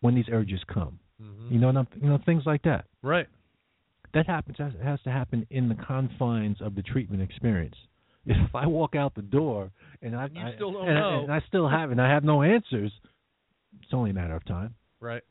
when 0.00 0.14
these 0.14 0.28
urges 0.32 0.60
come? 0.72 0.98
hmm 1.20 1.52
You 1.52 1.58
know, 1.60 1.68
I'm- 1.68 1.86
you 2.00 2.08
know 2.08 2.18
things 2.18 2.46
like 2.46 2.62
that. 2.62 2.86
Right. 3.02 3.28
That 4.14 4.26
happens 4.26 4.56
has, 4.58 4.72
has 4.82 5.00
to 5.02 5.10
happen 5.10 5.46
in 5.50 5.68
the 5.68 5.74
confines 5.76 6.60
of 6.60 6.74
the 6.74 6.82
treatment 6.82 7.22
experience. 7.22 7.76
If 8.26 8.54
I 8.54 8.66
walk 8.66 8.94
out 8.96 9.14
the 9.14 9.22
door 9.22 9.70
and 10.02 10.14
I, 10.16 10.26
You 10.26 10.40
I 10.40 10.54
still 10.54 10.72
don't 10.72 10.88
and, 10.88 10.98
I- 10.98 11.14
and 11.22 11.32
I 11.32 11.40
still 11.48 11.68
have 11.68 11.90
and 11.90 12.00
I 12.00 12.08
have 12.10 12.24
no 12.24 12.42
answers, 12.42 12.92
it's 13.82 13.92
only 13.92 14.10
a 14.10 14.14
matter 14.14 14.34
of 14.34 14.44
time. 14.46 14.74
Right. 15.00 15.22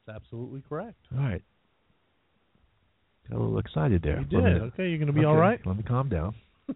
It's 0.00 0.14
absolutely 0.16 0.62
correct. 0.68 0.96
All 1.14 1.22
right. 1.22 1.42
Got 3.30 3.38
a 3.38 3.42
little 3.42 3.58
excited 3.58 4.02
there. 4.02 4.20
You 4.20 4.26
did. 4.26 4.42
me- 4.44 4.50
Okay, 4.72 4.88
you're 4.88 4.98
gonna 4.98 5.12
be 5.12 5.20
okay, 5.20 5.26
all 5.26 5.36
right. 5.36 5.60
Let 5.66 5.76
me 5.76 5.82
calm 5.82 6.08
down. 6.08 6.34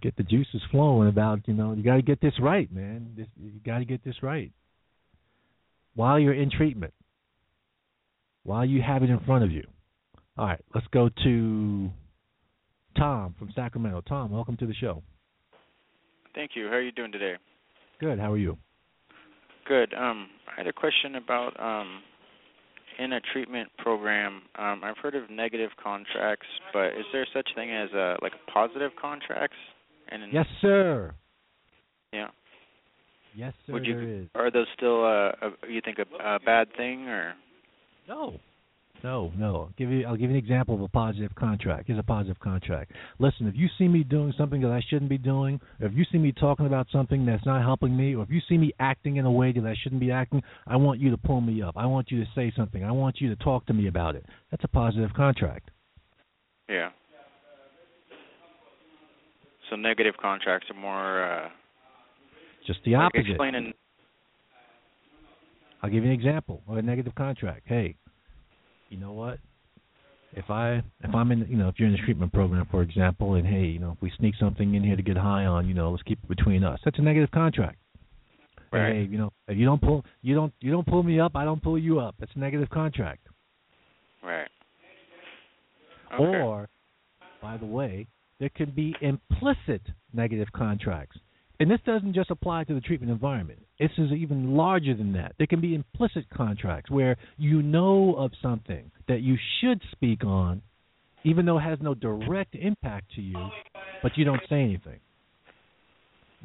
Get 0.00 0.16
the 0.16 0.22
juices 0.22 0.62
flowing 0.70 1.08
about 1.08 1.40
you 1.48 1.54
know 1.54 1.72
you 1.72 1.82
got 1.82 1.96
to 1.96 2.02
get 2.02 2.20
this 2.20 2.34
right, 2.40 2.70
man. 2.72 3.12
This, 3.16 3.26
you 3.42 3.58
got 3.66 3.78
to 3.78 3.84
get 3.84 4.04
this 4.04 4.14
right 4.22 4.52
while 5.94 6.18
you're 6.18 6.32
in 6.34 6.48
treatment, 6.50 6.94
while 8.44 8.64
you 8.64 8.80
have 8.82 9.02
it 9.02 9.10
in 9.10 9.18
front 9.20 9.42
of 9.44 9.50
you. 9.50 9.64
All 10.38 10.46
right, 10.46 10.60
let's 10.74 10.86
go 10.92 11.08
to 11.24 11.90
Tom 12.96 13.34
from 13.38 13.50
Sacramento. 13.54 14.02
Tom, 14.08 14.30
welcome 14.30 14.56
to 14.58 14.66
the 14.66 14.74
show. 14.74 15.02
Thank 16.34 16.52
you. 16.54 16.66
How 16.66 16.74
are 16.74 16.82
you 16.82 16.92
doing 16.92 17.10
today? 17.12 17.34
Good. 18.00 18.18
How 18.20 18.32
are 18.32 18.38
you? 18.38 18.56
Good. 19.66 19.92
Um, 19.94 20.28
I 20.46 20.52
had 20.56 20.66
a 20.68 20.72
question 20.72 21.16
about 21.16 21.58
um, 21.60 22.00
in 22.98 23.12
a 23.14 23.20
treatment 23.32 23.70
program. 23.78 24.42
Um, 24.58 24.82
I've 24.84 24.96
heard 24.98 25.14
of 25.14 25.30
negative 25.30 25.70
contracts, 25.82 26.46
but 26.72 26.88
is 26.88 27.04
there 27.12 27.26
such 27.34 27.48
thing 27.54 27.70
as 27.70 27.90
uh, 27.92 28.16
like 28.22 28.32
positive 28.52 28.92
contracts? 29.00 29.56
And 30.08 30.22
in, 30.22 30.30
Yes, 30.32 30.46
sir. 30.60 31.14
yeah, 32.12 32.28
Yes, 33.34 33.52
sir. 33.66 33.72
Would 33.72 33.86
you- 33.86 33.94
there 33.94 34.08
is. 34.08 34.26
are 34.34 34.50
those 34.50 34.66
still 34.76 35.04
uh, 35.04 35.32
a, 35.42 35.50
you 35.68 35.80
think 35.84 35.98
a, 35.98 36.06
a 36.36 36.38
bad 36.38 36.68
thing 36.76 37.08
or? 37.08 37.34
No. 38.08 38.38
No, 39.04 39.30
no. 39.36 39.54
I'll 39.54 39.74
give 39.76 39.90
you 39.90 40.06
I'll 40.06 40.16
give 40.16 40.30
you 40.30 40.36
an 40.36 40.42
example 40.42 40.74
of 40.74 40.80
a 40.80 40.88
positive 40.88 41.34
contract. 41.34 41.88
Here's 41.88 41.98
a 41.98 42.02
positive 42.02 42.40
contract. 42.40 42.92
Listen, 43.18 43.46
if 43.46 43.54
you 43.54 43.68
see 43.76 43.86
me 43.86 44.02
doing 44.02 44.32
something 44.38 44.62
that 44.62 44.70
I 44.70 44.82
shouldn't 44.88 45.10
be 45.10 45.18
doing, 45.18 45.60
if 45.78 45.92
you 45.92 46.06
see 46.10 46.16
me 46.16 46.32
talking 46.32 46.64
about 46.64 46.86
something 46.90 47.26
that's 47.26 47.44
not 47.44 47.60
helping 47.60 47.94
me, 47.94 48.14
or 48.14 48.22
if 48.22 48.30
you 48.30 48.40
see 48.48 48.56
me 48.56 48.72
acting 48.80 49.16
in 49.16 49.26
a 49.26 49.30
way 49.30 49.52
that 49.52 49.66
I 49.66 49.74
shouldn't 49.82 50.00
be 50.00 50.10
acting, 50.10 50.42
I 50.66 50.76
want 50.76 51.00
you 51.00 51.10
to 51.10 51.18
pull 51.18 51.42
me 51.42 51.60
up. 51.60 51.76
I 51.76 51.84
want 51.84 52.10
you 52.10 52.24
to 52.24 52.30
say 52.34 52.50
something. 52.56 52.82
I 52.82 52.92
want 52.92 53.20
you 53.20 53.28
to 53.28 53.36
talk 53.44 53.66
to 53.66 53.74
me 53.74 53.88
about 53.88 54.16
it. 54.16 54.24
That's 54.50 54.64
a 54.64 54.68
positive 54.68 55.12
contract. 55.12 55.70
Yeah. 56.70 56.88
So 59.68 59.76
negative 59.76 60.14
contracts 60.18 60.68
are 60.70 60.80
more 60.80 61.30
uh, 61.30 61.48
Just 62.66 62.80
the 62.86 62.92
like 62.92 63.08
opposite. 63.08 63.28
explaining. 63.28 63.74
I'll 65.82 65.90
give 65.90 66.04
you 66.04 66.10
an 66.10 66.18
example 66.18 66.62
of 66.66 66.78
a 66.78 66.82
negative 66.82 67.14
contract. 67.14 67.64
Hey, 67.66 67.96
you 68.88 68.98
know 68.98 69.12
what? 69.12 69.38
If 70.36 70.50
I 70.50 70.82
if 71.02 71.14
I'm 71.14 71.30
in 71.30 71.46
you 71.48 71.56
know 71.56 71.68
if 71.68 71.76
you're 71.78 71.88
in 71.88 71.94
the 71.94 72.00
treatment 72.04 72.32
program 72.32 72.66
for 72.70 72.82
example, 72.82 73.34
and 73.34 73.46
hey 73.46 73.66
you 73.66 73.78
know 73.78 73.92
if 73.92 74.02
we 74.02 74.12
sneak 74.18 74.34
something 74.38 74.74
in 74.74 74.82
here 74.82 74.96
to 74.96 75.02
get 75.02 75.16
high 75.16 75.44
on 75.44 75.68
you 75.68 75.74
know 75.74 75.90
let's 75.92 76.02
keep 76.02 76.18
it 76.22 76.28
between 76.28 76.64
us. 76.64 76.80
That's 76.84 76.98
a 76.98 77.02
negative 77.02 77.30
contract. 77.30 77.78
Right. 78.72 78.92
Hey, 78.92 79.08
you 79.08 79.18
know 79.18 79.32
if 79.46 79.56
you 79.56 79.64
don't 79.64 79.80
pull 79.80 80.04
you 80.22 80.34
don't 80.34 80.52
you 80.60 80.72
don't 80.72 80.86
pull 80.86 81.04
me 81.04 81.20
up, 81.20 81.36
I 81.36 81.44
don't 81.44 81.62
pull 81.62 81.78
you 81.78 82.00
up. 82.00 82.16
That's 82.18 82.32
a 82.34 82.38
negative 82.40 82.68
contract. 82.70 83.28
Right. 84.24 84.48
Okay. 86.14 86.22
Or, 86.22 86.68
by 87.42 87.56
the 87.56 87.66
way, 87.66 88.06
there 88.40 88.50
can 88.50 88.70
be 88.70 88.94
implicit 89.00 89.82
negative 90.12 90.48
contracts. 90.52 91.18
And 91.60 91.70
this 91.70 91.78
doesn't 91.86 92.14
just 92.14 92.30
apply 92.30 92.64
to 92.64 92.74
the 92.74 92.80
treatment 92.80 93.12
environment. 93.12 93.60
This 93.78 93.90
is 93.96 94.10
even 94.12 94.56
larger 94.56 94.94
than 94.94 95.12
that. 95.12 95.34
There 95.38 95.46
can 95.46 95.60
be 95.60 95.74
implicit 95.74 96.28
contracts 96.30 96.90
where 96.90 97.16
you 97.36 97.62
know 97.62 98.14
of 98.16 98.32
something 98.42 98.90
that 99.08 99.22
you 99.22 99.36
should 99.60 99.80
speak 99.92 100.24
on, 100.24 100.62
even 101.24 101.46
though 101.46 101.58
it 101.58 101.62
has 101.62 101.78
no 101.80 101.94
direct 101.94 102.56
impact 102.56 103.12
to 103.14 103.22
you, 103.22 103.48
but 104.02 104.12
you 104.16 104.24
don't 104.24 104.42
say 104.48 104.62
anything. 104.62 104.98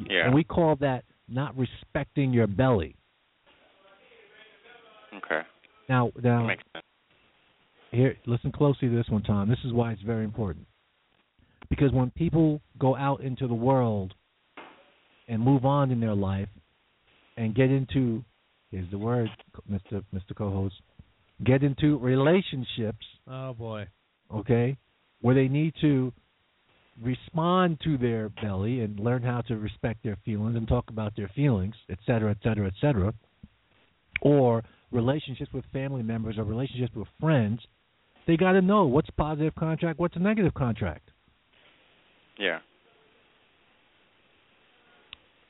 Yeah. 0.07 0.25
And 0.25 0.35
we 0.35 0.43
call 0.43 0.75
that 0.77 1.03
not 1.27 1.57
respecting 1.57 2.31
your 2.31 2.47
belly. 2.47 2.95
okay. 5.17 5.41
Now, 5.87 6.11
now 6.21 6.45
makes 6.45 6.63
sense. 6.73 6.85
here 7.91 8.15
listen 8.27 8.51
closely 8.51 8.87
to 8.87 8.95
this 8.95 9.07
one 9.09 9.23
tom 9.23 9.49
this 9.49 9.57
is 9.65 9.73
why 9.73 9.91
it's 9.91 10.01
very 10.03 10.23
important 10.23 10.67
because 11.69 11.91
when 11.91 12.11
people 12.11 12.61
go 12.77 12.95
out 12.95 13.21
into 13.21 13.47
the 13.47 13.53
world 13.53 14.13
and 15.29 15.41
move 15.41 15.63
on 15.63 15.91
in 15.91 15.99
their 16.01 16.15
life 16.15 16.49
and 17.37 17.55
get 17.55 17.69
into 17.71 18.23
here's 18.71 18.89
the 18.91 18.97
word 18.97 19.29
mr 19.71 20.03
mr 20.13 20.35
co-host 20.35 20.75
get 21.45 21.63
into 21.63 21.97
relationships 21.99 23.05
Oh 23.27 23.53
boy. 23.53 23.87
okay 24.33 24.75
where 25.21 25.35
they 25.35 25.47
need 25.47 25.73
to 25.81 26.11
respond 27.01 27.79
to 27.85 27.97
their 27.97 28.29
belly 28.41 28.81
and 28.81 28.99
learn 28.99 29.23
how 29.23 29.39
to 29.41 29.55
respect 29.55 30.03
their 30.03 30.17
feelings 30.25 30.55
and 30.57 30.67
talk 30.67 30.89
about 30.89 31.15
their 31.15 31.29
feelings 31.35 31.75
et 31.89 31.99
cetera 32.05 32.31
et 32.31 32.37
cetera 32.43 32.67
et 32.67 32.73
cetera 32.81 33.13
or 34.21 34.63
relationships 34.91 35.51
with 35.53 35.63
family 35.71 36.03
members 36.03 36.37
or 36.37 36.43
relationships 36.43 36.93
with 36.95 37.07
friends 37.21 37.61
they 38.27 38.35
got 38.35 38.51
to 38.53 38.61
know 38.61 38.85
what's 38.85 39.09
positive 39.11 39.55
contract 39.55 39.97
what's 39.99 40.15
a 40.15 40.19
negative 40.19 40.53
contract 40.53 41.09
Yeah. 42.37 42.59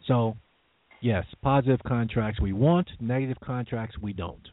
So 0.09 0.35
yes 0.99 1.23
positive 1.41 1.79
contracts 1.87 2.41
we 2.41 2.51
want 2.51 2.89
negative 2.99 3.37
contracts 3.41 3.95
we 4.01 4.11
don't 4.11 4.49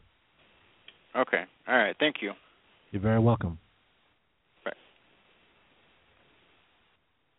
Okay. 1.17 1.43
All 1.67 1.75
right. 1.77 1.95
Thank 1.99 2.17
you. 2.21 2.33
You're 2.91 3.01
very 3.01 3.19
welcome. 3.19 3.57
Right. 4.65 4.75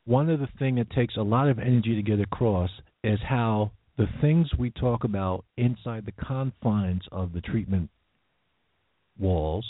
One 0.04 0.28
of 0.30 0.40
the 0.40 0.48
things 0.58 0.78
that 0.78 0.90
takes 0.90 1.16
a 1.16 1.22
lot 1.22 1.48
of 1.48 1.58
energy 1.58 1.94
to 1.94 2.02
get 2.02 2.20
across 2.20 2.70
is 3.04 3.20
how 3.26 3.70
the 3.96 4.06
things 4.20 4.48
we 4.58 4.70
talk 4.70 5.04
about 5.04 5.44
inside 5.56 6.06
the 6.06 6.24
confines 6.24 7.02
of 7.12 7.32
the 7.32 7.40
treatment 7.40 7.90
walls 9.18 9.64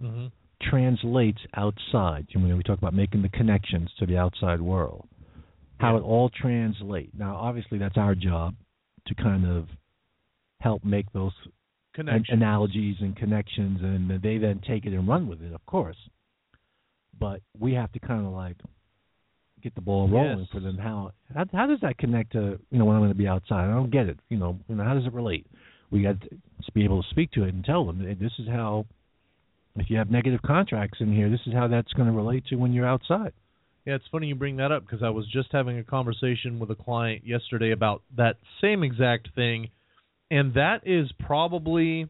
Mm-hmm. 0.00 0.26
translates 0.62 1.40
outside. 1.56 2.28
You 2.28 2.38
know, 2.40 2.56
we 2.56 2.62
talk 2.62 2.78
about 2.78 2.94
making 2.94 3.22
the 3.22 3.28
connections 3.30 3.90
to 3.98 4.06
the 4.06 4.16
outside 4.16 4.60
world. 4.60 5.08
How 5.78 5.96
it 5.96 6.00
all 6.02 6.28
translates. 6.30 7.12
Now, 7.16 7.36
obviously, 7.36 7.78
that's 7.78 7.96
our 7.96 8.14
job 8.14 8.54
to 9.06 9.14
kind 9.14 9.46
of 9.46 9.68
help 10.60 10.84
make 10.84 11.10
those 11.12 11.32
an- 11.96 12.24
analogies 12.28 12.96
and 13.00 13.16
connections, 13.16 13.80
and 13.82 14.20
they 14.22 14.38
then 14.38 14.60
take 14.66 14.86
it 14.86 14.92
and 14.92 15.06
run 15.08 15.26
with 15.28 15.42
it, 15.42 15.52
of 15.52 15.64
course. 15.66 15.96
But 17.18 17.40
we 17.58 17.72
have 17.74 17.90
to 17.92 17.98
kind 17.98 18.26
of 18.26 18.32
like 18.32 18.56
get 19.62 19.74
the 19.74 19.80
ball 19.80 20.08
rolling 20.08 20.40
Yes. 20.40 20.48
for 20.52 20.60
them. 20.60 20.78
How, 20.78 21.12
how 21.34 21.44
how 21.52 21.66
does 21.66 21.80
that 21.80 21.98
connect 21.98 22.32
to 22.32 22.58
you 22.70 22.78
know 22.78 22.84
when 22.84 22.94
I'm 22.96 23.02
going 23.02 23.12
to 23.12 23.18
be 23.18 23.26
outside? 23.26 23.64
I 23.68 23.74
don't 23.74 23.90
get 23.90 24.06
it. 24.08 24.18
You 24.28 24.36
know, 24.38 24.58
you 24.68 24.76
know 24.76 24.84
how 24.84 24.94
does 24.94 25.06
it 25.06 25.12
relate? 25.12 25.46
We 25.90 26.02
got 26.02 26.20
to 26.20 26.28
be 26.74 26.84
able 26.84 27.02
to 27.02 27.08
speak 27.08 27.32
to 27.32 27.44
it 27.44 27.54
and 27.54 27.64
tell 27.64 27.84
them 27.84 28.00
"Hey, 28.00 28.14
this 28.14 28.32
is 28.38 28.46
how. 28.48 28.86
If 29.76 29.90
you 29.90 29.96
have 29.98 30.10
negative 30.10 30.42
contracts 30.42 30.98
in 31.00 31.12
here, 31.14 31.30
this 31.30 31.40
is 31.46 31.52
how 31.52 31.68
that's 31.68 31.92
going 31.92 32.08
to 32.08 32.16
relate 32.16 32.44
to 32.46 32.56
when 32.56 32.72
you're 32.72 32.86
outside. 32.86 33.32
Yeah, 33.88 33.94
it's 33.94 34.04
funny 34.12 34.26
you 34.26 34.34
bring 34.34 34.58
that 34.58 34.70
up 34.70 34.84
because 34.84 35.02
I 35.02 35.08
was 35.08 35.26
just 35.32 35.48
having 35.50 35.78
a 35.78 35.82
conversation 35.82 36.58
with 36.58 36.70
a 36.70 36.74
client 36.74 37.26
yesterday 37.26 37.70
about 37.70 38.02
that 38.18 38.36
same 38.60 38.82
exact 38.82 39.34
thing, 39.34 39.70
and 40.30 40.52
that 40.52 40.82
is 40.84 41.10
probably, 41.20 42.06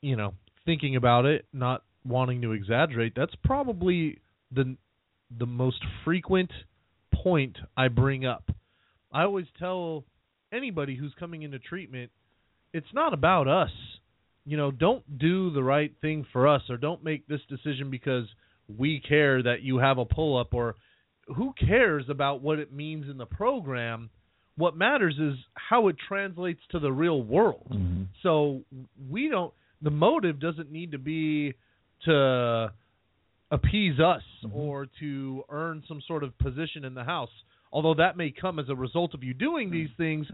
you 0.00 0.16
know, 0.16 0.32
thinking 0.64 0.96
about 0.96 1.26
it, 1.26 1.44
not 1.52 1.82
wanting 2.06 2.40
to 2.40 2.52
exaggerate. 2.52 3.12
That's 3.14 3.34
probably 3.44 4.18
the 4.50 4.78
the 5.38 5.44
most 5.44 5.84
frequent 6.06 6.50
point 7.12 7.58
I 7.76 7.88
bring 7.88 8.24
up. 8.24 8.50
I 9.12 9.24
always 9.24 9.48
tell 9.58 10.04
anybody 10.54 10.96
who's 10.96 11.12
coming 11.18 11.42
into 11.42 11.58
treatment, 11.58 12.10
it's 12.72 12.94
not 12.94 13.12
about 13.12 13.46
us. 13.46 13.72
You 14.46 14.56
know, 14.56 14.70
don't 14.70 15.18
do 15.18 15.50
the 15.50 15.62
right 15.62 15.92
thing 16.00 16.24
for 16.32 16.48
us 16.48 16.62
or 16.70 16.78
don't 16.78 17.04
make 17.04 17.28
this 17.28 17.42
decision 17.50 17.90
because 17.90 18.24
we 18.74 19.00
care 19.00 19.42
that 19.42 19.62
you 19.62 19.78
have 19.78 19.98
a 19.98 20.04
pull 20.04 20.38
up 20.38 20.54
or 20.54 20.74
who 21.28 21.52
cares 21.58 22.04
about 22.08 22.40
what 22.42 22.58
it 22.58 22.72
means 22.72 23.10
in 23.10 23.18
the 23.18 23.26
program? 23.26 24.10
What 24.56 24.76
matters 24.76 25.16
is 25.18 25.34
how 25.54 25.88
it 25.88 25.96
translates 26.08 26.60
to 26.70 26.78
the 26.78 26.90
real 26.90 27.22
world. 27.22 27.66
Mm-hmm. 27.70 28.04
so 28.22 28.62
we 29.10 29.28
don't 29.28 29.52
the 29.82 29.90
motive 29.90 30.40
doesn't 30.40 30.72
need 30.72 30.92
to 30.92 30.98
be 30.98 31.54
to 32.04 32.72
appease 33.50 34.00
us 34.00 34.22
or 34.52 34.86
to 35.00 35.44
earn 35.50 35.82
some 35.86 36.00
sort 36.06 36.24
of 36.24 36.36
position 36.38 36.84
in 36.84 36.94
the 36.94 37.04
house 37.04 37.30
although 37.72 37.94
that 37.94 38.16
may 38.16 38.30
come 38.30 38.58
as 38.58 38.68
a 38.68 38.74
result 38.74 39.14
of 39.14 39.22
you 39.22 39.34
doing 39.34 39.70
these 39.70 39.90
things, 39.96 40.26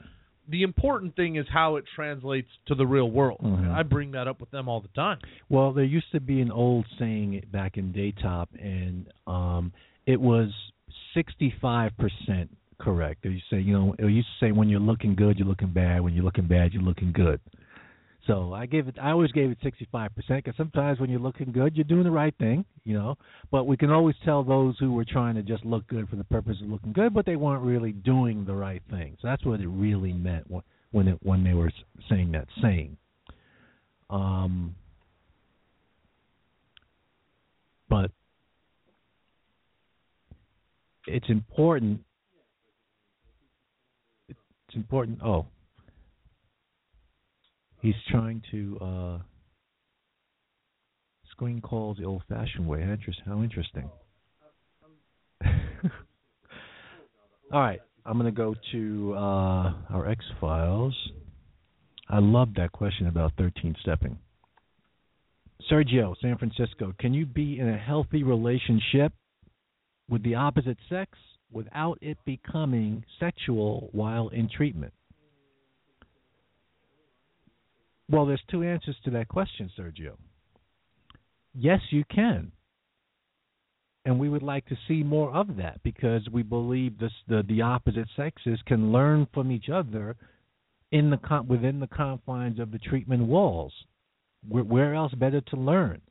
the 0.53 0.63
important 0.63 1.17
thing 1.17 1.37
is 1.37 1.47
how 1.53 1.77
it 1.77 1.85
translates 1.97 2.49
to 2.67 2.75
the 2.75 2.87
real 2.87 3.11
world. 3.11 3.41
Mhm. 3.43 3.71
I 3.71 3.83
bring 3.83 4.13
that 4.13 4.29
up 4.29 4.39
with 4.39 4.51
them 4.51 4.69
all 4.69 4.81
the 4.81 4.89
time. 4.89 5.19
Well, 5.49 5.73
there 5.73 5.85
used 5.85 6.13
to 6.13 6.21
be 6.21 6.41
an 6.41 6.53
old 6.53 6.87
saying 6.99 7.43
back 7.51 7.79
in 7.79 7.93
Daytop, 7.93 8.49
and 8.61 9.07
um, 9.27 9.73
it 10.07 10.21
was 10.21 10.53
65% 11.15 12.51
correct. 12.79 13.23
They 13.23 13.31
used 13.31 13.49
to 13.51 13.57
say, 13.57 13.61
you 13.61 13.73
know, 13.73 13.95
it 13.99 14.07
used 14.07 14.29
to 14.29 14.47
say 14.47 14.53
when 14.53 14.69
you're 14.69 14.81
looking 14.81 15.15
good, 15.15 15.39
you're 15.39 15.49
looking 15.49 15.73
bad. 15.73 16.03
When 16.03 16.15
you're 16.15 16.25
looking 16.25 16.47
bad, 16.47 16.75
you're 16.75 16.83
looking 16.83 17.13
good. 17.13 17.41
So 18.27 18.53
I 18.53 18.67
gave 18.67 18.87
it. 18.87 18.97
I 19.03 19.11
always 19.11 19.33
gave 19.33 19.51
it 19.51 19.59
65% 19.61 20.11
because 20.29 20.55
sometimes 20.57 21.01
when 21.01 21.11
you're 21.11 21.19
looking 21.19 21.51
good, 21.51 21.75
you're 21.75 21.85
doing 21.85 22.05
the 22.05 22.11
right 22.11 22.35
thing, 22.39 22.65
you 22.85 22.95
know. 22.95 23.17
But 23.51 23.65
we 23.65 23.77
can 23.77 23.91
always 23.91 24.15
tell 24.25 24.45
those 24.45 24.79
who 24.79 24.93
were 24.93 25.05
trying 25.05 25.35
to 25.35 25.43
just 25.43 25.65
look 25.65 25.87
good 25.89 26.09
for 26.09 26.17
the 26.17 26.25
purpose 26.25 26.57
of 26.63 26.69
looking 26.69 26.93
good, 26.93 27.13
but 27.13 27.27
they 27.27 27.35
weren't 27.35 27.65
really 27.65 27.91
doing 27.93 28.45
the 28.45 28.55
right 28.55 28.83
thing. 28.91 29.17
So 29.21 29.29
that's 29.29 29.45
what 29.45 29.61
it 29.61 29.67
really 29.67 30.13
meant 30.13 30.49
when 30.49 30.63
when 30.93 31.09
it 31.09 31.19
when 31.23 31.43
they 31.43 31.55
were 31.55 31.73
saying 32.09 32.33
that 32.33 32.47
saying. 32.61 32.97
Um, 34.09 34.77
but 37.89 38.13
it's 41.07 41.29
important. 41.29 42.01
It's 44.29 44.77
important. 44.77 45.21
Oh, 45.25 45.47
he's 47.83 47.95
trying 48.11 48.43
to 48.51 48.79
uh, 48.81 49.19
screen 51.31 51.61
calls 51.61 51.99
the 51.99 52.05
old-fashioned 52.05 52.67
way. 52.67 52.83
Interest, 52.83 53.21
how 53.27 53.43
interesting. 53.43 53.91
All 57.53 57.61
right, 57.61 57.81
I'm 58.07 58.19
going 58.19 58.33
to 58.33 58.37
go 58.37 58.55
to 58.73 59.15
uh, 59.15 59.75
our 59.91 60.09
X 60.09 60.25
files. 60.41 60.97
I 62.09 62.21
love 62.21 62.55
that 62.57 62.73
question 62.73 63.09
about 63.09 63.33
13 63.37 63.77
stepping. 63.83 64.19
Sergio, 65.71 66.15
San 66.21 66.39
Francisco, 66.39 66.93
can 66.99 67.15
you 67.15 67.27
be 67.27 67.59
in 67.59 67.69
a 67.69 67.79
healthy 67.79 68.23
relationship 68.23 69.13
with 70.09 70.23
the 70.23 70.35
opposite 70.35 70.79
sex 70.89 71.11
without 71.51 71.99
it 72.01 72.19
becoming 72.25 73.05
sexual 73.21 73.89
while 73.93 74.29
in 74.29 74.49
treatment? 74.49 74.93
Well, 78.13 78.27
there's 78.27 78.43
two 78.51 78.63
answers 78.63 78.97
to 79.05 79.11
that 79.13 79.29
question, 79.29 79.71
Sergio. 79.77 80.17
Yes, 81.55 81.81
you 81.91 82.05
can. 82.15 82.53
And 84.05 84.19
we 84.19 84.29
would 84.29 84.43
like 84.43 84.67
to 84.67 84.77
see 84.87 85.03
more 85.03 85.33
of 85.33 85.57
that 85.57 85.83
because 85.83 86.29
we 86.31 86.43
believe 86.43 86.99
this, 86.99 87.13
the 87.29 87.43
the 87.49 87.63
opposite 87.63 88.09
sexes 88.17 88.61
can 88.67 88.93
learn 88.93 89.27
from 89.33 89.51
each 89.51 89.69
other 89.73 90.17
in 90.91 91.09
the 91.09 91.45
within 91.49 91.81
the 91.81 91.87
confines 91.87 92.59
of 92.59 92.71
the 92.71 92.79
treatment 92.79 93.23
walls. 93.23 93.73
Where, 94.47 94.65
where 94.65 94.95
else 94.95 95.15
better 95.15 95.41
to 95.41 95.57
learn? 95.57 96.03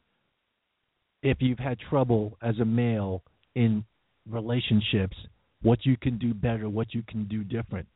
If 1.22 1.38
you've 1.42 1.60
had 1.60 1.78
trouble 1.80 2.38
as 2.42 2.58
a 2.60 2.66
male 2.66 3.24
in 3.56 3.84
relationships, 4.28 5.18
what 5.62 5.86
you 5.86 5.98
can 5.98 6.18
do 6.18 6.34
better, 6.34 6.68
what 6.68 6.96
you 6.96 7.04
can 7.04 7.26
do 7.26 7.44
different. 7.44 7.88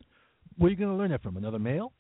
Where 0.57 0.67
are 0.67 0.71
you 0.71 0.77
going 0.77 0.91
to 0.91 0.95
learn 0.95 1.11
that 1.11 1.23
from? 1.23 1.37
Another 1.37 1.57
male? 1.57 1.93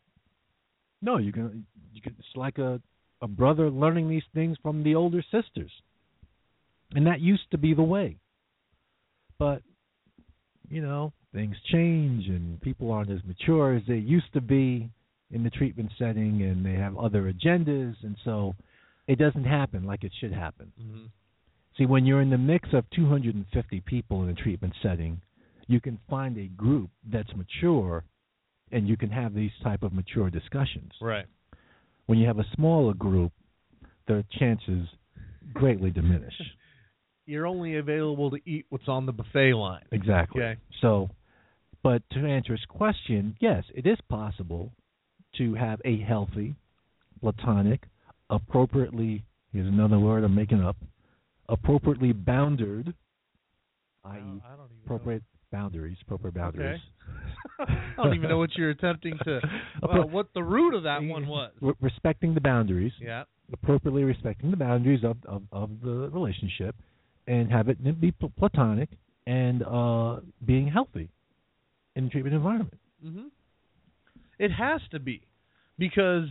No, 1.01 1.17
going 1.31 1.49
to. 1.49 1.57
You 1.93 2.01
can, 2.01 2.15
it's 2.19 2.35
like 2.35 2.57
a 2.57 2.81
a 3.21 3.27
brother 3.27 3.69
learning 3.69 4.09
these 4.09 4.23
things 4.33 4.57
from 4.61 4.83
the 4.83 4.95
older 4.95 5.23
sisters, 5.31 5.71
and 6.93 7.07
that 7.07 7.21
used 7.21 7.49
to 7.51 7.57
be 7.57 7.73
the 7.73 7.83
way. 7.83 8.17
But 9.39 9.61
you 10.69 10.81
know, 10.81 11.13
things 11.33 11.55
change, 11.71 12.27
and 12.27 12.59
people 12.61 12.91
aren't 12.91 13.11
as 13.11 13.19
mature 13.25 13.75
as 13.75 13.83
they 13.87 13.95
used 13.95 14.31
to 14.33 14.41
be 14.41 14.89
in 15.31 15.43
the 15.43 15.49
treatment 15.49 15.91
setting, 15.97 16.41
and 16.41 16.65
they 16.65 16.73
have 16.73 16.97
other 16.97 17.31
agendas, 17.31 17.95
and 18.03 18.15
so 18.23 18.55
it 19.07 19.19
doesn't 19.19 19.45
happen 19.45 19.85
like 19.85 20.03
it 20.03 20.11
should 20.19 20.33
happen. 20.33 20.71
Mm-hmm. 20.81 21.05
See, 21.77 21.85
when 21.85 22.05
you're 22.05 22.21
in 22.21 22.29
the 22.29 22.37
mix 22.37 22.69
of 22.73 22.85
250 22.95 23.81
people 23.81 24.23
in 24.23 24.29
a 24.29 24.33
treatment 24.33 24.73
setting, 24.81 25.21
you 25.67 25.81
can 25.81 25.99
find 26.09 26.37
a 26.37 26.47
group 26.47 26.89
that's 27.11 27.29
mature, 27.35 28.03
and 28.75 28.89
you 28.89 28.97
can 28.97 29.09
have 29.09 29.33
these 29.33 29.51
type 29.63 29.83
of 29.83 29.93
mature 29.93 30.29
discussions. 30.29 30.91
Right. 30.99 31.25
When 32.07 32.19
you 32.19 32.27
have 32.27 32.39
a 32.39 32.45
smaller 32.55 32.93
group, 32.93 33.31
the 34.05 34.25
chances 34.37 34.85
greatly 35.53 35.91
diminish. 35.91 36.33
You're 37.25 37.47
only 37.47 37.77
available 37.77 38.29
to 38.31 38.37
eat 38.45 38.65
what's 38.69 38.89
on 38.89 39.05
the 39.05 39.13
buffet 39.13 39.53
line. 39.53 39.81
Exactly. 39.93 40.43
Okay. 40.43 40.59
So, 40.81 41.09
but 41.83 42.03
to 42.11 42.19
answer 42.19 42.51
his 42.51 42.65
question, 42.67 43.35
yes, 43.39 43.63
it 43.73 43.87
is 43.87 43.97
possible 44.09 44.73
to 45.37 45.55
have 45.55 45.79
a 45.85 46.01
healthy, 46.01 46.55
platonic, 47.21 47.83
appropriately, 48.29 49.23
here's 49.53 49.67
another 49.67 49.97
word 49.97 50.25
I'm 50.25 50.35
making 50.35 50.61
up, 50.61 50.75
appropriately 51.47 52.11
bounded, 52.11 52.93
i.e., 54.03 54.11
I 54.13 54.19
don't 54.19 54.41
even 54.41 54.83
appropriate 54.83 55.23
boundaries, 55.51 55.97
proper 56.07 56.31
boundaries. 56.31 56.81
I 57.59 57.93
don't 57.97 58.13
even 58.15 58.29
know 58.29 58.37
what 58.37 58.55
you're 58.57 58.71
attempting 58.71 59.17
to. 59.23 59.41
Well, 59.83 60.09
what 60.09 60.33
the 60.33 60.41
root 60.43 60.73
of 60.73 60.83
that 60.83 61.03
one 61.03 61.27
was. 61.27 61.51
Respecting 61.79 62.33
the 62.33 62.41
boundaries, 62.41 62.91
Yeah. 62.99 63.23
appropriately 63.53 64.03
respecting 64.03 64.49
the 64.49 64.57
boundaries 64.57 65.03
of, 65.03 65.17
of, 65.25 65.43
of 65.51 65.69
the 65.83 66.09
relationship, 66.11 66.75
and 67.27 67.51
have 67.51 67.69
it 67.69 68.01
be 68.01 68.11
platonic 68.39 68.89
and 69.27 69.63
uh, 69.63 70.17
being 70.45 70.67
healthy 70.67 71.09
in 71.95 72.05
the 72.05 72.09
treatment 72.09 72.35
environment. 72.35 72.73
hmm 73.01 73.27
It 74.39 74.51
has 74.51 74.81
to 74.91 74.99
be 74.99 75.27
because 75.77 76.27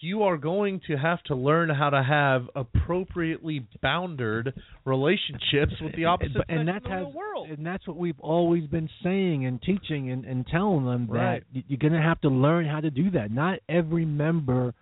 you 0.00 0.22
are 0.22 0.36
going 0.38 0.80
to 0.86 0.96
have 0.96 1.22
to 1.24 1.34
learn 1.34 1.68
how 1.68 1.90
to 1.90 2.02
have 2.02 2.48
appropriately 2.56 3.66
bounded 3.82 4.52
relationships 4.84 5.72
with 5.80 5.94
the 5.94 6.06
opposite 6.06 6.42
and 6.48 6.66
sex 6.68 6.84
that's 6.88 7.02
the 7.04 7.08
world. 7.08 7.50
and 7.50 7.66
that's 7.66 7.86
what 7.86 7.96
we've 7.96 8.18
always 8.20 8.66
been 8.66 8.88
saying 9.02 9.44
and 9.44 9.60
teaching 9.60 10.10
and, 10.10 10.24
and 10.24 10.46
telling 10.46 10.86
them 10.86 11.06
Right. 11.08 11.42
that 11.54 11.64
you're 11.68 11.78
going 11.78 11.92
to 11.92 12.00
have 12.00 12.20
to 12.22 12.28
learn 12.28 12.66
how 12.66 12.80
to 12.80 12.90
do 12.90 13.10
that. 13.10 13.30
Not 13.30 13.58
every 13.68 14.04
member 14.06 14.72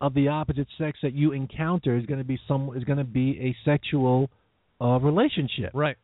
of 0.00 0.12
the 0.14 0.28
opposite 0.28 0.66
sex 0.76 0.98
that 1.02 1.14
you 1.14 1.32
encounter 1.32 1.96
is 1.96 2.04
going 2.06 2.18
to 2.18 2.24
be 2.24 2.38
some 2.46 2.76
is 2.76 2.84
going 2.84 2.98
to 2.98 3.04
be 3.04 3.38
a 3.40 3.56
sexual 3.64 4.28
uh, 4.80 4.98
relationship. 5.00 5.70
Right. 5.72 5.96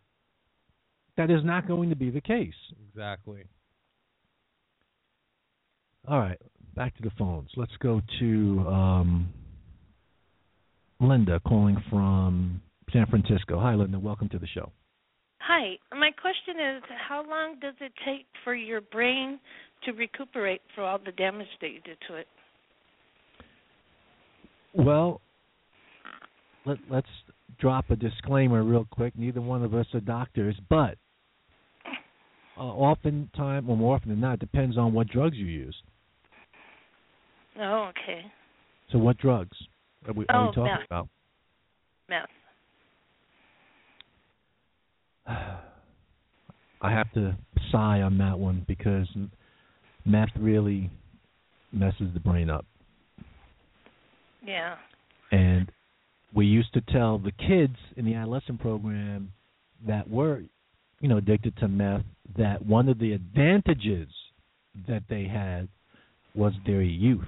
That 1.16 1.31
is 1.31 1.45
not 1.45 1.66
going 1.66 1.91
to 1.91 1.97
be 1.97 2.11
the 2.11 2.20
case. 2.20 2.55
Exactly. 2.89 3.45
All 6.07 6.19
right, 6.19 6.41
back 6.79 6.97
to 6.97 7.03
the 7.03 7.11
phones. 7.19 7.51
Let's 7.57 7.77
go 7.81 8.01
to 8.21 8.61
um, 8.69 9.29
Linda 11.01 11.41
calling 11.41 11.77
from 11.91 12.63
San 12.93 13.05
Francisco. 13.07 13.59
Hi, 13.59 13.75
Linda. 13.75 13.99
Welcome 13.99 14.29
to 14.29 14.39
the 14.39 14.47
show. 14.47 14.71
Hi. 15.41 15.75
My 15.91 16.11
question 16.13 16.55
is 16.77 16.83
how 17.09 17.29
long 17.29 17.57
does 17.61 17.75
it 17.81 17.93
take 18.07 18.27
for 18.45 18.55
your 18.55 18.81
brain 18.81 19.41
to 19.87 19.93
recuperate 19.93 20.61
for 20.77 20.85
all 20.85 21.01
the 21.05 21.11
damage 21.11 21.49
that 21.61 21.71
you 21.71 21.81
did 21.81 21.99
to 22.07 22.15
it? 22.15 22.29
Well, 24.73 25.21
let, 26.65 26.79
let's 26.89 27.09
drop 27.59 27.91
a 27.91 27.97
disclaimer 27.97 28.63
real 28.63 28.87
quick. 28.89 29.15
Neither 29.19 29.41
one 29.41 29.65
of 29.65 29.75
us 29.75 29.87
are 29.95 30.01
doctors, 30.01 30.55
but 30.71 30.97
uh, 32.57 32.61
oftentimes, 32.61 33.67
well, 33.67 33.77
more 33.77 33.97
often 33.97 34.11
than 34.11 34.21
not, 34.21 34.35
it 34.35 34.41
depends 34.41 34.79
on 34.79 34.93
what 34.93 35.09
drugs 35.09 35.37
you 35.37 35.47
use. 35.47 35.75
Oh, 37.59 37.90
okay. 37.90 38.22
So, 38.93 38.98
what 38.98 39.18
drugs 39.18 39.56
are 40.06 40.12
we, 40.12 40.24
are 40.28 40.44
Oh, 40.44 40.47
we 40.47 40.55
talking 40.55 40.64
meth. 40.64 40.86
about? 40.86 41.09
Meth. 42.09 42.28
I 46.80 46.90
have 46.93 47.12
to 47.14 47.36
sigh 47.72 48.02
on 48.02 48.18
that 48.18 48.39
one 48.39 48.64
because 48.68 49.09
meth 50.05 50.28
really 50.39 50.90
messes 51.72 52.14
the 52.14 52.20
brain 52.20 52.48
up. 52.48 52.64
Yeah. 54.47 54.76
And 55.32 55.70
we 56.35 56.47
used 56.47 56.72
to 56.74 56.80
tell 56.80 57.18
the 57.18 57.32
kids 57.32 57.76
in 57.97 58.05
the 58.05 58.14
adolescent 58.14 58.60
program 58.60 59.32
that 59.86 60.09
were, 60.09 60.43
you 61.01 61.09
know, 61.09 61.18
addicted 61.18 61.56
to 61.59 61.68
meth 61.68 62.05
that 62.36 62.64
one 62.64 62.89
of 62.89 62.98
the 62.98 63.12
advantages 63.12 64.09
that 64.86 65.02
they 65.10 65.24
had 65.24 65.68
was 66.35 66.52
their 66.64 66.82
youth. 66.82 67.26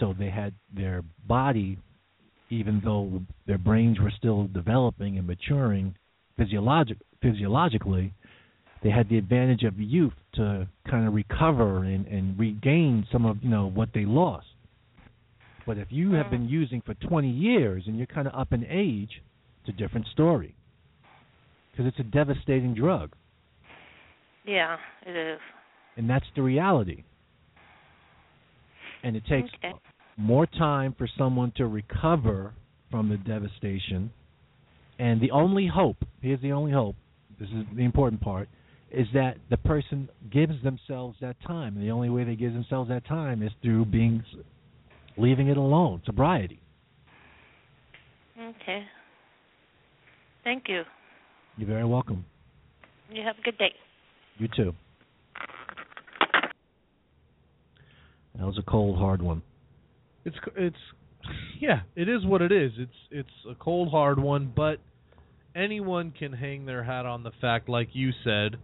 So 0.00 0.14
they 0.18 0.30
had 0.30 0.54
their 0.74 1.02
body, 1.26 1.78
even 2.50 2.80
though 2.84 3.22
their 3.46 3.58
brains 3.58 3.98
were 4.00 4.12
still 4.16 4.48
developing 4.48 5.18
and 5.18 5.26
maturing 5.26 5.94
physiologic, 6.36 6.98
physiologically, 7.22 8.12
they 8.82 8.90
had 8.90 9.08
the 9.08 9.18
advantage 9.18 9.62
of 9.62 9.78
youth 9.78 10.12
to 10.34 10.68
kind 10.88 11.08
of 11.08 11.14
recover 11.14 11.84
and, 11.84 12.06
and 12.06 12.38
regain 12.38 13.06
some 13.10 13.24
of 13.24 13.38
you 13.42 13.48
know 13.48 13.68
what 13.68 13.88
they 13.94 14.04
lost. 14.04 14.46
But 15.66 15.78
if 15.78 15.88
you 15.90 16.12
have 16.12 16.30
been 16.30 16.46
mm. 16.46 16.50
using 16.50 16.82
for 16.82 16.94
20 16.94 17.28
years 17.28 17.84
and 17.86 17.96
you're 17.96 18.06
kind 18.06 18.28
of 18.28 18.34
up 18.34 18.52
in 18.52 18.64
age, 18.70 19.22
it's 19.60 19.74
a 19.74 19.78
different 19.78 20.06
story. 20.12 20.54
Because 21.72 21.86
it's 21.86 21.98
a 21.98 22.04
devastating 22.04 22.74
drug. 22.74 23.12
Yeah, 24.44 24.76
it 25.04 25.16
is. 25.16 25.40
and 25.96 26.08
that's 26.08 26.26
the 26.36 26.42
reality. 26.42 27.02
And 29.06 29.14
it 29.14 29.24
takes 29.26 29.48
Okay. 29.54 29.72
more 30.16 30.46
time 30.46 30.92
for 30.98 31.06
someone 31.06 31.52
to 31.52 31.68
recover 31.68 32.52
from 32.90 33.08
the 33.08 33.16
devastation. 33.16 34.10
And 34.98 35.20
the 35.20 35.30
only 35.30 35.68
hope, 35.68 35.98
here's 36.20 36.40
the 36.40 36.50
only 36.50 36.72
hope, 36.72 36.96
this 37.38 37.48
is 37.50 37.64
the 37.76 37.84
important 37.84 38.20
part, 38.20 38.48
is 38.90 39.06
that 39.14 39.36
the 39.48 39.58
person 39.58 40.08
gives 40.28 40.60
themselves 40.64 41.16
that 41.20 41.36
time. 41.42 41.76
And 41.76 41.84
the 41.84 41.92
only 41.92 42.10
way 42.10 42.24
they 42.24 42.34
give 42.34 42.52
themselves 42.52 42.88
that 42.88 43.04
time 43.06 43.44
is 43.44 43.52
through 43.62 43.84
being 43.84 44.24
leaving 45.16 45.46
it 45.46 45.56
alone, 45.56 46.02
sobriety. 46.04 46.58
Okay. 48.36 48.84
Thank 50.42 50.64
you. 50.66 50.82
You're 51.56 51.68
very 51.68 51.84
welcome. 51.84 52.24
You 53.08 53.22
have 53.22 53.38
a 53.38 53.42
good 53.42 53.56
day. 53.56 53.72
You 54.38 54.48
too. 54.48 54.74
That 58.38 58.46
was 58.46 58.58
a 58.58 58.62
cold, 58.62 58.98
hard 58.98 59.22
one. 59.22 59.42
It's 60.24 60.36
it's 60.56 60.76
yeah, 61.60 61.80
it 61.94 62.08
is 62.08 62.24
what 62.24 62.42
it 62.42 62.52
is. 62.52 62.72
It's 62.78 62.96
it's 63.10 63.46
a 63.50 63.54
cold 63.54 63.90
hard 63.90 64.18
one, 64.18 64.52
but 64.54 64.78
anyone 65.54 66.12
can 66.16 66.32
hang 66.32 66.66
their 66.66 66.82
hat 66.82 67.06
on 67.06 67.22
the 67.22 67.32
fact 67.40 67.68
like 67.68 67.88
you 67.92 68.10
said, 68.24 68.56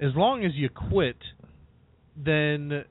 as 0.00 0.12
long 0.14 0.44
as 0.44 0.52
you 0.54 0.68
quit, 0.68 1.16
then 2.16 2.84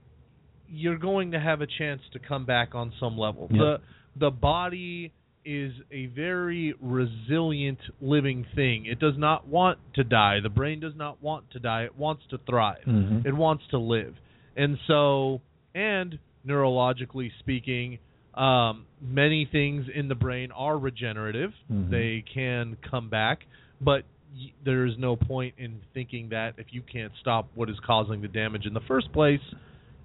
you're 0.70 0.98
going 0.98 1.32
to 1.32 1.40
have 1.40 1.62
a 1.62 1.68
chance 1.68 2.02
to 2.14 2.20
come 2.20 2.46
back 2.46 2.76
on 2.76 2.94
some 3.00 3.18
level. 3.18 3.48
Yep. 3.52 3.60
The 3.60 3.78
the 4.20 4.32
body 4.32 5.14
is 5.46 5.72
a 5.92 6.08
very 6.08 6.74
resilient 6.82 7.80
living 8.02 8.46
thing. 8.54 8.86
It 8.86 9.00
does 9.00 9.14
not 9.18 9.48
want 9.48 9.80
to 9.96 10.04
die. 10.04 10.40
The 10.44 10.50
brain 10.50 10.82
does 10.82 10.96
not 10.96 11.24
want 11.24 11.50
to 11.52 11.60
die. 11.60 11.84
It 11.84 11.96
wants 11.96 12.24
to 12.32 12.38
thrive. 12.40 12.84
Mhm. 12.86 13.26
It 13.26 13.34
wants 13.34 13.64
to 13.72 13.78
live. 13.78 14.16
And 14.58 14.78
so, 14.88 15.42
and 15.78 16.18
neurologically 16.46 17.30
speaking, 17.40 18.00
um, 18.34 18.86
many 19.02 19.46
things 19.52 19.86
in 19.94 20.08
the 20.08 20.16
brain 20.16 20.52
are 20.52 20.78
regenerative. 20.78 21.54
Mhm. 21.72 21.90
They 21.90 22.22
can 22.22 22.76
come 22.82 23.10
back, 23.10 23.46
but 23.82 24.04
y- 24.36 24.52
there 24.64 24.86
is 24.86 24.98
no 24.98 25.16
point 25.16 25.54
in 25.58 25.80
thinking 25.94 26.30
that 26.30 26.56
if 26.58 26.74
you 26.74 26.82
can't 26.82 27.12
stop 27.20 27.48
what 27.56 27.70
is 27.70 27.80
causing 27.82 28.22
the 28.22 28.28
damage 28.28 28.66
in 28.66 28.74
the 28.74 28.82
first 28.82 29.12
place, 29.12 29.42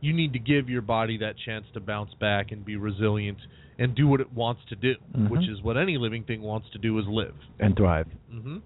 you 0.00 0.12
need 0.12 0.32
to 0.32 0.38
give 0.38 0.68
your 0.68 0.82
body 0.82 1.16
that 1.18 1.36
chance 1.36 1.64
to 1.74 1.80
bounce 1.80 2.12
back 2.14 2.52
and 2.52 2.64
be 2.64 2.76
resilient 2.76 3.38
and 3.78 3.94
do 3.94 4.06
what 4.08 4.20
it 4.20 4.32
wants 4.32 4.62
to 4.66 4.76
do, 4.76 4.94
Mhm. 5.14 5.28
which 5.28 5.48
is 5.48 5.62
what 5.62 5.76
any 5.76 5.96
living 5.96 6.24
thing 6.24 6.42
wants 6.42 6.68
to 6.70 6.78
do 6.78 6.98
is 6.98 7.06
live. 7.06 7.34
And 7.60 7.76
thrive. 7.76 8.08
hmm 8.30 8.58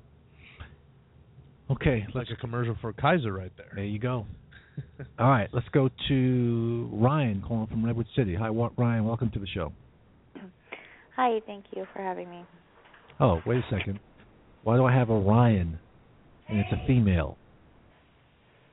Okay, 1.69 2.07
Like 2.15 2.31
a 2.31 2.37
commercial 2.37 2.77
for 2.77 2.93
Kaiser 2.93 3.33
right 3.33 3.51
there. 3.57 3.73
There 3.75 3.85
you 3.85 3.99
go. 3.99 4.25
All 5.19 5.29
right, 5.29 5.49
let's 5.53 5.69
go 5.73 5.89
to 6.09 6.91
Ryan 6.93 7.43
calling 7.47 7.67
from 7.69 7.85
Redwood 7.85 8.07
City. 8.17 8.35
Hi, 8.35 8.49
Ryan. 8.49 9.05
Welcome 9.05 9.31
to 9.31 9.39
the 9.39 9.47
show. 9.47 9.73
Hi, 11.17 11.41
thank 11.47 11.65
you 11.75 11.87
for 11.95 12.03
having 12.03 12.29
me. 12.29 12.45
Oh, 13.21 13.41
wait 13.47 13.59
a 13.59 13.65
second. 13.71 13.99
Why 14.65 14.77
do 14.77 14.85
I 14.85 14.93
have 14.93 15.11
a 15.11 15.19
Ryan 15.19 15.79
and 16.49 16.59
it's 16.59 16.73
a 16.73 16.87
female? 16.87 17.39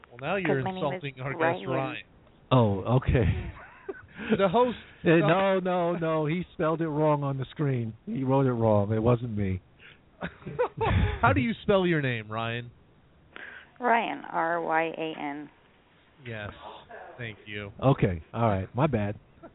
Well, 0.10 0.20
now 0.22 0.36
you're 0.36 0.62
my 0.62 0.72
name 0.72 0.78
is 0.78 0.84
insulting 0.84 1.22
our 1.22 1.32
guest 1.32 1.42
Ryan. 1.42 1.70
Ryan. 1.70 2.04
Oh, 2.52 2.80
okay. 2.98 3.26
The 4.38 4.48
host. 4.48 4.78
Eh, 5.06 5.18
no, 5.18 5.60
no, 5.60 5.98
no. 5.98 6.26
He 6.26 6.46
spelled 6.54 6.80
it 6.80 6.88
wrong 6.88 7.24
on 7.24 7.38
the 7.38 7.44
screen. 7.52 7.92
He 8.06 8.24
wrote 8.24 8.46
it 8.46 8.54
wrong. 8.54 8.94
It 8.94 9.04
wasn't 9.04 9.36
me. 9.36 9.60
How 11.22 11.34
do 11.34 11.42
you 11.42 11.52
spell 11.64 11.86
your 11.86 12.02
name, 12.02 12.32
Ryan? 12.32 12.72
Ryan, 13.82 14.22
R 14.32 14.62
Y 14.62 14.94
A 14.98 15.20
N. 15.20 15.50
Yes. 16.26 16.50
Thank 17.18 17.38
you. 17.46 17.72
Okay. 17.82 18.22
All 18.34 18.48
right. 18.50 18.68
My 18.74 18.88
bad. 18.88 19.16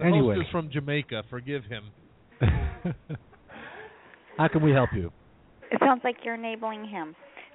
The 0.00 0.06
Anyway. 0.06 0.34
host 0.34 0.48
is 0.48 0.50
from 0.50 0.70
Jamaica. 0.72 1.22
Forgive 1.30 1.62
him. 1.66 1.92
How 4.36 4.48
can 4.48 4.60
we 4.60 4.72
help 4.72 4.90
you? 4.92 5.12
It 5.70 5.78
sounds 5.78 6.00
like 6.02 6.16
you're 6.24 6.34
enabling 6.34 6.84
him. 6.88 7.14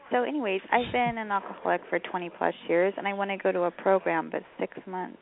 So, 0.10 0.24
anyways, 0.24 0.62
I've 0.72 0.90
been 0.94 1.18
an 1.18 1.32
alcoholic 1.32 1.82
for 1.90 2.00
20 2.00 2.30
plus 2.38 2.54
years, 2.70 2.94
and 2.98 3.06
I 3.08 3.14
want 3.14 3.30
to 3.32 3.38
go 3.38 3.52
to 3.52 3.64
a 3.64 3.72
program, 3.72 4.30
but 4.32 4.44
six 4.58 4.78
months 4.88 5.18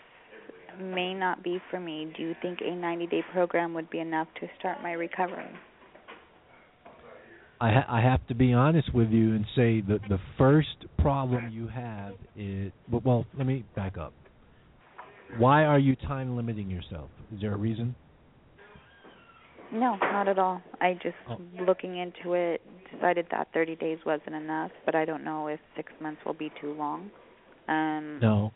may 0.79 1.13
not 1.15 1.43
be 1.43 1.59
for 1.71 1.79
me. 1.79 2.13
Do 2.15 2.21
you 2.21 2.35
think 2.41 2.59
a 2.61 2.75
90 2.75 3.07
day 3.07 3.23
program 3.33 3.73
would 3.73 3.89
be 3.89 3.97
enough 3.99 4.27
to 4.39 4.47
start 4.59 4.77
my 4.83 4.91
recovery? 4.91 5.49
I 7.59 7.71
ha- 7.71 7.85
I 7.89 8.01
have 8.01 8.25
to 8.27 8.35
be 8.35 8.53
honest 8.53 8.93
with 8.93 9.09
you 9.09 9.33
and 9.35 9.45
say 9.55 9.81
that 9.81 10.01
the 10.09 10.19
first 10.37 10.85
problem 10.99 11.49
you 11.51 11.67
have 11.67 12.13
is 12.35 12.71
well, 12.91 13.01
well, 13.03 13.25
let 13.37 13.47
me 13.47 13.63
back 13.75 13.97
up. 13.97 14.13
Why 15.37 15.65
are 15.65 15.79
you 15.79 15.95
time 15.95 16.35
limiting 16.35 16.69
yourself? 16.69 17.09
Is 17.33 17.41
there 17.41 17.53
a 17.53 17.57
reason? 17.57 17.95
No, 19.73 19.97
not 19.97 20.27
at 20.29 20.39
all. 20.39 20.61
I 20.79 20.93
just 20.93 21.15
Oh. 21.29 21.37
looking 21.65 21.97
into 21.97 22.33
it 22.33 22.61
decided 22.93 23.27
that 23.31 23.49
30 23.53 23.75
days 23.75 23.97
wasn't 24.05 24.35
enough, 24.35 24.71
but 24.85 24.95
I 24.95 25.03
don't 25.03 25.25
know 25.25 25.47
if 25.47 25.59
6 25.75 25.91
months 25.99 26.21
will 26.25 26.33
be 26.33 26.51
too 26.61 26.73
long. 26.73 27.11
Um 27.67 28.19
No. 28.21 28.51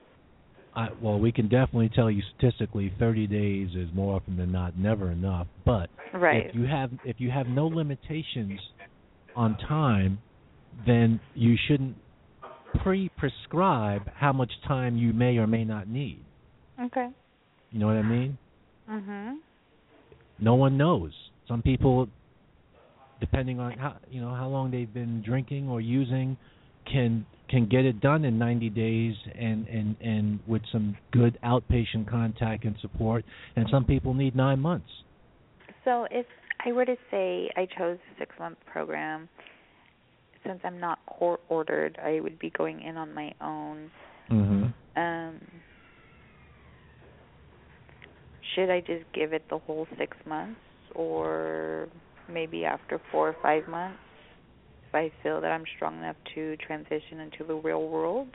I, 0.73 0.87
well, 1.01 1.19
we 1.19 1.33
can 1.33 1.49
definitely 1.49 1.89
tell 1.93 2.09
you 2.09 2.21
statistically 2.37 2.93
30 2.97 3.27
days 3.27 3.75
is 3.75 3.89
more 3.93 4.15
often 4.15 4.37
than 4.37 4.53
not 4.53 4.77
never 4.77 5.11
enough. 5.11 5.47
But 5.65 5.89
Right. 6.13 6.45
if 6.47 6.55
you 6.55 6.63
have 6.63 6.91
if 7.03 7.19
you 7.19 7.29
have 7.29 7.47
no 7.47 7.67
limitations 7.67 8.59
on 9.35 9.57
time, 9.57 10.19
then 10.85 11.19
you 11.35 11.55
shouldn't 11.67 11.95
pre-prescribe 12.83 14.09
how 14.15 14.33
much 14.33 14.51
time 14.67 14.97
you 14.97 15.13
may 15.13 15.37
or 15.37 15.47
may 15.47 15.63
not 15.63 15.87
need. 15.87 16.23
Okay. 16.79 17.09
You 17.71 17.79
know 17.79 17.87
what 17.87 17.97
I 17.97 18.01
mean? 18.01 18.37
Mhm. 18.89 19.37
no 20.39 20.55
one 20.55 20.75
knows. 20.75 21.13
Some 21.47 21.61
people, 21.61 22.09
depending 23.19 23.59
on 23.59 23.73
how 23.73 23.95
you 24.09 24.19
know 24.19 24.33
how 24.33 24.47
long 24.47 24.71
they've 24.71 24.91
been 24.91 25.21
drinking 25.21 25.69
or 25.69 25.79
using, 25.79 26.35
can 26.91 27.25
can 27.47 27.67
get 27.67 27.85
it 27.85 27.99
done 27.99 28.25
in 28.25 28.39
90 28.39 28.69
days 28.69 29.15
and 29.35 29.67
and 29.67 29.95
and 30.01 30.39
with 30.47 30.63
some 30.71 30.97
good 31.11 31.37
outpatient 31.43 32.07
contact 32.09 32.65
and 32.65 32.75
support. 32.81 33.23
And 33.55 33.67
some 33.69 33.85
people 33.85 34.13
need 34.13 34.35
nine 34.35 34.59
months. 34.59 34.89
So 35.85 36.07
if 36.09 36.25
I 36.65 36.71
were 36.71 36.85
to 36.85 36.95
say 37.09 37.49
I 37.55 37.65
chose 37.77 37.97
a 37.97 38.19
six 38.19 38.35
month 38.39 38.57
program, 38.71 39.27
since 40.45 40.59
I'm 40.63 40.79
not 40.79 40.99
court 41.05 41.41
ordered, 41.49 41.97
I 42.03 42.19
would 42.19 42.39
be 42.39 42.49
going 42.51 42.81
in 42.81 42.97
on 42.97 43.13
my 43.13 43.31
own. 43.41 43.91
Mm-hmm. 44.31 44.99
Um, 45.01 45.41
should 48.55 48.69
I 48.69 48.79
just 48.81 49.05
give 49.13 49.33
it 49.33 49.43
the 49.49 49.57
whole 49.57 49.87
six 49.97 50.15
months, 50.27 50.59
or 50.93 51.87
maybe 52.31 52.65
after 52.65 52.99
four 53.11 53.29
or 53.29 53.35
five 53.41 53.67
months, 53.67 53.99
if 54.87 54.95
I 54.95 55.11
feel 55.23 55.41
that 55.41 55.51
I'm 55.51 55.63
strong 55.75 55.99
enough 55.99 56.17
to 56.35 56.57
transition 56.57 57.19
into 57.21 57.43
the 57.47 57.55
real 57.55 57.87
world? 57.87 58.27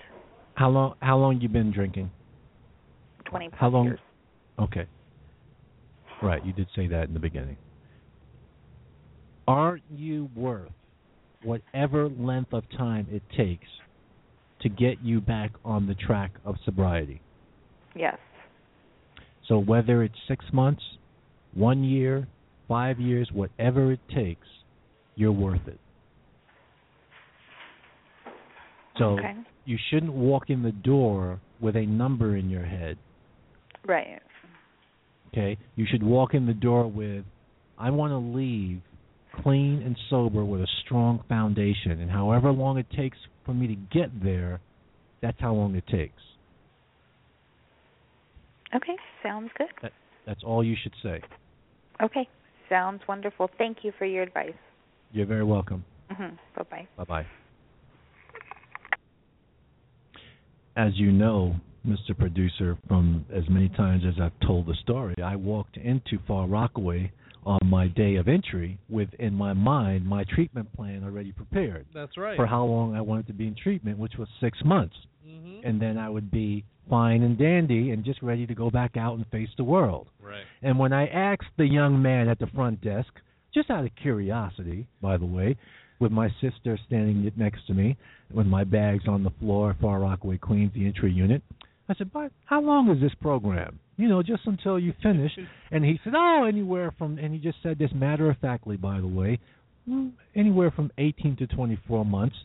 How 0.54 0.70
long 0.70 0.94
how 1.00 1.18
long 1.18 1.40
you 1.40 1.48
been 1.48 1.70
drinking? 1.70 2.10
Twenty 3.26 3.48
plus 3.48 3.60
How 3.60 3.68
long? 3.68 3.84
years. 3.84 4.00
Okay. 4.58 4.86
Right, 6.22 6.44
you 6.46 6.54
did 6.54 6.66
say 6.74 6.86
that 6.86 7.08
in 7.08 7.14
the 7.14 7.20
beginning. 7.20 7.58
Aren't 9.46 9.84
you 9.94 10.28
worth 10.34 10.72
whatever 11.42 12.08
length 12.08 12.52
of 12.52 12.64
time 12.76 13.06
it 13.10 13.22
takes 13.36 13.68
to 14.60 14.68
get 14.68 15.00
you 15.02 15.20
back 15.20 15.52
on 15.64 15.86
the 15.86 15.94
track 15.94 16.32
of 16.44 16.56
sobriety? 16.64 17.20
Yes. 17.94 18.18
So 19.48 19.58
whether 19.58 20.02
it's 20.02 20.14
six 20.26 20.44
months, 20.52 20.82
one 21.54 21.84
year, 21.84 22.26
five 22.68 22.98
years, 22.98 23.30
whatever 23.32 23.92
it 23.92 24.00
takes, 24.12 24.46
you're 25.14 25.32
worth 25.32 25.66
it. 25.68 25.78
So 28.98 29.18
Okay. 29.18 29.36
you 29.64 29.78
shouldn't 29.90 30.12
walk 30.12 30.50
in 30.50 30.62
the 30.62 30.72
door 30.72 31.40
with 31.60 31.76
a 31.76 31.86
number 31.86 32.36
in 32.36 32.50
your 32.50 32.64
head. 32.64 32.98
Right. 33.84 34.20
Okay? 35.28 35.58
You 35.76 35.86
should 35.86 36.02
walk 36.02 36.34
in 36.34 36.46
the 36.46 36.54
door 36.54 36.86
with 36.86 37.24
I 37.78 37.90
want 37.90 38.10
to 38.10 38.16
leave 38.16 38.80
clean 39.42 39.82
and 39.84 39.96
sober 40.10 40.44
with 40.44 40.60
a 40.60 40.66
strong 40.84 41.22
foundation 41.28 42.00
and 42.00 42.10
however 42.10 42.50
long 42.50 42.78
it 42.78 42.86
takes 42.96 43.18
for 43.44 43.54
me 43.54 43.66
to 43.68 43.74
get 43.92 44.22
there, 44.22 44.60
that's 45.22 45.40
how 45.40 45.52
long 45.54 45.74
it 45.76 45.86
takes. 45.86 46.22
Okay. 48.74 48.96
Sounds 49.22 49.50
good. 49.56 49.68
That, 49.82 49.92
that's 50.26 50.42
all 50.44 50.62
you 50.62 50.76
should 50.82 50.94
say. 51.02 51.20
Okay. 52.02 52.28
Sounds 52.68 53.00
wonderful. 53.08 53.48
Thank 53.58 53.78
you 53.82 53.92
for 53.98 54.04
your 54.04 54.22
advice. 54.22 54.54
You're 55.12 55.26
very 55.26 55.44
welcome. 55.44 55.84
hmm 56.10 56.34
Bye 56.56 56.64
bye. 56.70 56.88
Bye 56.96 57.04
bye. 57.04 57.26
As 60.76 60.92
you 60.96 61.10
know, 61.10 61.56
Mr. 61.86 62.16
Producer, 62.18 62.76
from 62.88 63.24
as 63.32 63.44
many 63.48 63.68
times 63.70 64.02
as 64.06 64.20
I've 64.20 64.38
told 64.46 64.66
the 64.66 64.74
story, 64.82 65.14
I 65.24 65.36
walked 65.36 65.76
into 65.76 66.18
Far 66.26 66.46
Rockaway 66.46 67.12
on 67.46 67.60
my 67.64 67.86
day 67.86 68.16
of 68.16 68.26
entry 68.28 68.76
with 68.88 69.08
in 69.20 69.32
my 69.32 69.52
mind 69.52 70.04
my 70.04 70.24
treatment 70.24 70.70
plan 70.74 71.04
already 71.04 71.30
prepared 71.32 71.86
That's 71.94 72.18
right. 72.18 72.36
for 72.36 72.44
how 72.44 72.64
long 72.64 72.94
I 72.96 73.00
wanted 73.00 73.28
to 73.28 73.32
be 73.32 73.46
in 73.46 73.54
treatment, 73.54 73.98
which 73.98 74.16
was 74.18 74.28
six 74.40 74.58
months, 74.64 74.96
Mhm. 75.26 75.60
and 75.64 75.80
then 75.80 75.96
I 75.96 76.10
would 76.10 76.30
be 76.30 76.64
fine 76.90 77.22
and 77.22 77.38
dandy 77.38 77.90
and 77.92 78.04
just 78.04 78.20
ready 78.20 78.46
to 78.46 78.54
go 78.54 78.68
back 78.70 78.96
out 78.96 79.16
and 79.16 79.26
face 79.28 79.50
the 79.56 79.64
world. 79.64 80.08
Right. 80.20 80.44
And 80.62 80.78
when 80.78 80.92
I 80.92 81.06
asked 81.06 81.56
the 81.56 81.66
young 81.66 82.02
man 82.02 82.28
at 82.28 82.38
the 82.40 82.46
front 82.48 82.80
desk, 82.80 83.12
just 83.54 83.70
out 83.70 83.84
of 83.84 83.94
curiosity, 83.94 84.86
by 85.00 85.16
the 85.16 85.26
way, 85.26 85.56
with 85.98 86.12
my 86.12 86.28
sister 86.40 86.76
standing 86.76 87.30
next 87.36 87.66
to 87.68 87.74
me, 87.74 87.96
with 88.32 88.46
my 88.46 88.64
bags 88.64 89.06
on 89.08 89.22
the 89.22 89.30
floor, 89.30 89.74
Far 89.80 90.00
Rockaway, 90.00 90.38
Queens, 90.38 90.72
the 90.74 90.84
entry 90.84 91.12
unit, 91.12 91.42
I 91.88 91.94
said, 91.94 92.12
"But 92.12 92.32
how 92.44 92.60
long 92.60 92.90
is 92.90 93.00
this 93.00 93.14
program? 93.14 93.78
You 93.96 94.08
know, 94.08 94.22
just 94.22 94.46
until 94.46 94.78
you 94.78 94.92
finish." 95.02 95.32
And 95.70 95.84
he 95.84 96.00
said, 96.02 96.14
"Oh, 96.16 96.44
anywhere 96.44 96.92
from," 96.98 97.18
and 97.18 97.32
he 97.32 97.38
just 97.38 97.62
said 97.62 97.78
this 97.78 97.92
matter 97.92 98.30
of 98.30 98.38
factly, 98.38 98.76
by 98.76 99.00
the 99.00 99.06
way, 99.06 99.38
"mm, 99.88 100.12
anywhere 100.34 100.70
from 100.70 100.90
18 100.98 101.36
to 101.36 101.46
24 101.46 102.04
months. 102.04 102.36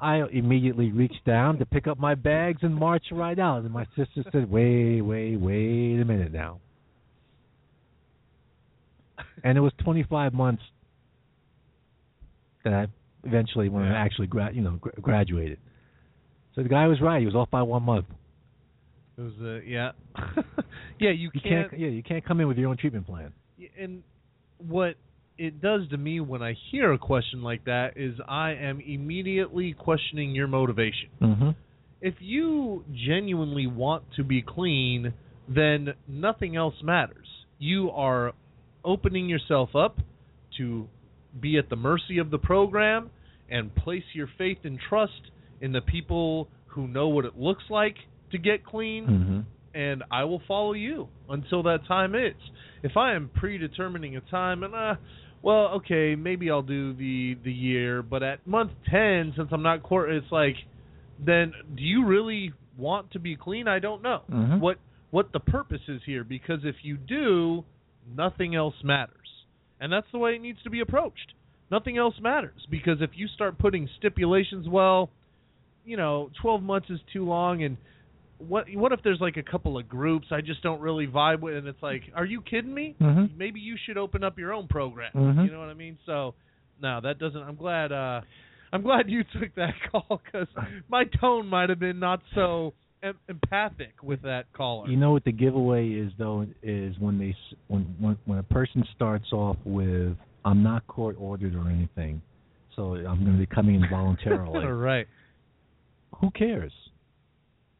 I 0.00 0.22
immediately 0.28 0.92
reached 0.92 1.24
down 1.24 1.58
to 1.58 1.66
pick 1.66 1.88
up 1.88 1.98
my 1.98 2.14
bags 2.14 2.62
and 2.62 2.74
march 2.74 3.10
right 3.10 3.38
out. 3.38 3.62
And 3.64 3.72
my 3.72 3.84
sister 3.96 4.22
said, 4.30 4.50
"Wait, 4.50 5.00
wait, 5.00 5.36
wait 5.36 6.00
a 6.00 6.04
minute 6.04 6.32
now." 6.32 6.60
And 9.42 9.56
it 9.56 9.60
was 9.60 9.72
25 9.78 10.34
months 10.34 10.62
that 12.64 12.72
I 12.72 12.86
eventually, 13.24 13.68
when 13.68 13.84
I 13.84 13.96
actually, 13.96 14.26
gra- 14.26 14.52
you 14.52 14.62
know, 14.62 14.76
gra- 14.80 15.00
graduated. 15.00 15.58
So 16.54 16.62
the 16.62 16.68
guy 16.68 16.86
was 16.86 17.00
right. 17.00 17.20
He 17.20 17.26
was 17.26 17.34
off 17.34 17.50
by 17.50 17.62
one 17.62 17.82
month. 17.82 18.06
It 19.18 19.22
was 19.22 19.32
uh, 19.42 19.60
yeah, 19.66 19.90
yeah. 21.00 21.10
You, 21.10 21.30
You 21.34 21.40
can't. 21.40 21.70
can't, 21.70 21.80
yeah, 21.80 21.88
you 21.88 22.04
can't 22.04 22.24
come 22.24 22.40
in 22.40 22.46
with 22.46 22.56
your 22.56 22.70
own 22.70 22.76
treatment 22.76 23.06
plan. 23.06 23.32
and 23.78 24.02
what 24.58 24.94
it 25.36 25.60
does 25.60 25.88
to 25.90 25.96
me 25.96 26.20
when 26.20 26.42
I 26.42 26.54
hear 26.70 26.92
a 26.92 26.98
question 26.98 27.42
like 27.42 27.64
that 27.64 27.92
is 27.96 28.14
I 28.28 28.52
am 28.52 28.80
immediately 28.80 29.72
questioning 29.72 30.34
your 30.34 30.46
motivation. 30.46 31.08
Mm-hmm. 31.20 31.50
If 32.00 32.14
you 32.20 32.84
genuinely 33.08 33.66
want 33.66 34.04
to 34.16 34.24
be 34.24 34.42
clean, 34.42 35.14
then 35.48 35.94
nothing 36.06 36.56
else 36.56 36.74
matters. 36.82 37.26
You 37.58 37.90
are 37.90 38.32
opening 38.84 39.28
yourself 39.28 39.74
up 39.74 39.98
to 40.58 40.88
be 41.40 41.58
at 41.58 41.68
the 41.70 41.76
mercy 41.76 42.18
of 42.18 42.30
the 42.30 42.38
program 42.38 43.10
and 43.50 43.74
place 43.74 44.04
your 44.12 44.28
faith 44.38 44.58
and 44.64 44.78
trust 44.88 45.30
in 45.60 45.72
the 45.72 45.80
people 45.80 46.48
who 46.66 46.86
know 46.86 47.08
what 47.08 47.24
it 47.24 47.36
looks 47.36 47.64
like 47.70 47.96
to 48.32 48.38
get 48.38 48.64
clean 48.64 49.06
Mm-hmm. 49.06 49.40
and 49.78 50.04
I 50.10 50.24
will 50.24 50.42
follow 50.48 50.72
you 50.72 51.08
until 51.28 51.62
that 51.64 51.86
time 51.86 52.14
is. 52.14 52.34
If 52.82 52.96
I 52.96 53.14
am 53.14 53.30
predetermining 53.34 54.16
a 54.16 54.20
time 54.30 54.62
and 54.62 54.74
uh 54.74 54.94
well, 55.40 55.68
okay, 55.76 56.16
maybe 56.16 56.50
I'll 56.50 56.62
do 56.62 56.92
the 56.94 57.36
the 57.44 57.52
year, 57.52 58.02
but 58.02 58.22
at 58.22 58.46
month 58.46 58.72
10 58.90 59.34
since 59.36 59.48
I'm 59.52 59.62
not 59.62 59.82
court 59.82 60.10
it's 60.12 60.26
like 60.32 60.56
then 61.24 61.52
do 61.76 61.82
you 61.82 62.04
really 62.06 62.52
want 62.76 63.10
to 63.12 63.18
be 63.18 63.36
clean? 63.36 63.66
I 63.68 63.78
don't 63.78 64.02
know. 64.02 64.22
Mhm. 64.30 64.60
What 64.60 64.78
what 65.10 65.32
the 65.32 65.40
purpose 65.40 65.80
is 65.88 66.00
here 66.04 66.22
because 66.24 66.60
if 66.64 66.76
you 66.82 66.96
do, 66.96 67.64
nothing 68.16 68.54
else 68.54 68.74
matters. 68.84 69.14
And 69.80 69.92
that's 69.92 70.06
the 70.12 70.18
way 70.18 70.34
it 70.34 70.40
needs 70.42 70.62
to 70.64 70.70
be 70.70 70.80
approached. 70.80 71.34
Nothing 71.70 71.98
else 71.98 72.14
matters 72.20 72.66
because 72.70 72.98
if 73.00 73.10
you 73.14 73.28
start 73.28 73.58
putting 73.58 73.88
stipulations, 73.98 74.66
well, 74.68 75.10
you 75.84 75.96
know, 75.96 76.30
12 76.42 76.62
months 76.62 76.90
is 76.90 76.98
too 77.12 77.24
long 77.24 77.62
and 77.62 77.76
what 78.38 78.66
what 78.74 78.92
if 78.92 79.00
there's 79.02 79.20
like 79.20 79.36
a 79.36 79.42
couple 79.42 79.76
of 79.78 79.88
groups 79.88 80.28
I 80.30 80.40
just 80.40 80.62
don't 80.62 80.80
really 80.80 81.06
vibe 81.06 81.40
with 81.40 81.56
and 81.56 81.66
it's 81.66 81.82
like, 81.82 82.02
are 82.14 82.24
you 82.24 82.40
kidding 82.42 82.72
me? 82.72 82.94
Mhm. 83.00 83.36
Maybe 83.36 83.58
you 83.60 83.76
should 83.84 83.96
open 83.98 84.22
up 84.22 84.38
your 84.38 84.52
own 84.52 84.68
program. 84.68 85.10
Mhm. 85.14 85.44
You 85.46 85.50
know 85.52 85.58
what 85.58 85.68
I 85.70 85.74
mean? 85.74 85.98
So, 86.06 86.34
no, 86.80 87.00
that 87.02 87.18
doesn't 87.18 87.42
I'm 87.42 87.56
glad 87.56 87.90
uh 87.92 88.20
I'm 88.72 88.82
glad 88.82 89.10
you 89.10 89.24
took 89.32 89.54
that 89.56 89.74
call 89.90 90.20
cuz 90.30 90.46
my 90.88 91.04
tone 91.20 91.48
might 91.48 91.68
have 91.68 91.80
been 91.80 91.98
not 91.98 92.20
so 92.34 92.74
em- 93.02 93.18
empathic 93.28 93.94
with 94.02 94.22
that 94.22 94.52
caller. 94.52 94.88
You 94.88 94.96
know 94.96 95.10
what 95.10 95.24
the 95.24 95.32
giveaway 95.32 95.88
is 95.90 96.12
though 96.18 96.46
is 96.62 96.96
when 97.00 97.18
they 97.18 97.30
s- 97.30 97.54
when 97.66 97.82
when 97.98 98.16
when 98.26 98.38
a 98.38 98.42
person 98.44 98.84
starts 98.94 99.32
off 99.32 99.56
with 99.64 100.16
I'm 100.44 100.62
not 100.62 100.86
court 100.86 101.16
ordered 101.18 101.54
or 101.56 101.68
anything, 101.68 102.22
so 102.76 102.94
I'm 102.94 103.24
going 103.24 103.32
to 103.32 103.38
be 103.38 103.46
coming 103.46 103.74
in 103.74 103.88
voluntarily. 103.90 104.64
right. 104.66 105.06
Who 106.20 106.30
cares? 106.30 106.72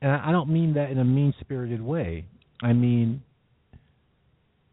And 0.00 0.12
I 0.12 0.30
don't 0.32 0.48
mean 0.48 0.74
that 0.74 0.90
in 0.90 0.98
a 0.98 1.04
mean 1.04 1.34
spirited 1.40 1.80
way. 1.82 2.24
I 2.62 2.72
mean 2.72 3.22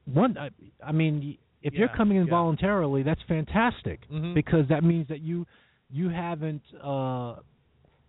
one 0.06 0.38
I, 0.38 0.50
I 0.86 0.92
mean 0.92 1.38
if 1.62 1.74
you're 1.74 1.88
coming 1.90 2.18
in 2.18 2.26
yeah. 2.28 2.32
voluntarily, 2.32 3.02
that's 3.04 3.22
fantastic 3.28 4.08
Mhm. 4.10 4.34
because 4.36 4.68
that 4.70 4.84
means 4.84 5.08
that 5.08 5.22
you 5.22 5.46
you 5.90 6.10
haven't 6.10 6.62
uh 6.84 7.36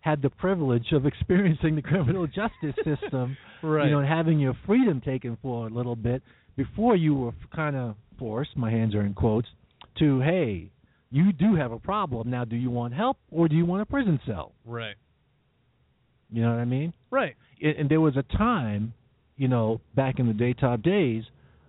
had 0.01 0.21
the 0.21 0.29
privilege 0.29 0.91
of 0.93 1.05
experiencing 1.11 1.75
the 1.75 1.81
criminal 1.81 2.27
justice 2.27 2.75
system 2.83 3.35
Right. 3.63 3.85
you 3.85 3.91
know, 3.91 3.99
and 3.99 4.07
having 4.07 4.39
your 4.39 4.55
freedom 4.67 5.01
taken 5.01 5.37
for 5.41 5.65
a 5.67 5.69
little 5.71 5.95
bit 5.95 6.21
before 6.55 6.95
you 6.95 7.15
were 7.15 7.33
kind 7.55 7.75
of 7.75 7.95
forced, 8.19 8.55
my 8.55 8.69
hands 8.71 8.93
are 8.95 9.01
in 9.01 9.13
quotes, 9.15 9.47
to 9.99 10.19
hey, 10.21 10.69
you 11.09 11.31
do 11.33 11.55
have 11.55 11.71
a 11.71 11.79
problem. 11.79 12.29
Now, 12.29 12.45
do 12.45 12.55
you 12.55 12.69
want 12.69 12.93
help 12.93 13.17
or 13.31 13.47
do 13.47 13.55
you 13.55 13.65
want 13.65 13.81
a 13.81 13.85
prison 13.85 14.19
cell? 14.27 14.53
Right. 14.65 14.95
You 16.29 16.41
know 16.41 16.51
what 16.51 16.59
I 16.59 16.65
mean? 16.65 16.93
Right. 17.09 17.35
And, 17.61 17.75
and 17.77 17.89
there 17.89 18.01
was 18.01 18.17
a 18.17 18.23
time, 18.37 18.93
you 19.37 19.47
know, 19.47 19.81
back 19.95 20.19
in 20.19 20.27
the 20.27 20.33
Daytop 20.33 20.83
days, 20.83 21.23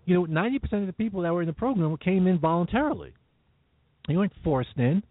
you 0.04 0.14
know, 0.14 0.26
90% 0.26 0.80
of 0.80 0.86
the 0.86 0.92
people 0.92 1.22
that 1.22 1.32
were 1.32 1.42
in 1.42 1.46
the 1.46 1.52
program 1.52 1.96
came 1.98 2.26
in 2.26 2.38
voluntarily. 2.38 3.12
They 4.08 4.16
weren't 4.16 4.32
forced 4.42 4.76
in. 4.76 5.02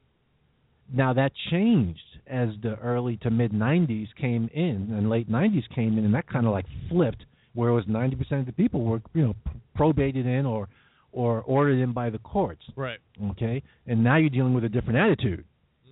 Now 0.92 1.14
that 1.14 1.32
changed 1.52 2.00
as 2.26 2.50
the 2.64 2.76
early 2.76 3.18
to 3.18 3.30
mid 3.30 3.52
90s 3.52 4.08
came 4.20 4.50
in 4.54 4.94
and 4.98 5.10
late 5.10 5.30
90s 5.30 5.64
came 5.76 5.98
in, 5.98 6.06
and 6.06 6.14
that 6.14 6.28
kind 6.28 6.46
of 6.46 6.52
like 6.52 6.66
flipped, 6.90 7.26
where 7.54 7.70
it 7.70 7.74
was 7.74 7.86
90% 7.86 8.40
of 8.40 8.46
the 8.46 8.52
people 8.54 8.84
were, 8.84 9.02
you 9.14 9.22
know, 9.24 9.36
probated 9.76 10.26
in 10.26 10.46
or 10.46 10.68
or 11.12 11.42
ordered 11.42 11.82
in 11.82 11.94
by 11.94 12.10
the 12.10 12.20
courts. 12.20 12.64
Right. 12.76 13.00
Okay, 13.32 13.64
and 13.86 14.04
now 14.04 14.18
you're 14.18 14.30
dealing 14.30 14.54
with 14.54 14.64
a 14.64 14.70
different 14.70 15.00
attitude. 15.00 15.46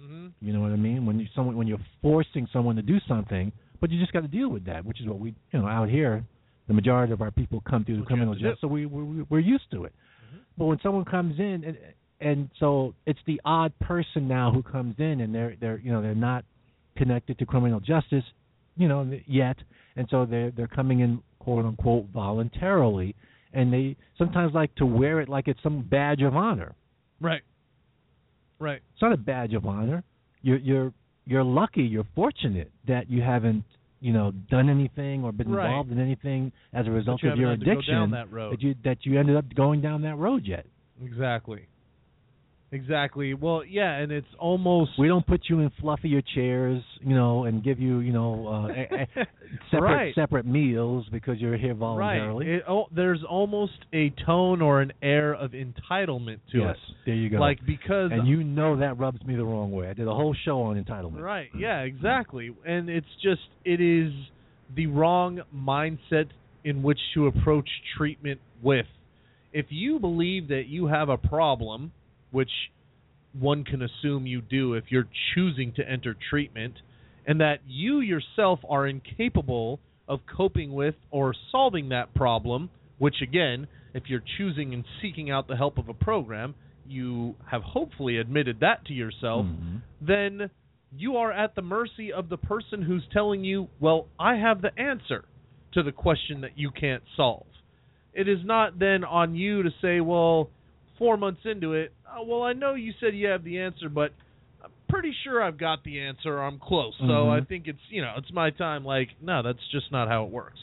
Mhm. 0.05 0.31
You 0.41 0.53
know 0.53 0.61
what 0.61 0.71
I 0.71 0.75
mean? 0.75 1.05
When 1.05 1.19
you 1.19 1.27
someone 1.35 1.55
when 1.57 1.67
you're 1.67 1.79
forcing 2.01 2.47
someone 2.53 2.75
to 2.75 2.81
do 2.81 2.99
something, 3.07 3.51
but 3.81 3.89
you 3.91 3.99
just 3.99 4.13
got 4.13 4.21
to 4.21 4.27
deal 4.27 4.49
with 4.49 4.65
that, 4.65 4.85
which 4.85 4.99
is 5.01 5.07
what 5.07 5.19
we 5.19 5.33
you 5.51 5.59
know 5.59 5.67
out 5.67 5.89
here, 5.89 6.23
the 6.67 6.73
majority 6.73 7.13
of 7.13 7.21
our 7.21 7.31
people 7.31 7.61
come 7.61 7.83
through 7.85 7.95
the 7.95 8.01
What 8.01 8.07
criminal 8.07 8.33
have 8.33 8.39
to 8.39 8.43
do. 8.43 8.49
justice, 8.49 8.61
so 8.61 8.67
we, 8.67 8.85
we 8.85 9.23
we're 9.29 9.39
used 9.39 9.69
to 9.71 9.85
it. 9.85 9.93
But 10.57 10.65
when 10.65 10.79
someone 10.81 11.03
comes 11.05 11.39
in 11.39 11.63
and 11.65 11.77
and 12.21 12.49
so 12.59 12.93
it's 13.05 13.19
the 13.25 13.41
odd 13.43 13.77
person 13.79 14.27
now 14.27 14.51
who 14.51 14.63
comes 14.63 14.95
in 14.99 15.19
and 15.21 15.33
they're 15.35 15.55
they're 15.59 15.79
you 15.79 15.91
know 15.91 16.01
they're 16.01 16.15
not 16.15 16.45
connected 16.95 17.37
to 17.39 17.45
criminal 17.45 17.79
justice, 17.79 18.23
you 18.77 18.87
know 18.87 19.09
yet, 19.25 19.57
and 19.97 20.07
so 20.09 20.25
they're 20.25 20.51
they're 20.51 20.67
coming 20.67 20.99
in 21.01 21.21
quote 21.39 21.65
unquote 21.65 22.05
voluntarily, 22.13 23.15
and 23.53 23.71
they 23.73 23.95
sometimes 24.17 24.53
like 24.53 24.73
to 24.75 24.85
wear 24.85 25.19
it 25.19 25.27
like 25.29 25.47
it's 25.47 25.61
some 25.61 25.81
badge 25.81 26.21
of 26.21 26.35
honor. 26.35 26.73
Right. 27.19 27.41
Right. 28.59 28.81
It's 28.93 29.01
not 29.01 29.11
a 29.11 29.17
badge 29.17 29.53
of 29.53 29.65
honor. 29.65 30.03
You're 30.41 30.57
you're 30.57 30.93
you're 31.25 31.43
lucky. 31.43 31.81
You're 31.83 32.07
fortunate 32.15 32.71
that 32.87 33.09
you 33.09 33.21
haven't 33.21 33.63
you 33.99 34.13
know 34.13 34.31
done 34.49 34.69
anything 34.69 35.23
or 35.23 35.31
been 35.31 35.51
Right. 35.51 35.65
involved 35.65 35.91
in 35.91 35.99
anything 35.99 36.51
as 36.73 36.85
a 36.87 36.91
result 36.91 37.23
you 37.23 37.31
of 37.31 37.37
your 37.37 37.49
haven't 37.49 37.61
had 37.61 37.65
to 37.65 37.73
go 37.75 37.79
addiction 37.79 37.95
down 37.95 38.11
that 38.11 38.31
road. 38.31 38.61
you 38.61 38.75
that 38.83 39.05
you 39.05 39.19
ended 39.19 39.35
up 39.35 39.45
going 39.55 39.81
down 39.81 40.01
that 40.03 40.15
road 40.17 40.45
yet. 40.45 40.65
Exactly. 41.03 41.67
Exactly. 42.71 43.33
Well, 43.33 43.63
yeah, 43.63 43.91
and 43.97 44.11
it's 44.11 44.27
almost 44.39 44.91
We 44.97 45.07
don't 45.07 45.25
put 45.25 45.41
you 45.49 45.59
in 45.59 45.71
fluffier 45.81 46.23
chairs, 46.33 46.83
you 47.01 47.15
know, 47.15 47.45
and 47.45 47.63
give 47.63 47.79
you 47.79 47.99
you 47.99 48.11
know 48.11 48.47
uh, 48.47 48.95
separate 49.71 49.95
Right. 49.95 50.15
separate 50.15 50.45
meals 50.45 51.05
because 51.11 51.39
you're 51.39 51.57
here 51.57 51.73
voluntarily. 51.73 52.47
Right. 52.47 52.55
It, 52.55 52.63
oh, 52.67 52.85
there's 52.93 53.23
almost 53.29 53.73
a 53.93 54.11
tone 54.25 54.61
or 54.61 54.81
an 54.81 54.93
air 55.01 55.33
of 55.33 55.51
entitlement 55.51 56.39
to 56.51 56.59
yes, 56.59 56.75
it. 56.89 56.95
there 57.05 57.15
you 57.15 57.29
go. 57.29 57.37
Like 57.37 57.59
because 57.65 58.11
and 58.11 58.27
you 58.27 58.43
know 58.43 58.77
that 58.79 58.97
rubs 58.97 59.23
me 59.23 59.35
the 59.35 59.45
wrong 59.45 59.71
way. 59.71 59.87
I 59.87 59.93
did 59.93 60.07
a 60.07 60.13
whole 60.13 60.35
show 60.45 60.61
on 60.63 60.83
entitlement. 60.83 61.21
Right. 61.21 61.49
Yeah, 61.57 61.81
exactly. 61.81 62.51
And 62.65 62.89
it's 62.89 63.07
just 63.23 63.41
it 63.63 63.79
is 63.79 64.11
the 64.75 64.87
wrong 64.87 65.41
mindset 65.55 66.25
in 66.63 66.81
which 66.81 66.99
to 67.13 67.27
approach 67.27 67.69
treatment 67.97 68.41
with. 68.63 68.87
If 69.53 69.67
you 69.69 69.99
believe 69.99 70.49
that 70.49 70.63
you 70.67 70.87
have 70.87 71.07
a 71.09 71.17
problem, 71.17 71.91
which 72.35 72.51
one 73.31 73.63
can 73.63 73.81
assume 73.81 74.27
you 74.27 74.41
do 74.41 74.73
if 74.73 74.83
you're 74.89 75.07
choosing 75.33 75.71
to 75.73 75.89
enter 75.89 76.13
treatment, 76.29 76.73
and 77.25 77.39
that 77.39 77.59
you 77.65 78.01
yourself 78.01 78.59
are 78.69 78.85
incapable 78.85 79.79
of 80.05 80.19
coping 80.37 80.73
with 80.73 80.95
or 81.11 81.33
solving 81.49 81.89
that 81.89 82.13
problem, 82.13 82.69
which 82.97 83.15
again, 83.21 83.67
if 83.93 84.03
you're 84.07 84.23
choosing 84.37 84.73
and 84.73 84.83
seeking 85.01 85.31
out 85.31 85.47
the 85.47 85.55
help 85.55 85.77
of 85.77 85.87
a 85.87 85.93
program, 85.93 86.53
you 86.85 87.35
have 87.49 87.63
hopefully 87.63 88.17
admitted 88.17 88.59
that 88.59 88.83
to 88.85 88.93
yourself, 88.93 89.45
Mhm. 89.45 89.81
then 90.01 90.49
you 90.91 91.15
are 91.15 91.31
at 91.31 91.55
the 91.55 91.61
mercy 91.61 92.11
of 92.11 92.27
the 92.27 92.37
person 92.37 92.81
who's 92.81 93.07
telling 93.07 93.45
you, 93.45 93.69
well, 93.79 94.07
I 94.19 94.35
have 94.35 94.61
the 94.61 94.77
answer 94.77 95.23
to 95.71 95.83
the 95.83 95.93
question 95.93 96.41
that 96.41 96.57
you 96.57 96.69
can't 96.69 97.03
solve. 97.15 97.47
It 98.13 98.27
is 98.27 98.43
not 98.43 98.77
then 98.77 99.03
on 99.05 99.35
you 99.35 99.63
to 99.63 99.71
say, 99.81 100.01
well, 100.01 100.49
four 100.97 101.17
months 101.17 101.41
into 101.45 101.73
it, 101.73 101.93
oh, 102.15 102.23
well, 102.23 102.43
I 102.43 102.53
know 102.53 102.75
you 102.75 102.93
said 102.99 103.15
you 103.15 103.27
have 103.27 103.43
the 103.43 103.59
answer, 103.59 103.89
but 103.89 104.13
I'm 104.63 104.71
pretty 104.89 105.13
sure 105.23 105.43
I've 105.43 105.57
got 105.57 105.83
the 105.83 105.99
answer. 105.99 106.39
I'm 106.41 106.59
close, 106.59 106.95
so 106.97 107.03
Mhm. 107.05 107.41
I 107.41 107.45
think 107.45 107.67
it's 107.67 107.79
you 107.89 108.01
know 108.01 108.13
it's 108.17 108.31
my 108.31 108.49
time. 108.49 108.83
Like, 108.85 109.09
no, 109.21 109.41
that's 109.41 109.65
just 109.71 109.91
not 109.91 110.07
how 110.07 110.25
it 110.25 110.31
works. 110.31 110.59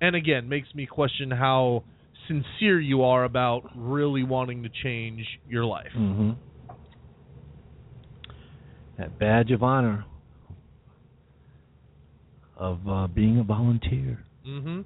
And 0.00 0.14
again, 0.16 0.48
makes 0.48 0.74
me 0.74 0.86
question 0.86 1.30
how 1.30 1.84
sincere 2.28 2.80
you 2.80 3.04
are 3.04 3.24
about 3.24 3.70
really 3.74 4.22
wanting 4.22 4.62
to 4.62 4.68
change 4.68 5.26
your 5.46 5.64
life. 5.64 5.92
hmm 5.92 6.32
That 8.98 9.18
badge 9.18 9.50
of 9.50 9.62
honor 9.62 10.04
of 12.56 12.88
uh, 12.88 13.06
being 13.08 13.38
a 13.38 13.42
volunteer. 13.42 14.24
Mm-hmm. 14.46 14.82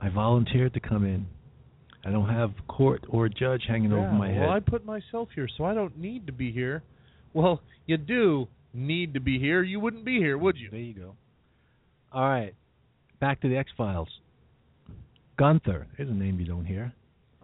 I 0.00 0.08
volunteered 0.08 0.74
to 0.74 0.80
come 0.80 1.04
in. 1.04 1.26
I 2.06 2.10
don't 2.10 2.28
have 2.28 2.52
court 2.68 3.04
or 3.08 3.28
judge 3.28 3.64
hanging 3.66 3.92
over 3.92 4.12
my 4.12 4.28
well, 4.28 4.34
head. 4.34 4.40
Well, 4.42 4.50
I 4.50 4.60
put 4.60 4.84
myself 4.84 5.28
here, 5.34 5.48
so 5.58 5.64
I 5.64 5.74
don't 5.74 5.98
need 5.98 6.26
to 6.26 6.32
be 6.32 6.52
here. 6.52 6.84
Well, 7.34 7.60
you 7.86 7.96
do 7.96 8.46
need 8.72 9.14
to 9.14 9.20
be 9.20 9.40
here. 9.40 9.64
You 9.64 9.80
wouldn't 9.80 10.04
be 10.04 10.18
here, 10.18 10.38
would 10.38 10.56
you? 10.56 10.70
There 10.70 10.78
you 10.78 10.94
go. 10.94 11.14
All 12.12 12.28
right, 12.28 12.54
back 13.20 13.40
to 13.40 13.48
the 13.48 13.56
X 13.56 13.70
Files. 13.76 14.08
Gunther. 15.36 15.88
Here's 15.96 16.08
a 16.08 16.12
name 16.12 16.38
you 16.38 16.46
don't 16.46 16.64
hear. 16.64 16.92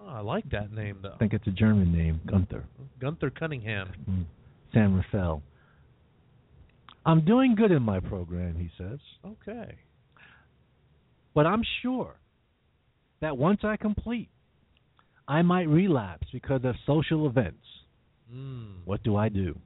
Oh, 0.01 0.07
I 0.09 0.21
like 0.21 0.49
that 0.51 0.73
name 0.73 0.99
though. 1.03 1.13
I 1.15 1.17
think 1.19 1.33
it's 1.33 1.47
a 1.49 1.51
German 1.51 1.93
name, 1.93 2.21
Gunther. 2.27 2.65
Gunther 3.01 3.31
Cunningham. 3.31 3.91
Mm. 4.09 4.25
San 4.73 4.95
Rafael. 4.95 5.43
I'm 7.05 7.25
doing 7.25 7.57
good 7.57 7.73
in 7.73 7.83
my 7.83 7.99
program, 7.99 8.55
he 8.57 8.71
says, 8.79 9.01
Okay. 9.27 9.75
but 11.35 11.47
I'm 11.47 11.63
sure 11.83 12.15
that 13.21 13.37
once 13.37 13.61
I 13.65 13.77
complete, 13.77 14.29
I 15.29 15.43
might 15.43 15.69
relapse 15.69 16.27
because 16.33 16.61
of 16.65 16.75
social 16.87 17.27
events. 17.27 17.65
Mm. 18.33 18.85
What 18.85 19.03
do 19.03 19.17
I 19.17 19.29
do? 19.29 19.59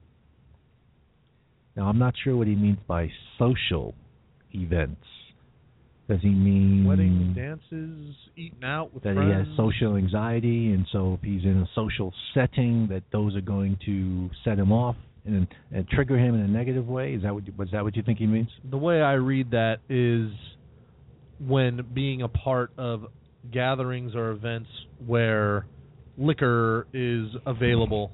Now, 1.75 1.87
I'm 1.87 1.99
not 1.99 2.15
sure 2.23 2.35
what 2.35 2.47
he 2.47 2.55
means 2.55 2.79
by 2.87 3.09
social 3.37 3.93
events. 4.51 5.05
Does 6.09 6.21
he 6.21 6.29
mean 6.29 6.85
Weddings, 6.85 7.35
dances, 7.35 8.15
eating 8.37 8.63
out 8.63 8.93
with 8.93 9.03
that 9.03 9.15
friends. 9.15 9.45
he 9.45 9.51
has 9.51 9.57
social 9.57 9.97
anxiety, 9.97 10.71
and 10.71 10.87
so 10.91 11.15
if 11.15 11.21
he's 11.21 11.43
in 11.43 11.57
a 11.57 11.69
social 11.75 12.13
setting, 12.33 12.87
that 12.89 13.03
those 13.11 13.35
are 13.35 13.41
going 13.41 13.77
to 13.85 14.29
set 14.45 14.57
him 14.57 14.71
off 14.71 14.95
and, 15.25 15.47
and 15.71 15.87
trigger 15.89 16.17
him 16.17 16.33
in 16.33 16.41
a 16.41 16.47
negative 16.47 16.87
way? 16.87 17.13
Is 17.13 17.23
that 17.23 17.33
what 17.33 17.45
you, 17.45 17.53
was 17.57 17.69
that 17.73 17.83
what 17.83 17.95
you 17.97 18.03
think 18.03 18.19
he 18.19 18.25
means? 18.25 18.47
the 18.69 18.77
way 18.77 19.01
I 19.01 19.13
read 19.13 19.51
that 19.51 19.79
is 19.89 20.31
when 21.45 21.85
being 21.93 22.21
a 22.21 22.29
part 22.29 22.71
of 22.77 23.07
gatherings 23.51 24.15
or 24.15 24.31
events 24.31 24.69
where 25.05 25.65
liquor 26.17 26.87
is 26.93 27.27
available. 27.45 28.11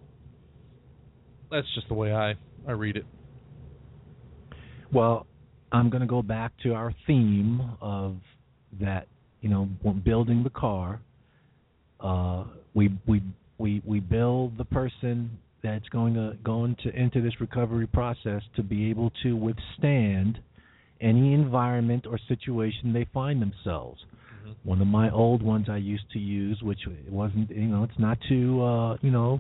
That's 1.51 1.67
just 1.75 1.87
the 1.87 1.93
way 1.93 2.13
I 2.13 2.35
I 2.67 2.71
read 2.71 2.97
it. 2.97 3.05
Well, 4.91 5.25
I'm 5.71 5.89
going 5.89 6.01
to 6.01 6.07
go 6.07 6.21
back 6.21 6.51
to 6.63 6.73
our 6.73 6.93
theme 7.07 7.61
of 7.81 8.17
that. 8.79 9.07
You 9.41 9.49
know, 9.49 9.67
building 10.05 10.43
the 10.43 10.49
car. 10.49 11.01
Uh, 11.99 12.45
we 12.73 12.97
we 13.07 13.21
we 13.57 13.81
we 13.85 13.99
build 13.99 14.57
the 14.57 14.65
person 14.65 15.37
that's 15.63 15.87
going 15.89 16.13
to 16.13 16.37
go 16.43 16.65
into 16.65 16.89
into 16.95 17.21
this 17.21 17.33
recovery 17.39 17.87
process 17.87 18.41
to 18.55 18.63
be 18.63 18.89
able 18.89 19.11
to 19.23 19.35
withstand 19.35 20.39
any 21.01 21.33
environment 21.33 22.05
or 22.07 22.19
situation 22.27 22.93
they 22.93 23.07
find 23.13 23.41
themselves. 23.41 23.99
One 24.63 24.81
of 24.81 24.87
my 24.87 25.09
old 25.09 25.41
ones 25.41 25.67
I 25.69 25.77
used 25.77 26.09
to 26.13 26.19
use, 26.19 26.61
which 26.61 26.79
it 26.87 27.11
wasn't, 27.11 27.49
you 27.49 27.67
know, 27.67 27.83
it's 27.83 27.99
not 27.99 28.17
too, 28.27 28.61
uh, 28.63 28.97
you 29.01 29.11
know, 29.11 29.39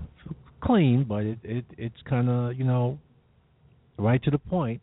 clean, 0.61 1.05
but 1.07 1.23
it, 1.23 1.39
it 1.43 1.65
it's 1.77 1.95
kind 2.09 2.29
of, 2.29 2.55
you 2.55 2.63
know, 2.63 2.97
right 3.97 4.21
to 4.23 4.31
the 4.31 4.37
point. 4.37 4.81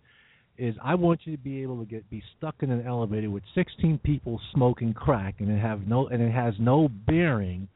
Is 0.58 0.74
I 0.84 0.94
want 0.94 1.20
you 1.24 1.36
to 1.36 1.42
be 1.42 1.62
able 1.62 1.78
to 1.78 1.86
get 1.86 2.08
be 2.10 2.22
stuck 2.36 2.56
in 2.60 2.70
an 2.70 2.86
elevator 2.86 3.30
with 3.30 3.42
16 3.54 3.98
people 4.04 4.40
smoking 4.52 4.92
crack, 4.92 5.36
and 5.38 5.50
it 5.50 5.58
have 5.58 5.86
no 5.86 6.08
and 6.08 6.22
it 6.22 6.32
has 6.32 6.54
no 6.58 6.88
bearing 6.88 7.68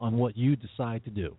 on 0.00 0.16
what 0.16 0.36
you 0.36 0.56
decide 0.56 1.04
to 1.04 1.10
do. 1.10 1.36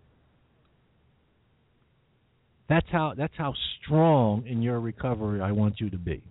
That's 2.68 2.86
how 2.90 3.12
that's 3.16 3.34
how 3.36 3.52
strong 3.82 4.46
in 4.46 4.62
your 4.62 4.80
recovery 4.80 5.42
I 5.42 5.52
want 5.52 5.78
you 5.78 5.90
to 5.90 5.98
be. 5.98 6.22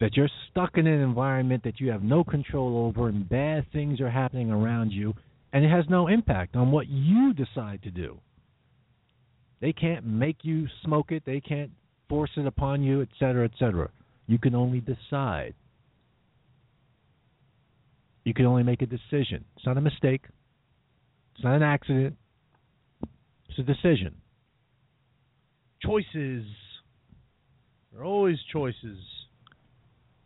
That 0.00 0.16
you're 0.16 0.28
stuck 0.50 0.76
in 0.76 0.86
an 0.86 1.00
environment 1.00 1.64
that 1.64 1.80
you 1.80 1.90
have 1.90 2.02
no 2.02 2.22
control 2.22 2.86
over 2.86 3.08
and 3.08 3.28
bad 3.28 3.64
things 3.72 4.00
are 4.00 4.10
happening 4.10 4.50
around 4.50 4.90
you 4.90 5.14
and 5.52 5.64
it 5.64 5.70
has 5.70 5.84
no 5.88 6.08
impact 6.08 6.54
on 6.54 6.70
what 6.70 6.86
you 6.86 7.32
decide 7.32 7.82
to 7.82 7.90
do. 7.90 8.18
They 9.60 9.72
can't 9.72 10.04
make 10.04 10.38
you 10.42 10.66
smoke 10.84 11.12
it, 11.12 11.22
they 11.24 11.40
can't 11.40 11.70
force 12.10 12.30
it 12.36 12.46
upon 12.46 12.82
you, 12.82 13.00
etc., 13.00 13.16
cetera, 13.18 13.44
et 13.44 13.52
cetera. 13.58 13.90
You 14.26 14.38
can 14.38 14.54
only 14.54 14.80
decide. 14.80 15.54
You 18.24 18.34
can 18.34 18.44
only 18.44 18.64
make 18.64 18.82
a 18.82 18.86
decision. 18.86 19.44
It's 19.56 19.64
not 19.64 19.78
a 19.78 19.80
mistake. 19.80 20.22
It's 21.34 21.44
not 21.44 21.54
an 21.54 21.62
accident. 21.62 22.16
It's 23.48 23.58
a 23.58 23.62
decision. 23.62 24.14
Choices. 25.80 26.44
There 27.92 28.02
are 28.02 28.04
always 28.04 28.36
choices. 28.52 28.98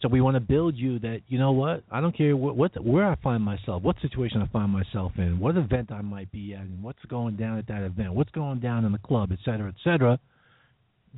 So 0.00 0.08
we 0.08 0.22
want 0.22 0.36
to 0.36 0.40
build 0.40 0.76
you 0.76 0.98
that 1.00 1.20
you 1.28 1.38
know 1.38 1.52
what 1.52 1.84
I 1.90 2.00
don't 2.00 2.16
care 2.16 2.34
what, 2.34 2.56
what 2.56 2.84
where 2.84 3.06
I 3.06 3.16
find 3.16 3.42
myself, 3.42 3.82
what 3.82 3.96
situation 4.00 4.40
I 4.40 4.46
find 4.48 4.72
myself 4.72 5.12
in, 5.18 5.38
what 5.38 5.56
event 5.56 5.92
I 5.92 6.00
might 6.00 6.32
be 6.32 6.54
at, 6.54 6.62
and 6.62 6.82
what's 6.82 7.04
going 7.08 7.36
down 7.36 7.58
at 7.58 7.66
that 7.68 7.82
event, 7.82 8.14
what's 8.14 8.30
going 8.30 8.60
down 8.60 8.86
in 8.86 8.92
the 8.92 8.98
club, 8.98 9.30
et 9.32 9.38
cetera, 9.44 9.68
et 9.68 9.74
cetera. 9.84 10.18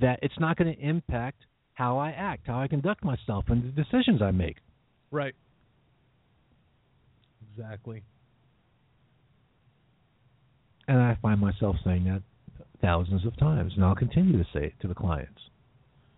That 0.01 0.19
it's 0.23 0.39
not 0.41 0.57
going 0.57 0.75
to 0.75 0.81
impact 0.81 1.43
how 1.75 1.99
I 1.99 2.11
act, 2.11 2.47
how 2.47 2.61
I 2.61 2.67
conduct 2.67 3.05
myself, 3.05 3.45
and 3.49 3.63
the 3.63 3.83
decisions 3.83 4.21
I 4.21 4.31
make. 4.31 4.57
Right. 5.11 5.35
Exactly. 7.53 8.03
And 10.89 10.99
I 10.99 11.17
find 11.23 11.41
myself 11.41 11.77
saying 11.85 12.05
that 12.05 12.23
thousands 12.81 13.25
of 13.27 13.37
times, 13.39 13.73
and 13.77 13.85
I'll 13.85 13.95
continue 13.95 14.39
to 14.39 14.49
say 14.53 14.65
it 14.67 14.75
to 14.81 14.89
the 14.89 14.95
clients 14.95 15.41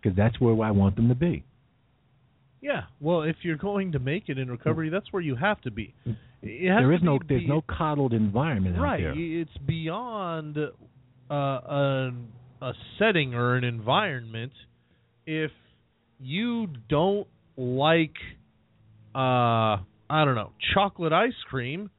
because 0.01 0.17
that's 0.17 0.39
where 0.39 0.59
I 0.65 0.71
want 0.71 0.95
them 0.95 1.09
to 1.09 1.15
be. 1.15 1.43
Yeah. 2.65 2.85
Well, 2.99 3.21
if 3.21 3.35
you're 3.43 3.57
going 3.57 3.91
to 3.91 3.99
make 3.99 4.27
it 4.27 4.39
in 4.39 4.49
recovery, 4.49 4.89
that's 4.89 5.13
where 5.13 5.21
you 5.21 5.35
have 5.35 5.61
to 5.61 5.71
be. 5.71 5.93
Has 6.05 6.15
There 6.41 6.93
is 6.93 7.01
no 7.03 7.19
there's 7.29 7.41
be- 7.43 7.47
no 7.47 7.61
coddled 7.61 8.11
environment 8.11 8.79
right. 8.79 9.05
out 9.05 9.13
there. 9.13 9.13
It's 9.15 9.55
beyond 9.67 10.57
uh, 10.57 11.33
a 11.33 12.11
a 12.61 12.71
setting 12.97 13.35
or 13.35 13.55
an 13.55 13.63
environment. 13.63 14.51
If 15.27 15.51
you 16.19 16.67
don't 16.89 17.27
like, 17.55 18.15
uh, 19.13 19.77
I 20.09 20.25
don't 20.25 20.35
know, 20.35 20.51
chocolate 20.73 21.13
ice 21.13 21.33
cream, 21.47 21.91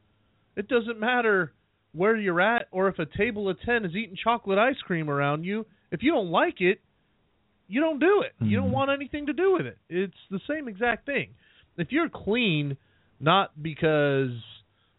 it 0.57 0.67
doesn't 0.67 0.99
matter 0.99 1.53
where 1.93 2.17
you're 2.17 2.41
at 2.41 2.67
or 2.73 2.89
if 2.89 2.99
a 2.99 3.07
table 3.17 3.49
of 3.49 3.57
ten 3.65 3.85
is 3.85 3.95
eating 3.95 4.17
chocolate 4.23 4.59
ice 4.59 4.81
cream 4.85 5.09
around 5.09 5.45
you. 5.45 5.65
If 5.93 6.03
you 6.03 6.11
don't 6.11 6.31
like 6.31 6.61
it, 6.61 6.81
you 7.69 7.81
don't 7.81 7.99
do 7.99 8.23
it. 8.23 8.33
You 8.41 8.57
don't 8.57 8.69
Mhm. 8.71 8.73
want 8.73 8.91
anything 8.91 9.27
to 9.27 9.33
do 9.33 9.55
with 9.55 9.67
it. 9.67 9.79
It's 9.89 10.29
the 10.31 10.41
same 10.49 10.69
exact 10.69 11.07
thing. 11.07 11.35
If 11.77 11.93
you're 11.93 12.09
clean, 12.09 12.77
not 13.21 13.61
because 13.63 14.31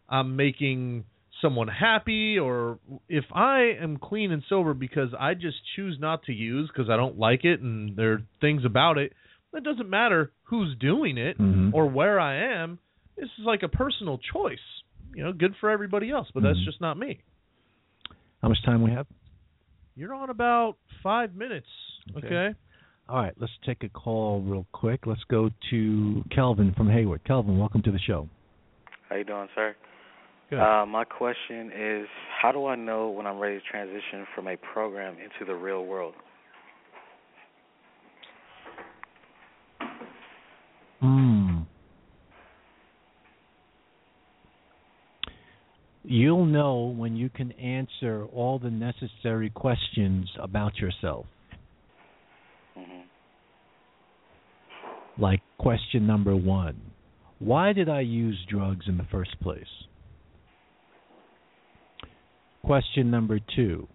I'm 0.08 0.36
making 0.36 1.04
someone 1.40 1.68
happy 1.68 2.38
or 2.38 2.78
if 3.08 3.24
I 3.32 3.76
am 3.80 3.96
clean 3.96 4.32
and 4.32 4.42
sober 4.48 4.74
because 4.74 5.14
I 5.14 5.34
just 5.34 5.58
choose 5.76 5.98
not 6.00 6.24
to 6.24 6.32
use 6.32 6.68
because 6.68 6.90
I 6.90 6.96
don't 6.96 7.18
like 7.18 7.44
it 7.44 7.60
and 7.60 7.94
there 7.96 8.12
are 8.14 8.22
things 8.40 8.64
about 8.64 8.98
it, 8.98 9.12
it 9.54 9.62
doesn't 9.62 9.88
matter 9.88 10.32
who's 10.44 10.74
doing 10.76 11.16
it 11.16 11.38
Mhm. 11.38 11.72
or 11.72 11.86
where 11.86 12.18
I 12.20 12.34
am. 12.34 12.78
This 13.16 13.30
is 13.38 13.44
like 13.44 13.62
a 13.62 13.68
personal 13.68 14.18
choice. 14.18 14.82
You 15.14 15.24
know, 15.24 15.32
good 15.32 15.56
for 15.56 15.70
everybody 15.70 16.10
else, 16.10 16.30
but 16.32 16.42
that's 16.42 16.58
Mhm. 16.58 16.64
just 16.64 16.80
not 16.80 16.98
me. 16.98 17.20
How 18.42 18.48
much 18.48 18.62
time 18.62 18.82
we 18.82 18.90
have? 18.90 19.06
You're 19.96 20.14
on 20.14 20.30
about 20.30 20.76
five 21.02 21.34
minutes. 21.34 21.68
Okay. 22.16 22.26
okay? 22.26 22.58
All 23.08 23.22
right, 23.22 23.32
let's 23.40 23.52
take 23.64 23.82
a 23.84 23.88
call 23.88 24.42
real 24.42 24.66
quick. 24.72 25.06
Let's 25.06 25.24
go 25.30 25.50
to 25.70 26.24
Kelvin 26.34 26.74
from 26.76 26.90
Hayward. 26.90 27.24
Kelvin, 27.24 27.58
welcome 27.58 27.82
to 27.82 27.90
the 27.90 27.98
show. 27.98 28.28
How 29.08 29.16
you 29.16 29.24
doing, 29.24 29.48
sir? 29.54 29.74
Good. 30.50 30.58
Uh, 30.58 30.84
my 30.86 31.04
question 31.04 31.70
is, 31.74 32.06
how 32.40 32.52
do 32.52 32.66
I 32.66 32.76
know 32.76 33.08
when 33.08 33.26
I'm 33.26 33.38
ready 33.38 33.58
to 33.58 33.64
transition 33.70 34.26
from 34.34 34.46
a 34.48 34.56
program 34.56 35.14
into 35.14 35.46
the 35.46 35.54
real 35.54 35.86
world? 35.86 36.14
Hmm. 41.00 41.60
You'll 46.02 46.46
know 46.46 46.94
when 46.96 47.16
you 47.16 47.28
can 47.28 47.52
answer 47.52 48.24
all 48.32 48.58
the 48.58 48.70
necessary 48.70 49.50
questions 49.50 50.30
about 50.40 50.76
yourself. 50.76 51.26
Like 55.18 55.40
question 55.58 56.06
number 56.06 56.36
one 56.36 56.80
Why 57.40 57.72
did 57.72 57.88
I 57.88 58.00
use 58.00 58.38
drugs 58.48 58.86
in 58.86 58.96
the 58.98 59.06
first 59.10 59.38
place? 59.40 59.64
Question 62.64 63.10
number 63.10 63.40
two 63.56 63.88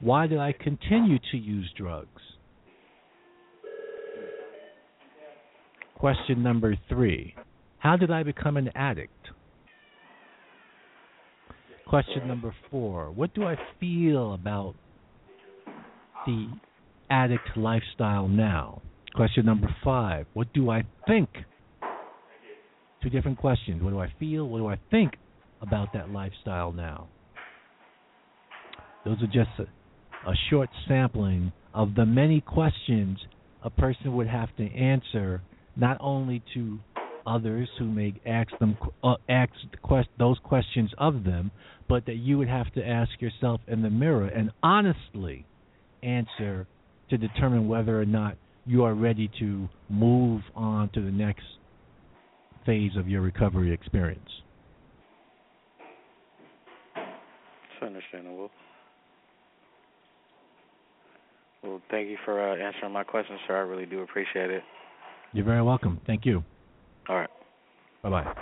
Why 0.00 0.26
did 0.26 0.38
I 0.38 0.52
continue 0.52 1.18
to 1.30 1.36
use 1.36 1.70
drugs? 1.76 2.22
Question 5.96 6.42
number 6.42 6.76
three 6.88 7.36
How 7.78 7.96
did 7.96 8.10
I 8.10 8.24
become 8.24 8.56
an 8.56 8.70
addict? 8.74 9.12
Question 11.86 12.26
number 12.26 12.52
four 12.68 13.12
What 13.12 13.32
do 13.32 13.44
I 13.44 13.56
feel 13.78 14.34
about 14.34 14.74
the 16.26 16.48
addict 17.10 17.56
lifestyle 17.56 18.26
now? 18.26 18.82
Question 19.14 19.46
number 19.46 19.74
five 19.84 20.26
What 20.34 20.52
do 20.52 20.70
I 20.70 20.82
think? 21.06 21.28
Two 23.02 23.10
different 23.10 23.38
questions. 23.38 23.82
What 23.82 23.90
do 23.90 24.00
I 24.00 24.12
feel? 24.18 24.48
What 24.48 24.58
do 24.58 24.66
I 24.66 24.78
think 24.90 25.12
about 25.60 25.92
that 25.92 26.10
lifestyle 26.10 26.72
now? 26.72 27.08
Those 29.04 29.22
are 29.22 29.26
just 29.26 29.50
a, 29.58 30.30
a 30.30 30.34
short 30.50 30.70
sampling 30.88 31.52
of 31.74 31.94
the 31.94 32.06
many 32.06 32.40
questions 32.40 33.18
a 33.62 33.70
person 33.70 34.14
would 34.16 34.26
have 34.26 34.54
to 34.56 34.64
answer, 34.64 35.42
not 35.76 35.96
only 36.00 36.42
to 36.54 36.78
others 37.26 37.68
who 37.78 37.84
may 37.84 38.14
ask 38.26 38.50
them 38.58 38.76
uh, 39.02 39.14
ask 39.28 39.52
the 39.70 39.76
quest- 39.78 40.08
those 40.18 40.38
questions 40.42 40.90
of 40.98 41.24
them, 41.24 41.50
but 41.88 42.04
that 42.06 42.16
you 42.16 42.36
would 42.38 42.48
have 42.48 42.72
to 42.72 42.86
ask 42.86 43.10
yourself 43.20 43.60
in 43.68 43.82
the 43.82 43.90
mirror 43.90 44.26
and 44.26 44.50
honestly 44.62 45.46
answer 46.02 46.66
to 47.10 47.16
determine 47.16 47.68
whether 47.68 48.00
or 48.00 48.04
not 48.04 48.36
you 48.66 48.84
are 48.84 48.94
ready 48.94 49.30
to 49.38 49.68
move 49.88 50.42
on 50.54 50.90
to 50.94 51.00
the 51.02 51.10
next 51.10 51.44
phase 52.64 52.92
of 52.96 53.08
your 53.08 53.20
recovery 53.20 53.72
experience. 53.72 54.28
It's 56.96 57.82
understandable. 57.82 58.50
Well, 61.62 61.80
thank 61.90 62.08
you 62.08 62.16
for 62.24 62.40
uh, 62.40 62.56
answering 62.56 62.92
my 62.92 63.04
questions, 63.04 63.38
sir. 63.46 63.56
I 63.56 63.60
really 63.60 63.86
do 63.86 64.00
appreciate 64.00 64.50
it. 64.50 64.62
You're 65.32 65.44
very 65.44 65.62
welcome. 65.62 66.00
Thank 66.06 66.24
you. 66.24 66.44
All 67.08 67.16
right. 67.16 67.30
Bye 68.02 68.10
bye. 68.10 68.34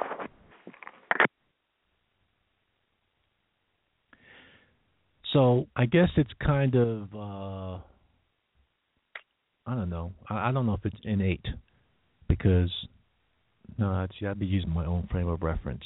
So 5.33 5.67
I 5.75 5.87
guess 5.87 6.09
it's 6.17 6.31
kind 6.45 6.75
of 6.75 7.15
uh 7.15 7.83
I 9.67 9.75
don't 9.75 9.91
know. 9.91 10.13
I, 10.29 10.49
I 10.49 10.53
don't 10.53 10.67
know 10.67 10.75
if 10.75 10.85
it's 10.85 10.97
innate 11.05 11.47
because 12.29 12.71
no, 13.79 13.95
actually 13.95 14.29
I'd 14.29 14.39
be 14.39 14.47
using 14.47 14.71
my 14.71 14.85
own 14.85 15.09
frame 15.11 15.29
of 15.29 15.43
reference. 15.43 15.85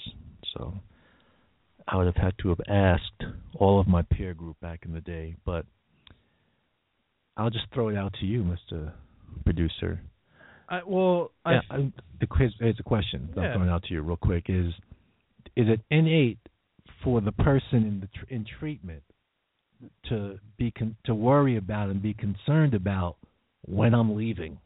So 0.55 0.75
I 1.87 1.97
would 1.97 2.07
have 2.07 2.17
had 2.17 2.35
to 2.43 2.49
have 2.49 2.61
asked 2.69 3.25
all 3.55 3.79
of 3.81 3.87
my 3.87 4.03
peer 4.03 4.35
group 4.35 4.59
back 4.61 4.81
in 4.85 4.93
the 4.93 5.01
day, 5.01 5.37
but 5.45 5.67
I'll 7.37 7.51
just 7.51 7.67
throw 7.75 7.89
it 7.89 7.97
out 7.97 8.15
to 8.21 8.27
you, 8.27 8.43
Mr. 8.43 8.93
Producer. 9.45 10.01
I, 10.69 10.81
well, 10.85 11.31
I 11.45 11.53
yeah, 11.53 11.61
I, 11.71 11.93
the 12.19 12.27
quiz 12.27 12.51
here's 12.59 12.81
a 12.81 12.83
question 12.83 13.29
Yeah. 13.37 13.43
I'm 13.43 13.53
throwing 13.53 13.69
out 13.69 13.85
to 13.85 13.95
you 13.95 14.03
real 14.03 14.17
quick: 14.17 14.47
is 14.49 14.73
is 15.55 15.69
it 15.69 15.81
innate 15.91 16.39
for 17.05 17.21
the 17.21 17.33
person 17.33 17.85
in 17.85 18.01
the 18.01 18.09
tr- 18.09 18.35
in 18.35 18.45
treatment 18.59 19.03
to 20.09 20.39
be 20.57 20.73
con- 20.73 20.97
to 21.05 21.15
worry 21.15 21.57
about 21.57 21.91
and 21.91 22.03
be 22.03 22.15
concerned 22.15 22.75
about 22.75 23.17
when 23.67 23.95
I'm 23.95 24.17
leaving? 24.17 24.59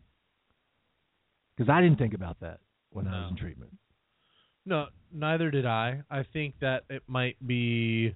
Because 1.56 1.70
I 1.70 1.80
didn't 1.80 1.98
think 1.98 2.14
about 2.14 2.40
that 2.40 2.60
when 2.90 3.06
I 3.06 3.22
was 3.22 3.30
in 3.32 3.36
treatment. 3.36 3.72
No, 4.66 4.86
neither 5.12 5.50
did 5.50 5.66
I. 5.66 6.02
I 6.10 6.24
think 6.32 6.54
that 6.60 6.84
it 6.88 7.02
might 7.06 7.36
be, 7.46 8.14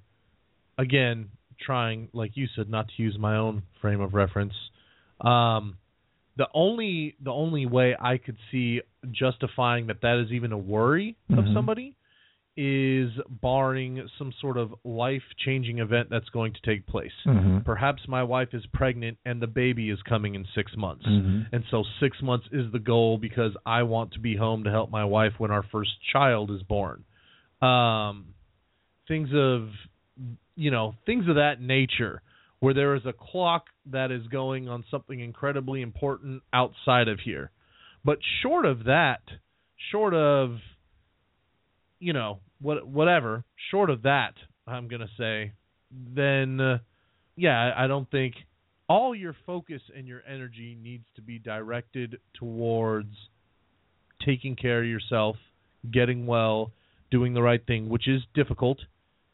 again, 0.79 1.29
trying, 1.61 2.09
like 2.13 2.33
you 2.35 2.47
said, 2.55 2.69
not 2.69 2.87
to 2.97 3.03
use 3.03 3.17
my 3.19 3.37
own 3.37 3.63
frame 3.81 4.01
of 4.01 4.15
reference. 4.15 4.55
Um, 5.21 5.79
the 6.37 6.49
only 6.53 7.17
the 7.23 7.31
only 7.31 7.65
way 7.67 7.97
I 8.01 8.19
could 8.19 8.37
see 8.51 8.81
justifying 9.13 9.87
that 9.87 10.01
that 10.03 10.19
is 10.25 10.33
even 10.33 10.53
a 10.53 10.59
worry 10.59 11.17
of 11.31 11.45
Mhm. 11.45 11.55
somebody 11.55 11.97
is 12.57 13.11
barring 13.29 14.09
some 14.17 14.33
sort 14.41 14.57
of 14.57 14.73
life 14.85 15.23
changing 15.45 15.79
event 15.79 16.09
that's 16.09 16.29
going 16.29 16.53
to 16.53 16.61
take 16.63 16.87
place. 16.87 17.13
Mhm. 17.27 17.65
Perhaps 17.65 18.07
my 18.07 18.23
wife 18.23 18.55
is 18.55 18.65
pregnant 18.67 19.19
and 19.25 19.43
the 19.43 19.47
baby 19.49 19.91
is 19.91 20.01
coming 20.03 20.37
in 20.37 20.45
six 20.55 20.77
months. 20.77 21.05
Mhm. 21.05 21.47
And 21.53 21.65
so 21.71 21.83
six 21.99 22.23
months 22.23 22.47
is 22.53 22.71
the 22.71 22.79
goal 22.79 23.19
because 23.19 23.57
I 23.67 23.83
want 23.83 24.13
to 24.13 24.21
be 24.21 24.37
home 24.37 24.65
to 24.65 24.71
help 24.71 24.91
my 24.91 25.05
wife 25.05 25.39
when 25.39 25.51
our 25.51 25.65
first 25.65 26.01
child 26.13 26.51
is 26.53 26.63
born. 26.63 27.05
Um, 27.61 28.35
things 29.09 29.33
of, 29.35 29.71
you 30.55 30.71
know, 30.71 30.95
things 31.07 31.27
of 31.27 31.35
that 31.35 31.61
nature, 31.61 32.23
where 32.61 32.73
there 32.73 32.95
is 32.95 33.05
a 33.05 33.13
clock 33.13 33.69
that 33.87 34.11
is 34.11 34.27
going 34.29 34.69
on 34.69 34.85
something 34.91 35.19
incredibly 35.21 35.83
important 35.83 36.43
outside 36.53 37.09
of 37.09 37.21
here. 37.21 37.51
But 38.05 38.19
short 38.43 38.65
of 38.65 38.85
that, 38.85 39.23
short 39.91 40.15
of, 40.15 40.61
you 42.05 42.13
know, 42.13 42.41
what 42.61 42.87
whatever, 42.87 43.45
short 43.71 43.89
of 43.89 44.03
that, 44.03 44.35
I'm 44.67 44.89
gonna 44.89 45.09
say, 45.17 45.53
then, 45.91 46.61
uh, 46.61 46.79
yeah, 47.35 47.73
I- 47.75 47.87
don't 47.87 48.11
think 48.11 48.35
all 48.89 49.15
your 49.15 49.35
focus 49.47 49.81
and 49.97 50.07
your 50.07 50.23
energy 50.29 50.77
needs 50.83 51.07
to 51.17 51.23
be 51.23 51.39
directed 51.39 52.21
towards 52.35 53.17
taking 54.21 54.55
care 54.55 54.81
of 54.81 54.87
yourself, 54.87 55.37
getting 55.91 56.27
well, 56.27 56.71
doing 57.11 57.33
the 57.33 57.43
right 57.43 57.65
thing, 57.67 57.89
which 57.89 58.07
is 58.07 58.23
difficult. 58.35 58.85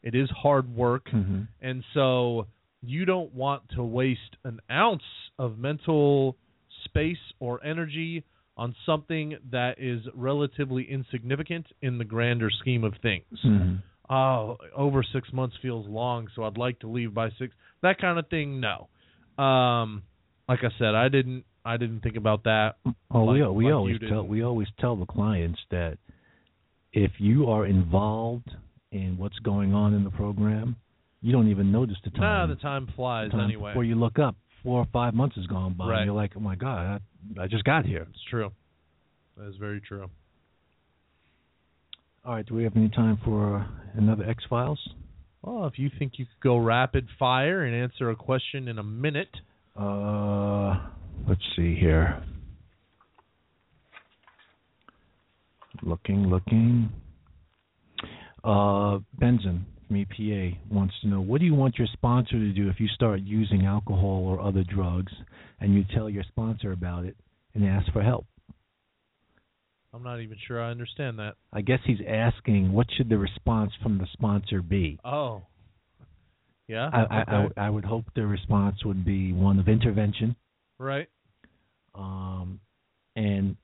It 0.01 0.15
is 0.15 0.29
hard 0.29 0.73
work. 0.73 1.09
Mhm. 1.09 1.47
And 1.61 1.83
so 1.93 2.47
you 2.81 3.03
don't 3.05 3.33
want 3.33 3.67
to 3.69 3.83
waste 3.83 4.37
an 4.45 4.61
ounce 4.71 5.03
of 5.37 5.59
mental 5.59 6.37
space 6.85 7.33
or 7.39 7.63
energy 7.63 8.23
on 8.57 8.75
something 8.85 9.37
that 9.51 9.79
is 9.79 10.01
relatively 10.13 10.83
insignificant 10.83 11.65
in 11.81 11.97
the 11.97 12.03
grander 12.05 12.49
scheme 12.49 12.83
of 12.83 12.95
things. 12.97 13.25
Mhm. 13.43 13.81
Oh, 14.09 14.57
over 14.75 15.03
six 15.03 15.31
months 15.31 15.55
feels 15.61 15.87
long, 15.87 16.27
so 16.35 16.43
I'd 16.43 16.57
like 16.57 16.79
to 16.79 16.87
leave 16.87 17.13
by 17.13 17.29
six. 17.31 17.55
That 17.81 17.97
kind 17.97 18.19
of 18.19 18.27
thing, 18.27 18.59
no. 18.59 18.89
Um, 19.41 20.03
like 20.49 20.63
I 20.63 20.69
said, 20.77 20.95
I 20.95 21.07
didn't. 21.09 21.45
I 21.63 21.77
didn't 21.77 22.01
think 22.01 22.15
about 22.17 22.43
that. 22.43 22.75
Oh, 23.11 23.31
we 23.31 23.43
like- 23.43 23.51
we 23.55 23.65
like 23.65 23.73
always 23.73 23.99
tell 23.99 24.23
we 24.27 24.41
always 24.43 24.67
tell 24.79 24.95
the 24.95 25.05
clients 25.05 25.59
that 25.69 25.97
if 26.93 27.11
you 27.21 27.49
are 27.49 27.65
involved 27.65 28.49
in 28.91 29.17
what's 29.17 29.39
going 29.39 29.73
on 29.73 29.93
in 29.93 30.03
the 30.03 30.09
program, 30.11 30.75
you 31.21 31.31
don't 31.31 31.47
even 31.47 31.71
notice 31.71 31.97
the 32.03 32.09
time. 32.09 32.21
Nah, 32.21 32.45
the 32.47 32.55
time 32.55 32.87
flies 32.87 33.31
time 33.31 33.41
anyway. 33.41 33.69
Before 33.71 33.83
you 33.85 33.95
look 33.95 34.19
up, 34.19 34.35
four 34.63 34.79
or 34.81 34.85
five 34.91 35.13
months 35.13 35.35
has 35.37 35.47
gone 35.47 35.73
by, 35.73 35.87
Right. 35.87 35.97
and 35.99 36.05
you're 36.07 36.15
like, 36.15 36.35
"Oh 36.35 36.39
my 36.41 36.55
God, 36.55 37.01
I, 37.39 37.47
just 37.47 37.63
got 37.63 37.85
here." 37.85 38.07
It's 38.09 38.23
true. 38.29 38.51
That 39.37 39.47
is 39.47 39.55
very 39.57 39.81
true. 39.81 40.09
All 42.23 42.35
right, 42.35 42.45
do 42.45 42.53
we 42.53 42.63
have 42.63 42.75
any 42.75 42.89
time 42.89 43.17
for 43.23 43.65
another 43.95 44.23
X 44.29 44.43
Files? 44.49 44.79
Well, 45.41 45.65
if 45.65 45.79
you 45.79 45.89
think 45.97 46.13
you 46.17 46.25
could 46.25 46.43
go 46.43 46.57
rapid 46.57 47.07
fire 47.17 47.63
and 47.63 47.75
answer 47.75 48.11
a 48.11 48.15
question 48.15 48.67
in 48.67 48.77
a 48.77 48.83
minute, 48.83 49.35
Uh, 49.75 50.77
let's 51.27 51.41
see 51.55 51.75
here. 51.75 52.21
Looking, 55.81 56.27
looking. 56.27 56.89
Uh, 58.43 58.99
Benson 59.17 59.65
from 59.91 60.05
EPA 60.05 60.57
wants 60.71 60.93
to 61.01 61.07
know 61.07 61.19
what 61.19 61.39
do 61.39 61.45
you 61.45 61.53
want 61.53 61.77
your 61.77 61.87
sponsor 61.91 62.39
to 62.39 62.53
do 62.53 62.69
if 62.69 62.79
you 62.79 62.87
start 62.87 63.19
using 63.21 63.65
alcohol 63.65 64.23
or 64.25 64.39
other 64.39 64.63
drugs 64.63 65.11
and 65.59 65.73
you 65.73 65.83
tell 65.93 66.09
your 66.09 66.23
sponsor 66.23 66.71
about 66.71 67.03
it 67.03 67.17
and 67.53 67.65
ask 67.65 67.91
for 67.91 68.01
help? 68.01 68.25
I'm 69.93 70.01
not 70.03 70.21
even 70.21 70.37
sure 70.47 70.63
I 70.63 70.71
understand 70.71 71.19
that. 71.19 71.35
I 71.51 71.59
guess 71.59 71.79
he's 71.85 71.99
asking 72.07 72.71
what 72.71 72.87
should 72.95 73.09
the 73.09 73.17
response 73.17 73.71
from 73.83 73.97
the 73.97 74.07
sponsor 74.13 74.61
be? 74.61 74.97
Oh, 75.03 75.41
yeah. 76.69 76.89
I, 76.93 77.01
I, 77.01 77.23
I, 77.27 77.43
would- 77.43 77.53
I 77.57 77.69
would 77.69 77.83
hope 77.85 78.05
the 78.15 78.25
response 78.25 78.85
would 78.85 79.03
be 79.03 79.33
one 79.33 79.59
of 79.59 79.67
intervention. 79.67 80.35
right. 80.79 81.09
um, 81.95 82.61
and 83.17 83.57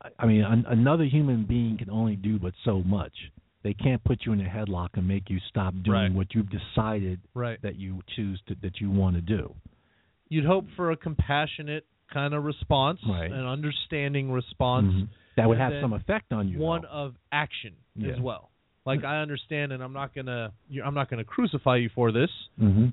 I- 0.00 0.10
I 0.20 0.26
mean, 0.26 0.42
an, 0.44 0.64
another 0.68 1.04
human 1.04 1.44
being 1.44 1.76
can 1.76 1.90
only 1.90 2.14
do 2.14 2.38
but 2.38 2.52
so 2.64 2.82
much. 2.84 3.12
They 3.62 3.74
can't 3.74 4.02
put 4.04 4.24
you 4.24 4.32
in 4.32 4.40
a 4.40 4.48
headlock 4.48 4.90
and 4.94 5.06
make 5.06 5.28
you 5.28 5.38
stop 5.48 5.74
doing 5.82 5.94
Right. 5.94 6.12
what 6.12 6.34
you've 6.34 6.48
decided 6.50 7.20
Right. 7.34 7.60
that 7.62 7.76
you 7.76 8.00
choose 8.16 8.40
to 8.48 8.54
that 8.62 8.80
you 8.80 8.90
want 8.90 9.16
to 9.16 9.22
do. 9.22 9.54
You'd 10.28 10.44
hope 10.46 10.66
for 10.76 10.90
a 10.92 10.96
compassionate 10.96 11.84
kind 12.08 12.34
of 12.34 12.44
response, 12.44 13.00
Right. 13.06 13.30
an 13.30 13.46
understanding 13.46 14.32
response. 14.32 14.92
Mhm. 14.94 15.08
That 15.36 15.48
would 15.48 15.58
have 15.58 15.74
some 15.80 15.92
effect 15.92 16.32
on 16.32 16.48
you. 16.48 16.58
One 16.58 16.82
though. 16.82 16.88
of 16.88 17.16
action 17.32 17.74
Yeah. 17.96 18.08
as 18.12 18.20
well. 18.20 18.50
Like 18.86 19.04
I 19.04 19.20
understand, 19.20 19.72
and 19.72 19.82
I'm 19.82 19.92
not 19.92 20.14
gonna, 20.14 20.52
I'm 20.82 20.94
not 20.94 21.08
gonna 21.10 21.24
crucify 21.24 21.76
you 21.76 21.88
for 21.90 22.12
this. 22.12 22.30
Mhm. 22.58 22.92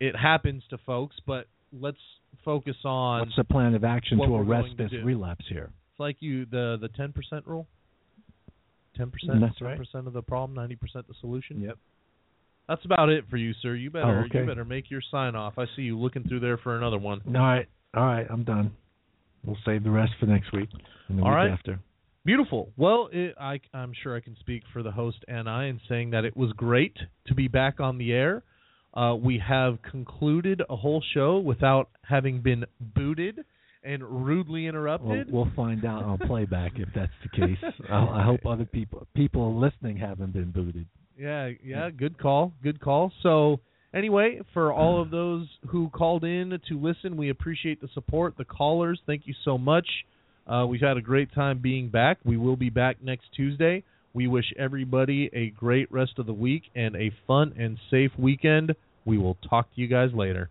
It 0.00 0.16
happens 0.16 0.66
to 0.68 0.78
folks, 0.78 1.18
but 1.26 1.46
let's 1.72 2.00
focus 2.42 2.76
on. 2.84 3.20
What's 3.20 3.36
the 3.36 3.44
plan 3.44 3.74
of 3.74 3.84
action 3.84 4.18
to 4.18 4.34
arrest 4.36 4.70
to 4.72 4.76
this 4.76 4.90
do. 4.90 5.04
relapse 5.04 5.46
here? 5.48 5.70
It's 5.90 6.00
like 6.00 6.20
you 6.22 6.46
the 6.46 6.78
the 6.80 6.88
ten 6.88 7.12
percent 7.12 7.46
rule. 7.46 7.66
Ten 8.96 9.10
percent. 9.10 9.40
That's 9.40 9.60
right. 9.60 9.76
percent 9.76 10.06
of 10.06 10.12
the 10.12 10.22
problem, 10.22 10.56
ninety 10.56 10.76
percent 10.76 11.06
the 11.08 11.14
solution. 11.20 11.60
Yep. 11.60 11.78
That's 12.68 12.84
about 12.84 13.08
it 13.10 13.24
for 13.30 13.36
you, 13.36 13.52
sir. 13.62 13.74
You 13.74 13.90
better 13.90 14.20
Oh, 14.22 14.24
okay. 14.26 14.40
you 14.40 14.46
better 14.46 14.64
make 14.64 14.90
your 14.90 15.02
sign 15.10 15.36
off. 15.36 15.54
I 15.58 15.66
see 15.76 15.82
you 15.82 15.98
looking 15.98 16.24
through 16.26 16.40
there 16.40 16.56
for 16.58 16.76
another 16.76 16.98
one. 16.98 17.20
All 17.26 17.32
right, 17.34 17.68
all 17.94 18.04
right, 18.04 18.26
I'm 18.28 18.42
done. 18.44 18.72
We'll 19.44 19.56
save 19.64 19.84
the 19.84 19.90
rest 19.90 20.12
for 20.18 20.26
next 20.26 20.50
week 20.52 20.68
and 21.08 21.18
the 21.18 21.22
All 21.22 21.28
week 21.28 21.36
right. 21.36 21.50
after. 21.50 21.78
Beautiful. 22.24 22.72
Well, 22.76 23.08
it, 23.12 23.36
I, 23.40 23.60
I'm 23.72 23.92
sure 24.02 24.16
I 24.16 24.20
can 24.20 24.36
speak 24.40 24.64
for 24.72 24.82
the 24.82 24.90
host 24.90 25.18
and 25.28 25.48
I 25.48 25.66
in 25.66 25.80
saying 25.88 26.10
that 26.10 26.24
it 26.24 26.36
was 26.36 26.50
great 26.56 26.96
to 27.28 27.34
be 27.36 27.46
back 27.46 27.78
on 27.78 27.98
the 27.98 28.12
air. 28.12 28.42
Uh, 28.94 29.14
we 29.14 29.38
have 29.46 29.78
concluded 29.88 30.60
a 30.68 30.74
whole 30.74 31.00
show 31.14 31.38
without 31.38 31.88
having 32.02 32.40
been 32.40 32.64
booted 32.80 33.44
and 33.86 34.02
rudely 34.02 34.62
Well, 34.62 34.68
interrupted. 34.70 35.32
we'll 35.32 35.50
find 35.54 35.84
out 35.84 36.02
on 36.04 36.18
playback 36.18 36.72
if 36.76 36.88
that's 36.94 37.12
the 37.22 37.28
case. 37.28 37.58
I, 37.90 38.20
I 38.20 38.22
hope 38.24 38.44
other 38.44 38.64
people 38.66 39.06
people 39.14 39.58
listening 39.58 39.96
haven't 39.96 40.32
been 40.32 40.50
booted. 40.50 40.86
Yeah, 41.18 41.50
yeah, 41.64 41.88
good 41.90 42.18
call, 42.18 42.52
good 42.62 42.80
call. 42.80 43.10
So 43.22 43.60
anyway, 43.94 44.40
for 44.52 44.72
all 44.72 45.00
of 45.00 45.10
those 45.10 45.46
who 45.68 45.88
called 45.90 46.24
in 46.24 46.50
to 46.68 46.78
listen, 46.78 47.16
we 47.16 47.30
appreciate 47.30 47.80
the 47.80 47.88
support. 47.94 48.34
The 48.36 48.44
callers, 48.44 49.00
thank 49.06 49.22
you 49.26 49.34
so 49.44 49.56
much. 49.56 49.86
Uh, 50.46 50.66
we've 50.68 50.80
had 50.82 50.96
a 50.96 51.00
great 51.00 51.32
time 51.34 51.58
being 51.62 51.88
back. 51.88 52.18
We 52.24 52.36
will 52.36 52.56
be 52.56 52.70
back 52.70 53.02
next 53.02 53.24
Tuesday. 53.34 53.82
We 54.12 54.26
wish 54.28 54.52
everybody 54.58 55.28
a 55.32 55.50
great 55.50 55.90
rest 55.90 56.18
of 56.18 56.26
the 56.26 56.32
week 56.34 56.62
and 56.74 56.94
a 56.96 57.10
fun 57.26 57.54
and 57.58 57.78
safe 57.90 58.12
weekend. 58.18 58.74
We 59.04 59.18
will 59.18 59.36
talk 59.48 59.74
to 59.74 59.80
you 59.80 59.88
guys 59.88 60.10
later. 60.14 60.50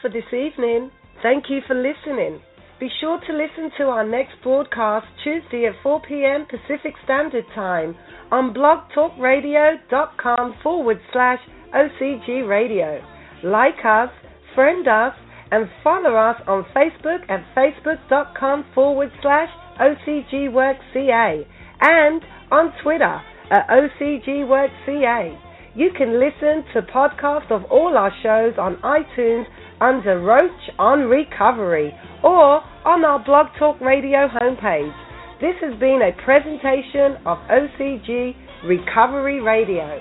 For 0.00 0.08
this 0.08 0.24
evening. 0.32 0.90
Thank 1.22 1.50
you 1.50 1.60
for 1.66 1.74
listening. 1.74 2.40
Be 2.80 2.88
sure 3.00 3.20
to 3.26 3.32
listen 3.32 3.70
to 3.78 3.84
our 3.84 4.06
next 4.06 4.34
broadcast 4.42 5.06
Tuesday 5.22 5.66
at 5.66 5.74
4 5.82 6.00
p.m. 6.08 6.46
Pacific 6.46 6.94
Standard 7.04 7.44
Time 7.54 7.94
on 8.30 8.54
blogtalkradio.com 8.54 10.54
forward 10.62 10.98
slash 11.12 11.38
OCG 11.74 12.48
Radio. 12.48 13.02
Like 13.44 13.84
us, 13.84 14.08
friend 14.54 14.88
us, 14.88 15.12
and 15.50 15.68
follow 15.84 16.16
us 16.16 16.40
on 16.46 16.64
Facebook 16.74 17.28
at 17.28 17.44
facebook.com 17.56 18.64
forward 18.74 19.10
slash 19.20 19.50
OCGWorkCA 19.80 21.44
and 21.80 22.22
on 22.50 22.72
Twitter 22.82 23.20
at 23.50 23.68
OCGWorkCA. 23.68 25.38
You 25.74 25.88
can 25.96 26.20
listen 26.20 26.64
to 26.74 26.82
podcasts 26.82 27.50
of 27.50 27.64
all 27.70 27.96
our 27.96 28.12
shows 28.22 28.58
on 28.58 28.76
iTunes 28.82 29.46
under 29.82 30.20
Roach 30.20 30.70
on 30.78 31.10
Recovery 31.10 31.92
or 32.22 32.62
on 32.86 33.04
our 33.04 33.18
Blog 33.24 33.48
Talk 33.58 33.80
Radio 33.80 34.28
homepage. 34.28 34.94
This 35.40 35.56
has 35.60 35.76
been 35.80 35.98
a 36.06 36.12
presentation 36.24 37.18
of 37.26 37.38
OCG 37.50 38.36
Recovery 38.64 39.40
Radio. 39.40 39.98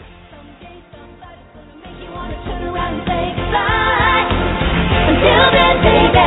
Until 5.09 5.51
then, 5.51 5.81
baby, 5.83 6.21